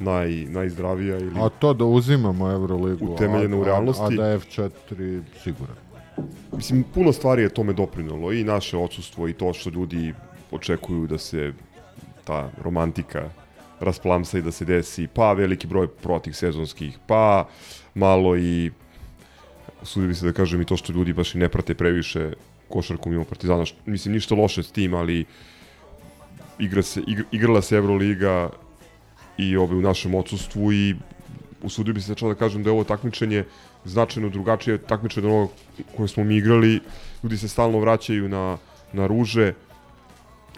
naj, 0.00 0.30
najzdravija 0.30 1.18
ili 1.18 1.40
A 1.40 1.48
to 1.48 1.74
da 1.74 1.84
uzimamo 1.84 2.50
Euroligu, 2.50 3.12
utemeljena 3.12 3.56
a, 3.56 3.60
u 3.60 3.64
realnosti. 3.64 4.02
A, 4.02 4.06
a 4.06 4.10
da 4.10 4.26
je 4.26 4.38
F4 4.38 5.22
siguran. 5.42 5.76
Mislim, 6.56 6.84
puno 6.94 7.12
stvari 7.12 7.42
je 7.42 7.48
tome 7.48 7.72
doprinalo 7.72 8.32
i 8.32 8.44
naše 8.44 8.76
odsustvo 8.76 9.28
i 9.28 9.32
to 9.32 9.52
što 9.52 9.70
ljudi 9.70 10.14
očekuju 10.50 11.06
da 11.06 11.18
se 11.18 11.52
ta 12.24 12.50
romantika 12.62 13.30
rasplamsa 13.80 14.38
i 14.38 14.42
da 14.42 14.52
se 14.52 14.64
desi, 14.64 15.06
pa 15.14 15.32
veliki 15.32 15.66
broj 15.66 15.88
protih 15.88 16.36
sezonskih, 16.36 16.98
pa 17.06 17.48
malo 17.94 18.36
i 18.36 18.70
sudio 19.82 20.08
bi 20.08 20.14
se 20.14 20.26
da 20.26 20.32
kažem 20.32 20.60
i 20.60 20.64
to 20.64 20.76
što 20.76 20.92
ljudi 20.92 21.12
baš 21.12 21.34
i 21.34 21.38
ne 21.38 21.48
prate 21.48 21.74
previše 21.74 22.32
košarku 22.68 23.10
mimo 23.10 23.24
Partizana, 23.24 23.64
mislim 23.86 24.14
ništa 24.14 24.34
loše 24.34 24.62
s 24.62 24.72
tim, 24.72 24.94
ali 24.94 25.24
igra 26.58 26.82
se, 26.82 27.02
igra, 27.06 27.24
igrala 27.32 27.62
se 27.62 27.76
Euroliga 27.76 28.50
i 29.38 29.56
ovaj, 29.56 29.78
u 29.78 29.82
našem 29.82 30.14
odsustvu 30.14 30.72
i 30.72 30.94
usudio 31.62 31.94
bi 31.94 32.00
se 32.00 32.14
čak 32.14 32.28
da 32.28 32.34
kažem 32.34 32.62
da 32.62 32.70
je 32.70 32.72
ovo 32.72 32.84
takmičenje 32.84 33.44
značajno 33.84 34.28
drugačije 34.28 34.78
takmičenje 34.78 35.28
od 35.28 35.32
onoga 35.34 35.52
koje 35.96 36.08
smo 36.08 36.24
mi 36.24 36.36
igrali. 36.36 36.80
Ljudi 37.22 37.36
se 37.36 37.48
stalno 37.48 37.78
vraćaju 37.78 38.28
na, 38.28 38.58
na 38.92 39.06
ruže, 39.06 39.52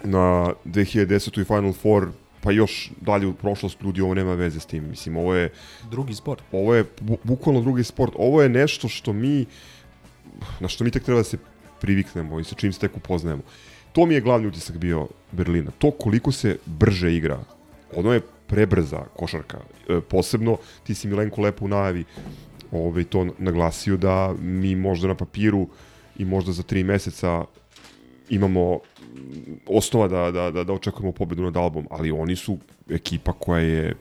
na 0.03 0.53
2010. 0.65 1.41
i 1.41 1.43
Final 1.43 1.73
Four, 1.73 2.07
pa 2.41 2.51
još 2.51 2.91
dalje 3.01 3.27
u 3.27 3.33
prošlost 3.33 3.81
ljudi 3.81 4.01
ovo 4.01 4.13
nema 4.13 4.33
veze 4.33 4.59
s 4.59 4.65
tim. 4.65 4.89
Mislim, 4.89 5.17
ovo 5.17 5.35
je... 5.35 5.51
Drugi 5.91 6.13
sport. 6.13 6.43
Ovo 6.51 6.75
je 6.75 6.85
bu, 7.01 7.17
bukvalno 7.23 7.61
drugi 7.61 7.83
sport. 7.83 8.13
Ovo 8.15 8.41
je 8.41 8.49
nešto 8.49 8.87
što 8.87 9.13
mi, 9.13 9.45
na 10.59 10.67
što 10.67 10.83
mi 10.83 10.91
tek 10.91 11.03
treba 11.03 11.19
da 11.19 11.23
se 11.23 11.37
priviknemo 11.81 12.39
i 12.39 12.43
sa 12.43 12.55
čim 12.55 12.73
se 12.73 12.79
tek 12.79 12.97
upoznajemo. 12.97 13.43
To 13.91 14.05
mi 14.05 14.13
je 14.13 14.21
glavni 14.21 14.47
utisak 14.47 14.77
bio 14.77 15.07
Berlina. 15.31 15.71
To 15.77 15.91
koliko 15.91 16.31
se 16.31 16.57
brže 16.65 17.15
igra. 17.15 17.39
Ono 17.95 18.13
je 18.13 18.21
prebrza 18.47 19.05
košarka. 19.15 19.59
E, 19.89 20.01
posebno, 20.01 20.57
ti 20.83 20.95
si 20.95 21.07
Milenko 21.07 21.41
lepo 21.41 21.65
u 21.65 21.67
najavi 21.67 22.03
ovaj, 22.73 23.03
to 23.03 23.27
naglasio 23.37 23.97
da 23.97 24.33
mi 24.41 24.75
možda 24.75 25.07
na 25.07 25.15
papiru 25.15 25.67
i 26.17 26.25
možda 26.25 26.51
za 26.51 26.63
tri 26.63 26.83
meseca 26.83 27.45
imamo 28.29 28.79
osnova 29.67 30.07
da, 30.07 30.31
da, 30.31 30.51
da, 30.51 30.63
da 30.63 30.73
očekujemo 30.73 31.11
pobedu 31.11 31.43
nad 31.43 31.57
Albom, 31.57 31.87
ali 31.91 32.11
oni 32.11 32.35
su 32.35 32.57
ekipa 32.89 33.33
koja 33.33 33.59
je 33.59 33.95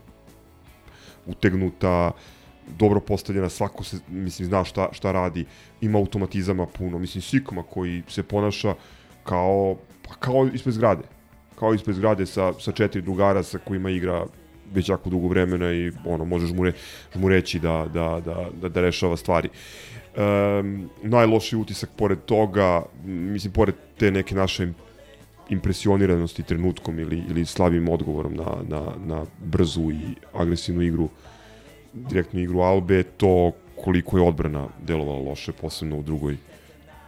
utegnuta, 1.27 2.11
dobro 2.79 3.01
postavljena, 3.01 3.49
svako 3.49 3.85
se, 3.85 3.99
mislim, 4.09 4.49
zna 4.49 4.65
šta, 4.65 4.89
šta 4.93 5.13
radi, 5.13 5.45
ima 5.81 5.99
automatizama 5.99 6.67
puno, 6.67 6.99
mislim, 6.99 7.23
Sikma 7.23 7.63
koji 7.63 8.03
se 8.09 8.23
ponaša 8.23 8.75
kao, 9.25 9.77
pa 10.09 10.15
kao 10.15 10.47
ispred 10.55 10.75
zgrade, 10.75 11.03
kao 11.59 11.75
ispred 11.75 11.97
zgrade 11.97 12.27
sa, 12.27 12.53
sa 12.53 12.73
četiri 12.73 13.03
drugara 13.03 13.43
sa 13.43 13.59
kojima 13.59 13.91
igra 13.91 14.27
već 14.75 14.89
jako 14.89 15.11
dugo 15.11 15.29
vremena 15.29 15.73
i 15.73 15.93
ono 16.05 16.25
možeš 16.25 16.51
mu, 16.51 16.65
re, 16.65 16.73
mu 17.15 17.29
reći 17.29 17.59
da, 17.59 17.87
da, 17.95 18.21
da, 18.25 18.49
da, 18.61 18.69
da 18.69 18.81
rešava 18.81 19.17
stvari. 19.17 19.49
Um, 20.17 20.91
najlošiji 21.03 21.61
utisak 21.61 21.91
pored 21.97 22.19
toga, 22.27 22.83
mislim 23.05 23.53
pored 23.53 23.75
te 23.99 24.11
neke 24.11 24.35
naše 24.35 24.69
impresioniranosti 25.49 26.43
trenutkom 26.43 26.99
ili, 26.99 27.23
ili 27.29 27.47
slabim 27.47 27.89
odgovorom 27.89 28.35
na, 28.35 28.57
na, 28.69 28.93
na 29.07 29.25
brzu 29.45 29.91
i 29.91 30.15
agresivnu 30.35 30.83
igru, 30.83 31.09
direktnu 31.93 32.41
igru 32.41 32.61
Albe, 32.61 33.03
to 33.03 33.53
koliko 33.85 34.19
je 34.19 34.23
odbrana 34.23 34.69
delovala 34.83 35.19
loše, 35.19 35.53
posebno 35.53 35.99
u 35.99 36.03
drugoj, 36.03 36.37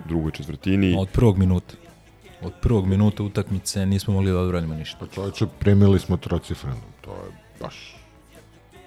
drugoj 0.09 0.33
četvrtini. 0.33 0.97
Od 0.99 1.09
prvog 1.09 1.39
minuta. 1.39 1.75
Od 2.43 2.53
prvog 2.63 2.87
minuta 2.87 3.23
utakmice 3.23 3.87
nismo 3.87 4.15
mogli 4.15 4.33
da 4.33 4.39
odbranimo 4.39 4.75
ništa. 4.75 4.97
Pa 5.01 5.07
čovječe, 5.07 5.47
primili 5.59 5.99
smo 5.99 6.17
trocifrenu, 6.17 6.81
to 7.01 7.11
je 7.11 7.44
baš... 7.65 7.97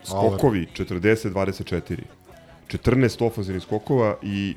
Skokovi 0.03 0.67
40-24. 0.77 1.97
14 2.67 3.25
ofanzivnih 3.25 3.63
skokova 3.63 4.15
i 4.23 4.55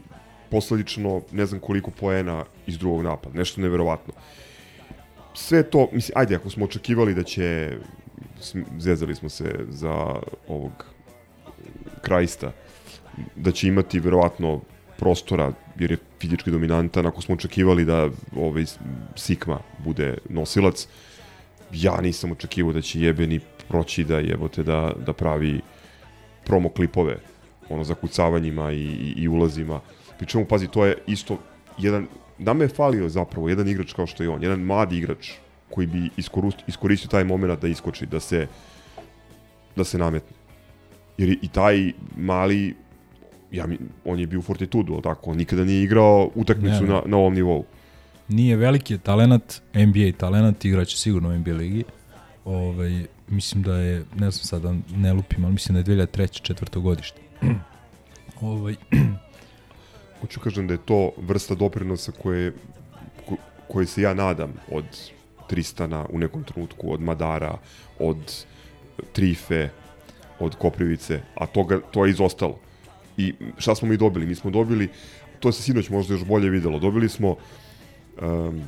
posledično 0.51 1.23
ne 1.33 1.47
znam 1.47 1.61
koliko 1.61 1.91
poena 1.91 2.45
iz 2.67 2.79
drugog 2.79 3.03
napada. 3.03 3.39
Nešto 3.39 3.61
neverovatno. 3.61 4.15
Sve 5.35 5.63
to, 5.63 5.89
mislim, 5.93 6.13
ajde, 6.19 6.37
ako 6.37 6.51
smo 6.51 6.65
očekivali 6.65 7.15
da 7.15 7.23
će, 7.23 7.77
zezali 8.79 9.15
smo 9.15 9.29
se 9.29 9.67
za 9.69 10.15
ovog 10.49 10.85
krajista, 12.03 12.53
da 13.37 13.53
će 13.53 13.69
imati 13.69 14.01
verovatno 14.01 14.61
prostora 14.99 15.53
jer 15.79 15.91
je 15.91 15.99
fizički 16.21 16.51
dominantan, 16.51 17.07
ako 17.07 17.23
smo 17.23 17.35
očekivali 17.35 17.85
da 17.85 18.09
ovaj 18.37 18.65
Sikma 19.17 19.61
bude 19.85 20.19
nosilac, 20.29 20.87
ja 21.73 22.01
nisam 22.01 22.33
očekivao 22.33 22.73
da 22.73 22.81
će 22.81 23.01
jebeni 23.01 23.41
proći 23.71 24.05
da 24.05 24.19
jebote 24.19 24.63
da, 24.63 24.93
da 25.07 25.13
pravi 25.13 25.61
promo 26.45 26.69
klipove 26.69 27.17
ono 27.69 27.85
zakucavanjima 27.85 28.73
i, 28.73 28.77
i, 28.77 29.15
i 29.17 29.29
ulazima. 29.29 29.81
Pričemu, 30.19 30.45
pazi, 30.45 30.67
to 30.69 30.87
je 30.87 30.97
isto 31.07 31.39
jedan, 31.79 32.07
nama 32.39 32.65
je 32.65 32.69
falio 32.69 33.09
zapravo 33.09 33.49
jedan 33.49 33.69
igrač 33.69 33.93
kao 33.93 34.07
što 34.07 34.23
je 34.23 34.29
on, 34.29 34.43
jedan 34.43 34.61
mladi 34.61 34.99
igrač 34.99 35.31
koji 35.71 35.87
bi 35.87 36.11
iskoristio, 36.17 36.65
iskoristio 36.69 37.09
taj 37.09 37.25
moment 37.25 37.61
da 37.61 37.69
iskoči, 37.69 38.07
da 38.07 38.21
se 38.21 38.47
da 39.77 39.85
se 39.85 39.99
nametne. 39.99 40.37
Jer 41.19 41.31
i 41.33 41.49
taj 41.49 41.93
mali 42.17 42.75
ja, 43.53 43.67
mi- 43.67 43.79
on 44.05 44.19
je 44.21 44.27
bio 44.27 44.39
u 44.39 44.43
Fortitudu, 44.43 44.93
ali 44.93 45.03
tako, 45.03 45.31
on 45.31 45.37
nikada 45.37 45.65
nije 45.65 45.83
igrao 45.83 46.31
utakmicu 46.35 46.83
Ne, 46.83 46.89
ne. 46.89 46.95
na, 46.95 47.03
na 47.07 47.17
ovom 47.17 47.35
nivou. 47.35 47.65
Nije 48.29 48.57
veliki 48.57 48.95
je 48.95 48.99
talenat, 48.99 49.63
NBA 49.75 50.13
talenat, 50.19 50.65
igraće 50.65 50.97
sigurno 50.97 51.29
u 51.29 51.33
NBA 51.35 51.53
ligi. 51.53 51.85
Ovaj, 52.45 53.07
mislim 53.31 53.63
da 53.63 53.77
je, 53.77 54.05
ne 54.15 54.31
znam 54.31 54.45
sad 54.45 54.63
da 54.63 54.75
ne 54.97 55.13
lupim, 55.13 55.45
ali 55.45 55.53
mislim 55.53 55.83
da 55.83 55.93
je 55.93 56.07
2003. 56.07 56.43
četvrto 56.43 56.81
godište. 56.81 57.21
ovaj, 58.41 58.75
Hoću 60.21 60.41
kažem 60.41 60.67
da 60.67 60.75
je 60.75 60.85
to 60.85 61.11
vrsta 61.17 61.55
doprinosa 61.55 62.13
koje, 62.13 62.53
ko, 63.29 63.37
koje 63.69 63.87
se 63.87 64.03
ja 64.03 64.15
nadam 64.15 64.53
od 64.71 64.85
Tristana 65.49 66.07
u 66.11 66.19
nekom 66.19 66.45
trenutku, 66.45 66.93
od 66.93 67.01
Madara, 67.01 67.59
od 67.99 68.45
Trife, 69.13 69.69
od 70.39 70.57
Koprivice, 70.57 71.21
a 71.35 71.47
toga, 71.47 71.81
to 71.91 72.07
je 72.07 72.11
izostalo. 72.11 72.59
I 73.17 73.35
šta 73.59 73.75
smo 73.75 73.89
mi 73.89 73.97
dobili? 73.97 74.27
Mi 74.27 74.35
smo 74.35 74.51
dobili, 74.51 74.89
to 75.41 75.53
se 75.53 75.63
sinoć 75.63 75.89
možda 75.89 76.15
još 76.15 76.25
bolje 76.25 76.51
videlo, 76.51 76.79
dobili 76.79 77.09
smo 77.09 77.31
um, 77.31 78.61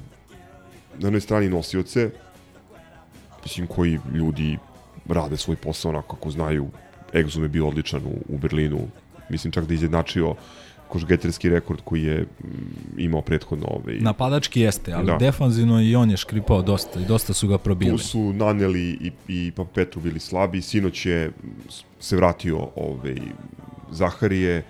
na 0.99 1.07
jednoj 1.07 1.21
strani 1.21 1.49
nosioce, 1.49 2.11
mislim 3.43 3.67
koji 3.67 3.99
ljudi 4.15 4.59
rade 5.09 5.37
svoj 5.37 5.57
posao 5.57 5.91
onako 5.91 6.17
kako 6.17 6.31
znaju. 6.31 6.69
Exum 7.13 7.43
je 7.43 7.49
bio 7.49 7.69
odličan 7.69 8.03
u, 8.07 8.35
u 8.35 8.39
Berlinu, 8.39 8.89
mislim 9.29 9.53
čak 9.53 9.65
da 9.65 9.73
je 9.73 9.75
izjednačio 9.75 10.35
košgeterski 10.89 11.49
rekord 11.49 11.81
koji 11.85 12.03
je 12.03 12.21
mm, 12.21 12.99
imao 12.99 13.21
prethodno 13.23 13.67
ovaj, 13.67 13.97
napadački 14.01 14.61
jeste, 14.61 14.93
ali 14.93 15.07
Da. 15.07 15.17
defanzivno 15.17 15.83
i 15.83 15.95
on 15.97 16.11
je 16.11 16.17
škripao 16.17 16.63
dosta 16.63 17.01
i 17.01 17.05
dosta 17.05 17.33
su 17.33 17.49
ga 17.49 17.59
probili. 17.59 17.91
Tu 17.91 17.99
su 17.99 18.33
Naneli 18.33 18.99
i, 19.01 19.13
i 19.29 19.53
pa 19.57 19.65
Petru 19.65 20.01
bili 20.01 20.21
slabi. 20.21 20.63
Sinoć 20.63 21.07
je 21.07 21.31
se 22.01 22.17
vratio 22.17 22.69
ovaj, 22.77 23.17
Zaharije, 23.91 24.63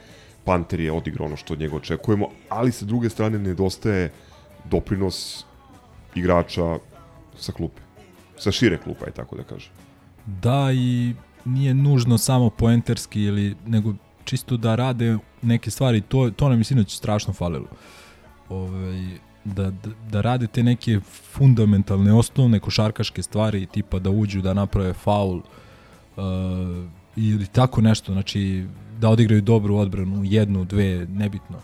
Panter 0.44 0.81
je 0.81 0.93
odigrao 0.93 1.27
ono 1.27 1.36
što 1.36 1.55
od 1.55 1.61
njega 1.61 1.77
očekujemo, 1.77 2.28
ali 2.49 2.73
sa 2.73 2.85
druge 2.85 3.11
strane 3.11 3.39
nedostaje 3.39 4.12
doprinos 4.70 5.44
igrača 6.15 6.78
sa 7.39 7.53
klupe. 7.53 7.81
Sa 8.43 8.52
šire 8.52 8.78
klupa, 8.78 9.06
je 9.06 9.12
tako 9.12 9.36
da 9.36 9.43
kažem. 9.43 9.70
Da, 10.27 10.73
i 10.73 11.14
nije 11.44 11.74
nužno 11.74 12.19
samo 12.19 12.51
poenterski, 12.51 13.23
ili, 13.23 13.56
nego 13.66 13.94
čisto 14.24 14.56
da 14.56 14.74
rade 14.74 15.19
neke 15.43 15.70
stvari, 15.70 16.01
to, 16.01 16.31
to 16.31 16.48
nam 16.48 16.60
je 16.60 16.64
sinoć 16.64 16.97
strašno 16.97 17.32
falilo. 17.32 17.66
Ovaj, 18.48 19.19
da, 19.44 19.70
da, 19.70 19.90
da 20.10 20.20
rade 20.20 20.47
te 20.47 20.62
neke 20.62 21.01
fundamentalne, 21.32 22.12
osnovne 22.12 22.60
košarkaške 22.60 23.23
stvari, 23.23 23.66
tipa 23.66 23.98
da 23.98 24.10
uđu, 24.10 24.43
da 24.43 24.55
naprave 24.55 24.93
faul, 24.93 25.36
uh, 25.36 26.24
ili 27.16 27.47
tako 27.47 27.81
nešto, 27.81 28.12
znači 28.12 28.66
da 29.01 29.09
odigraju 29.09 29.43
dobru 29.43 29.77
odbranu, 29.77 30.24
jednu, 30.24 30.64
dve, 30.64 31.06
nebitno. 31.06 31.59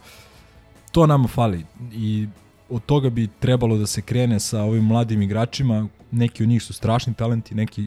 To 0.92 1.06
nama 1.06 1.28
fali 1.28 1.64
i 1.92 2.28
od 2.68 2.84
toga 2.86 3.10
bi 3.10 3.28
trebalo 3.40 3.78
da 3.78 3.86
se 3.86 4.02
krene 4.02 4.40
sa 4.40 4.62
ovim 4.62 4.84
mladim 4.84 5.22
igračima. 5.22 5.88
Neki 6.10 6.42
od 6.42 6.48
njih 6.48 6.62
su 6.62 6.72
strašni 6.72 7.14
talenti, 7.14 7.54
neki 7.54 7.86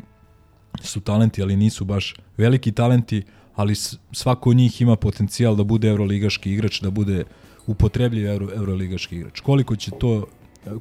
su 0.81 1.01
talenti, 1.01 1.41
ali 1.41 1.55
nisu 1.55 1.85
baš 1.85 2.15
veliki 2.37 2.71
talenti, 2.71 3.23
ali 3.55 3.75
svako 4.11 4.49
od 4.49 4.55
njih 4.55 4.81
ima 4.81 4.95
potencijal 4.95 5.55
da 5.55 5.63
bude 5.63 5.89
evroligaški 5.89 6.53
igrač, 6.53 6.81
da 6.81 6.89
bude 6.89 7.23
upotrebljiv 7.67 8.27
euro, 8.27 8.47
evroligaški 8.55 9.15
igrač. 9.15 9.39
Koliko 9.39 9.75
će 9.75 9.91
to 9.91 10.25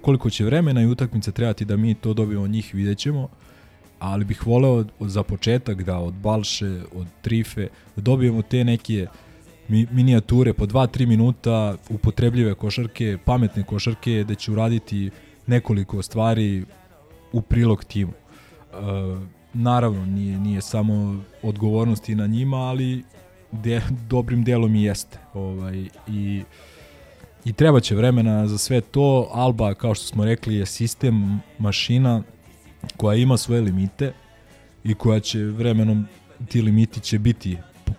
koliko 0.03 0.31
će 0.31 0.45
vremena 0.45 0.83
i 0.83 0.87
utakmice 0.87 1.33
trebati 1.33 1.65
da 1.65 1.77
mi 1.77 1.95
to 1.95 2.15
dobijemo 2.15 2.45
od 2.45 2.51
njih, 2.51 2.75
vidjet 2.75 2.99
ćemo 2.99 3.29
ali 4.01 4.25
bih 4.25 4.47
voleo 4.47 4.85
za 5.01 5.23
početak 5.23 5.83
da 5.83 5.99
od 5.99 6.15
Balše, 6.15 6.81
od 6.95 7.07
Trife, 7.23 7.69
da 7.97 8.03
dobijemo 8.03 8.43
te 8.43 8.65
neke 8.65 9.07
mi, 9.71 9.87
minijature 9.91 10.53
po 10.53 10.67
2-3 10.67 11.07
minuta, 11.07 11.77
upotrebljive 11.91 12.55
košarke, 12.55 13.19
pametne 13.25 13.63
košarke, 13.63 14.25
da 14.29 14.35
će 14.35 14.53
uraditi 14.53 15.11
nekoliko 15.47 16.03
stvari 16.03 16.65
u 17.33 17.41
prilog 17.43 17.85
timu. 17.85 18.13
E, 18.13 18.77
naravno, 19.55 20.07
nije, 20.07 20.39
nije 20.39 20.61
samo 20.61 21.23
odgovornosti 21.43 22.15
na 22.15 22.27
njima, 22.27 22.57
ali 22.57 23.05
de, 23.53 23.81
dobrim 24.09 24.45
delom 24.45 24.75
i 24.75 24.83
jeste. 24.83 25.19
Ovaj, 25.35 25.89
i, 26.09 26.43
I 27.45 27.53
treba 27.53 27.81
će 27.81 27.95
vremena 27.95 28.47
za 28.47 28.59
sve 28.59 28.81
to. 28.81 29.29
Alba, 29.33 29.75
kao 29.75 29.95
što 29.95 30.07
smo 30.07 30.25
rekli, 30.25 30.55
je 30.55 30.67
sistem, 30.67 31.41
mašina, 31.59 32.23
koja 32.97 33.17
ima 33.17 33.37
svoje 33.37 33.61
limite 33.61 34.13
i 34.85 34.95
koja 34.95 35.21
će 35.21 35.39
vremenom 35.39 36.07
ti 36.49 36.63
limiti 36.63 37.01
će 37.01 37.19
biti 37.19 37.57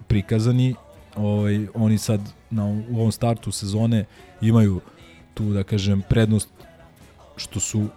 prikazani. 0.07 0.75
Ovaj 1.15 1.67
oni 1.73 1.97
sad 1.97 2.21
na 2.49 2.65
u 2.65 2.95
ovom 2.95 3.11
startu 3.11 3.51
sezone 3.51 4.05
imaju 4.41 4.81
tu 5.33 5.53
da 5.53 5.63
kažem 5.63 6.01
prednost 6.09 6.49
što 7.35 7.59
su 7.59 7.87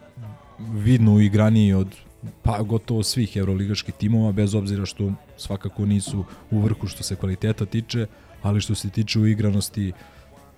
vidno 0.58 1.20
igraniji 1.20 1.72
od 1.72 1.96
pa 2.42 2.62
gotovo 2.62 3.02
svih 3.02 3.36
evroligaških 3.36 3.94
timova 3.94 4.32
bez 4.32 4.54
obzira 4.54 4.86
što 4.86 5.12
svakako 5.36 5.86
nisu 5.86 6.24
u 6.50 6.60
vrhu 6.60 6.86
što 6.86 7.02
se 7.02 7.16
kvaliteta 7.16 7.66
tiče, 7.66 8.06
ali 8.42 8.60
što 8.60 8.74
se 8.74 8.90
tiče 8.90 9.18
uigranosti 9.18 9.92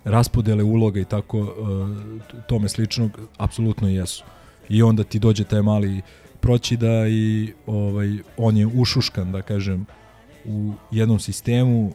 raspodele 0.03 0.63
uloga 0.63 0.99
i 0.99 1.05
tako 1.05 1.39
e, 1.39 2.41
tome 2.47 2.69
sličnog 2.69 3.19
apsolutno 3.37 3.89
jesu. 3.89 4.23
I 4.69 4.83
onda 4.83 5.03
ti 5.03 5.19
dođe 5.19 5.43
taj 5.43 5.61
mali 5.61 6.01
proćida 6.39 7.07
i 7.07 7.53
ovaj 7.65 8.17
on 8.37 8.57
je 8.57 8.67
ušuškan 8.67 9.31
da 9.31 9.41
kažem 9.41 9.85
u 10.45 10.73
jednom 10.91 11.19
sistemu 11.19 11.93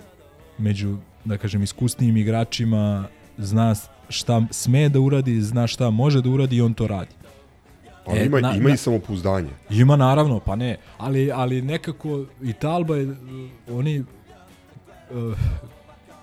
među 0.58 0.96
da 1.24 1.38
kažem 1.38 1.62
iskusnijim 1.62 2.16
igračima 2.16 3.04
zna 3.38 3.74
šta 4.08 4.42
sme 4.50 4.88
da 4.88 5.00
uradi, 5.00 5.42
zna 5.42 5.66
šta 5.66 5.90
može 5.90 6.20
da 6.20 6.30
uradi 6.30 6.56
i 6.56 6.60
on 6.60 6.74
to 6.74 6.86
radi. 6.86 7.14
Ali 8.06 8.18
E, 8.18 8.24
ima, 8.26 8.40
na- 8.40 8.54
ima 8.54 8.68
na- 8.68 8.74
i 8.74 8.78
samopouzdanje. 8.78 9.48
Ima 9.70 9.96
naravno, 9.96 10.40
pa 10.40 10.56
ne, 10.56 10.76
ali, 10.98 11.32
ali 11.32 11.62
nekako 11.62 12.08
i 12.42 12.52
Talba 12.52 12.96
je, 12.96 13.06
uh, 13.06 13.16
oni 13.70 14.00
uh, 14.00 15.38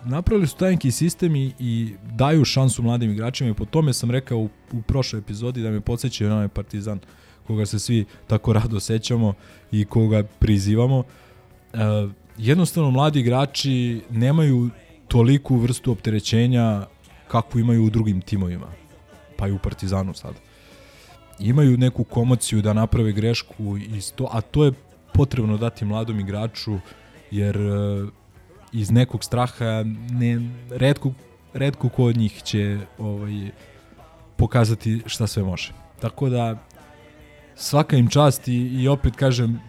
napravili 0.06 0.48
su 0.48 0.56
taj 0.56 0.72
neki 0.72 0.92
sistem 0.92 1.36
i, 1.36 1.54
i 1.60 1.94
daju 2.06 2.46
šansu 2.46 2.84
mladim 2.84 3.12
igračima 3.12 3.50
i 3.50 3.54
po 3.54 3.66
tome 3.66 3.94
sam 3.94 4.12
rekao 4.12 4.38
u, 4.38 4.50
u 4.72 4.82
prošloj 4.82 5.20
epizodi 5.20 5.62
da 5.62 5.72
me 5.72 5.82
podsjećaju 5.82 6.30
na 6.30 6.36
onaj 6.36 6.48
Partizan 6.48 7.00
koga 7.48 7.66
se 7.66 7.80
svi 7.80 8.06
tako 8.28 8.54
rado 8.54 8.80
sećamo 8.80 9.34
i 9.72 9.86
koga 9.86 10.24
prizivamo. 10.40 10.98
Uh, 11.74 12.12
jednostavno 12.40 12.92
mladi 12.92 13.20
igrači 13.20 14.02
nemaju 14.10 14.70
toliku 15.08 15.58
vrstu 15.58 15.92
opterećenja 15.92 16.86
kakvu 17.28 17.60
imaju 17.60 17.86
u 17.86 17.90
drugim 17.90 18.22
timovima, 18.22 18.68
pa 19.38 19.48
i 19.48 19.52
u 19.52 19.60
Partizanu 19.60 20.14
sada 20.14 20.40
imaju 21.40 21.78
neku 21.78 22.04
komociju 22.04 22.62
da 22.62 22.74
naprave 22.74 23.12
grešku 23.12 23.78
i 23.78 24.02
sto, 24.02 24.30
a 24.32 24.42
to 24.42 24.66
je 24.66 24.72
potrebno 25.14 25.58
dati 25.58 25.86
mladom 25.86 26.20
igraču 26.20 26.80
jer 27.32 27.58
e, 27.58 28.08
iz 28.74 28.92
nekog 28.92 29.24
straha 29.24 29.84
ne 30.12 30.50
redko 30.70 31.12
redko 31.54 31.90
ko 31.90 32.04
od 32.04 32.18
njih 32.18 32.44
će 32.44 32.80
ovaj 32.98 33.52
pokazati 34.36 35.02
šta 35.06 35.28
sve 35.28 35.44
može. 35.44 35.74
Tako 36.00 36.30
da 36.30 36.58
svaka 37.60 37.98
im 37.98 38.08
čast 38.08 38.48
i, 38.48 38.54
i 38.54 38.88
opet 38.88 39.16
kažem 39.16 39.60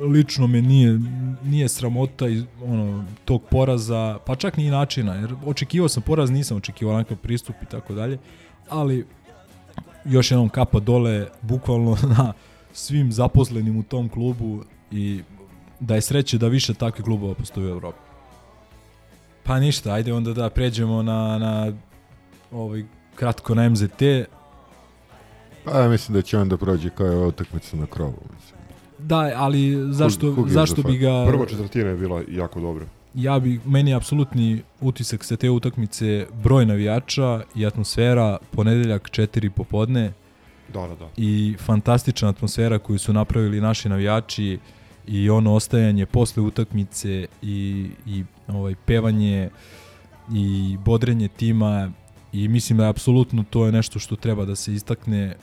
lično 0.00 0.46
me 0.46 0.62
nije 0.62 1.00
nije 1.44 1.68
sramota 1.68 2.28
iz 2.28 2.44
ono 2.64 3.04
tog 3.24 3.42
poraza, 3.50 4.18
pa 4.26 4.34
čak 4.34 4.56
ni 4.56 4.70
načina, 4.70 5.14
jer 5.14 5.34
očekivao 5.46 5.88
sam 5.88 6.02
poraz, 6.02 6.30
nisam 6.30 6.56
očekivao 6.56 6.94
onakav 6.94 7.16
pristup 7.16 7.56
i 7.62 7.66
tako 7.66 7.94
dalje, 7.94 8.18
ali 8.68 9.06
još 10.04 10.30
jednom 10.30 10.48
kapa 10.48 10.80
dole 10.80 11.26
bukvalno 11.42 11.96
na 12.18 12.32
svim 12.72 13.12
zaposlenim 13.12 13.78
u 13.78 13.82
tom 13.82 14.08
klubu 14.08 14.64
i 14.90 15.20
da 15.80 15.94
je 15.94 16.00
sreće 16.00 16.38
da 16.38 16.48
više 16.48 16.74
takvih 16.74 17.04
klubova 17.04 17.34
postoji 17.34 17.66
u 17.66 17.70
Evropi. 17.70 17.98
Pa 19.44 19.60
ništa, 19.60 19.92
ajde 19.92 20.12
onda 20.12 20.32
da 20.32 20.50
pređemo 20.50 21.02
na, 21.02 21.38
na 21.38 21.72
ovaj, 22.52 22.84
kratko 23.14 23.54
na 23.54 23.68
MZT. 23.68 24.02
Pa 25.72 25.80
ja 25.80 25.88
mislim 25.88 26.14
da 26.14 26.22
će 26.22 26.38
on 26.38 26.48
da 26.48 26.56
prođe 26.56 26.90
kao 26.90 27.06
ova 27.06 27.26
utakmica 27.26 27.76
na 27.76 27.86
krovu. 27.86 28.18
Mislim. 28.34 28.58
Da, 28.98 29.32
ali 29.36 29.92
zašto, 29.92 30.26
Kug- 30.26 30.46
je 30.46 30.52
zašto 30.52 30.82
za 30.82 30.88
bi 30.88 30.96
ga... 30.98 31.24
Prva 31.28 31.46
četvrtina 31.46 31.90
je 31.90 31.96
bila 31.96 32.22
jako 32.30 32.60
dobra. 32.60 32.86
ja 33.14 33.38
bi, 33.38 33.60
meni 33.64 33.90
je 33.90 33.96
apsolutni 33.96 34.62
utisak 34.80 35.24
sa 35.24 35.36
te 35.36 35.50
utakmice 35.50 36.26
broj 36.42 36.66
navijača 36.66 37.42
i 37.54 37.66
atmosfera, 37.66 38.38
ponedeljak 38.50 39.02
4 39.10 39.48
popodne 39.50 40.12
Da, 40.74 40.80
da, 40.80 40.94
da. 40.94 41.08
i 41.16 41.56
fantastična 41.58 42.28
atmosfera 42.28 42.78
koju 42.78 42.98
su 42.98 43.12
napravili 43.12 43.60
naši 43.60 43.88
navijači 43.88 44.58
i 45.06 45.30
ono 45.30 45.54
ostajanje 45.54 46.06
posle 46.06 46.42
utakmice 46.42 47.26
i, 47.42 47.90
i 48.06 48.24
ovaj 48.48 48.74
pevanje 48.84 49.50
i 50.32 50.76
bodrenje 50.84 51.28
tima 51.28 51.92
i 52.32 52.48
mislim 52.48 52.78
da 52.78 52.84
je 52.84 52.90
apsolutno 52.90 53.44
to 53.50 53.66
je 53.66 53.72
nešto 53.72 53.98
što 53.98 54.16
treba 54.16 54.44
da 54.44 54.56
se 54.56 54.74
istakne 54.74 55.36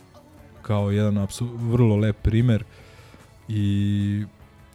kao 0.68 0.92
jedan 0.92 1.18
apsu- 1.18 1.58
vrlo 1.72 1.96
lep 1.96 2.16
primer 2.22 2.64
i 3.48 4.24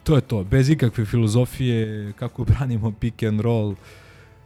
to 0.03 0.15
je 0.15 0.21
to, 0.21 0.43
bez 0.43 0.69
ikakve 0.69 1.05
filozofije 1.05 2.13
kako 2.13 2.43
branimo 2.51 2.91
pick 2.91 3.23
and 3.23 3.41
roll 3.41 3.75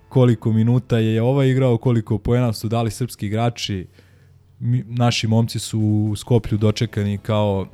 koliko 0.10 0.52
minuta 0.52 0.98
je 0.98 1.22
ovaj 1.22 1.50
igrao, 1.50 1.78
koliko 1.78 2.18
poena 2.18 2.54
su 2.54 2.68
dali 2.68 2.92
srpski 2.92 3.26
igrači 3.26 3.88
mi, 4.60 4.84
naši 4.88 5.28
momci 5.28 5.60
su 5.60 5.80
u 5.80 6.16
Skoplju 6.16 6.58
dočekani 6.58 7.18
kao 7.18 7.68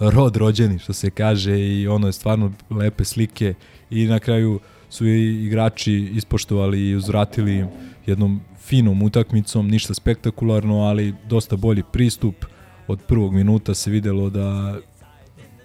rod 0.00 0.36
rođeni 0.36 0.78
što 0.78 0.92
se 0.92 1.10
kaže 1.10 1.58
i 1.58 1.88
ono 1.88 2.06
je 2.06 2.12
stvarno 2.12 2.52
lepe 2.70 3.04
slike 3.04 3.54
i 3.90 4.06
na 4.06 4.18
kraju 4.18 4.60
su 4.90 5.06
i 5.06 5.46
igrači 5.46 6.10
ispoštovali 6.14 6.88
i 6.88 6.94
uzvratili 6.94 7.66
jednom 8.06 8.40
finom 8.58 9.02
utakmicom, 9.02 9.68
ništa 9.68 9.94
spektakularno, 9.94 10.80
ali 10.80 11.14
dosta 11.28 11.56
bolji 11.56 11.82
pristup. 11.92 12.44
Od 12.88 13.00
prvog 13.08 13.34
minuta 13.34 13.74
se 13.74 13.90
videlo 13.90 14.30
da 14.30 14.76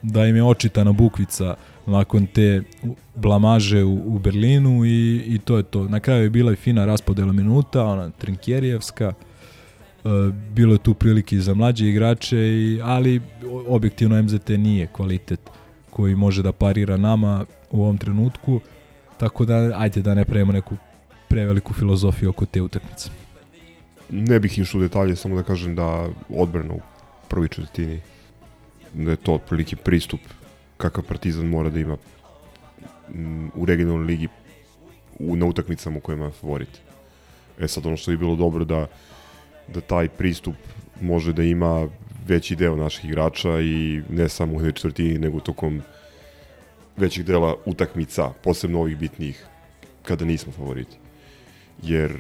da 0.02 0.26
im 0.26 0.36
je 0.36 0.44
očitana 0.44 0.91
bukvica 0.91 1.56
nakon 1.86 2.28
te 2.28 2.64
blamaže 3.16 3.84
u, 3.84 4.16
u 4.16 4.20
Berlinu 4.20 4.86
i, 4.86 5.24
i 5.26 5.40
to 5.40 5.58
je 5.58 5.64
to. 5.64 5.84
Na 5.88 6.00
kraju 6.00 6.24
je 6.24 6.30
bila 6.30 6.52
i 6.52 6.56
fina 6.56 6.86
raspodela 6.86 7.34
minuta, 7.34 7.84
ona 7.84 8.10
Trinkjerijevska, 8.10 9.14
E, 10.06 10.32
bilo 10.54 10.74
je 10.74 10.78
tu 10.78 10.94
prilike 10.94 11.40
za 11.40 11.54
mlađe 11.54 11.90
igrače, 11.90 12.38
i, 12.38 12.80
ali 12.84 13.22
objektivno 13.68 14.24
MZT 14.24 14.50
nije 14.50 14.88
kvalitet 14.88 15.40
koji 15.90 16.16
može 16.16 16.44
da 16.44 16.52
parira 16.52 16.98
nama 16.98 17.46
u 17.72 17.84
ovom 17.84 17.98
trenutku, 17.98 18.60
tako 19.18 19.46
da 19.46 19.74
ajde 19.76 20.02
da 20.02 20.16
ne 20.16 20.26
pravimo 20.26 20.52
neku 20.52 20.76
preveliku 21.28 21.74
filozofiju 21.74 22.30
oko 22.30 22.46
te 22.46 22.62
utakmice. 22.62 23.10
Ne 24.10 24.40
bih 24.40 24.60
išao 24.60 24.80
u 24.80 24.82
detalje, 24.82 25.16
samo 25.16 25.36
da 25.36 25.44
kažem 25.44 25.76
da 25.76 26.08
odbrana 26.30 26.74
u 26.74 26.80
prvoj 27.30 27.47
četvrtini, 27.47 28.01
da 28.93 29.11
je 29.11 29.18
to 29.18 29.34
otprilike 29.34 29.76
pristup 29.76 30.19
kakav 30.77 31.03
Partizan 31.03 31.45
mora 31.45 31.69
da 31.69 31.80
ima 31.80 31.97
mm, 33.10 33.47
u 33.56 33.65
regionalnoj 33.65 34.06
ligi 34.06 34.27
u, 35.19 35.35
na 35.35 35.45
utakmicama 35.45 35.97
u 35.97 36.01
kojima 36.01 36.26
je 36.26 36.31
favorit. 36.31 36.80
E 37.60 37.68
sad 37.68 37.85
ono 37.85 37.97
što 37.97 38.11
je 38.11 38.18
bilo 38.18 38.35
dobro 38.35 38.65
da 38.65 38.88
da 39.73 39.81
taj 39.81 40.10
pristup 40.10 40.56
može 41.01 41.34
da 41.34 41.43
ima 41.43 41.88
veći 42.27 42.56
deo 42.56 42.76
naših 42.76 43.06
igrača 43.06 43.61
i 43.61 44.01
ne 44.10 44.30
samo 44.30 44.53
u 44.53 44.72
četvrtini, 44.72 45.19
nego 45.19 45.39
tokom 45.39 45.81
većeg 46.97 47.26
dela 47.26 47.56
utakmica, 47.65 48.30
posebno 48.43 48.80
ovih 48.80 48.97
bitnijih, 48.97 49.45
kada 50.03 50.26
nismo 50.26 50.51
favoriti. 50.51 50.97
Jer 51.84 52.11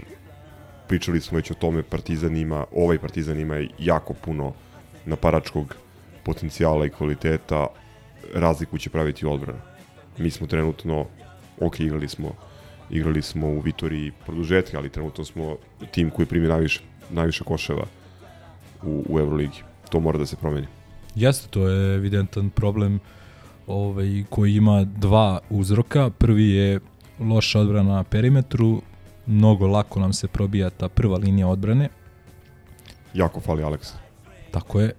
pričali 0.87 1.21
smo 1.21 1.35
već 1.35 1.51
o 1.51 1.53
tome, 1.53 1.83
Partizan 1.83 2.37
ima, 2.37 2.65
ovaj 2.71 2.99
Partizan 2.99 3.39
ima 3.39 3.67
jako 3.79 4.13
puno 4.13 4.53
naparačkog 5.05 5.75
potencijala 6.23 6.85
i 6.85 6.89
kvaliteta, 6.89 7.67
razliku 8.33 8.77
će 8.77 8.89
praviti 8.89 9.25
odbrana. 9.25 9.59
Mi 10.17 10.31
smo 10.31 10.47
trenutno, 10.47 11.05
ok, 11.59 11.79
igrali 11.79 12.07
smo 12.07 12.35
igrali 12.89 13.21
smo 13.21 13.47
u 13.47 13.59
Vitoriji 13.59 14.11
produžetke, 14.25 14.77
ali 14.77 14.89
trenutno 14.89 15.25
smo 15.25 15.57
tim 15.91 16.09
koji 16.09 16.25
primi 16.25 16.47
najviše, 16.47 16.81
najviše 17.09 17.43
koševa 17.43 17.85
u, 18.83 19.05
u 19.09 19.19
Euroligi. 19.19 19.63
To 19.89 19.99
mora 19.99 20.17
da 20.17 20.25
se 20.25 20.35
promeni. 20.35 20.67
Jeste, 21.15 21.47
to 21.49 21.67
je 21.67 21.95
evidentan 21.95 22.49
problem 22.49 22.99
ovaj, 23.67 24.23
koji 24.29 24.55
ima 24.55 24.83
dva 24.83 25.39
uzroka. 25.49 26.09
Prvi 26.09 26.49
je 26.49 26.79
loša 27.19 27.59
odbrana 27.59 27.95
na 27.95 28.03
perimetru, 28.03 28.81
mnogo 29.25 29.67
lako 29.67 29.99
nam 29.99 30.13
se 30.13 30.27
probija 30.27 30.69
ta 30.69 30.89
prva 30.89 31.17
linija 31.17 31.47
odbrane, 31.47 31.89
Jako 33.13 33.39
fali 33.41 33.63
Aleksa. 33.63 33.97
Tako 34.51 34.81
je. 34.81 34.93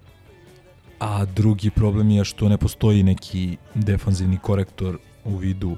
A 0.99 1.25
drugi 1.25 1.71
problem 1.71 2.11
je 2.11 2.25
što 2.25 2.49
ne 2.49 2.59
postoji 2.59 3.03
neki 3.03 3.57
defanzivni 3.75 4.39
korektor 4.39 4.99
u 5.25 5.37
vidu 5.37 5.77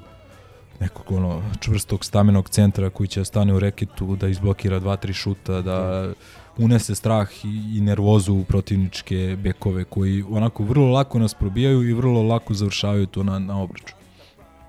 nekog 0.79 1.11
ono 1.11 1.41
čvrstog 1.59 2.05
stamenog 2.05 2.49
centra 2.49 2.89
koji 2.89 3.07
će 3.07 3.19
da 3.19 3.25
stane 3.25 3.53
u 3.53 3.59
reketu, 3.59 4.15
da 4.15 4.27
izblokira 4.27 4.79
dva, 4.79 4.95
tri 4.97 5.13
šuta, 5.13 5.61
da 5.61 6.09
unese 6.57 6.95
strah 6.95 7.45
i, 7.45 7.77
i 7.77 7.81
nervozu 7.81 8.33
u 8.33 8.43
protivničke 8.43 9.37
bekove 9.39 9.83
koji 9.83 10.23
onako 10.29 10.63
vrlo 10.63 10.91
lako 10.91 11.19
nas 11.19 11.33
probijaju 11.33 11.89
i 11.89 11.93
vrlo 11.93 12.23
lako 12.23 12.53
završavaju 12.53 13.05
to 13.05 13.23
na, 13.23 13.39
na 13.39 13.61
obraču. 13.61 13.93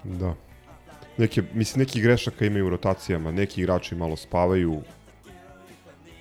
Da. 0.04 0.34
Neke, 1.18 1.42
mislim, 1.54 1.80
neki 1.80 2.00
grešaka 2.00 2.46
imaju 2.46 2.66
u 2.66 2.70
rotacijama, 2.70 3.32
neki 3.32 3.60
igrači 3.60 3.94
malo 3.94 4.16
spavaju 4.16 4.82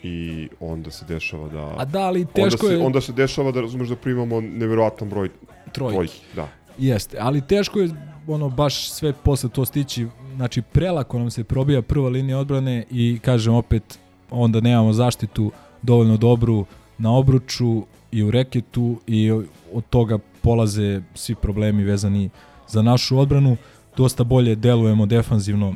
i 0.04 0.50
onda 0.60 0.92
se 0.92 1.06
dešava 1.06 1.48
da... 1.50 1.74
A 1.78 1.86
da, 1.86 2.00
ali 2.00 2.20
onda 2.20 2.34
teško 2.34 2.68
se, 2.68 2.74
je- 2.74 2.86
Onda 2.86 3.02
se 3.02 3.12
dešava 3.14 3.52
da, 3.52 3.62
razumeš, 3.62 3.88
da 3.88 3.96
primamo 3.96 4.42
neverovatan 4.42 5.10
broj 5.10 5.30
Trojki. 5.72 5.94
trojki. 5.96 6.20
Da. 6.36 6.48
Jeste, 6.78 7.18
ali 7.20 7.42
teško 7.42 7.80
je 7.80 7.90
ono 8.28 8.50
baš 8.50 8.90
sve 8.90 9.14
posle 9.14 9.50
to 9.50 9.66
stići. 9.66 10.08
Znači 10.36 10.62
prelako 10.62 11.20
nam 11.20 11.32
se 11.32 11.44
probija 11.44 11.82
prva 11.82 12.10
linija 12.10 12.38
odbrane 12.40 12.84
i 12.92 13.20
kažem 13.22 13.54
opet 13.54 14.00
onda 14.32 14.60
nemamo 14.62 14.94
zaštitu 14.94 15.52
dovoljno 15.82 16.18
dobru 16.18 16.66
na 16.98 17.12
obruču 17.12 17.84
i 18.12 18.24
u 18.24 18.32
reketu 18.32 19.00
i 19.08 19.32
od 19.74 19.84
toga 19.90 20.18
polaze 20.42 21.02
svi 21.16 21.36
problemi 21.36 21.84
vezani 21.84 22.30
za 22.68 22.82
našu 22.82 23.20
odbranu. 23.20 23.58
Dosta 23.98 24.24
bolje 24.24 24.56
delujemo 24.56 25.06
defanzivno 25.06 25.76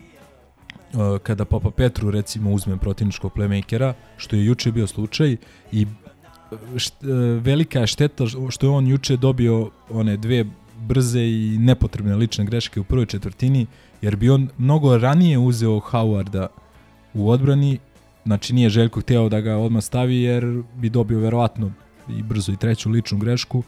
kada 1.24 1.46
Papa 1.46 1.72
Petru 1.72 2.12
recimo 2.12 2.52
uzme 2.52 2.78
protivničkog 2.78 3.34
playmakera, 3.36 3.94
što 4.18 4.36
je 4.36 4.46
juče 4.46 4.72
bio 4.72 4.88
slučaj 4.88 5.38
i 5.72 5.88
št, 6.78 7.04
e, 7.04 7.08
velika 7.42 7.80
je 7.80 7.88
šteta 7.88 8.26
što 8.50 8.66
je 8.66 8.70
on 8.70 8.88
juče 8.88 9.18
dobio 9.18 9.70
one 9.90 10.18
dve 10.18 10.46
brze 10.80 11.22
i 11.22 11.58
nepotrebne 11.60 12.16
lične 12.16 12.46
greške 12.46 12.80
u 12.80 12.84
prvoj 12.84 13.06
četvrtini, 13.06 13.66
jer 14.02 14.16
bi 14.16 14.30
on 14.30 14.50
mnogo 14.58 14.98
ranije 14.98 15.38
uzeo 15.38 15.80
Howarda 15.80 16.48
u 17.14 17.30
odbrani, 17.30 17.80
znači 18.26 18.54
nije 18.54 18.70
Željko 18.70 19.02
hteo 19.02 19.30
da 19.30 19.42
ga 19.42 19.58
odmah 19.58 19.84
stavi 19.84 20.22
jer 20.22 20.64
bi 20.76 20.90
dobio 20.90 21.20
verovatno 21.20 21.72
i 22.10 22.24
brzo 22.24 22.52
i 22.52 22.58
treću 22.58 22.90
ličnu 22.90 23.18
grešku, 23.18 23.64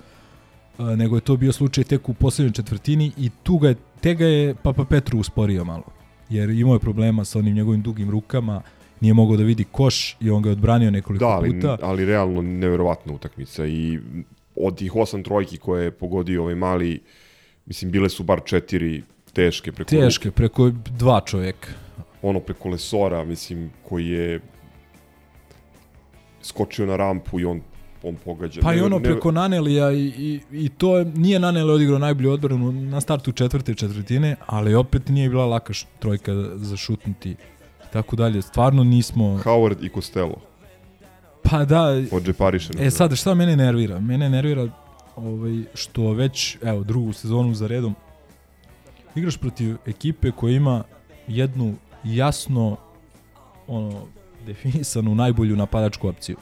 e, 0.80 0.84
nego 0.84 1.16
je 1.18 1.22
to 1.22 1.38
bio 1.38 1.52
slučaj 1.52 1.84
tek 1.84 2.10
u 2.10 2.14
poslednjoj 2.14 2.54
četvrtini 2.54 3.12
i 3.18 3.30
tu 3.44 3.58
ga 3.58 3.70
je, 3.70 3.76
te 4.02 4.16
ga 4.16 4.26
je 4.26 4.56
Papa 4.56 4.86
Petru 4.86 5.20
usporio 5.20 5.66
malo, 5.66 5.84
jer 6.30 6.50
imao 6.50 6.74
je 6.74 6.80
problema 6.80 7.26
sa 7.26 7.40
onim 7.40 7.56
njegovim 7.56 7.82
dugim 7.82 8.10
rukama, 8.10 8.62
nije 9.02 9.14
mogao 9.14 9.38
da 9.38 9.44
vidi 9.44 9.66
koš 9.72 10.18
i 10.22 10.30
on 10.30 10.42
ga 10.42 10.50
je 10.50 10.52
odbranio 10.52 10.92
nekoliko 10.92 11.26
Da, 11.26 11.32
ali, 11.32 11.54
puta. 11.54 11.78
ali 11.82 12.06
realno 12.06 12.42
neverovatna 12.42 13.14
utakmica 13.14 13.66
i 13.66 14.00
od 14.56 14.78
tih 14.78 14.96
osam 14.96 15.24
trojki 15.24 15.58
koje 15.58 15.84
je 15.84 15.92
pogodio 15.92 16.42
ovaj 16.42 16.56
mali, 16.56 17.02
mislim, 17.66 17.92
bile 17.92 18.10
su 18.10 18.24
bar 18.24 18.42
četiri 18.46 19.04
teške 19.34 19.72
preko 19.72 19.90
Teške, 19.90 20.32
preko 20.32 20.72
dva 20.98 21.22
čovjeka. 21.26 21.70
Ono 22.22 22.40
preko 22.40 22.70
Lesora, 22.70 23.24
mislim, 23.24 23.72
koji 23.90 24.08
je 24.08 24.40
skočio 26.42 26.86
na 26.86 26.96
rampu 26.96 27.40
i 27.40 27.46
on 27.46 27.62
on 28.04 28.16
pogađa. 28.16 28.62
Pa 28.62 28.74
i 28.74 28.76
Neve- 28.76 28.86
ono 28.86 29.00
neve- 29.00 29.12
preko 29.12 29.32
Nanelija 29.32 29.92
i, 29.92 30.06
i, 30.08 30.40
i 30.54 30.70
to 30.70 30.98
je, 30.98 31.06
nije 31.06 31.40
Naneli 31.40 31.72
odigrao 31.72 32.00
najbolju 32.00 32.32
odbranu 32.32 32.72
na 32.72 33.02
startu 33.02 33.32
četvrte 33.32 33.74
četvrtine, 33.76 34.36
ali 34.46 34.76
opet 34.76 35.08
nije 35.10 35.30
bila 35.30 35.46
laka 35.46 35.74
š, 35.74 35.86
trojka 36.00 36.34
za 36.56 36.78
šutnuti. 36.78 37.36
Tako 37.94 38.16
dalje, 38.16 38.42
stvarno 38.42 38.84
nismo... 38.84 39.26
Howard 39.38 39.86
i 39.86 39.90
Costello. 39.90 40.36
Pa 41.44 41.66
da, 41.66 41.84
Od 42.12 42.24
Džepariša. 42.24 42.70
e 42.80 42.90
sad 42.92 43.16
šta 43.16 43.34
mene 43.34 43.56
nervira? 43.56 44.00
Mene 44.00 44.30
nervira 44.30 44.68
ovaj, 45.16 45.64
što 45.74 46.12
već, 46.14 46.58
evo, 46.64 46.84
drugu 46.84 47.14
sezonu 47.14 47.54
za 47.54 47.68
redom 47.68 47.96
igraš 49.16 49.38
protiv 49.38 49.76
ekipe 49.86 50.32
koja 50.32 50.54
ima 50.54 50.84
jednu 51.28 51.74
jasno 52.04 52.78
ono, 53.68 54.02
definisanu 54.46 55.16
najbolju 55.16 55.56
napadačku 55.56 56.08
opciju. 56.08 56.38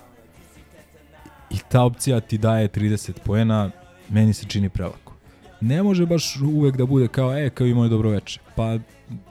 I 1.50 1.58
ta 1.70 1.84
opcija 1.84 2.20
ti 2.20 2.38
daje 2.38 2.68
30 2.70 3.12
poena, 3.20 3.72
meni 4.10 4.34
se 4.34 4.46
čini 4.46 4.70
prelako. 4.70 5.14
Ne 5.62 5.84
može 5.84 6.06
baš 6.06 6.36
uvek 6.38 6.78
da 6.78 6.86
bude 6.86 7.08
kao, 7.08 7.34
e, 7.36 7.50
kao 7.50 7.68
imao 7.68 7.84
je 7.84 7.90
dobro 7.90 8.10
veče. 8.10 8.40
Pa, 8.56 8.78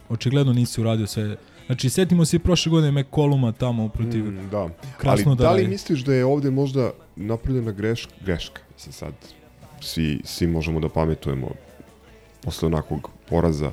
očigledno 0.09 0.53
nisi 0.53 0.81
uradio 0.81 1.07
sve. 1.07 1.37
Znači, 1.67 1.91
setimo 1.91 2.25
se 2.25 2.37
i 2.37 2.41
prošle 2.41 2.71
godine 2.71 2.93
McColluma 2.93 3.53
tamo 3.53 3.89
protiv 3.89 4.25
Mm, 4.25 4.49
da. 4.51 4.69
Krasno 4.99 5.31
Ali 5.31 5.39
da 5.39 5.53
li 5.53 5.63
je- 5.63 5.69
misliš 5.69 6.01
da 6.01 6.15
je 6.15 6.25
ovde 6.25 6.51
možda 6.51 6.91
napravljena 7.17 7.73
greška? 7.73 8.13
Greška. 8.25 8.61
Mislim 8.75 8.93
sad, 8.93 9.13
svi, 9.81 10.21
svi 10.25 10.47
možemo 10.47 10.81
da 10.81 10.89
pametujemo 10.89 11.49
posle 12.43 12.67
onakvog 12.67 13.11
poraza. 13.29 13.73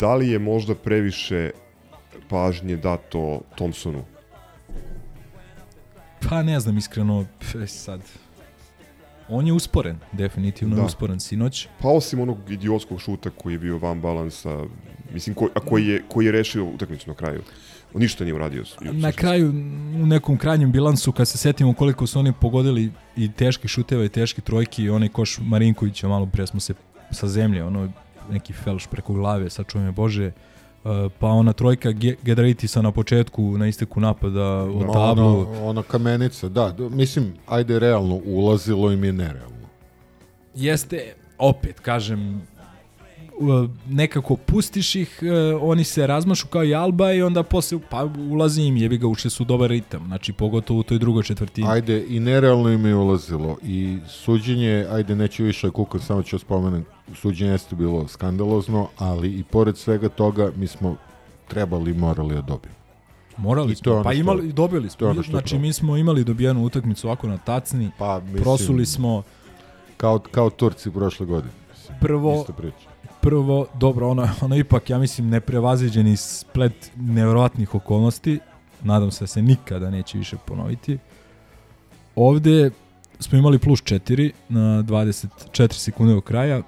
Da 0.00 0.14
li 0.14 0.28
je 0.28 0.38
možda 0.38 0.74
previše 0.74 1.50
pažnje 2.28 2.76
dato 2.76 3.40
Thompsonu? 3.56 4.04
Pa 6.28 6.42
ne 6.42 6.60
znam 6.60 6.78
iskreno, 6.78 7.24
p- 7.52 7.66
sad. 7.66 8.00
On 9.28 9.46
je 9.46 9.52
usporen, 9.52 9.96
definitivno 10.12 10.74
da. 10.76 10.82
Je 10.82 10.86
usporen 10.86 11.20
sinoć. 11.20 11.68
Pa 11.80 11.88
osim 11.88 12.20
onog 12.20 12.38
idiotskog 12.50 13.00
šuta 13.00 13.30
koji 13.30 13.54
je 13.54 13.58
bio 13.58 13.78
van 13.78 14.00
balansa, 14.00 14.64
mislim, 15.12 15.34
ko, 15.34 15.48
a 15.54 15.60
koji 15.60 15.86
je, 15.86 16.02
koji 16.08 16.26
je 16.26 16.32
rešio 16.32 16.64
utakmicu 16.64 17.10
na 17.10 17.14
kraju. 17.14 17.42
On 17.94 18.00
ništa 18.00 18.24
nije 18.24 18.34
uradio. 18.34 18.64
Na 18.80 19.12
kraju, 19.12 19.48
u 20.02 20.06
nekom 20.06 20.38
krajnjem 20.38 20.72
bilansu, 20.72 21.12
kad 21.12 21.28
se 21.28 21.38
setimo 21.38 21.74
koliko 21.74 22.06
su 22.06 22.18
oni 22.18 22.32
pogodili 22.40 22.90
i 23.16 23.32
teški 23.32 23.68
šuteva 23.68 24.04
i 24.04 24.08
teški 24.08 24.40
trojki, 24.40 24.82
i 24.82 24.90
onaj 24.90 25.08
koš 25.08 25.38
Marinkovića, 25.42 26.08
malo 26.08 26.26
pre 26.26 26.46
smo 26.46 26.60
se 26.60 26.74
sa 27.10 27.28
zemlje, 27.28 27.64
ono 27.64 27.92
neki 28.30 28.52
felš 28.52 28.86
preko 28.86 29.12
glave, 29.14 29.50
sačuvaj 29.50 29.84
me 29.84 29.92
Bože, 29.92 30.32
pa 31.18 31.26
ona 31.28 31.52
trojka 31.52 31.88
Ge- 31.90 32.16
Gedritisa 32.22 32.82
na 32.82 32.92
početku, 32.92 33.58
na 33.58 33.66
isteku 33.66 34.00
napada 34.00 34.42
od 34.54 34.92
tablu. 34.92 35.40
Ona, 35.40 35.62
ona 35.62 35.82
kamenica, 35.82 36.48
da, 36.48 36.68
da, 36.70 36.88
mislim, 36.88 37.32
ajde 37.46 37.78
realno, 37.78 38.20
ulazilo 38.26 38.92
im 38.92 39.04
je 39.04 39.12
nerealno. 39.12 39.66
Jeste, 40.54 41.00
opet, 41.38 41.80
kažem, 41.80 42.42
u- 43.32 43.68
nekako 43.88 44.36
pustiš 44.36 44.94
ih, 44.94 45.18
e, 45.22 45.30
oni 45.54 45.84
se 45.84 46.06
razmašu 46.06 46.46
kao 46.48 46.64
i 46.64 46.74
Alba 46.74 47.12
i 47.12 47.22
onda 47.22 47.42
posle, 47.42 47.78
pa 47.90 48.04
ulazi 48.30 48.62
im, 48.62 48.76
jebi 48.76 48.98
ga, 48.98 49.06
ušli 49.06 49.30
su 49.30 49.42
u 49.42 49.46
dobar 49.46 49.70
ritam, 49.70 50.04
znači 50.06 50.32
pogotovo 50.32 50.80
u 50.80 50.82
toj 50.82 50.98
drugoj 50.98 51.22
četvrtini. 51.22 51.68
Ajde, 51.68 52.04
i 52.08 52.20
nerealno 52.20 52.68
im 52.70 52.86
je 52.86 52.94
ulazilo. 52.94 53.56
I 53.64 53.98
suđenje, 54.08 54.86
ajde, 54.90 55.14
neću 55.16 55.44
više 55.44 55.70
kukat, 55.70 56.02
samo 56.02 56.22
ću 56.22 56.38
spomenem, 56.38 56.84
suđenje 57.14 57.50
jeste 57.50 57.76
bilo 57.76 58.08
skandalozno, 58.08 58.88
ali 58.98 59.28
i 59.30 59.44
pored 59.44 59.76
svega 59.76 60.08
toga, 60.08 60.50
mi 60.56 60.66
smo 60.66 60.96
trebali 61.48 61.90
i 61.90 61.94
morali 61.94 62.34
da 62.34 62.40
dobijemo. 62.40 62.76
Morali 63.36 63.72
I 63.72 63.76
smo, 63.76 64.02
pa 64.04 64.10
što- 64.10 64.20
imali, 64.20 64.52
dobili 64.52 64.90
smo. 64.90 65.08
ono 65.08 65.22
znači 65.22 65.58
mi 65.58 65.72
smo 65.72 65.96
imali 65.96 66.24
dobijenu 66.24 66.64
utakmicu 66.64 67.06
ovako 67.06 67.26
na 67.26 67.38
tacni, 67.38 67.90
Pa, 67.98 68.20
mislim, 68.20 68.42
prosuli 68.42 68.86
smo 68.86 69.22
Kao, 69.96 70.18
kao 70.20 70.50
Turci 70.50 70.90
prošle 70.90 71.26
godine. 71.26 71.52
Mislim, 71.70 71.98
prvo, 72.00 72.40
Ista 72.40 72.52
priča. 72.52 72.88
prvo, 73.20 73.66
dobro, 73.74 74.08
ono, 74.08 74.28
ono 74.40 74.56
ipak, 74.56 74.90
ja 74.90 74.98
mislim, 74.98 75.28
neprevaziđeni 75.28 76.16
splet 76.16 76.90
nevjerovatnih 76.96 77.74
okolnosti, 77.74 78.38
nadam 78.82 79.10
se 79.10 79.22
da 79.22 79.26
se 79.26 79.42
nikada 79.42 79.90
neće 79.90 80.18
više 80.18 80.36
ponoviti. 80.46 80.98
Ovde 82.14 82.70
smo 83.20 83.38
imali 83.38 83.58
plus 83.58 83.80
4 83.80 84.30
na 84.48 84.82
24 84.82 85.72
sekunde 85.72 86.14
do 86.14 86.20
kraja, 86.20 86.62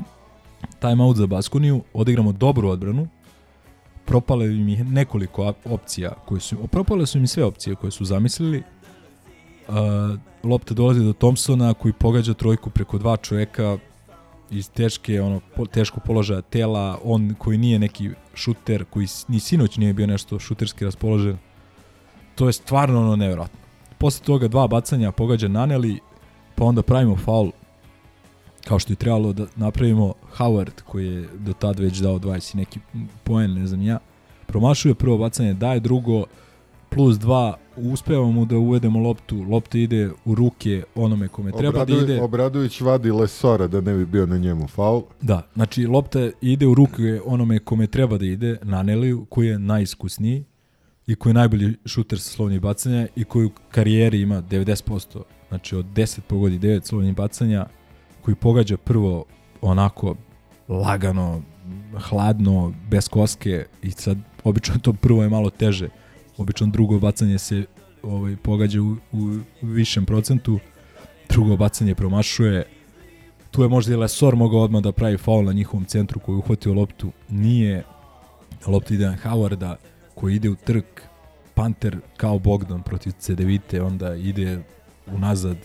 timeout 0.81 1.17
za 1.17 1.27
Baskoniju, 1.27 1.83
odigramo 1.93 2.33
dobru 2.33 2.69
odbranu, 2.69 3.09
propale 4.05 4.47
im 4.47 4.69
je 4.69 4.85
nekoliko 4.85 5.43
op- 5.43 5.73
opcija 5.75 6.13
koje 6.27 6.41
su, 6.41 6.57
propale 6.67 7.07
su 7.07 7.19
im 7.19 7.27
sve 7.27 7.45
opcije 7.45 7.75
koje 7.77 7.91
su 7.91 8.05
zamislili, 8.05 8.63
Uh, 9.69 9.75
lopta 10.43 10.75
dolazi 10.75 11.05
do 11.05 11.13
Thompsona 11.13 11.75
koji 11.75 11.93
pogađa 11.93 12.35
trojku 12.35 12.71
preko 12.71 12.99
dva 12.99 13.17
čoveka 13.17 13.79
iz 14.51 14.71
teške, 14.71 15.23
ono, 15.23 15.41
po, 15.57 15.67
teško 15.67 16.01
položaja 16.01 16.41
tela, 16.41 16.99
on 17.05 17.35
koji 17.39 17.59
nije 17.59 17.79
neki 17.79 18.11
šuter, 18.35 18.85
koji 18.85 19.07
ni 19.29 19.41
sinoć 19.41 19.77
nije 19.77 19.93
bio 19.93 20.07
nešto 20.07 20.39
šuterski 20.39 20.85
raspoložen, 20.85 21.39
to 22.35 22.47
je 22.47 22.53
stvarno 22.53 23.01
ono 23.01 23.17
nevjerojatno. 23.17 23.59
Posle 23.99 24.25
toga 24.25 24.49
dva 24.49 24.67
bacanja 24.67 25.13
pogađa 25.13 25.49
Naneli, 25.49 25.99
pa 26.55 26.65
onda 26.65 26.83
pravimo 26.83 27.17
faul 27.17 27.51
kao 28.65 28.79
što 28.79 28.93
je 28.93 28.97
trebalo 28.97 29.33
da 29.33 29.47
napravimo 29.57 30.15
Howard 30.37 30.83
koji 30.87 31.07
je 31.15 31.29
do 31.39 31.53
tad 31.53 31.79
već 31.79 31.99
dao 31.99 32.19
20 32.19 32.55
i 32.55 32.59
neki 32.59 32.81
poen, 33.25 33.55
ne 33.55 33.67
znam 33.67 33.83
ja. 33.83 33.99
Promašuje 34.47 34.95
prvo 34.95 35.19
bacanje, 35.19 35.55
daje 35.55 35.81
drugo, 35.81 36.25
plus 36.89 37.17
2, 37.17 37.53
uspevamo 37.77 38.45
da 38.45 38.57
uvedemo 38.57 38.99
loptu, 38.99 39.43
lopta 39.43 39.79
ide 39.79 40.11
u 40.25 40.35
ruke 40.35 40.83
onome 40.95 41.29
kome 41.29 41.53
treba 41.53 41.73
da 41.73 41.93
Obradović- 41.93 42.05
ide. 42.05 42.21
Obradović 42.23 42.81
vadi 42.81 43.11
Lesora 43.11 43.67
da 43.67 43.81
ne 43.81 43.95
bi 43.95 44.07
bio 44.07 44.27
na 44.27 44.39
njemu 44.39 44.69
faul. 44.69 45.03
Da, 45.21 45.43
znači 45.55 45.87
lopta 45.87 46.31
ide 46.41 46.67
u 46.67 46.75
ruke 46.75 47.21
onome 47.25 47.59
kome 47.59 47.87
treba 47.87 48.19
da 48.19 48.27
ide, 48.27 48.57
Naneliju, 48.63 49.25
koji 49.29 49.47
je 49.49 49.59
najiskusniji 49.59 50.45
i 51.07 51.15
koji 51.15 51.31
je 51.31 51.35
najbolji 51.35 51.75
šuter 51.87 52.21
sa 52.21 52.31
slovnih 52.31 52.61
bacanja 52.61 53.07
i 53.17 53.25
koji 53.25 53.47
u 53.47 53.51
karijeri 53.71 54.21
ima 54.21 54.43
90%, 54.43 55.23
znači 55.49 55.77
od 55.77 55.87
10 55.87 56.21
pogodi 56.21 56.59
9 56.59 56.85
slovnih 56.85 57.15
bacanja, 57.17 57.67
koji 58.29 58.37
pogađa 58.37 58.77
prvo 58.77 59.25
onako 59.61 60.15
lagano, 60.69 61.43
hladno, 61.99 62.73
bez 62.91 63.09
koske 63.09 63.67
i 63.83 63.91
sad 63.91 64.19
obično 64.45 64.79
to 64.79 64.93
prvo 64.93 65.23
je 65.23 65.29
malo 65.29 65.51
teže. 65.51 65.89
Obično 66.37 66.67
drugo 66.67 66.99
bacanje 66.99 67.39
se 67.39 67.65
ovaj, 68.03 68.37
pogađa 68.37 68.83
u, 68.83 68.97
u 69.13 69.41
višem 69.63 70.07
procentu, 70.07 70.59
drugo 71.29 71.57
bacanje 71.57 71.95
promašuje, 71.95 72.65
tu 73.51 73.63
je 73.63 73.69
možda 73.69 73.93
i 73.93 73.97
Lesor 73.97 74.37
mogao 74.37 74.61
odmah 74.61 74.83
da 74.83 74.93
pravi 74.93 75.17
faul 75.17 75.45
na 75.45 75.53
njihovom 75.53 75.85
centru 75.85 76.21
koji 76.21 76.37
uhvatio 76.37 76.75
loptu. 76.75 77.11
Nije 77.29 77.85
lopta 78.67 78.95
ide 78.95 79.07
na 79.07 79.17
Howarda 79.25 79.75
koji 80.15 80.37
ide 80.37 80.51
u 80.51 80.55
trk 80.55 81.03
Panter 81.55 81.97
kao 82.17 82.39
Bogdan 82.39 82.83
protiv 82.83 83.13
Cedevite, 83.19 83.83
onda 83.83 84.15
ide 84.15 84.59
unazad 85.07 85.57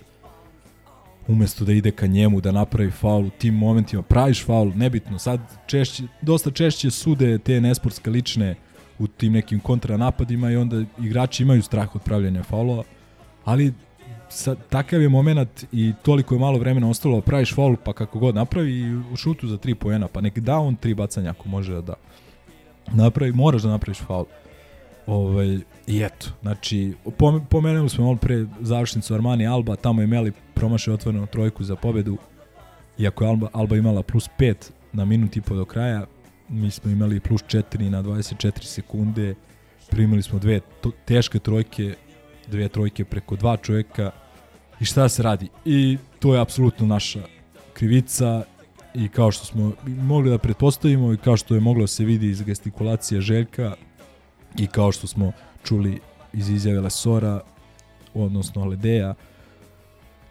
umesto 1.27 1.65
da 1.65 1.73
ide 1.73 1.91
ka 1.91 2.07
njemu 2.07 2.41
da 2.41 2.51
napravi 2.51 2.91
faul 2.91 3.25
u 3.25 3.29
tim 3.29 3.53
momentima, 3.53 4.01
praviš 4.01 4.45
faul, 4.45 4.71
nebitno, 4.75 5.19
sad 5.19 5.39
češće, 5.67 6.03
dosta 6.21 6.51
češće 6.51 6.91
sude 6.91 7.37
te 7.37 7.61
nesportske 7.61 8.09
lične 8.09 8.55
u 8.99 9.07
tim 9.07 9.33
nekim 9.33 9.59
kontranapadima 9.59 10.51
i 10.51 10.55
onda 10.55 10.83
igrači 10.99 11.43
imaju 11.43 11.61
strah 11.61 11.95
od 11.95 12.01
pravljanja 12.01 12.43
faulova, 12.43 12.83
ali 13.45 13.73
sad, 14.29 14.57
takav 14.69 15.01
je 15.01 15.09
moment 15.09 15.65
i 15.71 15.93
toliko 16.01 16.35
je 16.35 16.39
malo 16.39 16.57
vremena 16.57 16.89
ostalo 16.89 17.15
da 17.15 17.21
praviš 17.21 17.55
faul 17.55 17.75
pa 17.83 17.93
kako 17.93 18.19
god 18.19 18.35
napravi 18.35 18.71
i 18.71 18.95
u 18.95 19.15
šutu 19.15 19.47
za 19.47 19.57
tri 19.57 19.75
poena, 19.75 20.07
pa 20.07 20.21
nek 20.21 20.39
da 20.39 20.57
on 20.57 20.75
tri 20.75 20.93
bacanja 20.93 21.29
ako 21.29 21.49
može 21.49 21.81
da. 21.81 21.93
Napravi, 22.93 23.31
moraš 23.31 23.61
da 23.61 23.69
napraviš 23.69 23.99
faul. 23.99 24.25
Ovaj, 25.07 25.59
I 25.87 26.01
eto, 26.03 26.27
znači, 26.41 26.93
pome- 27.17 27.45
pomenuli 27.49 27.89
smo 27.89 28.05
malo 28.05 28.17
pre 28.17 28.45
završnicu 28.61 29.13
Armani 29.13 29.47
Alba, 29.47 29.75
tamo 29.75 30.01
je 30.01 30.07
Meli 30.07 30.31
promašio 30.53 30.93
otvorenu 30.93 31.27
trojku 31.27 31.63
za 31.63 31.75
pobedu, 31.75 32.17
iako 32.97 33.23
je 33.23 33.29
Alba, 33.29 33.47
Alba 33.53 33.75
imala 33.75 34.03
plus 34.03 34.29
5 34.39 34.55
na 34.93 35.05
minut 35.05 35.37
i 35.37 35.41
po 35.41 35.55
do 35.55 35.65
kraja, 35.65 36.05
mi 36.49 36.71
smo 36.71 36.91
imali 36.91 37.19
plus 37.19 37.43
4 37.43 37.89
na 37.89 38.03
24 38.03 38.63
sekunde, 38.63 39.35
primili 39.89 40.21
smo 40.21 40.39
dve 40.39 40.59
teške 41.05 41.39
trojke, 41.39 41.95
dve 42.47 42.69
trojke 42.69 43.05
preko 43.05 43.35
dva 43.35 43.57
čovjeka 43.57 44.11
i 44.79 44.85
šta 44.85 45.09
se 45.09 45.23
radi? 45.23 45.49
I 45.65 45.97
to 46.19 46.35
je 46.35 46.41
apsolutno 46.41 46.87
naša 46.87 47.19
krivica 47.73 48.43
i 48.93 49.07
kao 49.09 49.31
što 49.31 49.45
smo 49.45 49.71
mogli 49.85 50.29
da 50.29 50.37
pretpostavimo 50.37 51.13
i 51.13 51.17
kao 51.17 51.37
što 51.37 51.55
je 51.55 51.61
moglo 51.61 51.83
da 51.83 51.87
se 51.87 52.05
vidi 52.05 52.29
iz 52.29 52.41
gestikulacije 52.41 53.21
Željka 53.21 53.75
i 54.57 54.67
kao 54.67 54.91
što 54.91 55.07
smo 55.07 55.31
čuli 55.63 55.99
iz 56.33 56.49
izjave 56.49 56.81
Lesora, 56.81 57.41
odnosno 58.13 58.65
Ledeja, 58.65 59.13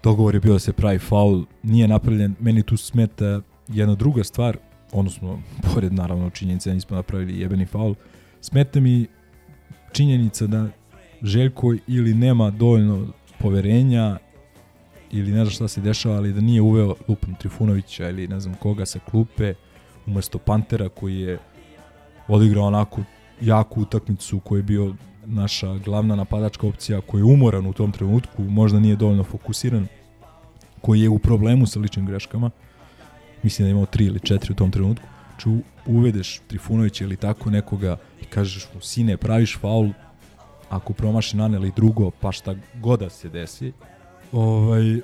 dogovor 0.03 0.35
je 0.35 0.41
bio 0.41 0.53
da 0.53 0.59
se 0.59 0.73
pravi 0.73 0.99
faul, 0.99 1.45
nije 1.63 1.89
napravljen, 1.89 2.35
meni 2.41 2.63
tu 2.63 2.77
smeta 2.77 3.41
jedna 3.69 3.95
druga 3.95 4.25
stvar, 4.25 4.57
odnosno, 4.93 5.43
pored 5.75 5.93
naravno 5.93 6.31
činjenice 6.31 6.71
da 6.71 6.75
nismo 6.75 6.97
napravili 6.97 7.41
jebeni 7.41 7.67
faul, 7.67 7.95
smeta 8.41 8.81
mi 8.81 9.07
činjenica 9.93 10.47
da 10.47 10.69
Željko 11.23 11.75
ili 11.87 12.15
nema 12.15 12.51
dovoljno 12.51 13.07
poverenja 13.39 14.19
ili 15.11 15.31
ne 15.31 15.45
znam 15.45 15.51
šta 15.51 15.69
se 15.69 15.81
dešava, 15.81 16.17
ali 16.17 16.33
da 16.33 16.41
nije 16.41 16.61
uveo 16.61 16.95
Lupom 17.09 17.35
Trifunovića 17.35 18.09
ili 18.09 18.29
ne 18.29 18.41
znam 18.41 18.55
koga 18.55 18.87
sa 18.87 18.99
klupe 18.99 19.55
umesto 20.07 20.39
Pantera 20.39 20.89
koji 20.89 21.21
je 21.21 21.39
odigrao 22.29 22.65
onako 22.65 23.03
jaku 23.43 23.81
utakmicu 23.81 24.41
koji 24.41 24.59
je 24.59 24.63
bio 24.63 24.95
naša 25.27 25.75
glavna 25.79 26.17
napadačka 26.17 26.67
opcija 26.67 27.01
koji 27.01 27.21
je 27.21 27.25
umoran 27.25 27.67
u 27.67 27.73
tom 27.73 27.93
trenutku, 27.93 28.43
možda 28.43 28.81
nije 28.81 28.97
dovoljno 28.97 29.25
fokusiran, 29.25 29.87
koji 30.81 31.01
je 31.01 31.09
u 31.09 31.19
problemu 31.19 31.67
sa 31.67 31.81
ličnim 31.81 32.07
greškama. 32.07 32.51
Mislim 33.43 33.65
da 33.65 33.69
je 33.69 33.71
imao 33.71 33.87
tri 33.87 34.05
ili 34.05 34.21
četiri 34.21 34.53
u 34.53 34.57
tom 34.57 34.71
trenutku. 34.71 35.07
Znači 35.31 35.49
u- 35.49 35.63
uvedeš 35.87 36.41
Trifunovića 36.47 37.05
ili 37.05 37.17
tako 37.17 37.51
nekoga 37.51 37.97
i 38.23 38.25
kažeš 38.25 38.69
mu, 38.75 38.81
sine, 38.81 39.17
praviš 39.17 39.59
faul, 39.59 39.91
ako 40.69 40.93
promaši 40.93 41.37
Naneli 41.37 41.73
drugo, 41.77 42.11
pa 42.11 42.33
šta 42.33 42.55
god 42.81 43.01
da 43.01 43.11
se 43.11 43.29
desi. 43.29 43.73
Ovaj, 44.33 45.01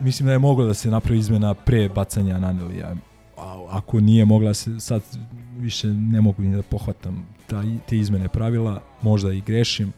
mislim 0.00 0.26
da 0.26 0.32
je 0.32 0.38
moglo 0.38 0.64
da 0.66 0.74
se 0.74 0.90
napravi 0.90 1.18
izmena 1.18 1.54
pre 1.54 1.88
bacanja 1.88 2.38
Nanelija. 2.38 2.94
A 3.36 3.66
ako 3.70 4.00
nije 4.00 4.24
mogla 4.24 4.54
se, 4.54 4.80
sad 4.80 5.02
više 5.58 5.86
ne 5.88 6.20
mogu 6.20 6.42
ni 6.42 6.56
da 6.56 6.62
pohvatam 6.62 7.26
ta, 7.46 7.62
te 7.88 7.98
izmene 7.98 8.28
pravila, 8.28 8.82
možda 9.02 9.32
i 9.32 9.40
grešim, 9.40 9.92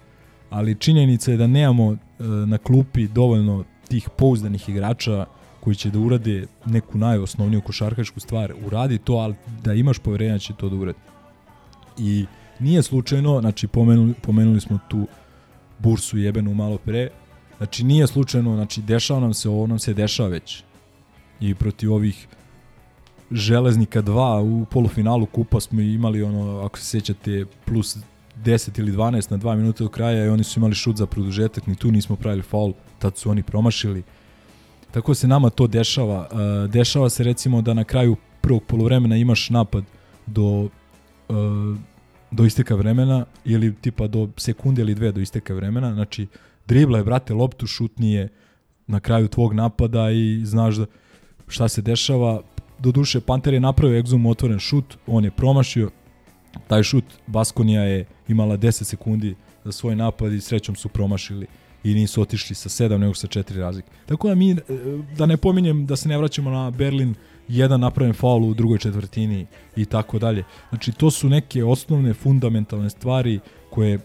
ali 0.51 0.75
činjenica 0.75 1.31
je 1.31 1.37
da 1.37 1.47
nemamo 1.47 1.93
e, 1.93 1.97
na 2.25 2.59
klupi 2.59 3.09
dovoljno 3.09 3.65
tih 3.89 4.09
pouzdanih 4.17 4.69
igrača 4.69 5.27
koji 5.61 5.77
će 5.77 5.91
da 5.91 5.99
urade 5.99 6.47
neku 6.67 6.99
najosnovniju 6.99 7.61
košarkašku 7.61 8.21
stvar. 8.21 8.55
Uradi 8.67 8.99
to, 8.99 9.15
ali 9.15 9.35
da 9.65 9.75
imaš 9.75 9.99
poverenja 9.99 10.33
da 10.33 10.39
će 10.39 10.55
to 10.55 10.69
da 10.69 10.77
uradi. 10.77 10.99
I 11.99 12.27
nije 12.59 12.83
slučajno, 12.83 13.41
znači 13.41 13.67
pomenuli, 13.67 14.15
pomenuli 14.23 14.61
smo 14.61 14.79
tu 14.89 15.07
bursu 15.79 16.19
jebenu 16.19 16.55
malo 16.55 16.79
pre, 16.79 17.09
znači 17.57 17.85
nije 17.85 18.07
slučajno, 18.07 18.55
znači 18.55 18.83
dešava 18.83 19.21
nam 19.21 19.35
se, 19.35 19.49
ovo 19.49 19.67
nam 19.67 19.79
se 19.79 19.95
dešava 19.95 20.29
već. 20.29 20.63
I 21.41 21.55
protiv 21.55 21.93
ovih 21.93 22.27
Železnika 23.31 24.03
2 24.03 24.63
u 24.63 24.65
polufinalu 24.65 25.27
kupa 25.27 25.61
smo 25.61 25.81
imali 25.81 26.23
ono, 26.23 26.61
ako 26.61 26.79
se 26.79 26.85
sjećate, 26.85 27.45
plus 27.65 27.97
10 28.45 28.79
ili 28.79 28.93
12 28.93 29.31
na 29.31 29.39
2 29.39 29.57
minuta 29.57 29.85
do 29.85 29.91
kraja 29.91 30.25
i 30.25 30.29
oni 30.29 30.45
su 30.45 30.61
imali 30.61 30.75
šut 30.75 30.97
za 30.97 31.07
produžetak, 31.07 31.67
ni 31.67 31.77
tu 31.77 31.91
nismo 31.91 32.17
pravili 32.17 32.43
faul, 32.43 32.73
tad 32.99 33.17
su 33.17 33.31
oni 33.31 33.43
promašili. 33.43 34.03
Tako 34.91 35.15
se 35.15 35.29
nama 35.29 35.51
to 35.51 35.67
dešava. 35.67 36.29
E, 36.33 36.69
dešava 36.69 37.11
se 37.11 37.25
recimo 37.25 37.63
da 37.63 37.75
na 37.75 37.85
kraju 37.85 38.17
prvog 38.41 38.63
poluvremena 38.65 39.17
imaš 39.17 39.51
napad 39.51 39.85
do 40.27 40.69
e, 41.29 41.35
do 42.31 42.45
isteka 42.45 42.75
vremena 42.75 43.25
ili 43.45 43.75
tipa 43.75 44.07
do 44.07 44.29
sekunde 44.37 44.83
ili 44.83 44.95
dve 44.95 45.13
do 45.13 45.21
isteka 45.21 45.55
vremena. 45.55 45.95
Znači, 45.95 46.27
dribla 46.67 46.99
je, 46.99 47.05
brate, 47.05 47.35
loptu, 47.35 47.67
šutni 47.67 48.13
je 48.13 48.29
na 48.87 49.01
kraju 49.01 49.29
tvog 49.29 49.55
napada 49.55 50.11
i 50.11 50.41
znaš 50.45 50.77
da 50.77 50.87
šta 51.49 51.69
se 51.69 51.83
dešava. 51.83 52.43
Do 52.79 52.93
duše, 52.93 53.21
Panter 53.21 53.55
je 53.55 53.61
napravio 53.61 53.99
egzum 53.99 54.27
otvoren 54.27 54.59
šut, 54.59 54.97
on 55.07 55.25
je 55.25 55.31
promašio, 55.31 55.91
taj 56.69 56.83
šut 56.83 57.05
Baskonija 57.27 57.83
je 57.83 58.05
imala 58.29 58.57
10 58.57 58.85
sekundi 58.85 59.35
za 59.65 59.73
svoj 59.73 59.97
napad 59.97 60.33
i 60.33 60.41
srećom 60.41 60.77
su 60.77 60.89
promašili 60.89 61.47
i 61.85 61.95
nisu 61.95 62.23
otišli 62.23 62.55
sa 62.55 62.69
7 62.69 62.97
nego 62.97 63.15
sa 63.15 63.27
4 63.27 63.59
razlike. 63.59 63.89
Tako 64.07 64.29
da 64.29 64.35
mi, 64.35 64.51
e, 64.51 64.57
da 65.17 65.27
ne 65.27 65.37
pominjem 65.37 65.87
da 65.87 65.97
se 65.97 66.09
ne 66.09 66.19
vraćamo 66.19 66.51
na 66.51 66.71
Berlin, 66.71 67.15
jedan 67.49 67.81
napravljen 67.81 68.15
faul 68.15 68.45
u 68.45 68.55
drugoj 68.55 68.79
četvrtini 68.79 69.47
i 69.77 69.85
tako 69.85 70.19
dalje. 70.19 70.45
Znači 70.69 70.93
to 70.93 71.11
su 71.11 71.29
neke 71.29 71.65
osnovne 71.65 72.15
fundamentalne 72.15 72.91
stvari 72.91 73.41
koje 73.71 73.99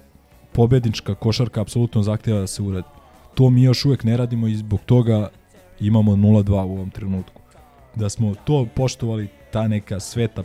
pobednička 0.52 1.16
košarka 1.16 1.62
apsolutno 1.62 2.04
zahteva 2.04 2.40
da 2.40 2.48
se 2.48 2.62
uradi. 2.62 2.88
To 3.36 3.50
mi 3.50 3.64
još 3.64 3.86
uvek 3.86 4.04
ne 4.04 4.18
radimo 4.18 4.48
i 4.48 4.56
zbog 4.56 4.80
toga 4.86 5.30
imamo 5.80 6.12
0-2 6.12 6.52
u 6.52 6.74
ovom 6.74 6.90
trenutku. 6.90 7.43
Da 7.96 8.10
smo 8.10 8.36
to 8.46 8.68
poštovali, 8.76 9.28
ta 9.52 9.68
neka 9.68 10.00
sveta 10.00 10.44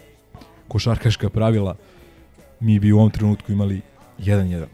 košarkaška 0.68 1.30
pravila, 1.30 1.76
mi 2.60 2.78
bi 2.78 2.92
u 2.92 2.98
ovom 2.98 3.10
trenutku 3.10 3.52
imali 3.52 3.80
1-1. 4.18 4.64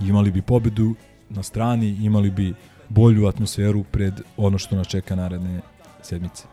Imali 0.00 0.30
bi 0.30 0.42
pobedu 0.42 0.94
na 1.30 1.42
strani, 1.42 1.88
imali 1.88 2.30
bi 2.30 2.54
bolju 2.88 3.26
atmosferu 3.26 3.84
pred 3.84 4.20
ono 4.36 4.58
što 4.58 4.76
nas 4.76 4.86
čeka 4.86 5.16
naredne 5.16 5.60
sedmice. 6.02 6.44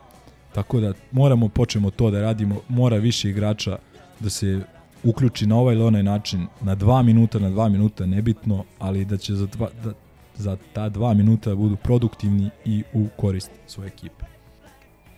Tako 0.54 0.80
da 0.80 0.94
moramo 1.12 1.50
počnemo 1.50 1.92
to 1.92 2.12
da 2.12 2.22
radimo, 2.22 2.62
mora 2.68 2.98
više 2.98 3.30
igrača 3.30 3.78
da 4.20 4.30
se 4.30 4.62
uključi 5.04 5.48
na 5.48 5.56
ovaj 5.58 5.76
ili 5.76 5.84
onaj 5.84 6.04
način, 6.04 6.48
na 6.62 6.76
dva 6.76 7.02
minuta, 7.02 7.40
na 7.40 7.50
dva 7.50 7.70
minuta, 7.70 8.06
nebitno, 8.06 8.64
ali 8.80 9.06
da 9.06 9.18
će 9.18 9.34
za, 9.34 9.46
dva, 9.46 9.70
da, 9.84 9.94
za 10.36 10.58
ta 10.74 10.90
dva 10.90 11.14
minuta 11.14 11.56
budu 11.56 11.76
produktivni 11.76 12.50
i 12.66 12.84
u 12.94 13.08
korist 13.18 13.52
svoje 13.68 13.88
ekipe. 13.88 14.26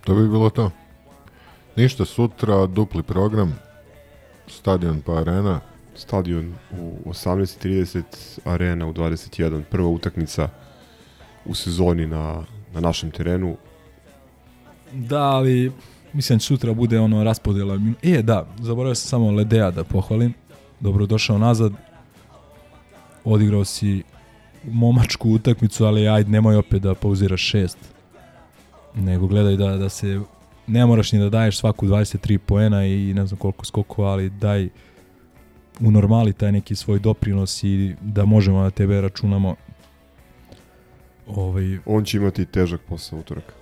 To 0.04 0.16
bi 0.16 0.22
bilo 0.24 0.50
to. 0.50 0.72
Ništa, 1.76 2.06
sutra 2.06 2.66
dupli 2.66 3.04
program, 3.04 3.60
stadion 4.48 5.02
pa 5.02 5.14
arena. 5.14 5.60
Stadion 5.96 6.54
u 6.72 6.98
18.30, 7.06 8.04
arena 8.46 8.88
u 8.88 8.94
21. 8.94 9.62
Prva 9.64 9.88
utakmica 9.88 10.50
u 11.46 11.56
sezoni 11.56 12.08
na, 12.08 12.44
na 12.74 12.80
našem 12.80 13.12
terenu. 13.12 13.58
Da, 14.94 15.22
ali 15.22 15.72
mislim 16.14 16.40
sutra 16.40 16.74
bude 16.74 17.00
ono 17.00 17.24
raspodjela. 17.24 17.76
minu- 17.76 17.96
E, 18.04 18.22
da, 18.22 18.48
zaboravio 18.60 18.96
sam 18.96 19.10
samo 19.10 19.32
Ledea 19.32 19.72
da 19.72 19.84
pohvalim. 19.84 20.34
Dobro 20.80 21.06
došao 21.06 21.38
nazad. 21.38 21.74
odigrao 23.24 23.66
si 23.66 24.04
momačku 24.64 25.30
utakmicu, 25.30 25.86
ali 25.86 26.08
ajde, 26.08 26.30
nemoj 26.30 26.56
opet 26.56 26.82
da 26.82 26.96
pauziraš 26.96 27.42
šest. 27.42 27.78
Nego 28.96 29.28
gledaj 29.28 29.58
da, 29.58 29.78
da 29.78 29.90
se, 29.90 30.20
ne 30.68 30.86
moraš 30.86 31.12
ni 31.12 31.20
da 31.20 31.30
daješ 31.30 31.60
svaku 31.60 31.86
23 31.88 32.38
poena 32.38 32.86
i 32.86 33.14
ne 33.14 33.26
znam 33.26 33.40
koliko 33.40 33.66
skokova, 33.66 34.12
ali 34.12 34.30
daj 34.30 34.70
u 35.80 35.92
normali 35.92 36.34
taj 36.34 36.52
neki 36.52 36.76
svoj 36.76 37.00
doprinos 37.00 37.64
i 37.64 37.96
da 38.02 38.26
možemo 38.26 38.62
na 38.62 38.70
tebe 38.70 39.02
računamo. 39.02 39.56
Ovaj, 41.28 41.78
On 41.86 42.06
će 42.06 42.18
imati 42.18 42.46
težak 42.46 42.82
posao 42.90 43.20
utorak. 43.20 43.54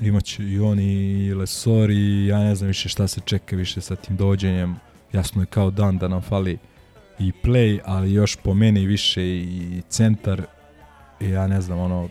imaće 0.00 0.42
i 0.44 0.60
on 0.60 0.80
i 0.80 1.34
Lesor 1.34 1.90
i 1.90 2.26
ja 2.26 2.38
ne 2.38 2.54
znam 2.54 2.68
više 2.68 2.88
šta 2.88 3.08
se 3.08 3.20
čeka 3.24 3.56
više 3.56 3.80
sa 3.80 3.96
tim 3.96 4.16
dođenjem. 4.16 4.76
Jasno 5.12 5.42
je 5.42 5.46
kao 5.46 5.70
dan 5.70 5.98
da 5.98 6.08
nam 6.08 6.22
fali 6.22 6.58
i 7.18 7.32
play, 7.44 7.80
ali 7.84 8.12
još 8.12 8.36
po 8.36 8.54
meni 8.54 8.86
više 8.86 9.22
i 9.26 9.82
centar. 9.88 10.42
I 11.20 11.28
ja 11.28 11.46
ne 11.46 11.60
znam, 11.60 11.78
ono, 11.78 12.08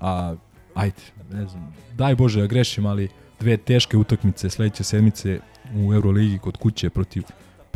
a 0.00 0.34
ajde, 0.74 1.02
ne 1.32 1.46
znam, 1.46 1.74
daj 1.94 2.14
Bože 2.14 2.40
da 2.40 2.46
grešim, 2.46 2.86
ali 2.86 3.08
dve 3.40 3.56
teške 3.56 3.96
utakmice 3.96 4.50
sledeće 4.50 4.84
sedmice 4.84 5.40
u 5.74 5.94
Euroligi 5.94 6.38
kod 6.38 6.56
kuće 6.56 6.90
protiv 6.90 7.22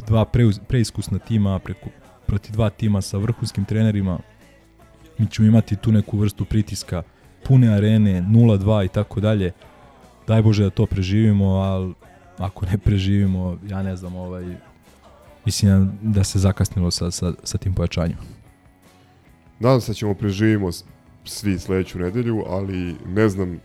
dva 0.07 0.25
preuz, 0.25 0.59
preiskusna 0.69 1.19
tima, 1.19 1.59
preko, 1.59 1.89
protiv 2.27 2.53
dva 2.53 2.71
tima 2.71 3.01
sa 3.01 3.19
vrhunskim 3.19 3.65
trenerima. 3.65 4.19
Mi 5.19 5.27
ćemo 5.27 5.49
imati 5.49 5.77
tu 5.77 5.93
neku 5.93 6.19
vrstu 6.19 6.45
pritiska, 6.45 7.03
pune 7.45 7.69
arene, 7.69 8.23
0-2 8.23 8.85
i 8.85 8.89
tako 8.89 9.21
dalje. 9.21 9.53
Daj 10.27 10.43
Bože 10.43 10.65
da 10.65 10.71
to 10.71 10.87
preživimo, 10.87 11.47
ali 11.47 11.95
ako 12.39 12.67
ne 12.67 12.79
preživimo, 12.79 13.59
ja 13.69 13.83
ne 13.83 13.97
znam, 13.97 14.17
ovaj, 14.17 14.57
mislim 15.45 15.93
da 16.03 16.25
se 16.25 16.39
zakasnilo 16.39 16.91
sa, 16.91 17.11
sa, 17.11 17.33
sa 17.43 17.59
tim 17.59 17.75
pojačanjem. 17.75 18.19
Nadam 19.61 19.81
se 19.81 19.91
da 19.91 19.95
ćemo 19.95 20.15
preživimo 20.15 20.71
svi 21.27 21.59
sledeću 21.59 21.99
nedelju, 21.99 22.45
ali 22.47 22.95
ne 23.07 23.29
znam 23.29 23.61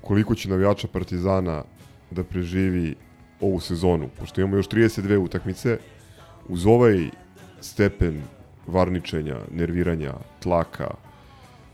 koliko 0.00 0.34
će 0.34 0.48
navijača 0.48 0.88
Partizana 0.88 1.64
da 2.10 2.24
preživi 2.24 2.94
ovu 3.40 3.60
sezonu, 3.60 4.08
pošto 4.18 4.40
imamo 4.40 4.56
još 4.56 4.68
32 4.68 5.16
utakmice, 5.18 5.78
uz 6.48 6.66
ovaj 6.66 7.10
stepen 7.60 8.22
varničenja, 8.66 9.36
nerviranja, 9.50 10.14
tlaka, 10.40 10.90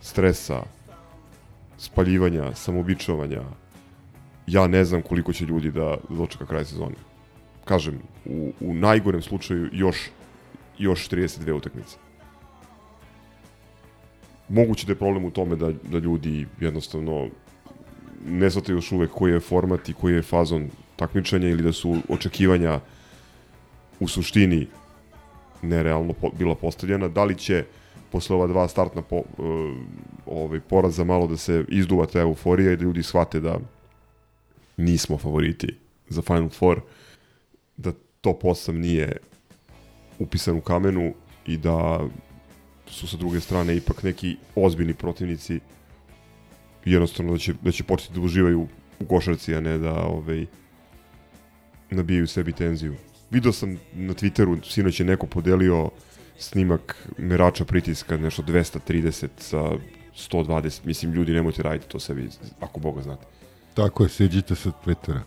stresa, 0.00 0.62
spaljivanja, 1.78 2.54
samobičovanja, 2.54 3.42
ja 4.46 4.66
ne 4.66 4.84
znam 4.84 5.02
koliko 5.02 5.32
će 5.32 5.44
ljudi 5.44 5.70
da 5.70 5.96
dočeka 6.08 6.46
kraj 6.46 6.64
sezone. 6.64 6.96
Kažem, 7.64 8.00
u, 8.24 8.52
u 8.60 8.74
najgorem 8.74 9.22
slučaju 9.22 9.68
još, 9.72 10.10
još 10.78 11.08
32 11.08 11.52
utakmice 11.52 12.03
moguće 14.48 14.86
da 14.86 14.92
je 14.92 14.98
problem 14.98 15.24
u 15.24 15.30
tome 15.30 15.56
da, 15.56 15.72
da 15.72 15.98
ljudi 15.98 16.46
jednostavno 16.60 17.28
ne 18.26 18.50
shvataju 18.50 18.76
još 18.76 18.92
uvek 18.92 19.10
koji 19.10 19.32
je 19.32 19.40
format 19.40 19.88
i 19.88 19.92
koji 19.92 20.14
je 20.14 20.22
fazon 20.22 20.68
takmičenja 20.96 21.48
ili 21.48 21.62
da 21.62 21.72
su 21.72 21.96
očekivanja 22.08 22.80
u 24.00 24.08
suštini 24.08 24.66
nerealno 25.62 26.12
po, 26.12 26.30
bila 26.38 26.54
postavljena. 26.54 27.08
Da 27.08 27.24
li 27.24 27.38
će 27.38 27.64
posle 28.12 28.36
ova 28.36 28.46
dva 28.46 28.68
startna 28.68 29.02
po, 29.02 29.16
uh, 29.16 29.24
ovaj, 30.26 30.60
poraza 30.60 31.04
malo 31.04 31.26
da 31.26 31.36
se 31.36 31.64
izduva 31.68 32.06
ta 32.06 32.20
euforija 32.20 32.72
i 32.72 32.76
da 32.76 32.82
ljudi 32.82 33.02
shvate 33.02 33.40
da 33.40 33.58
nismo 34.76 35.18
favoriti 35.18 35.76
za 36.08 36.22
Final 36.22 36.48
Four, 36.48 36.80
da 37.76 37.92
top 38.20 38.42
8 38.42 38.72
nije 38.72 39.16
upisan 40.18 40.56
u 40.56 40.60
kamenu 40.60 41.14
i 41.46 41.56
da 41.56 42.08
su 42.94 43.06
sa 43.06 43.16
druge 43.16 43.40
strane 43.40 43.76
ipak 43.76 44.02
neki 44.02 44.36
ozbiljni 44.54 44.94
protivnici 44.94 45.60
jednostavno 46.84 47.32
da 47.32 47.38
će, 47.38 47.54
da 47.62 47.72
će 47.72 47.84
početi 47.84 48.14
da 48.14 48.20
uživaju 48.20 48.68
u 49.00 49.04
košarci, 49.06 49.54
a 49.54 49.60
ne 49.60 49.78
da 49.78 49.92
ovaj, 49.92 50.46
nabijaju 51.90 52.26
sebi 52.26 52.52
tenziju. 52.52 52.94
Video 53.30 53.52
sam 53.52 53.78
na 53.92 54.14
Twitteru, 54.14 54.70
sinoć 54.70 55.00
je 55.00 55.06
neko 55.06 55.26
podelio 55.26 55.90
snimak 56.38 57.08
merača 57.18 57.64
pritiska, 57.64 58.16
nešto 58.16 58.42
230 58.42 59.28
sa 59.38 59.62
120. 60.30 60.80
Mislim, 60.84 61.12
ljudi, 61.12 61.32
nemojte 61.32 61.62
raditi 61.62 61.88
to 61.88 62.00
sebi, 62.00 62.28
ako 62.60 62.80
Boga 62.80 63.02
znate. 63.02 63.26
Tako 63.74 64.02
je, 64.02 64.08
siđite 64.08 64.54
sa 64.54 64.70
Twittera. 64.84 65.20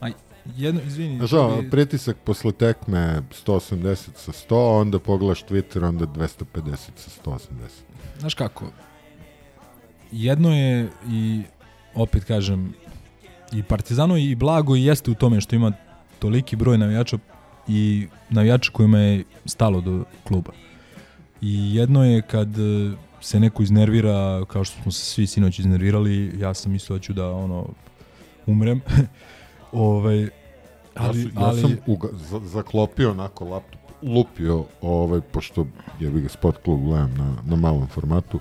Aj, 0.00 0.12
jedno, 0.56 0.80
izvini. 0.86 1.18
Znaš, 1.18 1.32
ono, 1.32 1.54
ali- 1.54 1.70
pritisak 1.70 2.16
posle 2.24 2.52
tekme 2.52 3.22
180 3.46 3.96
sa 4.16 4.32
100, 4.32 4.80
onda 4.80 4.98
pogledaš 4.98 5.44
Twitter, 5.44 5.88
onda 5.88 6.06
250 6.06 6.76
sa 6.96 7.10
180. 7.24 7.38
Znaš 8.18 8.34
kako, 8.34 8.64
jedno 10.12 10.54
je 10.54 10.88
i, 11.10 11.42
opet 11.94 12.24
kažem, 12.24 12.74
i 13.52 13.62
Partizano 13.62 14.16
i 14.16 14.34
Blago 14.34 14.76
i 14.76 14.84
jeste 14.84 15.10
u 15.10 15.14
tome 15.14 15.40
što 15.40 15.56
ima 15.56 15.72
toliki 16.18 16.56
broj 16.56 16.78
navijača 16.78 17.18
i 17.68 18.06
navijača 18.30 18.70
kojima 18.72 18.98
je 18.98 19.24
stalo 19.46 19.80
do 19.80 20.04
kluba. 20.24 20.52
I 21.40 21.74
jedno 21.74 22.04
je 22.04 22.22
kad 22.22 22.58
e, 22.58 22.92
se 23.20 23.40
neko 23.40 23.62
iznervira, 23.62 24.44
kao 24.44 24.64
što 24.64 24.82
smo 24.82 24.92
se 24.92 25.04
svi 25.04 25.26
sinoć 25.26 25.58
iznervirali, 25.58 26.32
ja 26.38 26.54
sam 26.54 26.72
mislio 26.72 26.98
da 26.98 27.02
ću 27.02 27.12
da 27.12 27.30
ono 27.30 27.68
umrem. 28.46 28.80
ovaj, 29.72 30.28
ali, 30.94 31.18
ja, 31.18 31.24
sam- 31.24 31.32
ja 31.34 31.46
ali, 31.46 31.60
sam 31.60 31.76
uga, 31.86 32.08
za, 32.12 32.40
zaklopio 32.40 33.10
onako 33.10 33.44
laptop, 33.44 33.80
lupio, 34.04 34.64
ovaj, 34.82 35.20
pošto 35.22 35.66
je 36.00 36.10
ga 36.12 36.28
sport 36.28 36.56
klub 36.56 36.82
gledam 36.82 37.14
na, 37.14 37.36
na 37.44 37.56
malom 37.56 37.86
formatu 37.86 38.40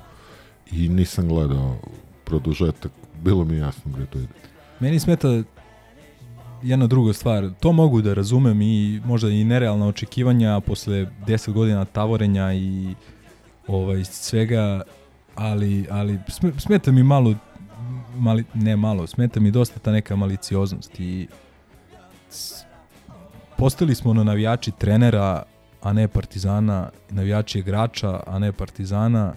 i 0.71 0.89
nisam 0.89 1.27
gledao 1.27 1.75
produžetak, 2.23 2.91
bilo 3.15 3.45
mi 3.45 3.57
jasno 3.57 3.91
gde 3.91 4.05
to 4.05 4.17
ide. 4.19 4.27
Meni 4.79 4.99
smeta 4.99 5.27
jedna 6.63 6.87
druga 6.87 7.13
stvar. 7.13 7.49
To 7.59 7.71
mogu 7.71 8.01
da 8.01 8.13
razumem 8.13 8.61
i 8.61 9.01
možda 9.05 9.29
i 9.29 9.43
nerealna 9.43 9.87
očekivanja 9.87 10.59
posle 10.59 10.93
10 11.27 11.51
godina 11.51 11.85
tavorenja 11.85 12.53
i 12.53 12.95
ovaj 13.67 14.03
svega, 14.03 14.81
ali 15.35 15.85
ali 15.89 16.19
sme- 16.27 16.59
smeta 16.59 16.91
mi 16.91 17.03
malo 17.03 17.35
mali, 18.13 18.43
ne 18.53 18.75
malo, 18.75 19.07
smeta 19.07 19.39
mi 19.39 19.51
dosta 19.51 19.79
ta 19.79 19.91
neka 19.91 20.15
malicioznost 20.15 20.99
i 20.99 21.27
postali 23.57 23.95
smo 23.95 24.13
na 24.13 24.23
navijači 24.23 24.71
trenera, 24.71 25.43
a 25.81 25.93
ne 25.93 26.07
partizana, 26.07 26.89
navijači 27.09 27.59
igrača, 27.59 28.19
a 28.27 28.39
ne 28.39 28.51
partizana. 28.51 29.33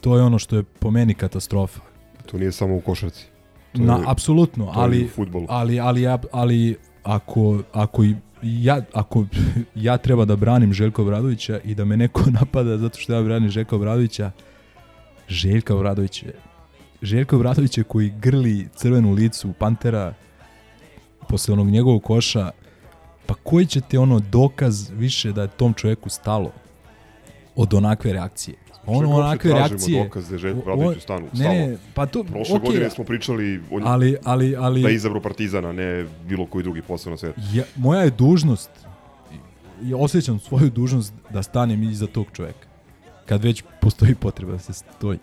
To 0.00 0.16
je 0.16 0.22
ono 0.22 0.38
što 0.38 0.56
je 0.56 0.62
po 0.62 0.90
meni 0.90 1.14
katastrofa. 1.14 1.80
To 2.26 2.38
nije 2.38 2.52
samo 2.52 2.76
u 2.76 2.80
košarci. 2.80 3.26
To 3.72 3.82
Na, 3.82 3.94
je- 3.94 4.04
apsolutno, 4.06 4.64
to 4.64 4.70
je 4.70 4.76
ali, 4.76 5.08
fudbalu. 5.08 5.46
ali, 5.48 5.80
ali, 5.80 6.02
ja- 6.02 6.18
ali 6.32 6.76
ako, 7.02 7.62
ako, 7.72 8.04
i 8.04 8.14
ja, 8.42 8.80
ako 8.92 9.24
ja 9.76 9.96
treba 9.96 10.24
da 10.24 10.36
branim 10.36 10.72
Željka 10.72 11.02
Obradovića 11.02 11.60
i 11.60 11.74
da 11.74 11.84
me 11.84 11.96
neko 11.96 12.22
napada 12.40 12.78
zato 12.78 12.98
što 12.98 13.12
ja 13.12 13.22
branim 13.22 13.50
Željka 13.50 13.76
Obradovića, 13.76 14.30
Željka 15.28 15.74
Obradovića, 15.74 16.26
Željka 17.02 17.36
Obradovića 17.36 17.82
koji 17.82 18.12
grli 18.20 18.68
crvenu 18.76 19.12
licu 19.12 19.52
Pantera 19.58 20.14
posle 21.28 21.52
onog 21.52 21.70
njegovog 21.70 22.02
koša, 22.02 22.50
pa 23.26 23.34
koji 23.34 23.66
će 23.66 23.80
te 23.80 23.98
ono 23.98 24.20
dokaz 24.20 24.90
više 24.90 25.32
da 25.32 25.42
je 25.42 25.48
tom 25.48 25.74
čoveku 25.74 26.08
stalo 26.08 26.52
od 27.56 27.74
onakve 27.74 28.12
reakcije? 28.12 28.56
Ono 28.86 29.10
onakve 29.10 29.52
reakcije. 29.52 30.04
dokaz 30.04 30.28
da 30.28 30.34
je 30.34 30.38
Željko 30.38 30.58
o- 30.58 30.62
Obradović 30.62 30.98
u 30.98 31.00
stanu. 31.00 31.28
Ne, 31.32 31.48
ne, 31.48 31.76
pa 31.94 32.06
to, 32.06 32.24
Prošle 32.24 32.56
okej, 32.56 32.66
godine 32.66 32.90
smo 32.90 33.04
pričali 33.04 33.60
o 33.70 33.78
njemu 33.78 33.90
ali, 33.90 34.16
ali, 34.24 34.56
ali, 34.56 34.82
da 34.82 34.88
je 34.88 34.94
izabro 34.94 35.20
Partizana, 35.20 35.72
ne 35.72 36.06
bilo 36.28 36.46
koji 36.46 36.62
drugi 36.62 36.82
posao 36.82 37.10
na 37.10 37.16
svetu. 37.16 37.40
ja, 37.52 37.64
moja 37.76 38.02
je 38.02 38.10
dužnost 38.10 38.70
i 39.82 39.94
osjećam 39.94 40.38
svoju 40.38 40.70
dužnost 40.70 41.12
da 41.30 41.42
stanem 41.42 41.82
iza 41.82 42.06
tog 42.06 42.26
čoveka. 42.32 42.66
Kad 43.26 43.44
već 43.44 43.62
postoji 43.80 44.14
potreba 44.14 44.52
da 44.52 44.58
se 44.58 44.72
stoji. 44.72 45.18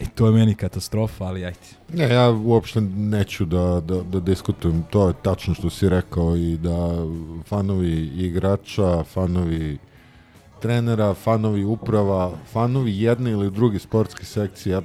I 0.00 0.06
to 0.14 0.26
je 0.26 0.32
meni 0.32 0.54
katastrofa, 0.54 1.24
ali 1.24 1.44
ajde. 1.44 1.58
Ne, 1.92 2.08
ja 2.14 2.30
uopšte 2.30 2.80
neću 2.80 3.44
da, 3.44 3.80
da, 3.80 4.02
da 4.02 4.20
diskutujem, 4.20 4.84
to 4.90 5.08
je 5.08 5.14
tačno 5.22 5.54
što 5.54 5.70
si 5.70 5.88
rekao 5.88 6.36
i 6.36 6.56
da 6.56 7.06
fanovi 7.46 8.10
igrača, 8.16 9.04
fanovi 9.04 9.78
trenera, 10.60 11.14
fanovi 11.14 11.64
uprava, 11.64 12.32
fanovi 12.52 13.00
jedne 13.00 13.30
ili 13.30 13.50
druge 13.50 13.78
sportske 13.78 14.24
sekcije, 14.24 14.72
ja 14.72 14.82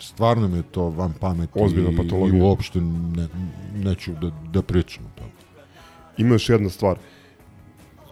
stvarno 0.00 0.48
mi 0.48 0.56
je 0.56 0.62
to 0.62 0.88
van 0.88 1.12
pameti 1.20 1.52
Ozbiljna 1.54 2.02
patologija. 2.02 2.38
i 2.38 2.42
uopšte 2.42 2.80
ne, 2.80 3.28
neću 3.74 4.12
da, 4.12 4.30
da 4.52 4.62
pričam 4.62 5.04
o 5.04 5.18
tome. 5.18 5.30
Ima 6.18 6.34
još 6.34 6.48
jedna 6.48 6.70
stvar. 6.70 6.98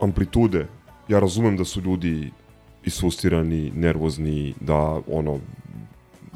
Amplitude. 0.00 0.66
Ja 1.08 1.20
razumem 1.20 1.56
da 1.56 1.64
su 1.64 1.80
ljudi 1.80 2.30
isustirani, 2.84 3.72
nervozni, 3.74 4.54
da 4.60 5.00
ono 5.08 5.38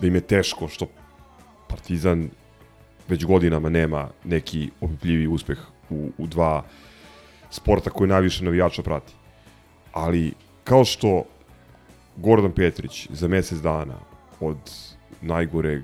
da 0.05 0.09
im 0.09 0.14
je 0.14 0.20
teško 0.20 0.68
što 0.68 0.86
Partizan 1.68 2.28
već 3.09 3.24
godinama 3.24 3.68
nema 3.68 4.10
neki 4.24 4.70
opipljivi 4.81 5.26
uspeh 5.26 5.59
u, 5.90 6.10
u 6.18 6.26
dva 6.26 6.64
sporta 7.51 7.90
koje 7.90 8.09
najviše 8.09 8.44
navijača 8.44 8.82
prati. 8.82 9.12
Ali, 9.93 10.32
kao 10.64 10.85
što 10.85 11.24
Gordon 12.16 12.52
Petrić 12.52 13.09
za 13.10 13.28
mesec 13.28 13.59
dana 13.59 13.97
od 14.40 14.59
najgoreg, 15.22 15.82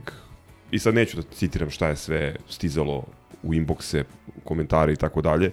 i 0.70 0.78
sad 0.78 0.94
neću 0.94 1.16
da 1.16 1.22
citiram 1.22 1.70
šta 1.70 1.88
je 1.88 1.96
sve 1.96 2.36
stizalo 2.48 3.04
u 3.42 3.54
inboxe, 3.54 4.04
komentare 4.44 4.92
i 4.92 4.96
tako 4.96 5.22
dalje, 5.22 5.52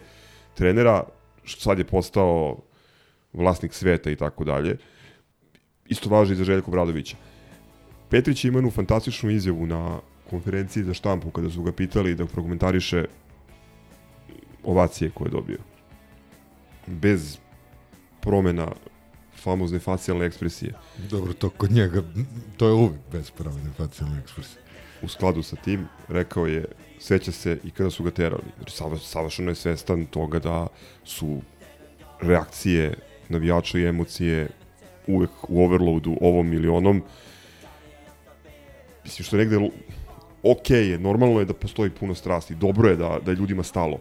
trenera, 0.54 1.04
što 1.44 1.62
sad 1.62 1.80
je 1.80 1.86
postao 1.86 2.58
vlasnik 3.34 3.74
sveta 3.74 4.12
i 4.12 4.16
tako 4.16 4.44
dalje, 4.44 4.78
isto 5.86 6.10
važi 6.10 6.34
i 6.34 6.36
za 6.36 6.44
Željko 6.44 6.72
Bradovića. 6.72 7.18
Petrić 8.10 8.46
je 8.46 8.48
imao 8.50 8.58
jednu 8.58 8.72
fantastičnu 8.72 9.30
izjavu 9.30 9.66
na 9.66 10.00
konferenciji 10.30 10.84
za 10.84 10.94
štampu 10.94 11.32
kada 11.32 11.50
su 11.50 11.64
ga 11.64 11.72
pitali 11.72 12.16
da 12.16 12.26
prokomentariše 12.26 13.06
ovacije 14.64 15.12
koje 15.12 15.28
je 15.28 15.32
dobio. 15.32 15.58
Bez 16.88 17.38
promena 18.22 18.72
famozne 19.38 19.80
facijalne 19.80 20.26
ekspresije. 20.26 20.74
Dobro, 21.10 21.34
to 21.34 21.50
kod 21.50 21.72
njega, 21.72 22.04
to 22.58 22.68
je 22.68 22.74
uvijek 22.74 23.02
bez 23.12 23.32
promene 23.32 23.70
facijalne 23.78 24.20
ekspresije. 24.20 24.62
U 25.02 25.08
skladu 25.08 25.44
sa 25.44 25.56
tim, 25.56 25.88
rekao 26.08 26.48
je, 26.48 26.66
seća 27.00 27.32
se 27.32 27.60
i 27.64 27.72
kada 27.72 27.90
su 27.90 28.04
ga 28.04 28.12
terali. 28.12 28.44
Znači, 28.58 28.74
savršeno 29.00 29.52
je 29.52 29.56
svestan 29.56 30.06
toga 30.06 30.40
da 30.40 30.68
su 31.04 31.42
reakcije 32.22 32.94
navijača 33.30 33.80
i 33.80 33.86
emocije 33.86 34.48
uvek 35.08 35.30
u 35.48 35.64
overloadu 35.64 36.18
ovom 36.22 36.54
ili 36.54 36.68
onom. 36.68 37.04
Mislim 39.08 39.26
što 39.26 39.38
negde 39.38 39.58
ok 40.44 40.70
je, 40.70 41.00
normalno 41.00 41.40
je 41.40 41.46
da 41.46 41.54
postoji 41.54 41.90
puno 41.90 42.16
strasti, 42.16 42.56
dobro 42.56 42.90
je 42.90 42.96
da, 42.96 43.20
da 43.26 43.32
je 43.32 43.36
ljudima 43.36 43.64
stalo. 43.64 44.00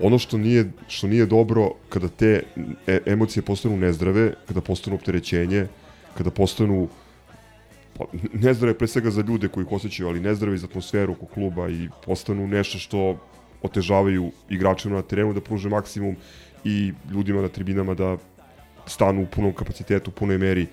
Ono 0.00 0.18
što 0.18 0.38
nije, 0.38 0.70
što 0.88 1.06
nije 1.06 1.26
dobro 1.26 1.70
kada 1.88 2.08
te 2.08 2.42
e, 2.86 2.98
emocije 3.06 3.42
postanu 3.42 3.76
nezdrave, 3.76 4.34
kada 4.48 4.60
postanu 4.60 4.96
opterećenje, 4.96 5.66
kada 6.14 6.30
postanu 6.30 6.88
pa, 7.96 8.04
nezdrave 8.32 8.74
pre 8.78 8.86
svega 8.86 9.10
za 9.10 9.24
ljude 9.28 9.48
koji 9.48 9.64
ih 9.64 9.72
osjećaju, 9.72 10.08
ali 10.08 10.20
nezdrave 10.20 10.58
za 10.58 10.66
atmosferu 10.66 11.12
oko 11.12 11.26
kluba 11.26 11.68
i 11.70 11.88
postanu 12.04 12.46
nešto 12.46 12.78
što 12.78 13.16
otežavaju 13.62 14.30
igračima 14.50 14.96
na 14.96 15.02
terenu 15.02 15.32
da 15.32 15.40
pruže 15.40 15.68
maksimum 15.68 16.16
i 16.64 16.92
ljudima 17.10 17.42
na 17.42 17.48
tribinama 17.48 17.94
da 17.94 18.16
stanu 18.86 19.22
u 19.22 19.26
punom 19.26 19.52
kapacitetu, 19.52 20.10
u 20.10 20.14
punoj 20.14 20.38
meri 20.38 20.66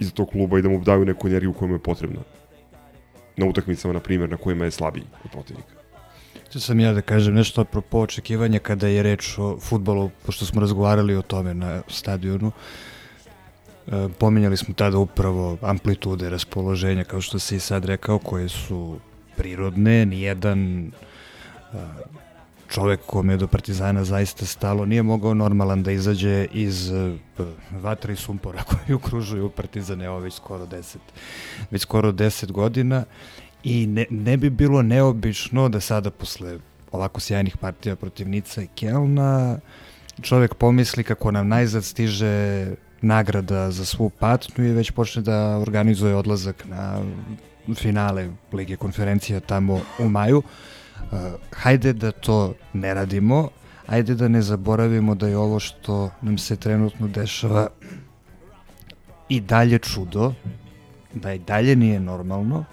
iza 0.00 0.10
tog 0.10 0.28
kluba 0.28 0.58
i 0.58 0.62
da 0.62 0.68
mu 0.68 0.80
daju 0.84 1.04
neku 1.04 1.28
energiju 1.28 1.52
koja 1.52 1.68
mu 1.68 1.74
je 1.74 1.82
potrebna. 1.88 2.20
Na 3.40 3.46
utakmicama, 3.46 3.94
na 3.94 4.00
primjer, 4.00 4.30
na 4.30 4.36
kojima 4.36 4.64
je 4.64 4.70
slabiji 4.70 5.04
od 5.24 5.30
protivnika. 5.30 5.80
Htio 6.50 6.60
sam 6.60 6.80
ja 6.80 6.92
da 6.92 7.00
kažem 7.00 7.34
nešto 7.34 7.60
apropo 7.60 7.98
očekivanja 7.98 8.58
kada 8.58 8.88
je 8.88 9.02
reč 9.02 9.38
o 9.38 9.58
futbolu, 9.60 10.10
pošto 10.26 10.46
smo 10.46 10.60
razgovarali 10.60 11.16
o 11.16 11.22
tome 11.22 11.54
na 11.54 11.82
stadionu. 11.88 12.52
E, 13.86 14.08
pominjali 14.18 14.56
smo 14.56 14.74
tada 14.74 14.98
upravo 14.98 15.58
amplitude 15.62 16.30
raspoloženja, 16.30 17.04
kao 17.04 17.20
što 17.20 17.38
si 17.38 17.56
i 17.56 17.60
sad 17.60 17.84
rekao, 17.84 18.18
koje 18.18 18.48
su 18.48 18.98
prirodne, 19.36 20.06
nijedan 20.06 20.86
e, 20.86 20.90
čovek 22.70 23.00
kome 23.06 23.32
je 23.32 23.36
do 23.36 23.46
Partizana 23.46 24.04
zaista 24.04 24.46
stalo 24.46 24.86
nije 24.86 25.02
mogao 25.02 25.34
normalan 25.34 25.82
da 25.82 25.92
izađe 25.92 26.46
iz 26.52 26.90
e, 26.90 27.16
vatra 27.70 28.12
i 28.12 28.16
sumpora 28.16 28.62
koji 28.70 28.94
okružuju 28.94 29.50
Partizan 29.50 30.02
evo 30.02 30.18
već 30.18 30.34
skoro 30.34 30.66
10 30.66 30.96
već 31.70 31.82
skoro 31.82 32.12
10 32.12 32.52
godina 32.52 33.04
i 33.64 33.86
ne, 33.86 34.06
ne 34.10 34.36
bi 34.36 34.50
bilo 34.50 34.82
neobično 34.82 35.68
da 35.68 35.80
sada 35.80 36.10
posle 36.10 36.58
ovako 36.92 37.20
sjajnih 37.20 37.56
partija 37.56 37.96
protiv 37.96 38.28
Nica 38.28 38.62
i 38.62 38.68
Kelna 38.74 39.58
čovek 40.22 40.54
pomisli 40.54 41.04
kako 41.04 41.30
nam 41.30 41.48
najzad 41.48 41.84
stiže 41.84 42.66
nagrada 43.02 43.70
za 43.70 43.84
svu 43.84 44.10
patnju 44.10 44.64
i 44.64 44.72
već 44.72 44.90
počne 44.90 45.22
da 45.22 45.58
organizuje 45.58 46.14
odlazak 46.16 46.64
na 46.68 47.02
finale 47.74 48.28
Lige 48.52 48.76
konferencija 48.76 49.40
tamo 49.40 49.80
u 49.98 50.08
maju. 50.08 50.38
Uh, 50.38 50.44
hajde 51.52 51.92
da 51.92 52.10
to 52.12 52.54
ne 52.72 52.94
radimo, 52.94 53.48
hajde 53.86 54.14
da 54.14 54.28
ne 54.28 54.42
zaboravimo 54.42 55.14
da 55.14 55.28
je 55.28 55.36
ovo 55.36 55.60
što 55.60 56.10
nam 56.22 56.38
se 56.38 56.56
trenutno 56.56 57.08
dešava 57.08 57.68
i 59.28 59.40
dalje 59.40 59.78
čudo, 59.78 60.32
da 61.14 61.32
i 61.32 61.38
dalje 61.38 61.76
nije 61.76 62.00
normalno, 62.00 62.64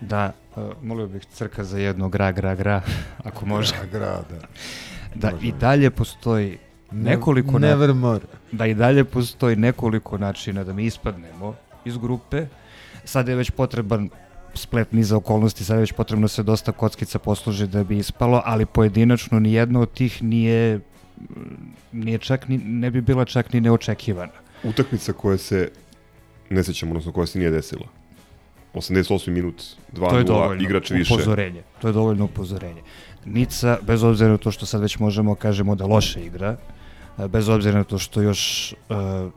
da, 0.00 0.32
uh, 0.56 0.62
molio 0.82 1.06
bih 1.06 1.24
crka 1.26 1.64
za 1.64 1.78
jedno 1.78 2.08
gra, 2.08 2.32
gra, 2.32 2.54
gra, 2.54 2.82
ako 3.24 3.46
može. 3.46 3.74
Gra, 3.74 3.98
gra, 3.98 4.22
da. 4.30 4.46
Da 5.14 5.30
Može. 5.30 5.46
i 5.46 5.52
dalje 5.52 5.90
postoji 5.90 6.58
nekoliko 6.90 7.52
na- 7.52 7.58
never 7.58 7.94
more. 7.94 8.24
da 8.52 8.66
i 8.66 8.74
dalje 8.74 9.04
postoji 9.04 9.56
nekoliko 9.56 10.18
načina 10.18 10.64
da 10.64 10.72
mi 10.72 10.84
ispadnemo 10.84 11.54
iz 11.84 11.96
grupe. 11.96 12.46
Sada 13.04 13.30
je 13.30 13.36
već 13.36 13.50
potreban 13.50 14.08
splet 14.54 14.92
niza 14.92 15.16
okolnosti, 15.16 15.64
sada 15.64 15.78
je 15.78 15.80
već 15.80 15.92
potrebno 15.92 16.24
da 16.24 16.28
se 16.28 16.42
dosta 16.42 16.72
kockica 16.72 17.18
posluži 17.18 17.66
da 17.66 17.84
bi 17.84 17.98
ispalo, 17.98 18.42
ali 18.44 18.66
pojedinačno 18.66 19.40
ni 19.40 19.52
jedna 19.52 19.80
od 19.80 19.92
tih 19.92 20.22
nije 20.22 20.80
nije 21.92 22.18
čak 22.18 22.48
ni, 22.48 22.58
ne 22.58 22.90
bi 22.90 23.00
bila 23.00 23.24
čak 23.24 23.52
ni 23.52 23.60
neočekivana. 23.60 24.32
Utakmica 24.62 25.12
koja 25.12 25.38
se 25.38 25.70
ne 26.50 26.64
sećam, 26.64 26.88
odnosno 26.88 27.12
koja 27.12 27.26
se 27.26 27.38
nije 27.38 27.50
desila. 27.50 27.86
88. 28.74 29.30
minut, 29.30 29.62
to 29.94 30.16
je 30.18 30.24
2-0, 30.24 30.26
dovoljno 30.26 30.62
igrač 30.62 30.90
više. 30.90 31.14
upozorenje. 31.14 31.62
To 31.80 31.88
je 31.88 31.92
dovoljno 31.92 32.24
upozorenje. 32.24 32.82
Nica, 33.24 33.78
bez 33.82 34.02
obzira 34.02 34.30
na 34.30 34.36
to 34.36 34.50
što 34.50 34.66
sad 34.66 34.80
već 34.80 34.98
možemo 34.98 35.34
kažemo 35.34 35.74
da 35.74 35.86
loše 35.86 36.24
igra, 36.24 36.56
bez 37.28 37.48
obzira 37.48 37.78
na 37.78 37.84
to 37.84 37.98
što 37.98 38.22
još 38.22 38.74
uh, 38.88 39.32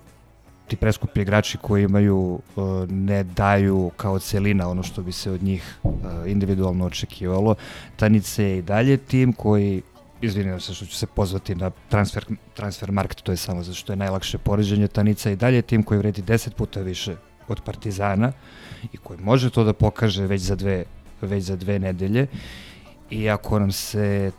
ti 0.67 0.75
preskupi 0.75 1.21
igrači 1.21 1.57
koji 1.57 1.83
imaju 1.83 2.39
uh, 2.55 2.65
ne 2.89 3.23
daju 3.23 3.91
kao 3.97 4.19
celina 4.19 4.69
ono 4.69 4.83
što 4.83 5.01
bi 5.01 5.11
se 5.11 5.31
od 5.31 5.43
njih 5.43 5.77
uh, 5.83 5.93
individualno 6.25 6.85
očekivalo. 6.85 7.55
Tanica 7.95 8.43
je 8.43 8.57
i 8.57 8.61
dalje 8.61 8.97
tim 8.97 9.33
koji 9.33 9.81
izvinjavam 10.21 10.59
se 10.59 10.73
što 10.73 10.85
ću 10.85 10.95
se 10.95 11.07
pozvati 11.07 11.55
na 11.55 11.71
transfer, 11.89 12.25
transfer 12.53 12.91
market, 12.91 13.21
to 13.21 13.31
je 13.31 13.37
samo 13.37 13.63
zato 13.63 13.75
što 13.75 13.93
je 13.93 13.97
najlakše 13.97 14.37
poređenje. 14.37 14.87
Tanica 14.87 15.31
i 15.31 15.35
dalje 15.35 15.61
tim 15.61 15.83
koji 15.83 15.97
vredi 15.97 16.21
10 16.21 16.53
puta 16.53 16.81
više 16.81 17.15
od 17.47 17.61
Partizana 17.61 18.31
i 18.93 18.97
koji 18.97 19.19
može 19.19 19.49
to 19.49 19.63
da 19.63 19.73
pokaže 19.73 20.27
već 20.27 20.41
za 20.41 20.55
dve, 20.55 20.83
već 21.21 21.43
za 21.43 21.55
dve 21.55 21.79
nedelje 21.79 22.27
i 23.09 23.29
ako 23.29 23.59
nam 23.59 23.71
se 23.71 24.31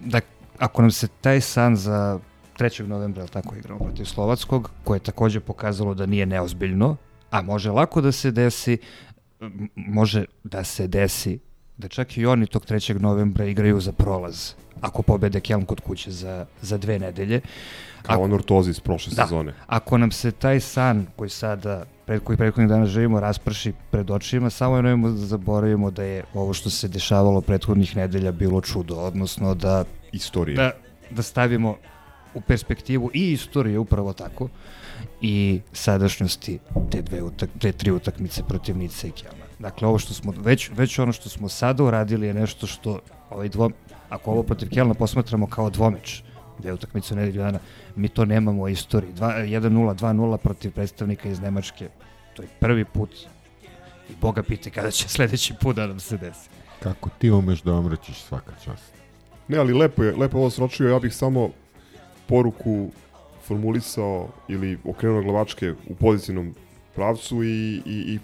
da, 0.00 0.20
ako 0.58 0.82
nam 0.82 0.90
se 0.90 1.08
taj 1.20 1.40
san 1.40 1.76
za 1.76 2.18
3. 2.58 2.86
novembra, 2.86 3.22
jel 3.22 3.28
tako 3.28 3.56
igramo 3.56 3.80
protiv 3.80 4.04
Slovackog, 4.04 4.70
koje 4.84 4.96
je 4.96 5.02
takođe 5.02 5.40
pokazalo 5.40 5.94
da 5.94 6.06
nije 6.06 6.26
neozbiljno, 6.26 6.96
a 7.30 7.42
može 7.42 7.70
lako 7.70 8.00
da 8.00 8.12
se 8.12 8.30
desi, 8.30 8.78
može 9.74 10.24
da 10.44 10.64
se 10.64 10.86
desi 10.86 11.38
da 11.76 11.88
čak 11.88 12.16
i 12.16 12.26
oni 12.26 12.46
tog 12.46 12.64
3. 12.66 13.00
novembra 13.00 13.44
igraju 13.44 13.80
za 13.80 13.92
prolaz 13.92 14.52
ako 14.80 15.02
pobede 15.02 15.40
Kelm 15.40 15.64
kod 15.64 15.80
kuće 15.80 16.10
za, 16.10 16.46
za 16.62 16.78
dve 16.78 16.98
nedelje. 16.98 17.40
Kao 18.02 18.22
on 18.22 18.32
ortozi 18.32 18.70
iz 18.70 18.80
prošle 18.80 19.12
da, 19.16 19.22
sezone. 19.22 19.54
Ako 19.66 19.98
nam 19.98 20.10
se 20.10 20.30
taj 20.30 20.60
san 20.60 21.06
koji 21.16 21.30
sada, 21.30 21.84
pred, 22.06 22.22
koji 22.24 22.36
prethodnih 22.36 22.68
dana 22.68 22.86
živimo, 22.86 23.20
rasprši 23.20 23.72
pred 23.90 24.10
očima, 24.10 24.50
samo 24.50 24.76
je 24.76 24.82
nemojmo 24.82 25.08
da 25.08 25.26
zaboravimo 25.26 25.90
da 25.90 26.02
je 26.02 26.24
ovo 26.34 26.52
što 26.52 26.70
se 26.70 26.88
dešavalo 26.88 27.40
prethodnih 27.40 27.96
nedelja 27.96 28.32
bilo 28.32 28.60
čudo, 28.60 28.96
odnosno 28.96 29.54
da 29.54 29.84
Istorije. 30.12 30.56
da, 30.56 30.70
da 31.10 31.22
stavimo 31.22 31.76
u 32.38 32.40
perspektivu 32.40 33.10
i 33.14 33.32
istorije 33.32 33.78
upravo 33.78 34.12
tako 34.12 34.48
i 35.20 35.60
sadašnjosti 35.72 36.58
te 36.90 37.02
dve 37.02 37.22
utak, 37.22 37.50
te 37.60 37.72
tri 37.72 37.90
utakmice 37.90 38.42
protiv 38.48 38.76
Nice 38.76 39.08
i 39.08 39.10
Kelna. 39.10 39.44
Dakle, 39.58 39.88
ovo 39.88 39.98
što 39.98 40.14
smo, 40.14 40.32
već, 40.36 40.70
već 40.74 40.98
ono 40.98 41.12
što 41.12 41.28
smo 41.28 41.48
sada 41.48 41.84
uradili 41.84 42.26
je 42.26 42.34
nešto 42.34 42.66
što 42.66 43.00
ovaj 43.30 43.48
dvo, 43.48 43.70
ako 44.08 44.30
ovo 44.30 44.42
protiv 44.42 44.68
Kelna 44.68 44.94
posmatramo 44.94 45.46
kao 45.46 45.70
dvomeč, 45.70 46.22
dve 46.58 46.72
utakmice 46.72 47.14
u 47.14 47.16
nedelju 47.16 47.42
dana, 47.42 47.58
mi 47.96 48.08
to 48.08 48.24
nemamo 48.24 48.62
u 48.62 48.68
istoriji. 48.68 49.12
Dva- 49.12 49.44
1-0, 49.44 49.94
2-0 49.94 50.36
protiv 50.36 50.72
predstavnika 50.72 51.28
iz 51.28 51.40
Nemačke. 51.40 51.88
To 52.34 52.42
je 52.42 52.48
prvi 52.60 52.84
put 52.84 53.10
i 54.10 54.12
Boga 54.20 54.42
pite 54.42 54.70
kada 54.70 54.90
će 54.90 55.08
sledeći 55.08 55.54
put 55.60 55.76
da 55.76 55.86
nam 55.86 56.00
se 56.00 56.16
desi. 56.16 56.48
Kako 56.82 57.10
ti 57.18 57.30
umeš 57.30 57.62
da 57.62 57.74
omračiš 57.74 58.20
svaka 58.20 58.52
čast. 58.64 58.92
Ne, 59.48 59.58
ali 59.58 59.72
lepo 59.72 60.04
je, 60.04 60.16
lepo 60.16 60.38
je 60.38 60.40
ovo 60.40 60.50
sročio, 60.50 60.88
ja 60.88 60.98
bih 60.98 61.14
samo 61.14 61.50
poruku 62.28 62.90
formulisao 63.42 64.28
ili 64.48 64.78
okrenuo 64.84 65.22
glavačke 65.22 65.72
u 65.88 65.94
pozitivnom 65.94 66.54
pravcu 66.94 67.44
i, 67.44 67.48
i, 67.76 68.04
i 68.06 68.18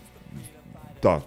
da, 1.03 1.21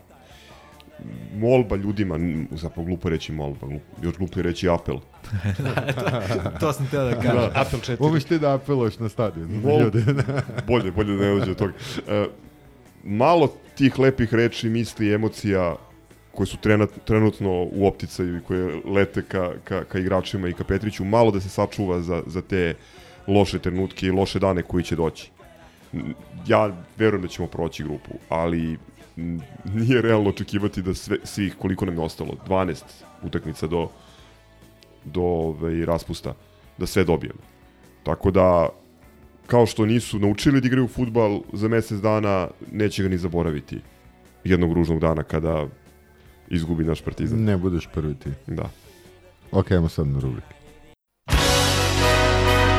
molba 1.35 1.75
ljudima, 1.75 2.19
zapravo 2.51 2.85
glupo 2.85 3.09
reći 3.09 3.31
molba, 3.31 3.67
još 4.01 4.17
glupo 4.17 4.39
je 4.39 4.43
reći 4.43 4.69
apel. 4.69 4.97
to- 6.43 6.51
to 6.59 6.73
sam 6.73 6.87
teo 6.87 7.05
da 7.05 7.15
kažem. 7.21 7.49
Apel 7.55 7.79
četiri. 7.79 8.05
Umeš 8.05 8.23
ti 8.23 8.39
da 8.39 8.53
apeluješ 8.53 8.99
na 8.99 9.09
stadion. 9.09 9.61
Mol, 9.63 9.81
ljude. 9.81 10.03
bolje, 10.67 10.91
bolje 10.91 11.15
da 11.15 11.23
ne 11.23 11.29
dođe 11.29 11.51
od 11.51 11.57
toga. 11.57 11.73
E, 12.07 12.25
malo 13.03 13.47
tih 13.75 13.99
lepih 13.99 14.33
reči, 14.33 14.69
misli, 14.69 15.13
emocija 15.13 15.75
koje 16.37 16.47
su 16.47 16.57
trenut, 16.57 16.89
trenutno 17.05 17.67
u 17.71 17.87
opticaju 17.87 18.37
i 18.37 18.41
koje 18.41 18.81
lete 18.85 19.21
ka, 19.21 19.53
ka, 19.63 19.83
ka 19.83 19.99
igračima 19.99 20.47
i 20.47 20.53
ka 20.53 20.63
Petriću, 20.63 21.05
malo 21.05 21.31
da 21.31 21.39
se 21.41 21.49
sačuva 21.49 22.01
za, 22.01 22.21
za 22.27 22.41
te 22.41 22.75
loše 23.27 23.59
trenutke 23.59 24.05
i 24.05 24.11
loše 24.11 24.39
dane 24.39 24.61
koji 24.61 24.83
će 24.83 24.95
doći. 24.95 25.31
Ja 26.47 26.69
verujem 26.97 27.21
da 27.21 27.27
ćemo 27.27 27.47
proći 27.47 27.83
grupu, 27.83 28.19
ali 28.29 28.77
nije 29.65 30.01
realno 30.01 30.29
očekivati 30.29 30.81
da 30.81 30.93
sve, 30.93 31.17
svih, 31.23 31.55
koliko 31.57 31.85
nam 31.85 31.97
je 31.97 32.03
ostalo, 32.05 32.37
12 32.47 32.83
utakmica 33.23 33.67
do, 33.67 33.89
do 35.05 35.21
ovaj, 35.21 35.85
raspusta, 35.85 36.35
da 36.77 36.85
sve 36.85 37.03
dobijemo. 37.03 37.41
Tako 38.03 38.31
da, 38.31 38.69
kao 39.47 39.65
što 39.65 39.85
nisu 39.85 40.19
naučili 40.19 40.61
da 40.61 40.67
igraju 40.67 40.87
futbal 40.87 41.41
za 41.53 41.67
mesec 41.67 41.97
dana, 41.97 42.47
neće 42.71 43.03
ga 43.03 43.09
ni 43.09 43.17
zaboraviti 43.17 43.81
jednog 44.43 44.73
ružnog 44.73 44.99
dana 44.99 45.23
kada 45.23 45.65
izgubi 46.47 46.83
naš 46.83 47.01
partizan. 47.01 47.43
Ne 47.43 47.57
budeš 47.57 47.87
prvi 47.93 48.15
ti. 48.15 48.29
Da. 48.47 48.69
Ok, 49.51 49.71
ajmo 49.71 49.89
sad 49.89 50.07
na 50.07 50.19
rubrike. 50.19 50.53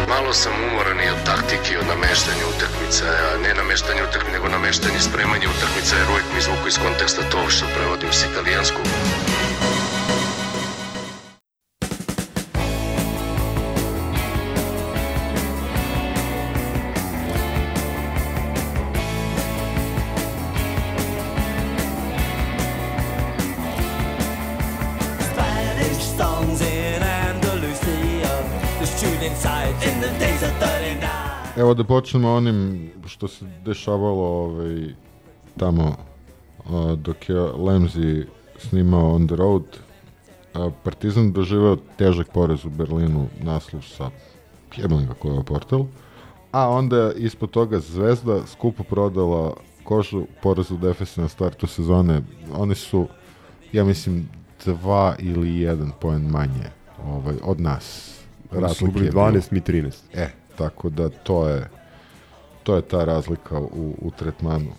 Malo 0.08 0.32
sam 0.32 0.52
umoran 0.68 0.98
i 1.00 1.10
od 1.10 1.20
taktike, 1.24 1.74
i 1.74 1.76
od 1.76 1.86
nameštanja 1.86 2.44
utakmica, 2.56 3.04
a 3.04 3.42
ne 3.42 3.54
nameštanje 3.54 4.02
utakmica, 4.08 4.32
nego 4.36 4.48
nameštanje 4.48 5.00
spremanja 5.00 5.48
utakmica, 5.56 5.92
jer 5.96 6.06
uvijek 6.10 6.26
mi 6.32 6.38
izvuku 6.38 6.68
iz 6.68 6.78
konteksta 6.84 7.22
to 7.32 7.40
što 7.50 7.64
prevodim 7.74 8.12
s 8.12 8.20
italijanskog. 8.30 8.86
Evo 31.58 31.74
da 31.74 31.84
počnemo 31.84 32.32
onim 32.32 32.90
što 33.06 33.28
se 33.28 33.44
dešavalo 33.64 34.24
ovaj, 34.24 34.94
tamo 35.56 35.96
a, 36.70 36.96
dok 36.98 37.28
je 37.28 37.40
Lemzi 37.40 38.26
snimao 38.58 39.14
On 39.14 39.26
the 39.26 39.36
Road. 39.36 39.62
A, 40.54 40.70
Partizan 40.84 41.32
doživao 41.32 41.76
težak 41.96 42.28
porez 42.32 42.64
u 42.64 42.70
Berlinu, 42.70 43.26
naslov 43.42 43.82
sa 43.82 44.10
jebam 44.76 45.06
ga 45.06 45.14
koji 45.14 45.36
je 45.36 45.44
portal. 45.44 45.86
A 46.52 46.68
onda 46.68 47.12
ispod 47.16 47.50
toga 47.50 47.80
Zvezda 47.80 48.46
skupo 48.46 48.82
prodala 48.82 49.54
kožu 49.84 50.26
porezu 50.42 50.76
defesa 50.76 51.20
na 51.20 51.28
startu 51.28 51.66
sezone. 51.66 52.22
Oni 52.54 52.74
su, 52.74 53.06
ja 53.72 53.84
mislim, 53.84 54.28
dva 54.64 55.16
ili 55.18 55.60
jedan 55.60 55.92
poen 56.00 56.22
manje 56.22 56.70
ovaj, 57.04 57.34
od 57.42 57.60
nas. 57.60 58.14
Oni 58.50 58.60
su 58.60 58.60
Razlike 58.60 58.84
ubili 58.84 59.06
je 59.06 59.10
bilo. 59.10 59.30
12, 59.30 59.52
mi 59.52 59.60
13. 59.60 59.94
E, 60.12 60.37
tako 60.58 60.88
da 60.88 61.08
to 61.08 61.48
je 61.48 61.68
to 62.62 62.76
je 62.76 62.82
ta 62.82 63.04
razlika 63.04 63.60
u, 63.60 63.94
u 64.02 64.10
tretmanu. 64.18 64.72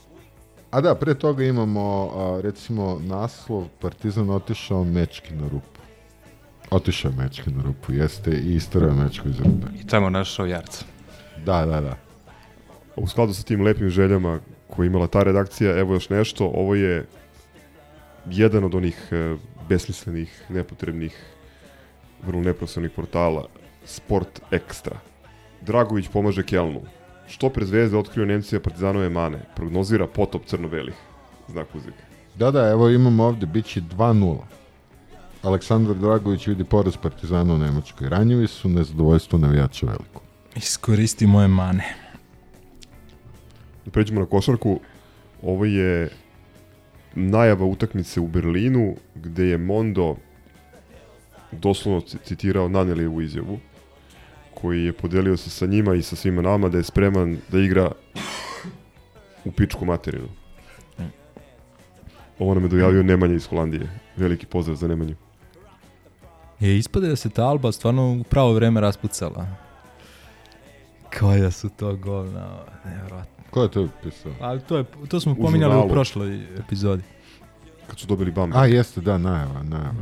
A 0.72 0.82
da, 0.82 0.96
pre 0.96 1.14
toga 1.14 1.44
imamo 1.44 2.12
a, 2.16 2.42
recimo 2.42 3.00
naslov 3.04 3.66
Partizan 3.82 4.30
otišao 4.30 4.84
mečki 4.84 5.34
na 5.34 5.48
rupu. 5.48 5.80
Otišao 6.72 7.12
mečki 7.12 7.50
na 7.50 7.64
rupu, 7.64 7.94
jeste 7.94 8.32
i 8.32 8.56
istorao 8.56 8.90
je 8.90 8.96
mečku 8.96 9.28
iz 9.28 9.40
rupe. 9.40 9.68
I 9.82 9.88
tamo 9.88 10.10
našao 10.10 10.46
Jarca. 10.46 10.86
Da, 11.46 11.66
da, 11.66 11.82
da. 11.82 11.98
U 12.96 13.08
skladu 13.08 13.34
sa 13.34 13.44
tim 13.44 13.62
lepim 13.62 13.90
željama 13.90 14.40
koje 14.70 14.86
je 14.86 14.88
imala 14.88 15.08
ta 15.08 15.24
redakcija, 15.24 15.78
evo 15.78 15.94
još 15.94 16.10
nešto, 16.10 16.46
ovo 16.46 16.76
je 16.76 17.06
jedan 18.26 18.64
od 18.64 18.76
onih 18.76 19.08
e, 19.12 19.36
besmislenih, 19.70 20.46
nepotrebnih, 20.50 21.26
vrlo 22.26 22.42
neprofesionalnih 22.42 22.96
portala, 22.96 23.48
Sport 23.86 24.42
Extra. 24.52 24.96
Dragović 25.62 26.08
pomaže 26.08 26.44
Kelnu. 26.44 26.82
Što 27.28 27.50
pre 27.50 27.66
zvezde 27.66 27.98
otkrio 27.98 28.26
Nemcija 28.26 28.60
Partizanove 28.60 29.10
mane. 29.10 29.40
Prognozira 29.56 30.08
potop 30.08 30.46
crno-belih. 30.46 30.94
Znak 31.48 31.76
uzvika. 31.76 32.04
Da, 32.36 32.52
da, 32.52 32.70
evo 32.70 32.90
imamo 32.90 33.24
ovde, 33.24 33.46
bit 33.46 33.66
će 33.66 33.82
2-0. 33.82 34.38
Aleksandar 35.44 35.96
Dragović 35.96 36.48
vidi 36.48 36.64
poraz 36.64 36.98
Partizana 36.98 37.54
u 37.54 37.58
Nemačkoj. 37.58 38.10
Ranjivi 38.10 38.48
su 38.48 38.70
nezadovoljstvo 38.70 39.40
navijača 39.40 39.86
veliko. 39.86 40.22
Iskoristi 40.56 41.28
moje 41.28 41.48
mane. 41.48 41.96
Da 43.86 43.92
pređemo 43.92 44.20
na 44.20 44.26
košarku. 44.26 44.80
Ovo 45.42 45.66
je 45.66 46.10
najava 47.16 47.66
utakmice 47.66 48.20
u 48.20 48.28
Berlinu, 48.28 48.96
gde 49.16 49.46
je 49.46 49.58
Mondo 49.58 50.16
doslovno 51.52 52.02
ci- 52.02 52.18
citirao 52.24 52.68
Nanelijevu 52.70 53.22
izjavu, 53.22 53.60
koji 54.62 54.86
je 54.86 54.94
podelio 54.94 55.38
se 55.38 55.50
sa 55.50 55.66
njima 55.66 55.96
i 55.96 56.02
sa 56.02 56.16
svima 56.16 56.42
nama 56.42 56.70
da 56.70 56.78
je 56.78 56.84
spreman 56.84 57.38
da 57.52 57.60
igra 57.60 57.92
u 59.46 59.52
pičku 59.52 59.86
materinu. 59.86 60.28
Ovo 62.40 62.54
nam 62.54 62.64
je 62.64 62.70
dojavio 62.70 63.04
Nemanja 63.04 63.34
iz 63.34 63.46
Holandije. 63.48 63.90
Veliki 64.18 64.46
pozdrav 64.46 64.76
za 64.76 64.88
Nemanju. 64.88 65.16
Je 66.60 66.78
ispade 66.78 67.08
da 67.08 67.16
se 67.16 67.30
ta 67.30 67.46
Alba 67.46 67.72
stvarno 67.72 68.12
u 68.12 68.24
pravo 68.24 68.54
vreme 68.54 68.82
raspucala. 68.82 69.48
Koja 71.20 71.52
su 71.52 71.70
to 71.70 71.96
govna, 71.96 72.48
nevjerojatno. 72.86 73.44
Ko 73.50 73.64
je 73.64 73.72
to 73.72 73.88
pisao? 74.04 74.32
Ali 74.40 74.62
to, 74.62 74.78
je, 74.78 74.86
to 75.08 75.20
smo 75.20 75.32
U 75.32 75.36
pominjali 75.36 75.86
u 75.86 75.90
prošloj 75.90 76.44
epizodi. 76.60 77.04
Kad 77.88 78.00
su 78.00 78.08
dobili 78.08 78.32
Bamberg. 78.32 78.64
A, 78.64 78.66
jeste, 78.66 79.02
da, 79.02 79.18
najava, 79.18 79.64
najava. 79.64 79.94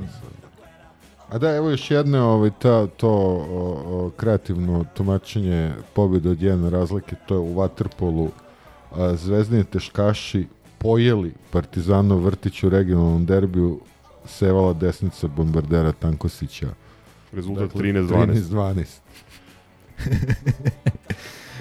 A 1.30 1.38
da, 1.38 1.56
evo 1.56 1.70
još 1.70 1.92
jedno 1.92 2.24
ovaj, 2.24 2.50
ta, 2.60 2.88
to 2.88 3.10
o, 3.10 3.84
o, 3.86 4.12
kreativno 4.18 4.86
tumačenje 4.94 5.72
pobjede 5.94 6.30
od 6.30 6.42
jedne 6.42 6.70
razlike, 6.70 7.16
to 7.28 7.34
je 7.34 7.40
u 7.40 7.56
Waterpolu 7.56 8.30
a, 8.92 9.16
zvezdini 9.16 9.64
teškaši 9.64 10.48
pojeli 10.78 11.34
Partizanov 11.52 12.20
vrtić 12.20 12.64
u 12.64 12.70
regionalnom 12.70 13.26
derbiju 13.26 13.80
sevala 14.26 14.74
desnica 14.74 15.28
bombardera 15.28 15.92
Tankosića. 15.92 16.68
Rezultat 17.32 17.64
Dakle, 17.64 17.82
13-12. 17.82 18.86
13-12. 18.86 18.86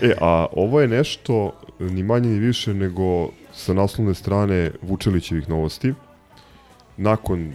E, 0.03 0.13
a 0.21 0.47
ovo 0.53 0.81
je 0.81 0.89
nešto 0.89 1.53
ni 1.79 2.03
manje 2.03 2.29
ni 2.29 2.39
više 2.39 2.75
nego 2.75 3.29
sa 3.53 3.75
naslovne 3.75 4.15
strane 4.15 4.71
Vučelićevih 4.83 5.49
novosti. 5.49 5.95
Nakon 6.97 7.53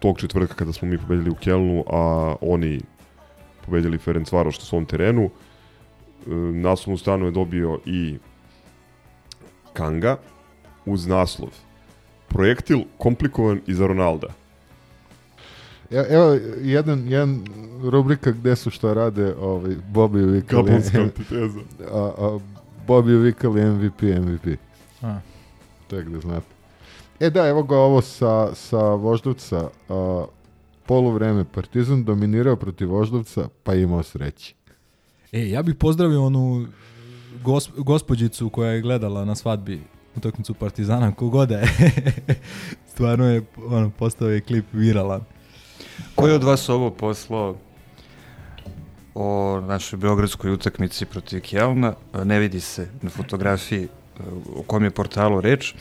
tog 0.00 0.18
četvrtka 0.18 0.54
kada 0.54 0.72
smo 0.72 0.88
mi 0.88 0.98
pobedili 0.98 1.30
u 1.30 1.34
Kelnu, 1.34 1.84
a 1.86 2.34
oni 2.40 2.80
pobedili 3.66 3.98
Ferencvaroš 3.98 4.58
na 4.58 4.64
svom 4.64 4.86
terenu, 4.86 5.24
e, 5.24 5.30
naslovnu 6.34 6.98
stranu 6.98 7.26
je 7.26 7.30
dobio 7.30 7.78
i 7.86 8.18
Kanga 9.72 10.16
uz 10.86 11.06
naslov 11.06 11.50
Projektil 12.28 12.80
komplikovan 12.98 13.60
i 13.66 13.74
za 13.74 13.86
Ronalda. 13.86 14.28
Ja, 15.90 16.04
evo, 16.08 16.38
jedan, 16.62 17.08
jedan 17.08 17.44
rubrika 17.82 18.30
gde 18.30 18.56
su 18.56 18.70
šta 18.70 18.92
rade 18.94 19.34
ovaj, 19.34 19.74
Bobby 19.92 20.32
Vikali. 20.32 20.66
Kabulska 20.66 21.00
antiteza. 21.00 21.60
a, 21.92 22.12
a, 22.18 22.38
Bobby 22.86 23.22
Vikali 23.22 23.64
MVP, 23.64 24.02
MVP. 24.02 24.58
A. 25.02 25.18
Tek 25.88 26.08
da 26.08 26.20
znate. 26.20 26.59
E 27.20 27.30
da, 27.30 27.46
evo 27.46 27.62
ga 27.62 27.76
ovo 27.78 28.00
sa, 28.02 28.54
sa 28.54 28.78
Voždovca. 28.78 29.68
A, 29.88 30.24
poluvreme 30.86 31.44
Partizan 31.44 32.04
dominirao 32.04 32.56
protiv 32.56 32.90
Voždovca, 32.90 33.48
pa 33.62 33.74
imao 33.74 34.02
sreće. 34.02 34.54
E, 35.32 35.48
ja 35.48 35.62
bih 35.62 35.74
pozdravio 35.74 36.24
onu 36.24 36.66
gos, 37.42 37.70
gospođicu 37.76 38.48
koja 38.48 38.70
je 38.70 38.80
gledala 38.80 39.24
na 39.24 39.34
svadbi 39.34 39.80
utakmicu 40.16 40.54
Partizana, 40.54 41.14
kogoda 41.14 41.58
je. 41.58 41.68
Stvarno 42.92 43.30
je 43.30 43.42
ono, 43.66 43.90
postao 43.90 44.28
je 44.28 44.40
klip 44.40 44.64
viralan. 44.72 45.24
Ko 46.14 46.28
je 46.28 46.34
od 46.34 46.44
vas 46.44 46.68
ovo 46.68 46.90
poslao 46.90 47.56
o 49.14 49.60
našoj 49.60 49.96
beogradskoj 49.96 50.52
utakmici 50.52 51.06
protiv 51.06 51.40
Kjelna? 51.40 51.94
Ne 52.24 52.38
vidi 52.38 52.60
se 52.60 52.88
na 53.02 53.10
fotografiji 53.10 53.82
e, 53.82 53.88
o 54.56 54.62
kom 54.62 54.84
je 54.84 54.90
portalu 54.90 55.40
reč. 55.40 55.74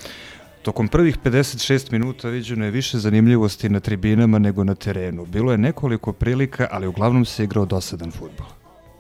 Tokom 0.62 0.88
prvih 0.88 1.18
56 1.20 1.92
minuta 1.92 2.30
viđeno 2.30 2.66
je 2.66 2.72
više 2.72 2.98
zanimljivosti 2.98 3.70
na 3.70 3.80
tribinama 3.80 4.40
nego 4.40 4.64
na 4.64 4.76
terenu. 4.76 5.26
Bilo 5.26 5.52
je 5.52 5.58
nekoliko 5.58 6.14
prilika, 6.14 6.68
ali 6.72 6.88
uglavnom 6.88 7.26
se 7.26 7.44
igrao 7.44 7.66
dosadan 7.66 8.12
futbol. 8.12 8.48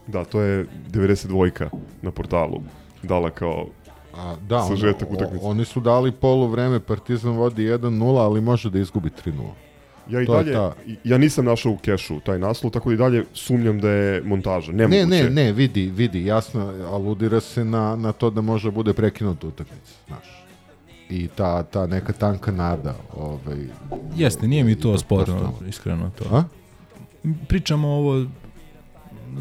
Da, 0.07 0.23
to 0.23 0.41
je 0.41 0.65
92 0.91 1.67
na 2.01 2.11
portalu. 2.11 2.61
Dala 3.03 3.29
kao 3.29 3.67
A, 4.15 4.35
da, 4.41 4.61
sažetak 4.61 5.11
utakmice. 5.11 5.45
oni 5.45 5.65
su 5.65 5.79
dali 5.79 6.11
poluvreme, 6.11 6.79
Partizan 6.79 7.31
vodi 7.31 7.63
1-0, 7.63 8.17
ali 8.17 8.41
može 8.41 8.69
da 8.69 8.79
izgubi 8.79 9.09
3-0. 9.25 9.31
Ja 10.09 10.21
i 10.21 10.25
To 10.25 10.37
je 10.37 10.43
dalje, 10.43 10.53
ta- 10.53 10.73
ja 11.03 11.17
nisam 11.17 11.45
našao 11.45 11.71
u 11.71 11.77
kešu 11.77 12.19
taj 12.19 12.39
naslov, 12.39 12.71
tako 12.71 12.89
da 12.89 12.93
i 12.93 12.97
dalje 12.97 13.25
sumnjam 13.33 13.79
da 13.79 13.89
je 13.89 14.21
montaža. 14.21 14.71
Ne, 14.71 14.87
ne, 14.87 15.29
ne, 15.29 15.51
vidi, 15.53 15.85
vidi, 15.87 16.25
jasno, 16.25 16.61
aludira 16.85 17.39
se 17.39 17.65
na, 17.65 17.95
na 17.95 18.11
to 18.11 18.29
da 18.29 18.41
može 18.41 18.71
bude 18.71 18.93
prekinuta 18.93 19.47
utakmica, 19.47 19.91
znaš. 20.07 20.38
I 21.09 21.27
ta, 21.27 21.63
ta 21.63 21.87
neka 21.87 22.13
tanka 22.13 22.51
nada, 22.51 22.95
ovaj... 23.17 23.57
Jeste, 24.15 24.47
nije 24.47 24.63
mi 24.63 24.75
to 24.75 24.89
ipak 24.89 24.99
sporno, 24.99 25.53
iskreno 25.67 26.09
to. 26.09 26.35
A? 26.35 26.43
Pričamo 27.47 27.87
ovo 27.87 28.25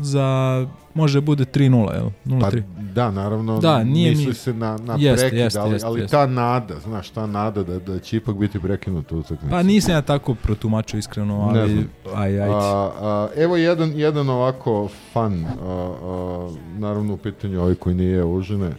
za, 0.01 0.67
može 0.95 1.21
bude 1.21 1.45
3-0, 1.45 1.95
jel? 1.95 2.09
0-3. 2.25 2.63
Pa 2.77 2.83
da, 2.83 3.11
naravno, 3.11 3.59
da, 3.61 3.85
nije 3.85 4.11
misli 4.11 4.27
mi... 4.27 4.35
se 4.35 4.55
na, 4.55 4.79
na 4.79 4.97
Jeste, 4.99 5.23
prekid, 5.23 5.39
jeste, 5.39 5.61
ali, 5.61 5.73
jeste, 5.73 5.87
ali 5.87 6.01
jeste. 6.01 6.17
ta 6.17 6.27
nada, 6.27 6.75
znaš, 6.81 7.11
ta 7.11 7.27
nada 7.27 7.63
da, 7.63 7.79
da 7.79 7.99
će 7.99 8.17
ipak 8.17 8.37
biti 8.37 8.61
prekinuta 8.61 9.17
utakmica. 9.17 9.51
Pa 9.51 9.63
nisam 9.63 9.95
ja 9.95 10.03
tako 10.03 10.35
protumačio 10.35 10.99
iskreno, 10.99 11.51
Ne 11.53 11.61
ali 11.61 11.73
znam. 11.73 11.89
aj, 12.15 12.41
ajde. 12.41 12.55
A, 12.55 12.91
a, 13.01 13.29
evo 13.37 13.57
jedan, 13.57 13.93
jedan 13.95 14.29
ovako 14.29 14.89
fan, 15.13 15.45
a, 15.45 15.51
a, 15.65 16.51
naravno 16.79 17.15
u 17.15 17.17
pitanju 17.17 17.63
ovi 17.63 17.75
koji 17.75 17.95
nije 17.95 18.25
užine. 18.25 18.71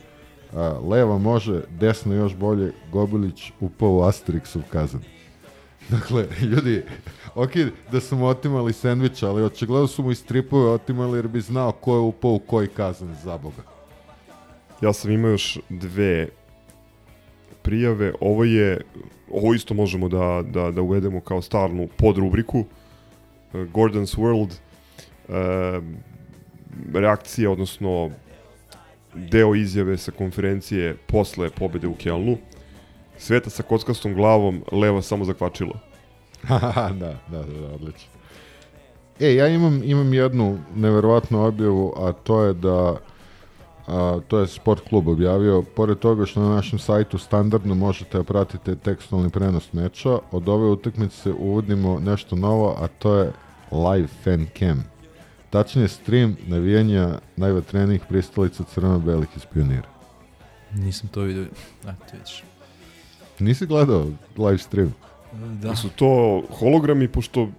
A, 0.53 0.79
leva 0.89 1.17
može, 1.17 1.61
desno 1.79 2.13
još 2.13 2.35
bolje, 2.35 2.71
Gobilić 2.91 3.51
upao 3.59 3.89
u 3.89 3.99
Asterixov 3.99 4.61
kazan. 4.69 5.01
Dakle, 5.89 6.27
ljudi, 6.41 6.83
ok, 7.35 7.51
da 7.91 7.99
su 7.99 8.15
mu 8.15 8.27
otimali 8.27 8.73
sendvič, 8.73 9.23
ali 9.23 9.43
očigledno 9.43 9.87
su 9.87 10.03
mu 10.03 10.11
i 10.11 10.15
stripove 10.15 10.71
otimali 10.71 11.17
jer 11.17 11.27
bi 11.27 11.41
znao 11.41 11.71
ko 11.71 11.93
je 11.93 11.99
upao 11.99 12.31
u 12.31 12.39
koji 12.39 12.67
kazan, 12.67 13.15
za 13.23 13.37
Boga. 13.37 13.63
Ja 14.81 14.93
sam 14.93 15.11
imao 15.11 15.31
još 15.31 15.59
dve 15.69 16.27
prijave. 17.61 18.13
Ovo 18.21 18.43
je, 18.43 18.81
ovo 19.31 19.53
isto 19.53 19.73
možemo 19.73 20.09
da, 20.09 20.43
da, 20.47 20.71
da 20.71 20.81
uvedemo 20.81 21.21
kao 21.21 21.41
stalnu 21.41 21.87
podrubriku. 21.97 22.65
Gordon's 23.53 24.17
World 24.17 24.49
uh, 25.27 25.83
reakcija, 26.93 27.51
odnosno 27.51 28.11
deo 29.13 29.55
izjave 29.55 29.97
sa 29.97 30.11
konferencije 30.11 30.97
posle 31.07 31.49
pobede 31.49 31.87
u 31.87 31.95
Kjelnu. 31.95 32.37
Sveta 33.17 33.49
sa 33.49 33.63
kockastom 33.63 34.13
glavom, 34.13 34.63
leva 34.71 35.01
samo 35.01 35.25
zakvačilo. 35.25 35.73
da, 36.99 37.15
da, 37.27 37.43
da, 37.43 37.73
odlično. 37.73 38.09
E, 39.19 39.35
ja 39.35 39.47
imam, 39.47 39.81
imam 39.83 40.13
jednu 40.13 40.59
neverovatnu 40.75 41.45
objavu, 41.45 41.93
a 41.97 42.11
to 42.11 42.43
je 42.43 42.53
da 42.53 42.97
a, 43.89 44.19
to 44.27 44.39
je 44.39 44.47
sport 44.47 44.89
klub 44.89 45.07
objavio, 45.07 45.61
pored 45.75 45.99
toga 45.99 46.25
što 46.25 46.39
na 46.39 46.49
našem 46.49 46.79
sajtu 46.79 47.17
standardno 47.17 47.75
možete 47.75 48.17
da 48.17 48.23
pratite 48.23 48.75
tekstualni 48.75 49.29
prenos 49.29 49.73
meča, 49.73 50.19
od 50.31 50.49
ove 50.49 50.65
utakmice 50.65 51.31
uvodimo 51.31 51.99
nešto 51.99 52.35
novo, 52.35 52.75
a 52.81 52.87
to 52.87 53.15
je 53.15 53.31
live 53.71 54.07
fan 54.23 54.47
cam. 54.59 54.88
Tačnije 55.49 55.87
stream 55.87 56.37
navijanja 56.47 57.19
najvatrenijih 57.37 58.01
pristalica 58.09 58.63
crveno-belih 58.63 59.27
iz 59.35 59.45
pionira. 59.53 59.87
Nisam 60.73 61.09
to 61.09 61.21
vidio. 61.21 61.43
Eto, 61.81 62.05
vidiš. 62.13 62.43
Nisi 63.39 63.65
gledao 63.65 64.07
live 64.37 64.57
stream? 64.57 64.93
Da. 65.61 65.75
Su 65.75 65.89
to 65.89 66.43
hologrami, 66.49 67.07
pošto 67.07 67.49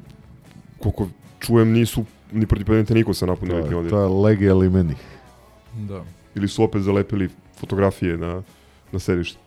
koliko 0.78 1.08
čujem 1.40 1.72
nisu 1.72 2.04
ni 2.32 2.46
protiv 2.46 2.66
Panathinaiko 2.66 3.14
sa 3.14 3.26
napunili 3.26 3.68
pionir. 3.68 3.90
to 3.90 4.00
je 4.00 4.08
lege 4.08 4.46
elimenih. 4.46 4.96
Da. 5.74 6.04
Ili 6.34 6.48
su 6.48 6.64
opet 6.64 6.82
zalepili 6.82 7.28
fotografije 7.60 8.16
na, 8.16 8.42
na 8.92 8.98
sedište. 8.98 9.38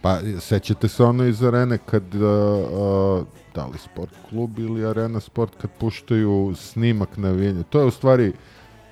Pa, 0.00 0.18
sećate 0.40 0.88
se 0.88 1.04
ono 1.04 1.24
iz 1.24 1.42
arene 1.42 1.78
kad, 1.86 2.14
uh, 2.14 2.22
uh, 2.22 3.26
da 3.54 3.66
li 3.66 3.78
sport 3.78 4.10
klub 4.28 4.58
ili 4.58 4.86
arena 4.86 5.20
sport, 5.20 5.52
kad 5.60 5.70
puštaju 5.80 6.54
snimak 6.56 7.16
navijanja. 7.16 7.62
To 7.62 7.80
je 7.80 7.86
u 7.86 7.90
stvari 7.90 8.32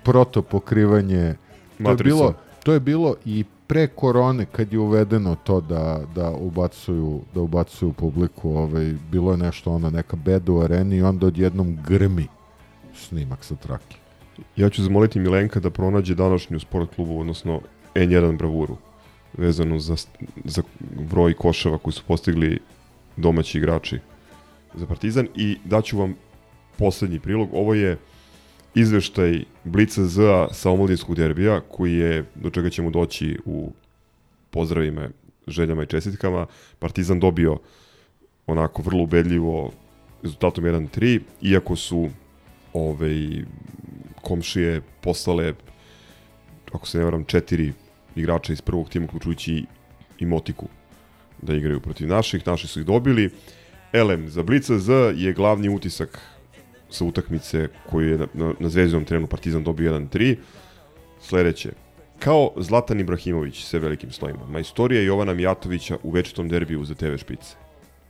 proto 0.03 0.43
pokrivanje. 0.43 1.35
To 1.83 1.91
je, 1.91 1.97
bilo, 1.97 2.35
to 2.63 2.73
je 2.73 2.81
bilo 2.81 3.15
i 3.25 3.45
pre 3.67 3.87
korone 3.87 4.47
kad 4.53 4.73
je 4.73 4.79
uvedeno 4.79 5.37
to 5.45 5.61
da, 5.61 6.01
da 6.15 6.31
ubacuju 6.31 7.21
da 7.35 7.41
ubacuju 7.41 7.93
publiku, 7.93 8.51
ovaj, 8.51 8.95
bilo 9.11 9.31
je 9.31 9.37
nešto 9.37 9.73
ono, 9.73 9.91
neka 9.91 10.17
beda 10.17 10.53
u 10.53 10.61
areni 10.61 10.97
i 10.97 11.03
onda 11.03 11.27
odjednom 11.27 11.79
grmi 11.89 12.27
snimak 12.95 13.45
sa 13.45 13.55
trake. 13.55 13.97
Ja 14.57 14.71
ću 14.71 14.83
zamoliti 14.83 15.21
Milenka 15.21 15.61
da 15.61 15.71
pronađe 15.71 16.15
današnju 16.15 16.61
sport 16.61 16.95
klubu, 16.95 17.21
odnosno 17.21 17.61
N1 17.95 18.39
bravuru, 18.39 18.77
vezanu 19.37 19.79
za, 19.79 19.97
za 20.45 20.63
broj 21.11 21.35
koševa 21.35 21.79
koji 21.79 21.93
su 21.93 22.03
postigli 22.07 22.59
domaći 23.17 23.59
igrači 23.59 23.99
za 24.75 24.87
Partizan 24.87 25.29
i 25.35 25.57
daću 25.65 25.99
vam 25.99 26.15
poslednji 26.79 27.21
prilog. 27.21 27.49
Ovo 27.53 27.75
je 27.75 27.99
izveštaj 28.75 29.45
Blica 29.65 30.05
Z 30.05 30.21
sa 30.53 30.71
omladinskog 30.71 31.17
derbija, 31.17 31.61
koji 31.61 31.95
je, 31.95 32.25
do 32.35 32.51
čega 32.51 32.71
ćemo 32.71 32.91
doći 32.91 33.39
u 33.45 33.73
pozdravima, 34.51 35.09
željama 35.47 35.83
i 35.83 35.87
čestitkama. 35.87 36.47
Partizan 36.79 37.21
dobio 37.21 37.59
onako 38.47 38.83
vrlo 38.83 39.03
ubedljivo 39.03 39.73
rezultatom 40.23 40.65
1-3, 40.65 41.21
iako 41.43 41.77
su 41.77 42.09
ovaj, 42.73 43.45
komšije 44.23 44.83
poslale, 45.01 45.55
ako 46.73 46.87
se 46.87 46.99
ne 46.99 47.05
varam, 47.05 47.25
četiri 47.25 47.73
igrača 48.17 48.53
iz 48.53 48.61
prvog 48.61 48.89
tima, 48.89 49.05
uključujući 49.05 49.65
i 50.19 50.27
Motiku, 50.27 50.69
da 51.43 51.55
igraju 51.55 51.81
protiv 51.81 52.09
naših. 52.09 52.47
Naši 52.47 52.67
su 52.67 52.81
ih 52.81 52.87
dobili. 52.87 53.31
Elem, 53.93 54.29
za 54.29 54.43
Blica 54.43 54.79
Z 54.79 54.93
je 55.17 55.33
glavni 55.33 55.69
utisak 55.69 56.21
sa 56.91 57.05
utakmice 57.05 57.69
koju 57.91 58.09
je 58.09 58.19
na, 58.19 58.27
na, 58.35 58.55
na 58.61 58.69
zvezdinom 58.69 59.05
trenu 59.05 59.27
Partizan 59.27 59.65
dobio 59.65 59.99
1-3. 59.99 60.37
Sledeće. 61.21 61.73
Kao 62.19 62.53
Zlatan 62.57 63.01
Ibrahimović 63.01 63.65
sa 63.65 63.79
velikim 63.79 64.13
slojima. 64.13 64.47
Majstorija 64.49 65.03
Jovana 65.03 65.35
Mijatovića 65.35 65.99
u 66.03 66.11
večitom 66.11 66.49
derbiju 66.49 66.85
za 66.85 66.95
TV 66.95 67.17
špice. 67.17 67.57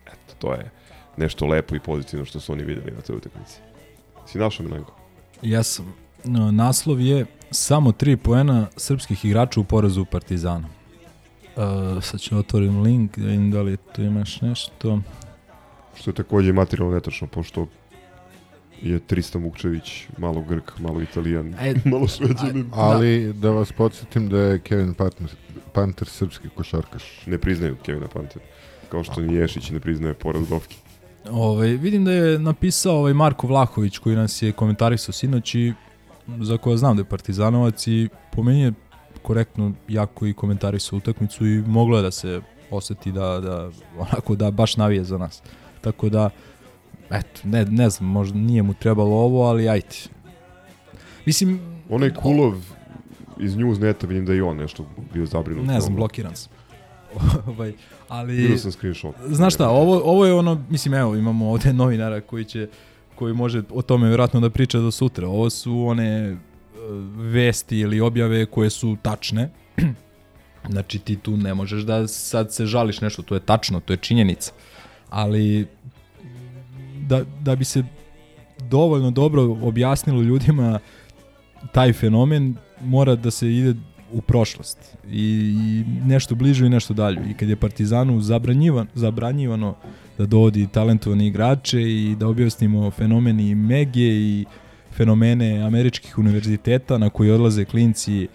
Eto, 0.07 0.35
to 0.39 0.53
je 0.53 0.71
nešto 1.17 1.47
lepo 1.47 1.77
i 1.77 1.81
pozitivno 1.81 2.25
što 2.25 2.41
su 2.41 2.53
oni 2.53 2.65
videli 2.65 2.93
na 2.93 3.01
toj 3.01 3.17
utakmici. 3.17 3.59
Si 4.27 4.39
našao 4.39 4.67
Milenko? 4.67 4.95
Ja 5.43 5.63
sam. 5.63 6.06
Naslov 6.53 7.01
je 7.01 7.27
samo 7.51 7.93
tri 7.93 8.17
poena 8.17 8.67
srpskih 8.77 9.25
igrača 9.25 9.61
u 9.61 9.65
porazu 9.65 10.05
Partizana. 10.05 10.69
Uh, 11.57 12.03
sad 12.03 12.21
ću 12.21 12.39
otvorim 12.39 12.83
link 12.83 13.19
da 13.19 13.27
vidim 13.27 13.51
da 13.51 13.63
li 13.63 13.77
tu 13.77 14.03
imaš 14.03 14.41
nešto. 14.41 15.01
Što 15.95 16.11
je 16.11 16.15
takođe 16.15 16.53
materijalno 16.53 16.95
netačno, 16.95 17.27
pošto 17.27 17.67
je 18.83 18.99
Tristan 18.99 19.43
Vukčević 19.43 20.07
malo 20.19 20.43
Grk, 20.43 20.79
malo 20.79 21.03
Italijan, 21.03 21.55
E, 21.61 21.75
malo 21.91 22.09
Šveđanin. 22.09 22.71
Ali 22.73 23.33
da 23.33 23.51
vas 23.51 23.73
podsjetim 23.73 24.29
da 24.29 24.39
je 24.39 24.59
Kevin 24.59 24.95
Panter, 24.95 25.27
Panter 25.73 26.09
srpski 26.09 26.49
košarkaš. 26.49 27.27
Ne 27.27 27.39
priznaju 27.39 27.77
Kevina 27.85 28.09
Panter. 28.09 28.43
Kao 28.89 29.05
što 29.05 29.21
ni 29.21 29.35
Ješić 29.35 29.71
ne 29.71 29.81
priznaje 29.81 30.15
poraz 30.15 30.49
Dovki. 30.49 30.77
Ovaj, 31.31 31.69
vidim 31.69 32.05
da 32.05 32.13
je 32.13 32.39
napisao 32.39 32.97
ovaj 32.97 33.15
Marko 33.15 33.47
Vlahović 33.47 33.99
koji 33.99 34.17
nas 34.17 34.43
je 34.43 34.53
komentarisao 34.53 35.13
sinoć 35.13 35.55
i 35.55 35.73
za 36.41 36.57
koja 36.57 36.77
znam 36.77 36.97
da 36.97 37.01
je 37.01 37.09
partizanovac 37.09 37.87
i 37.87 38.09
po 38.33 38.43
meni 38.43 38.61
je 38.61 38.73
korektno 39.23 39.73
jako 39.89 40.27
i 40.27 40.33
komentarisao 40.33 40.97
utakmicu 40.97 41.47
i 41.47 41.63
moglo 41.67 41.97
je 41.97 42.03
da 42.03 42.11
se 42.11 42.41
oseti 42.71 43.13
da, 43.13 43.41
da 43.41 43.71
onako 43.99 44.35
da 44.35 44.51
baš 44.51 44.77
navije 44.77 45.05
za 45.05 45.19
nas. 45.19 45.43
Tako 45.81 46.09
da, 46.09 46.31
eto, 47.11 47.41
ne, 47.45 47.65
ne 47.65 47.91
znam, 47.91 48.11
možda 48.11 48.39
nije 48.39 48.63
mu 48.63 48.75
trebalo 48.75 49.17
ovo, 49.17 49.43
ali 49.43 49.69
ajde. 49.69 49.97
Mislim, 51.27 51.61
Onaj 51.91 52.15
Kulov 52.15 52.55
iz 53.41 53.57
Newsneta, 53.57 54.07
vidim 54.07 54.27
da 54.27 54.33
je 54.33 54.39
i 54.39 54.41
on 54.41 54.57
nešto 54.57 54.87
bio 55.15 55.27
zabrinut. 55.27 55.67
ne 55.67 55.81
znam, 55.81 55.97
blokiran 55.97 56.37
sam. 56.37 56.53
ovaj, 57.47 57.73
ali 58.09 58.35
Vidio 58.35 58.59
sam 58.59 58.73
screenshot. 58.73 59.15
Znaš 59.27 59.55
šta, 59.55 59.69
ovo, 59.69 60.01
ovo 60.05 60.27
je 60.27 60.35
ono, 60.35 60.65
mislim, 60.71 60.95
evo, 60.95 61.17
imamo 61.17 61.51
ovde 61.51 61.73
novinara 61.83 62.21
koji 62.21 62.45
će 62.45 62.69
koji 63.17 63.35
može 63.35 63.63
o 63.71 63.83
tome 63.83 64.09
vjerojatno 64.09 64.41
da 64.41 64.51
priča 64.51 64.79
do 64.79 64.91
sutra. 64.91 65.29
Ovo 65.29 65.51
su 65.51 65.87
one 65.87 66.07
e, 66.07 66.37
vesti 67.17 67.79
ili 67.79 68.01
objave 68.01 68.47
koje 68.47 68.71
su 68.71 68.97
tačne. 69.03 69.51
znači 70.73 70.99
ti 70.99 71.17
tu 71.17 71.37
ne 71.37 71.55
možeš 71.55 71.83
da 71.83 72.09
sad 72.09 72.53
se 72.53 72.67
žališ 72.67 73.01
nešto, 73.01 73.23
to 73.23 73.35
je 73.35 73.41
tačno, 73.41 73.81
to 73.81 73.93
je 73.93 73.97
činjenica. 73.97 74.53
Ali 75.11 75.67
da, 77.09 77.25
da 77.41 77.57
bi 77.57 77.65
se 77.65 77.85
dovoljno 78.59 79.11
dobro 79.11 79.43
objasnilo 79.43 80.23
ljudima 80.23 80.79
taj 81.73 81.93
fenomen, 81.93 82.55
mora 82.81 83.15
da 83.15 83.31
se 83.31 83.53
ide 83.53 83.75
u 84.13 84.21
prošlost 84.21 84.97
i, 85.11 85.55
i 85.57 85.85
nešto 86.07 86.35
bliže 86.35 86.67
i 86.67 86.71
nešto 86.71 86.95
dalje. 86.95 87.31
I 87.31 87.35
kad 87.35 87.49
je 87.49 87.57
Partizanu 87.57 88.21
zabranjivan, 88.21 88.87
zabranjivano 88.95 89.75
da 90.19 90.27
dovodi 90.27 90.67
talentovane 90.67 91.27
igrače 91.27 91.83
i 91.83 92.17
da 92.19 92.29
objasnimo 92.29 92.91
fenomeni 92.91 93.55
Mege 93.55 94.01
i 94.01 94.45
fenomene 94.93 95.63
američkih 95.63 96.19
univerziteta 96.19 96.99
na 96.99 97.11
koji 97.11 97.31
odlaze 97.31 97.65
klinci 97.65 98.29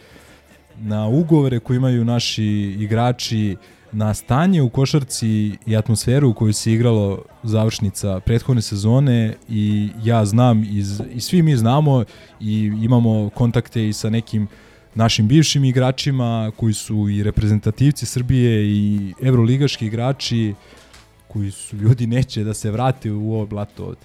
na 0.79 1.07
ugovore 1.07 1.59
koje 1.59 1.77
imaju 1.77 2.05
naši 2.05 2.45
igrači 2.79 3.57
na 3.91 4.13
stanje 4.13 4.61
u 4.61 4.69
košarci 4.69 5.57
i 5.65 5.75
atmosferu 5.75 6.29
u 6.29 6.33
kojoj 6.33 6.53
se 6.53 6.73
igralo 6.73 7.23
završnica 7.43 8.19
prethodne 8.19 8.61
sezone 8.61 9.35
i 9.49 9.89
ja 10.03 10.25
znam 10.25 10.63
iz, 10.63 11.01
i 11.13 11.21
svi 11.21 11.41
mi 11.41 11.57
znamo 11.57 12.03
i 12.39 12.71
imamo 12.81 13.29
kontakte 13.29 13.87
i 13.87 13.93
sa 13.93 14.09
nekim 14.09 14.47
našim 14.95 15.27
bivšim 15.27 15.63
igračima 15.63 16.51
koji 16.55 16.73
su 16.73 17.09
i 17.09 17.23
reprezentativci 17.23 18.05
Srbije 18.05 18.65
i 18.65 19.13
evroligaški 19.21 19.85
igrači 19.85 20.53
koji 21.33 21.51
su 21.51 21.75
ljudi 21.75 22.07
neće 22.07 22.43
da 22.43 22.53
se 22.53 22.71
vrate 22.71 23.11
u 23.11 23.33
ovo 23.33 23.45
blato 23.45 23.85
ovde. 23.85 24.01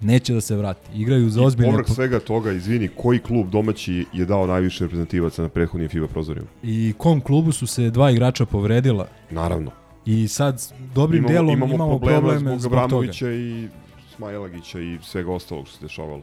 Neće 0.00 0.34
da 0.34 0.40
se 0.40 0.56
vrati. 0.56 1.00
Igraju 1.00 1.30
za 1.30 1.42
ozbiljne... 1.42 1.72
Povrh 1.72 1.88
svega 1.88 2.20
toga, 2.20 2.52
izvini, 2.52 2.88
koji 2.96 3.18
klub 3.18 3.50
domaći 3.50 4.06
je 4.12 4.24
dao 4.24 4.46
najviše 4.46 4.84
reprezentativaca 4.84 5.42
na 5.42 5.48
prethodnim 5.48 5.88
FIBA 5.88 6.06
prozorima? 6.06 6.46
I 6.62 6.94
kom 6.98 7.20
klubu 7.20 7.52
su 7.52 7.66
se 7.66 7.90
dva 7.90 8.10
igrača 8.10 8.46
povredila. 8.46 9.08
Naravno. 9.30 9.70
I 10.06 10.28
sad 10.28 10.72
dobrim 10.94 11.18
imamo, 11.18 11.34
delom 11.34 11.52
imamo, 11.52 11.74
imamo, 11.74 11.98
probleme 11.98 12.38
zbog 12.38 12.60
zbog 12.60 12.90
toga. 12.90 13.32
I 13.32 13.68
Smajlagića 14.16 14.80
i 14.80 14.98
svega 15.02 15.32
ostalog 15.32 15.66
što 15.68 15.76
se 15.76 15.84
dešavalo. 15.84 16.22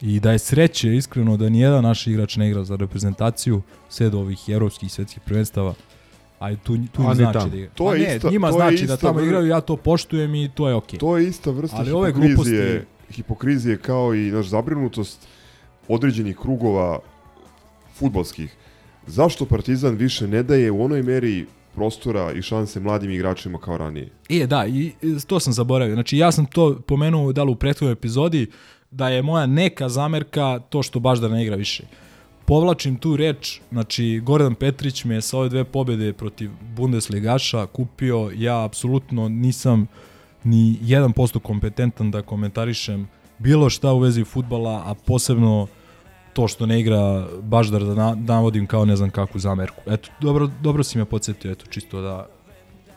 I 0.00 0.20
da 0.20 0.32
je 0.32 0.38
sreće, 0.38 0.96
iskreno, 0.96 1.36
da 1.36 1.48
nijedan 1.48 1.84
naš 1.84 2.06
igrač 2.06 2.36
ne 2.36 2.48
igra 2.48 2.64
za 2.64 2.76
reprezentaciju 2.76 3.62
sve 3.88 4.10
do 4.10 4.18
ovih 4.18 4.48
evropskih 4.48 4.86
i 4.86 4.90
svetskih 4.90 5.22
prvenstava. 5.26 5.74
A 6.42 6.56
tu, 6.56 6.76
tu 6.86 7.02
im 7.02 7.14
znači 7.14 7.50
da 7.50 7.56
igra. 7.56 7.70
To 7.74 7.94
je 7.94 8.00
ne, 8.00 8.16
ista- 8.16 8.30
njima 8.30 8.50
to 8.50 8.54
je 8.54 8.60
znači 8.60 8.86
da 8.86 8.94
ista 8.94 9.06
tamo 9.06 9.20
vr- 9.20 9.24
igraju, 9.24 9.46
ja 9.46 9.60
to 9.60 9.76
poštujem 9.76 10.34
i 10.34 10.50
to 10.54 10.68
je 10.68 10.74
okej. 10.74 10.98
To 10.98 11.16
je 11.16 11.28
ista 11.28 11.50
vrsta 11.50 11.76
Ali 11.76 11.90
ove 11.92 12.08
hipokrizije, 12.08 12.62
gluposti- 12.80 13.14
hipokrizije 13.14 13.76
kao 13.78 14.14
i 14.14 14.30
naš 14.30 14.46
zabrinutost 14.46 15.26
određenih 15.88 16.36
krugova 16.36 16.98
futbalskih. 17.94 18.56
Zašto 19.06 19.46
Partizan 19.46 19.94
više 19.94 20.28
ne 20.28 20.42
daje 20.42 20.70
u 20.70 20.84
onoj 20.84 21.02
meri 21.02 21.46
prostora 21.74 22.32
i 22.32 22.42
šanse 22.42 22.80
mladim 22.80 23.10
igračima 23.10 23.58
kao 23.58 23.76
ranije? 23.76 24.08
E, 24.30 24.46
da, 24.46 24.66
i 24.66 24.92
to 25.26 25.40
sam 25.40 25.52
zaboravio. 25.52 25.94
Znači, 25.94 26.18
ja 26.18 26.32
sam 26.32 26.46
to 26.46 26.80
pomenuo 26.86 27.32
da 27.32 27.42
li 27.44 27.52
u 27.52 27.56
prethodnoj 27.56 27.92
epizodi, 27.92 28.46
da 28.90 29.08
je 29.08 29.22
moja 29.22 29.46
neka 29.46 29.88
zamerka 29.88 30.58
to 30.60 30.82
što 30.82 31.00
baš 31.00 31.18
da 31.18 31.28
ne 31.28 31.42
igra 31.42 31.56
više. 31.56 31.82
Povlačim 32.44 32.96
tu 32.96 33.16
reč, 33.16 33.60
znači 33.70 34.20
Gordon 34.24 34.54
Petrić 34.54 35.04
me 35.04 35.20
sa 35.20 35.38
ove 35.38 35.48
dve 35.48 35.64
pobjede 35.64 36.12
protiv 36.12 36.50
Bundesligaša 36.76 37.66
kupio, 37.66 38.30
ja 38.36 38.64
apsolutno 38.64 39.28
nisam 39.28 39.86
ni 40.44 40.78
1% 40.82 41.38
kompetentan 41.38 42.10
da 42.10 42.22
komentarišem 42.22 43.08
bilo 43.38 43.70
šta 43.70 43.92
u 43.92 43.98
vezi 43.98 44.24
futbala, 44.24 44.82
a 44.86 44.94
posebno 45.06 45.66
to 46.32 46.48
što 46.48 46.66
ne 46.66 46.80
igra 46.80 47.26
Baždar 47.42 47.82
da 47.84 47.94
na- 47.94 48.16
navodim 48.26 48.66
kao 48.66 48.84
ne 48.84 48.96
znam 48.96 49.10
kakvu 49.10 49.40
zamerku. 49.40 49.82
Eto, 49.86 50.08
dobro, 50.20 50.50
dobro 50.62 50.82
si 50.82 50.98
me 50.98 51.04
podsjetio, 51.04 51.50
eto, 51.52 51.66
čisto 51.66 52.00
da 52.00 52.26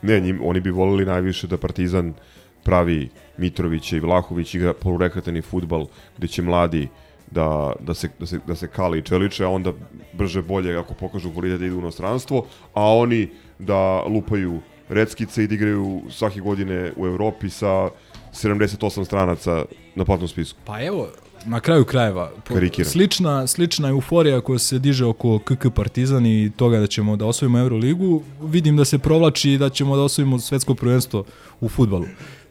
Ne, 0.02 0.20
njim, 0.20 0.40
oni 0.44 0.60
bi 0.60 0.70
volili 0.70 1.04
najviše 1.06 1.46
da 1.46 1.56
Partizan 1.56 2.14
pravi 2.62 3.08
Mitrovića 3.38 3.96
i 3.96 4.00
Vlahović 4.00 4.54
igra 4.54 4.72
polurekreatani 4.74 5.42
futbal 5.42 5.86
gde 6.18 6.28
će 6.28 6.42
mladi 6.42 6.88
da, 7.30 7.72
da, 7.80 7.94
se, 7.94 8.08
da, 8.20 8.26
se, 8.26 8.40
da 8.46 8.54
se 8.54 8.68
kali 8.68 8.98
i 8.98 9.02
čeliče, 9.02 9.44
a 9.44 9.48
onda 9.48 9.72
brže 10.12 10.42
bolje 10.42 10.78
ako 10.78 10.94
pokažu 10.94 11.32
kvalitet 11.32 11.60
da 11.60 11.66
idu 11.66 11.76
u 11.76 11.80
inostranstvo, 11.80 12.46
a 12.74 12.82
oni 12.84 13.28
da 13.58 14.02
lupaju 14.02 14.58
reckice 14.88 15.44
i 15.44 15.46
da 15.46 15.54
igraju 15.54 16.02
svake 16.10 16.40
godine 16.40 16.92
u 16.96 17.06
Evropi 17.06 17.50
sa 17.50 17.88
78 18.32 19.04
stranaca 19.04 19.64
na 19.94 20.04
platnom 20.04 20.28
spisku. 20.28 20.58
Pa 20.64 20.82
evo, 20.82 21.08
na 21.44 21.60
kraju 21.60 21.84
krajeva, 21.84 22.30
po- 22.48 22.54
Karikiram. 22.54 22.90
slična, 22.90 23.46
slična 23.46 23.88
euforija 23.88 24.40
koja 24.40 24.58
se 24.58 24.78
diže 24.78 25.04
oko 25.04 25.38
KK 25.38 25.66
Partizan 25.74 26.26
i 26.26 26.52
toga 26.56 26.78
da 26.78 26.86
ćemo 26.86 27.16
da 27.16 27.26
osvojimo 27.26 27.58
Euroligu, 27.58 28.22
vidim 28.42 28.76
da 28.76 28.84
se 28.84 28.98
provlači 28.98 29.50
i 29.52 29.58
da 29.58 29.68
ćemo 29.68 29.96
da 29.96 30.02
osvojimo 30.02 30.38
svetsko 30.38 30.74
prvenstvo 30.74 31.24
u 31.60 31.68
futbalu. 31.68 32.04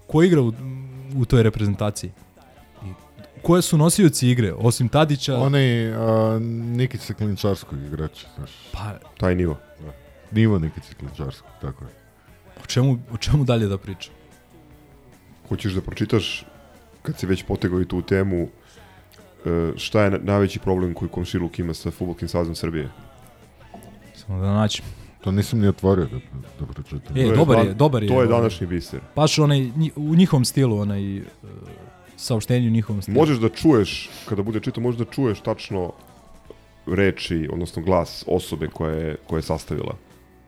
Ko 0.07 0.23
igra 0.23 0.41
u, 0.41 0.53
u 1.17 1.25
toj 1.25 1.43
reprezentaciji? 1.43 2.11
Koje 3.45 3.61
su 3.61 3.77
nosioci 3.77 4.29
igre, 4.29 4.53
osim 4.53 4.89
Tadića? 4.89 5.37
Onaj 5.37 5.93
a, 5.93 6.39
Nikica 6.75 7.13
Klinčarskog 7.13 7.79
igrača, 7.81 8.27
znaš. 8.37 8.51
Pa, 8.71 8.93
Taj 9.17 9.35
nivo. 9.35 9.57
Da. 9.79 9.91
Nivo 10.31 10.59
Nikica 10.59 10.93
Klinčarskog, 10.99 11.49
tako 11.61 11.83
je. 11.83 11.89
o 12.63 12.67
čemu, 12.67 12.99
o 13.11 13.17
čemu 13.17 13.43
dalje 13.43 13.67
da 13.67 13.77
pričam? 13.77 14.13
Hoćeš 15.49 15.73
da 15.73 15.81
pročitaš, 15.81 16.45
kad 17.01 17.19
si 17.19 17.25
već 17.25 17.43
potegao 17.43 17.81
i 17.81 17.87
tu 17.87 18.01
temu, 18.01 18.47
e, 19.45 19.71
šta 19.77 20.03
je 20.03 20.11
na- 20.11 20.19
najveći 20.23 20.59
problem 20.59 20.93
koji 20.93 21.09
Komšiluk 21.09 21.59
ima 21.59 21.73
sa 21.73 21.91
Futbolskim 21.91 22.27
savezom 22.27 22.55
Srbije? 22.55 22.89
Samo 24.15 24.41
da 24.41 24.53
naćem. 24.53 24.85
To 25.21 25.31
nisam 25.31 25.59
ni 25.59 25.67
otvorio 25.67 26.05
da, 26.05 26.17
da 26.59 26.65
pročitam. 26.65 27.17
E, 27.17 27.35
dobar 27.35 27.65
je, 27.65 27.73
dobar 27.73 28.03
je. 28.03 28.07
to 28.07 28.13
je 28.13 28.27
ovaj, 28.27 28.39
današnji 28.39 28.67
biser. 28.67 28.99
Baš 29.15 29.39
onaj, 29.39 29.71
u 29.95 30.15
njihovom 30.15 30.45
stilu, 30.45 30.79
onaj, 30.79 31.17
e, 31.17 31.23
saopštenju 32.25 32.69
njihovom 32.69 33.01
stilu. 33.01 33.15
Možeš 33.15 33.37
da 33.37 33.49
čuješ, 33.49 34.09
kada 34.25 34.43
bude 34.43 34.59
čitao, 34.59 34.83
možeš 34.83 34.99
da 34.99 35.05
čuješ 35.05 35.39
tačno 35.39 35.91
reči, 36.87 37.49
odnosno 37.51 37.81
glas 37.81 38.23
osobe 38.27 38.67
koja 38.67 38.93
je, 38.93 39.15
koja 39.27 39.37
je 39.37 39.43
sastavila 39.43 39.95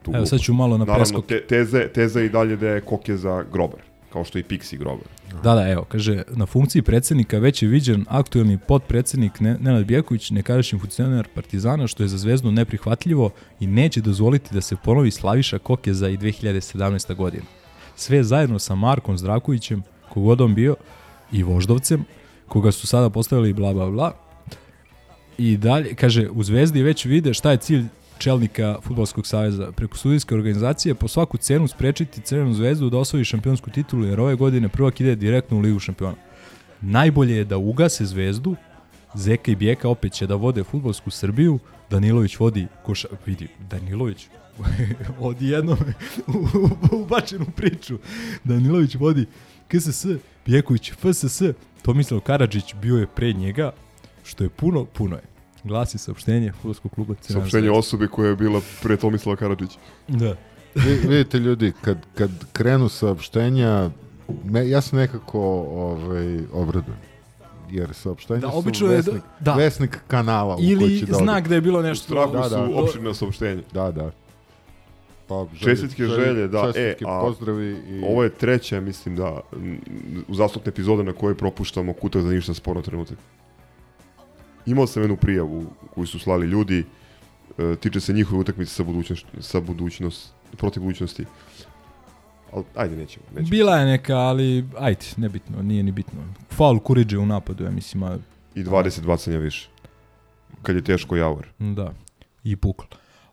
tu 0.04 0.12
Evo, 0.16 0.26
sad 0.26 0.40
ću 0.40 0.54
malo 0.54 0.78
na 0.78 0.86
Naravno, 0.86 1.04
preskok. 1.04 1.26
te, 1.26 1.42
teze, 1.42 1.88
teza 1.88 2.22
i 2.22 2.30
dalje 2.30 2.56
da 2.56 2.68
je 2.70 2.82
Kokeza 2.82 3.44
grobar, 3.54 3.80
kao 4.14 4.24
što 4.24 4.38
je 4.38 4.42
i 4.42 4.54
Pixi 4.54 4.78
grobar. 4.78 5.06
Da, 5.44 5.56
da, 5.56 5.70
evo, 5.70 5.84
kaže, 5.84 6.24
na 6.30 6.46
funkciji 6.46 6.82
predsednika 6.82 7.40
već 7.40 7.64
je 7.64 7.70
viđen 7.70 8.06
aktuelni 8.10 8.58
potpredsednik 8.58 9.40
Ne- 9.40 9.58
Nenad 9.60 9.86
Bjeković, 9.86 10.32
nekadašnji 10.32 10.80
funkcioner 10.80 11.28
Partizana, 11.36 11.88
što 11.88 12.04
je 12.04 12.08
za 12.08 12.18
zvezdu 12.18 12.52
neprihvatljivo 12.52 13.30
i 13.60 13.68
neće 13.68 14.02
dozvoliti 14.02 14.54
da 14.54 14.62
se 14.62 14.76
ponovi 14.84 15.12
Slaviša 15.12 15.60
Kokeza 15.60 16.10
i 16.10 16.18
2017. 16.18 17.16
godina. 17.16 17.44
Sve 17.96 18.24
zajedno 18.24 18.60
sa 18.60 18.76
Markom 18.76 19.18
Zdrakovićem, 19.18 19.84
kogod 20.10 20.42
on 20.42 20.56
bio, 20.56 20.76
i 21.32 21.44
Voždovcem, 21.44 22.06
koga 22.48 22.72
su 22.72 22.88
sada 22.88 23.10
postavili 23.10 23.54
bla 23.54 23.74
bla 23.74 23.90
bla. 23.90 24.14
I 25.38 25.58
dalje, 25.58 25.96
kaže, 25.96 26.30
u 26.30 26.44
Zvezdi 26.44 26.84
već 26.84 27.06
vide 27.06 27.34
šta 27.34 27.52
je 27.52 27.58
cilj 27.58 27.86
čelnika 28.18 28.78
Futbolskog 28.84 29.28
saveza. 29.28 29.72
Preko 29.72 29.98
sudijske 29.98 30.36
organizacije 30.36 30.96
po 30.96 31.08
svaku 31.08 31.38
cenu 31.38 31.68
sprečiti 31.68 32.22
Crvenu 32.22 32.54
zvezdu 32.54 32.90
da 32.90 32.98
osvoji 32.98 33.26
šampionsku 33.26 33.70
titulu 33.70 34.06
jer 34.06 34.20
ove 34.20 34.36
godine 34.36 34.70
prvak 34.70 35.02
ide 35.02 35.16
direktno 35.16 35.58
u 35.58 35.60
Ligu 35.60 35.80
šampiona. 35.80 36.16
Najbolje 36.82 37.36
je 37.36 37.46
da 37.46 37.58
ugase 37.58 38.06
zvezdu, 38.06 38.56
Zeka 39.14 39.52
i 39.52 39.56
Bijeka 39.56 39.90
opet 39.90 40.14
će 40.14 40.28
da 40.28 40.36
vode 40.36 40.64
futbolsku 40.64 41.10
Srbiju, 41.10 41.60
Danilović 41.90 42.40
vodi 42.40 42.68
koša... 42.84 43.08
Vidi, 43.26 43.48
Danilović 43.70 44.28
odjednom 45.20 45.78
ubačen 46.92 47.42
u 47.48 47.52
priču. 47.56 47.98
Danilović 48.44 48.96
vodi 48.96 49.26
KSS, 49.68 50.06
Bijeković 50.46 50.92
FSS, 50.94 51.42
Tomislav 51.82 52.20
Karadžić 52.20 52.76
bio 52.76 52.98
je 52.98 53.08
pre 53.08 53.34
njega, 53.34 53.72
što 54.24 54.44
je 54.44 54.50
puno, 54.50 54.86
puno 54.86 55.16
je. 55.16 55.22
Glasi 55.64 55.98
saopštenje 55.98 56.52
futbolskog 56.52 56.92
kluba 56.92 57.14
Crvena 57.16 57.42
Saopštenje 57.42 57.72
osobe 57.72 58.08
koja 58.08 58.30
je 58.30 58.36
bila 58.36 58.62
pre 58.84 58.98
Tomislava 58.98 59.36
Karadžića. 59.36 59.78
Da. 60.08 60.36
Vi, 60.76 60.96
vidite 61.04 61.40
ljudi, 61.40 61.74
kad, 61.82 61.98
kad 62.16 62.30
krenu 62.54 62.90
saopštenja, 62.90 63.90
me, 64.44 64.70
ja 64.70 64.82
se 64.82 64.96
nekako 64.96 65.40
ovaj, 65.70 66.40
obradujem. 66.54 66.98
Jer 67.70 67.94
saopštenja 67.94 68.40
Da, 68.40 68.52
su 68.52 68.58
obično 68.58 68.88
je 68.88 68.92
da- 68.92 68.98
vesnik, 69.02 69.24
da. 69.40 69.54
vesnik 69.54 69.98
kanala 70.08 70.56
u 70.56 70.60
Ili 70.62 70.80
koji 70.80 71.00
će 71.00 71.06
da 71.06 71.14
znak 71.14 71.48
da 71.48 71.56
je 71.56 71.62
bilo 71.62 71.82
nešto- 71.82 72.04
U 72.06 72.08
strahu 72.08 72.34
Da, 72.34 72.44
su 72.44 72.50
da. 72.50 72.64
opširna 72.76 73.14
saopštenja. 73.14 73.62
Da, 73.74 73.92
da. 73.92 74.12
Pa, 75.28 75.46
Čestitke 75.60 76.06
želje, 76.06 76.48
da. 76.48 76.60
E, 76.60 76.74
čestitke, 76.74 77.06
a 77.08 77.20
pozdravi 77.22 77.78
i... 77.88 78.04
ovo 78.04 78.24
je 78.24 78.30
treća, 78.30 78.82
mislim 78.82 79.16
da, 79.16 79.40
m, 79.54 79.82
uzastopna 80.28 80.70
epizoda 80.70 81.04
na 81.04 81.14
kojoj 81.14 81.36
propuštamo 81.38 81.94
kutak 81.94 82.22
za 82.22 82.30
ništa 82.30 82.54
sporno 82.54 82.82
trenutak. 82.82 83.18
Imao 84.66 84.88
sam 84.88 85.04
jednu 85.04 85.18
prijavu 85.18 85.66
koju 85.94 86.06
su 86.08 86.20
slali 86.20 86.48
ljudi, 86.48 86.86
e, 87.58 87.76
tiče 87.76 88.00
se 88.00 88.14
njihove 88.14 88.42
utakmice 88.42 88.74
sa, 88.74 88.84
budućnost, 88.84 89.26
sa 89.40 89.60
budućnost, 89.62 90.34
protiv 90.58 90.84
budućnosti. 90.84 91.26
Ali, 92.54 92.64
ajde, 92.76 92.96
nećemo. 92.96 93.26
nećemo. 93.30 93.50
Bila 93.50 93.78
je 93.78 93.86
neka, 93.86 94.16
ali 94.16 94.66
ajde, 94.78 95.06
nebitno, 95.18 95.62
nije 95.62 95.84
ni 95.84 95.92
bitno. 95.92 96.20
Faul 96.50 96.80
Kuriđe 96.80 97.18
u 97.18 97.26
napadu, 97.26 97.64
ja 97.64 97.72
mislim, 97.72 98.04
a... 98.04 98.18
I 98.56 98.64
20 98.64 99.06
bacanja 99.06 99.38
više. 99.38 99.70
Kad 100.62 100.76
je 100.76 100.84
teško 100.84 101.16
javor. 101.16 101.48
Da, 101.60 101.94
i 102.44 102.56
puklo. 102.56 102.88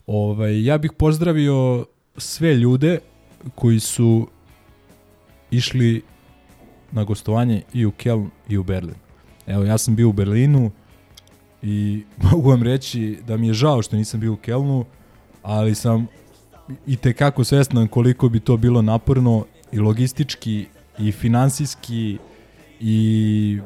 Ovaj, 0.06 0.64
ja 0.64 0.78
bih 0.78 0.92
pozdravio 0.98 1.86
sve 2.16 2.54
ljude 2.54 2.98
koji 3.54 3.80
su 3.80 4.28
išli 5.50 6.02
na 6.92 7.04
gostovanje 7.04 7.62
i 7.72 7.86
u 7.86 7.90
Keln 7.90 8.30
i 8.48 8.58
u 8.58 8.62
Berlin. 8.62 8.94
Evo, 9.46 9.64
ja 9.64 9.78
sam 9.78 9.96
bio 9.96 10.08
u 10.08 10.12
Berlinu 10.12 10.70
i 11.62 12.02
mogu 12.30 12.50
vam 12.50 12.62
reći 12.62 13.18
da 13.26 13.36
mi 13.36 13.46
je 13.46 13.54
žao 13.54 13.82
što 13.82 13.96
nisam 13.96 14.20
bio 14.20 14.32
u 14.32 14.36
Kelnu, 14.36 14.84
ali 15.42 15.74
sam 15.74 16.06
i 16.86 16.96
tekako 16.96 17.44
svestan 17.44 17.88
koliko 17.88 18.28
bi 18.28 18.40
to 18.40 18.56
bilo 18.56 18.82
naporno 18.82 19.44
i 19.72 19.78
logistički 19.78 20.66
i 20.98 21.12
finansijski 21.12 22.18
i 22.80 23.58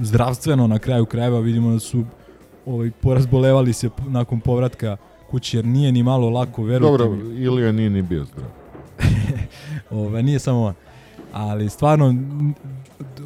zdravstveno 0.00 0.66
na 0.66 0.78
kraju 0.78 1.06
krajeva 1.06 1.40
vidimo 1.40 1.72
da 1.72 1.78
su 1.78 2.04
ovaj 2.66 2.90
porazbolevali 2.90 3.72
se 3.72 3.90
nakon 4.06 4.40
povratka 4.40 4.96
kući 5.24 5.56
jer 5.56 5.64
nije 5.64 5.92
ni 5.92 6.02
malo 6.02 6.30
lako 6.30 6.62
verujte 6.62 6.98
Dobro, 6.98 7.16
mi. 7.16 7.34
Ilija 7.34 7.72
nije 7.72 7.90
ni 7.90 8.02
bio 8.02 8.24
zdrav. 8.24 8.48
Ovaj 9.92 10.22
nije 10.22 10.38
samo 10.38 10.60
on. 10.60 10.74
Ali 11.32 11.68
stvarno 11.68 12.14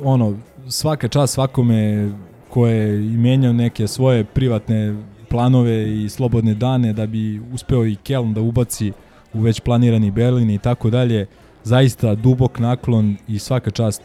ono 0.02 0.36
svaka 0.68 1.08
čast 1.08 1.34
svakome 1.34 2.10
ko 2.48 2.66
je 2.66 2.86
menjao 2.98 3.52
neke 3.52 3.86
svoje 3.86 4.24
privatne 4.24 4.96
planove 5.28 6.02
i 6.04 6.08
slobodne 6.08 6.54
dane 6.54 6.92
da 6.92 7.06
bi 7.06 7.40
uspeo 7.52 7.86
i 7.86 7.96
Keln 7.96 8.34
da 8.34 8.40
ubaci 8.40 8.92
u 9.32 9.40
već 9.40 9.60
planirani 9.60 10.10
Berlin 10.10 10.50
i 10.50 10.58
tako 10.58 10.90
dalje. 10.90 11.26
Zaista 11.64 12.14
dubok 12.14 12.58
naklon 12.58 13.16
i 13.28 13.38
svaka 13.38 13.70
čast 13.70 14.02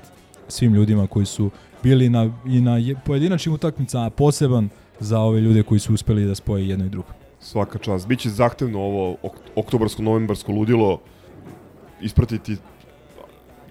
svim 0.47 0.73
ljudima 0.73 1.07
koji 1.07 1.25
su 1.25 1.49
bili 1.83 2.09
na, 2.09 2.31
i 2.47 2.61
na 2.61 2.77
je- 2.77 2.95
pojedinačnim 3.05 3.55
utakmicama, 3.55 4.05
a 4.05 4.09
poseban 4.09 4.69
za 4.99 5.19
ove 5.19 5.41
ljude 5.41 5.63
koji 5.63 5.79
su 5.79 5.93
uspeli 5.93 6.25
da 6.25 6.35
spoje 6.35 6.67
jedno 6.69 6.85
i 6.85 6.89
drugo. 6.89 7.07
Svaka 7.43 7.79
čast. 7.79 8.07
Biće 8.07 8.29
zahtevno 8.29 8.79
ovo 8.79 9.17
ok 9.21 9.35
oktobarsko-novembarsko 9.55 10.51
ludilo 10.51 10.99
ispratiti 12.01 12.57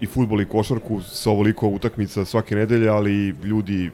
i 0.00 0.06
futbol 0.06 0.40
i 0.40 0.46
košarku 0.46 1.00
sa 1.02 1.30
ovoliko 1.30 1.68
utakmica 1.68 2.24
svake 2.24 2.56
nedelje, 2.56 2.88
ali 2.88 3.12
ljudi 3.44 3.90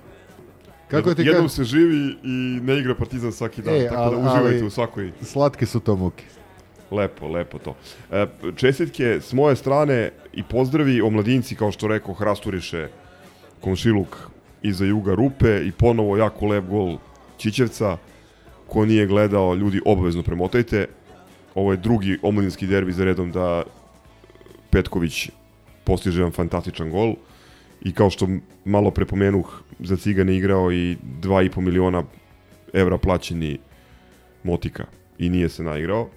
Kako 0.88 1.14
ti 1.14 1.22
jednom 1.22 1.34
kažem- 1.36 1.48
se 1.48 1.64
živi 1.66 1.96
i 2.24 2.28
ne 2.62 2.78
igra 2.78 2.94
Partizan 2.94 3.32
svaki 3.32 3.62
dan, 3.62 3.74
E, 3.74 3.88
tako 3.88 3.94
al- 3.96 4.10
da 4.12 4.16
uživajte 4.18 4.56
ali 4.56 4.62
u 4.62 4.70
svakoj. 4.70 5.12
Slatke 5.22 5.66
su 5.66 5.80
to 5.80 5.96
muke. 5.96 6.24
Lepo, 6.90 7.28
lepo 7.28 7.58
to. 7.58 7.74
E, 8.12 8.26
čestitke 8.56 9.20
s 9.20 9.32
moje 9.32 9.56
strane 9.56 10.10
i 10.32 10.42
pozdravi 10.42 11.00
omladinci, 11.00 11.54
kao 11.54 11.72
što 11.72 11.88
rekao, 11.88 12.14
Hrasturiše, 12.14 12.88
Komšiluk 13.60 14.16
iza 14.62 14.84
juga 14.84 15.14
rupe 15.14 15.60
i 15.60 15.72
ponovo 15.72 16.16
jako 16.16 16.46
lep 16.46 16.64
gol 16.64 16.98
Čičevca. 17.36 17.96
Ko 18.68 18.84
nije 18.84 19.06
gledao, 19.06 19.54
ljudi 19.54 19.80
obavezno 19.84 20.22
premotajte. 20.22 20.86
Ovo 21.54 21.72
je 21.72 21.76
drugi 21.76 22.18
omladinski 22.22 22.66
derbi 22.66 22.92
za 22.92 23.04
redom 23.04 23.32
da 23.32 23.62
Petković 24.70 25.30
postiže 25.84 26.20
jedan 26.20 26.32
fantastičan 26.32 26.90
gol. 26.90 27.14
I 27.82 27.92
kao 27.92 28.10
što 28.10 28.28
malo 28.64 28.90
prepomenuh, 28.90 29.62
za 29.80 29.96
Cigane 29.96 30.36
igrao 30.36 30.72
i 30.72 30.96
2,5 31.20 31.60
miliona 31.60 32.02
evra 32.72 32.98
plaćeni 32.98 33.58
Motika 34.42 34.84
i 35.18 35.28
nije 35.28 35.48
se 35.48 35.62
naigrao. 35.62 36.08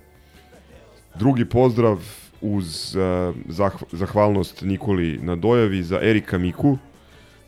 Drugi 1.15 1.45
pozdrav 1.45 1.99
uz 2.41 2.95
uh, 2.95 3.35
zah 3.49 3.73
zahvalnost 3.91 4.61
Nikoli 4.61 5.19
na 5.21 5.35
dojavi 5.35 5.83
za 5.83 5.99
Erika 6.01 6.37
Miku, 6.37 6.77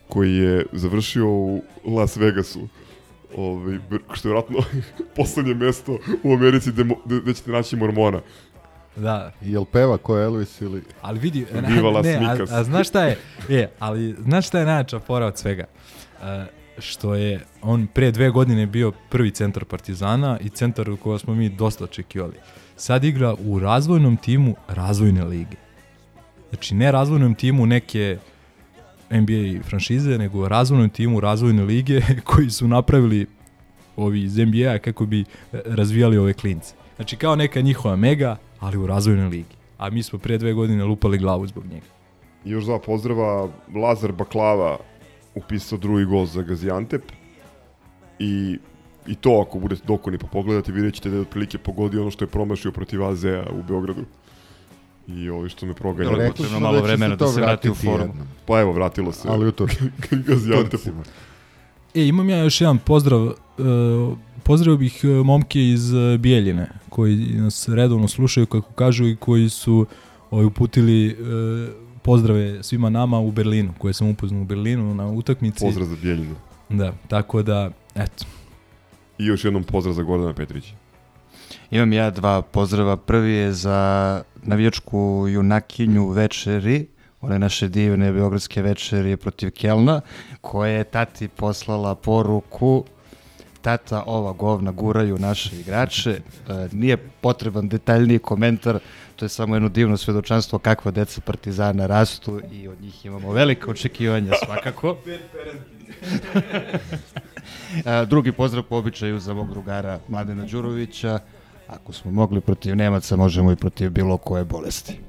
koji 0.08 0.36
je 0.36 0.66
završio 0.72 1.28
u 1.28 1.62
Las 1.84 2.16
Vegasu. 2.16 2.68
Ovaj, 3.36 3.78
što 4.12 4.28
je 4.28 4.32
vratno 4.32 4.58
poslednje 5.16 5.54
mesto 5.54 5.98
u 6.22 6.32
Americi 6.32 6.72
gde, 6.72 6.84
gde, 7.04 7.34
ćete 7.34 7.50
naći 7.50 7.76
mormona. 7.76 8.20
Da. 8.96 9.32
Jel 9.40 9.64
peva 9.64 9.98
ko 9.98 10.18
Elvis 10.18 10.60
ili... 10.60 10.82
Ali 11.02 11.18
vidi, 11.18 11.46
Viva 11.68 11.90
Las 11.90 12.04
ne, 12.04 12.14
a, 12.14 12.32
Vegas. 12.32 12.52
a, 12.52 12.64
znaš 12.64 12.88
šta 12.88 13.04
je, 13.04 13.18
e, 13.50 13.68
ali 13.78 14.16
znaš 14.22 14.46
šta 14.46 14.58
je 14.58 14.66
najjača 14.66 14.98
fora 14.98 15.26
od 15.26 15.38
svega? 15.38 15.64
E, 16.22 16.46
što 16.78 17.14
je 17.14 17.40
on 17.62 17.86
pre 17.86 18.10
dve 18.10 18.30
godine 18.30 18.66
bio 18.66 18.92
prvi 19.10 19.30
centar 19.30 19.64
Partizana 19.64 20.38
i 20.40 20.48
centar 20.48 20.90
u 20.90 20.96
koga 20.96 21.18
smo 21.18 21.34
mi 21.34 21.48
dosta 21.48 21.84
očekivali. 21.84 22.34
Sad 22.76 23.04
igra 23.04 23.34
u 23.44 23.58
razvojnom 23.58 24.16
timu 24.16 24.54
razvojne 24.68 25.24
lige. 25.24 25.56
Znači 26.48 26.74
ne 26.74 26.92
razvojnom 26.92 27.34
timu 27.34 27.66
neke 27.66 28.18
NBA 29.20 29.62
franšize, 29.62 30.18
nego 30.18 30.48
razvojnom 30.48 30.90
timu 30.90 31.20
razvojne 31.20 31.62
lige 31.62 32.00
koji 32.30 32.50
su 32.50 32.68
napravili 32.68 33.26
ovi 33.96 34.22
iz 34.22 34.36
NBA 34.38 34.78
kako 34.78 35.06
bi 35.06 35.20
e, 35.20 35.24
razvijali 35.64 36.18
ove 36.18 36.32
klince. 36.32 36.74
Znači 36.96 37.16
kao 37.16 37.36
neka 37.36 37.60
njihova 37.60 37.96
mega, 37.96 38.36
ali 38.60 38.76
u 38.76 38.86
razvojnoj 38.86 39.28
ligi. 39.28 39.54
A 39.78 39.90
mi 39.90 40.02
smo 40.02 40.18
pre 40.18 40.38
dve 40.38 40.52
godine 40.52 40.84
lupali 40.84 41.18
glavu 41.18 41.46
zbog 41.46 41.64
njega. 41.66 41.86
I 42.44 42.50
još 42.50 42.64
dva 42.64 42.78
pozdrava, 42.78 43.48
Lazar 43.74 44.12
Baklava 44.12 44.78
upisao 45.34 45.78
drugi 45.78 46.04
gol 46.04 46.26
za 46.26 46.42
Gaziantep 46.42 47.02
i, 48.18 48.58
i 49.06 49.14
to 49.14 49.44
ako 49.46 49.58
budete 49.58 49.82
dokoni 49.86 50.18
pa 50.18 50.26
pogledate 50.26 50.72
vidjet 50.72 50.94
ćete 50.94 51.08
da 51.08 51.16
je 51.16 51.22
otprilike 51.22 51.58
pogodio 51.58 52.00
ono 52.00 52.10
što 52.10 52.24
je 52.24 52.28
promašio 52.28 52.72
protiv 52.72 53.04
AZ-a 53.04 53.44
u 53.52 53.62
Beogradu. 53.62 54.04
I 55.08 55.30
ovi 55.30 55.48
što 55.48 55.66
me 55.66 55.74
proganja. 55.74 56.10
Rekli 56.10 56.28
potrebno 56.28 56.58
smo 56.58 56.60
malo 56.60 56.74
da 56.74 56.80
će 56.80 56.86
se 56.86 56.96
vremena 56.96 57.16
to 57.16 57.24
da 57.26 57.32
se 57.32 57.40
vrati 57.40 57.70
u 57.70 57.74
formu. 57.74 57.98
jednom. 57.98 58.26
Pa 58.46 58.60
evo, 58.60 58.72
vratilo 58.72 59.12
se. 59.12 59.28
Ali 59.30 59.48
u 59.48 59.52
to. 59.52 59.66
Gaziantepu. 60.26 60.90
E, 61.94 62.06
imam 62.06 62.30
ja 62.30 62.38
još 62.38 62.60
jedan 62.60 62.78
pozdrav. 62.78 63.26
E, 63.28 63.32
pozdravio 64.42 64.76
bih 64.76 65.00
e, 65.04 65.06
momke 65.06 65.68
iz 65.68 65.94
e, 65.94 66.18
Bijeljine, 66.18 66.68
koji 66.88 67.16
nas 67.16 67.68
redovno 67.68 68.08
slušaju, 68.08 68.46
kako 68.46 68.72
kažu, 68.72 69.06
i 69.06 69.16
koji 69.16 69.48
su 69.48 69.86
ovaj, 70.30 70.46
uputili 70.46 71.08
e, 71.08 71.14
pozdrave 72.02 72.62
svima 72.62 72.90
nama 72.90 73.18
u 73.18 73.30
Berlinu, 73.30 73.74
koje 73.78 73.94
sam 73.94 74.08
upoznao 74.08 74.42
u 74.42 74.44
Berlinu 74.44 74.94
na 74.94 75.06
utakmici. 75.06 75.64
Pozdrav 75.64 75.86
za 75.86 75.96
Bijeljinu. 76.02 76.34
Da, 76.68 76.92
tako 77.08 77.42
da, 77.42 77.70
eto. 77.94 78.24
I 79.18 79.26
još 79.26 79.44
jednom 79.44 79.64
pozdrav 79.64 79.94
za 79.94 80.02
Gordana 80.02 80.32
Petrića. 80.32 80.74
Imam 81.70 81.92
ja 81.92 82.10
dva 82.10 82.42
pozdrava. 82.42 82.96
Prvi 82.96 83.32
je 83.32 83.52
za 83.52 84.22
navijačku 84.44 85.26
junakinju 85.28 86.08
večeri, 86.08 86.86
one 87.20 87.38
naše 87.38 87.68
divne 87.68 88.12
beogradske 88.12 88.62
večeri 88.62 89.16
protiv 89.16 89.50
Kelna, 89.50 90.00
koja 90.40 90.72
je 90.72 90.84
tati 90.84 91.28
poslala 91.28 91.94
poruku 91.94 92.84
tata 93.64 94.02
ova 94.06 94.32
govna 94.32 94.72
guraju 94.72 95.18
naše 95.18 95.60
igrače. 95.60 96.10
E, 96.10 96.20
nije 96.72 96.96
potreban 96.96 97.68
detaljniji 97.68 98.18
komentar, 98.18 98.78
to 99.16 99.24
je 99.24 99.28
samo 99.28 99.56
jedno 99.56 99.68
divno 99.68 99.96
svedočanstvo 99.96 100.58
kakva 100.58 100.90
deca 100.90 101.20
Partizana 101.20 101.86
rastu 101.86 102.40
i 102.52 102.68
od 102.68 102.80
njih 102.80 103.06
imamo 103.06 103.32
velike 103.32 103.70
očekivanja 103.70 104.32
svakako. 104.44 104.96
A, 107.84 108.04
drugi 108.10 108.32
pozdrav 108.32 108.64
po 108.64 108.76
običaju 108.76 109.18
za 109.18 109.34
mog 109.34 109.50
drugara 109.50 110.00
Mladena 110.08 110.44
Đurovića. 110.44 111.18
Ako 111.74 111.92
smo 111.92 112.10
mogli 112.10 112.40
protiv 112.40 112.76
Nemaca, 112.76 113.16
možemo 113.16 113.52
i 113.52 113.56
protiv 113.56 113.90
bilo 113.90 114.16
koje 114.16 114.44
bolesti. 114.44 115.00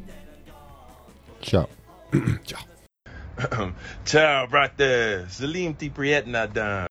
Ćao. 1.41 1.65
Ćao. 2.47 2.59
Ciao, 4.05 4.47
brate. 4.47 5.25
Salim 5.29 5.73
ti 5.73 5.91
prijetna 5.95 6.47
dan. 6.47 6.87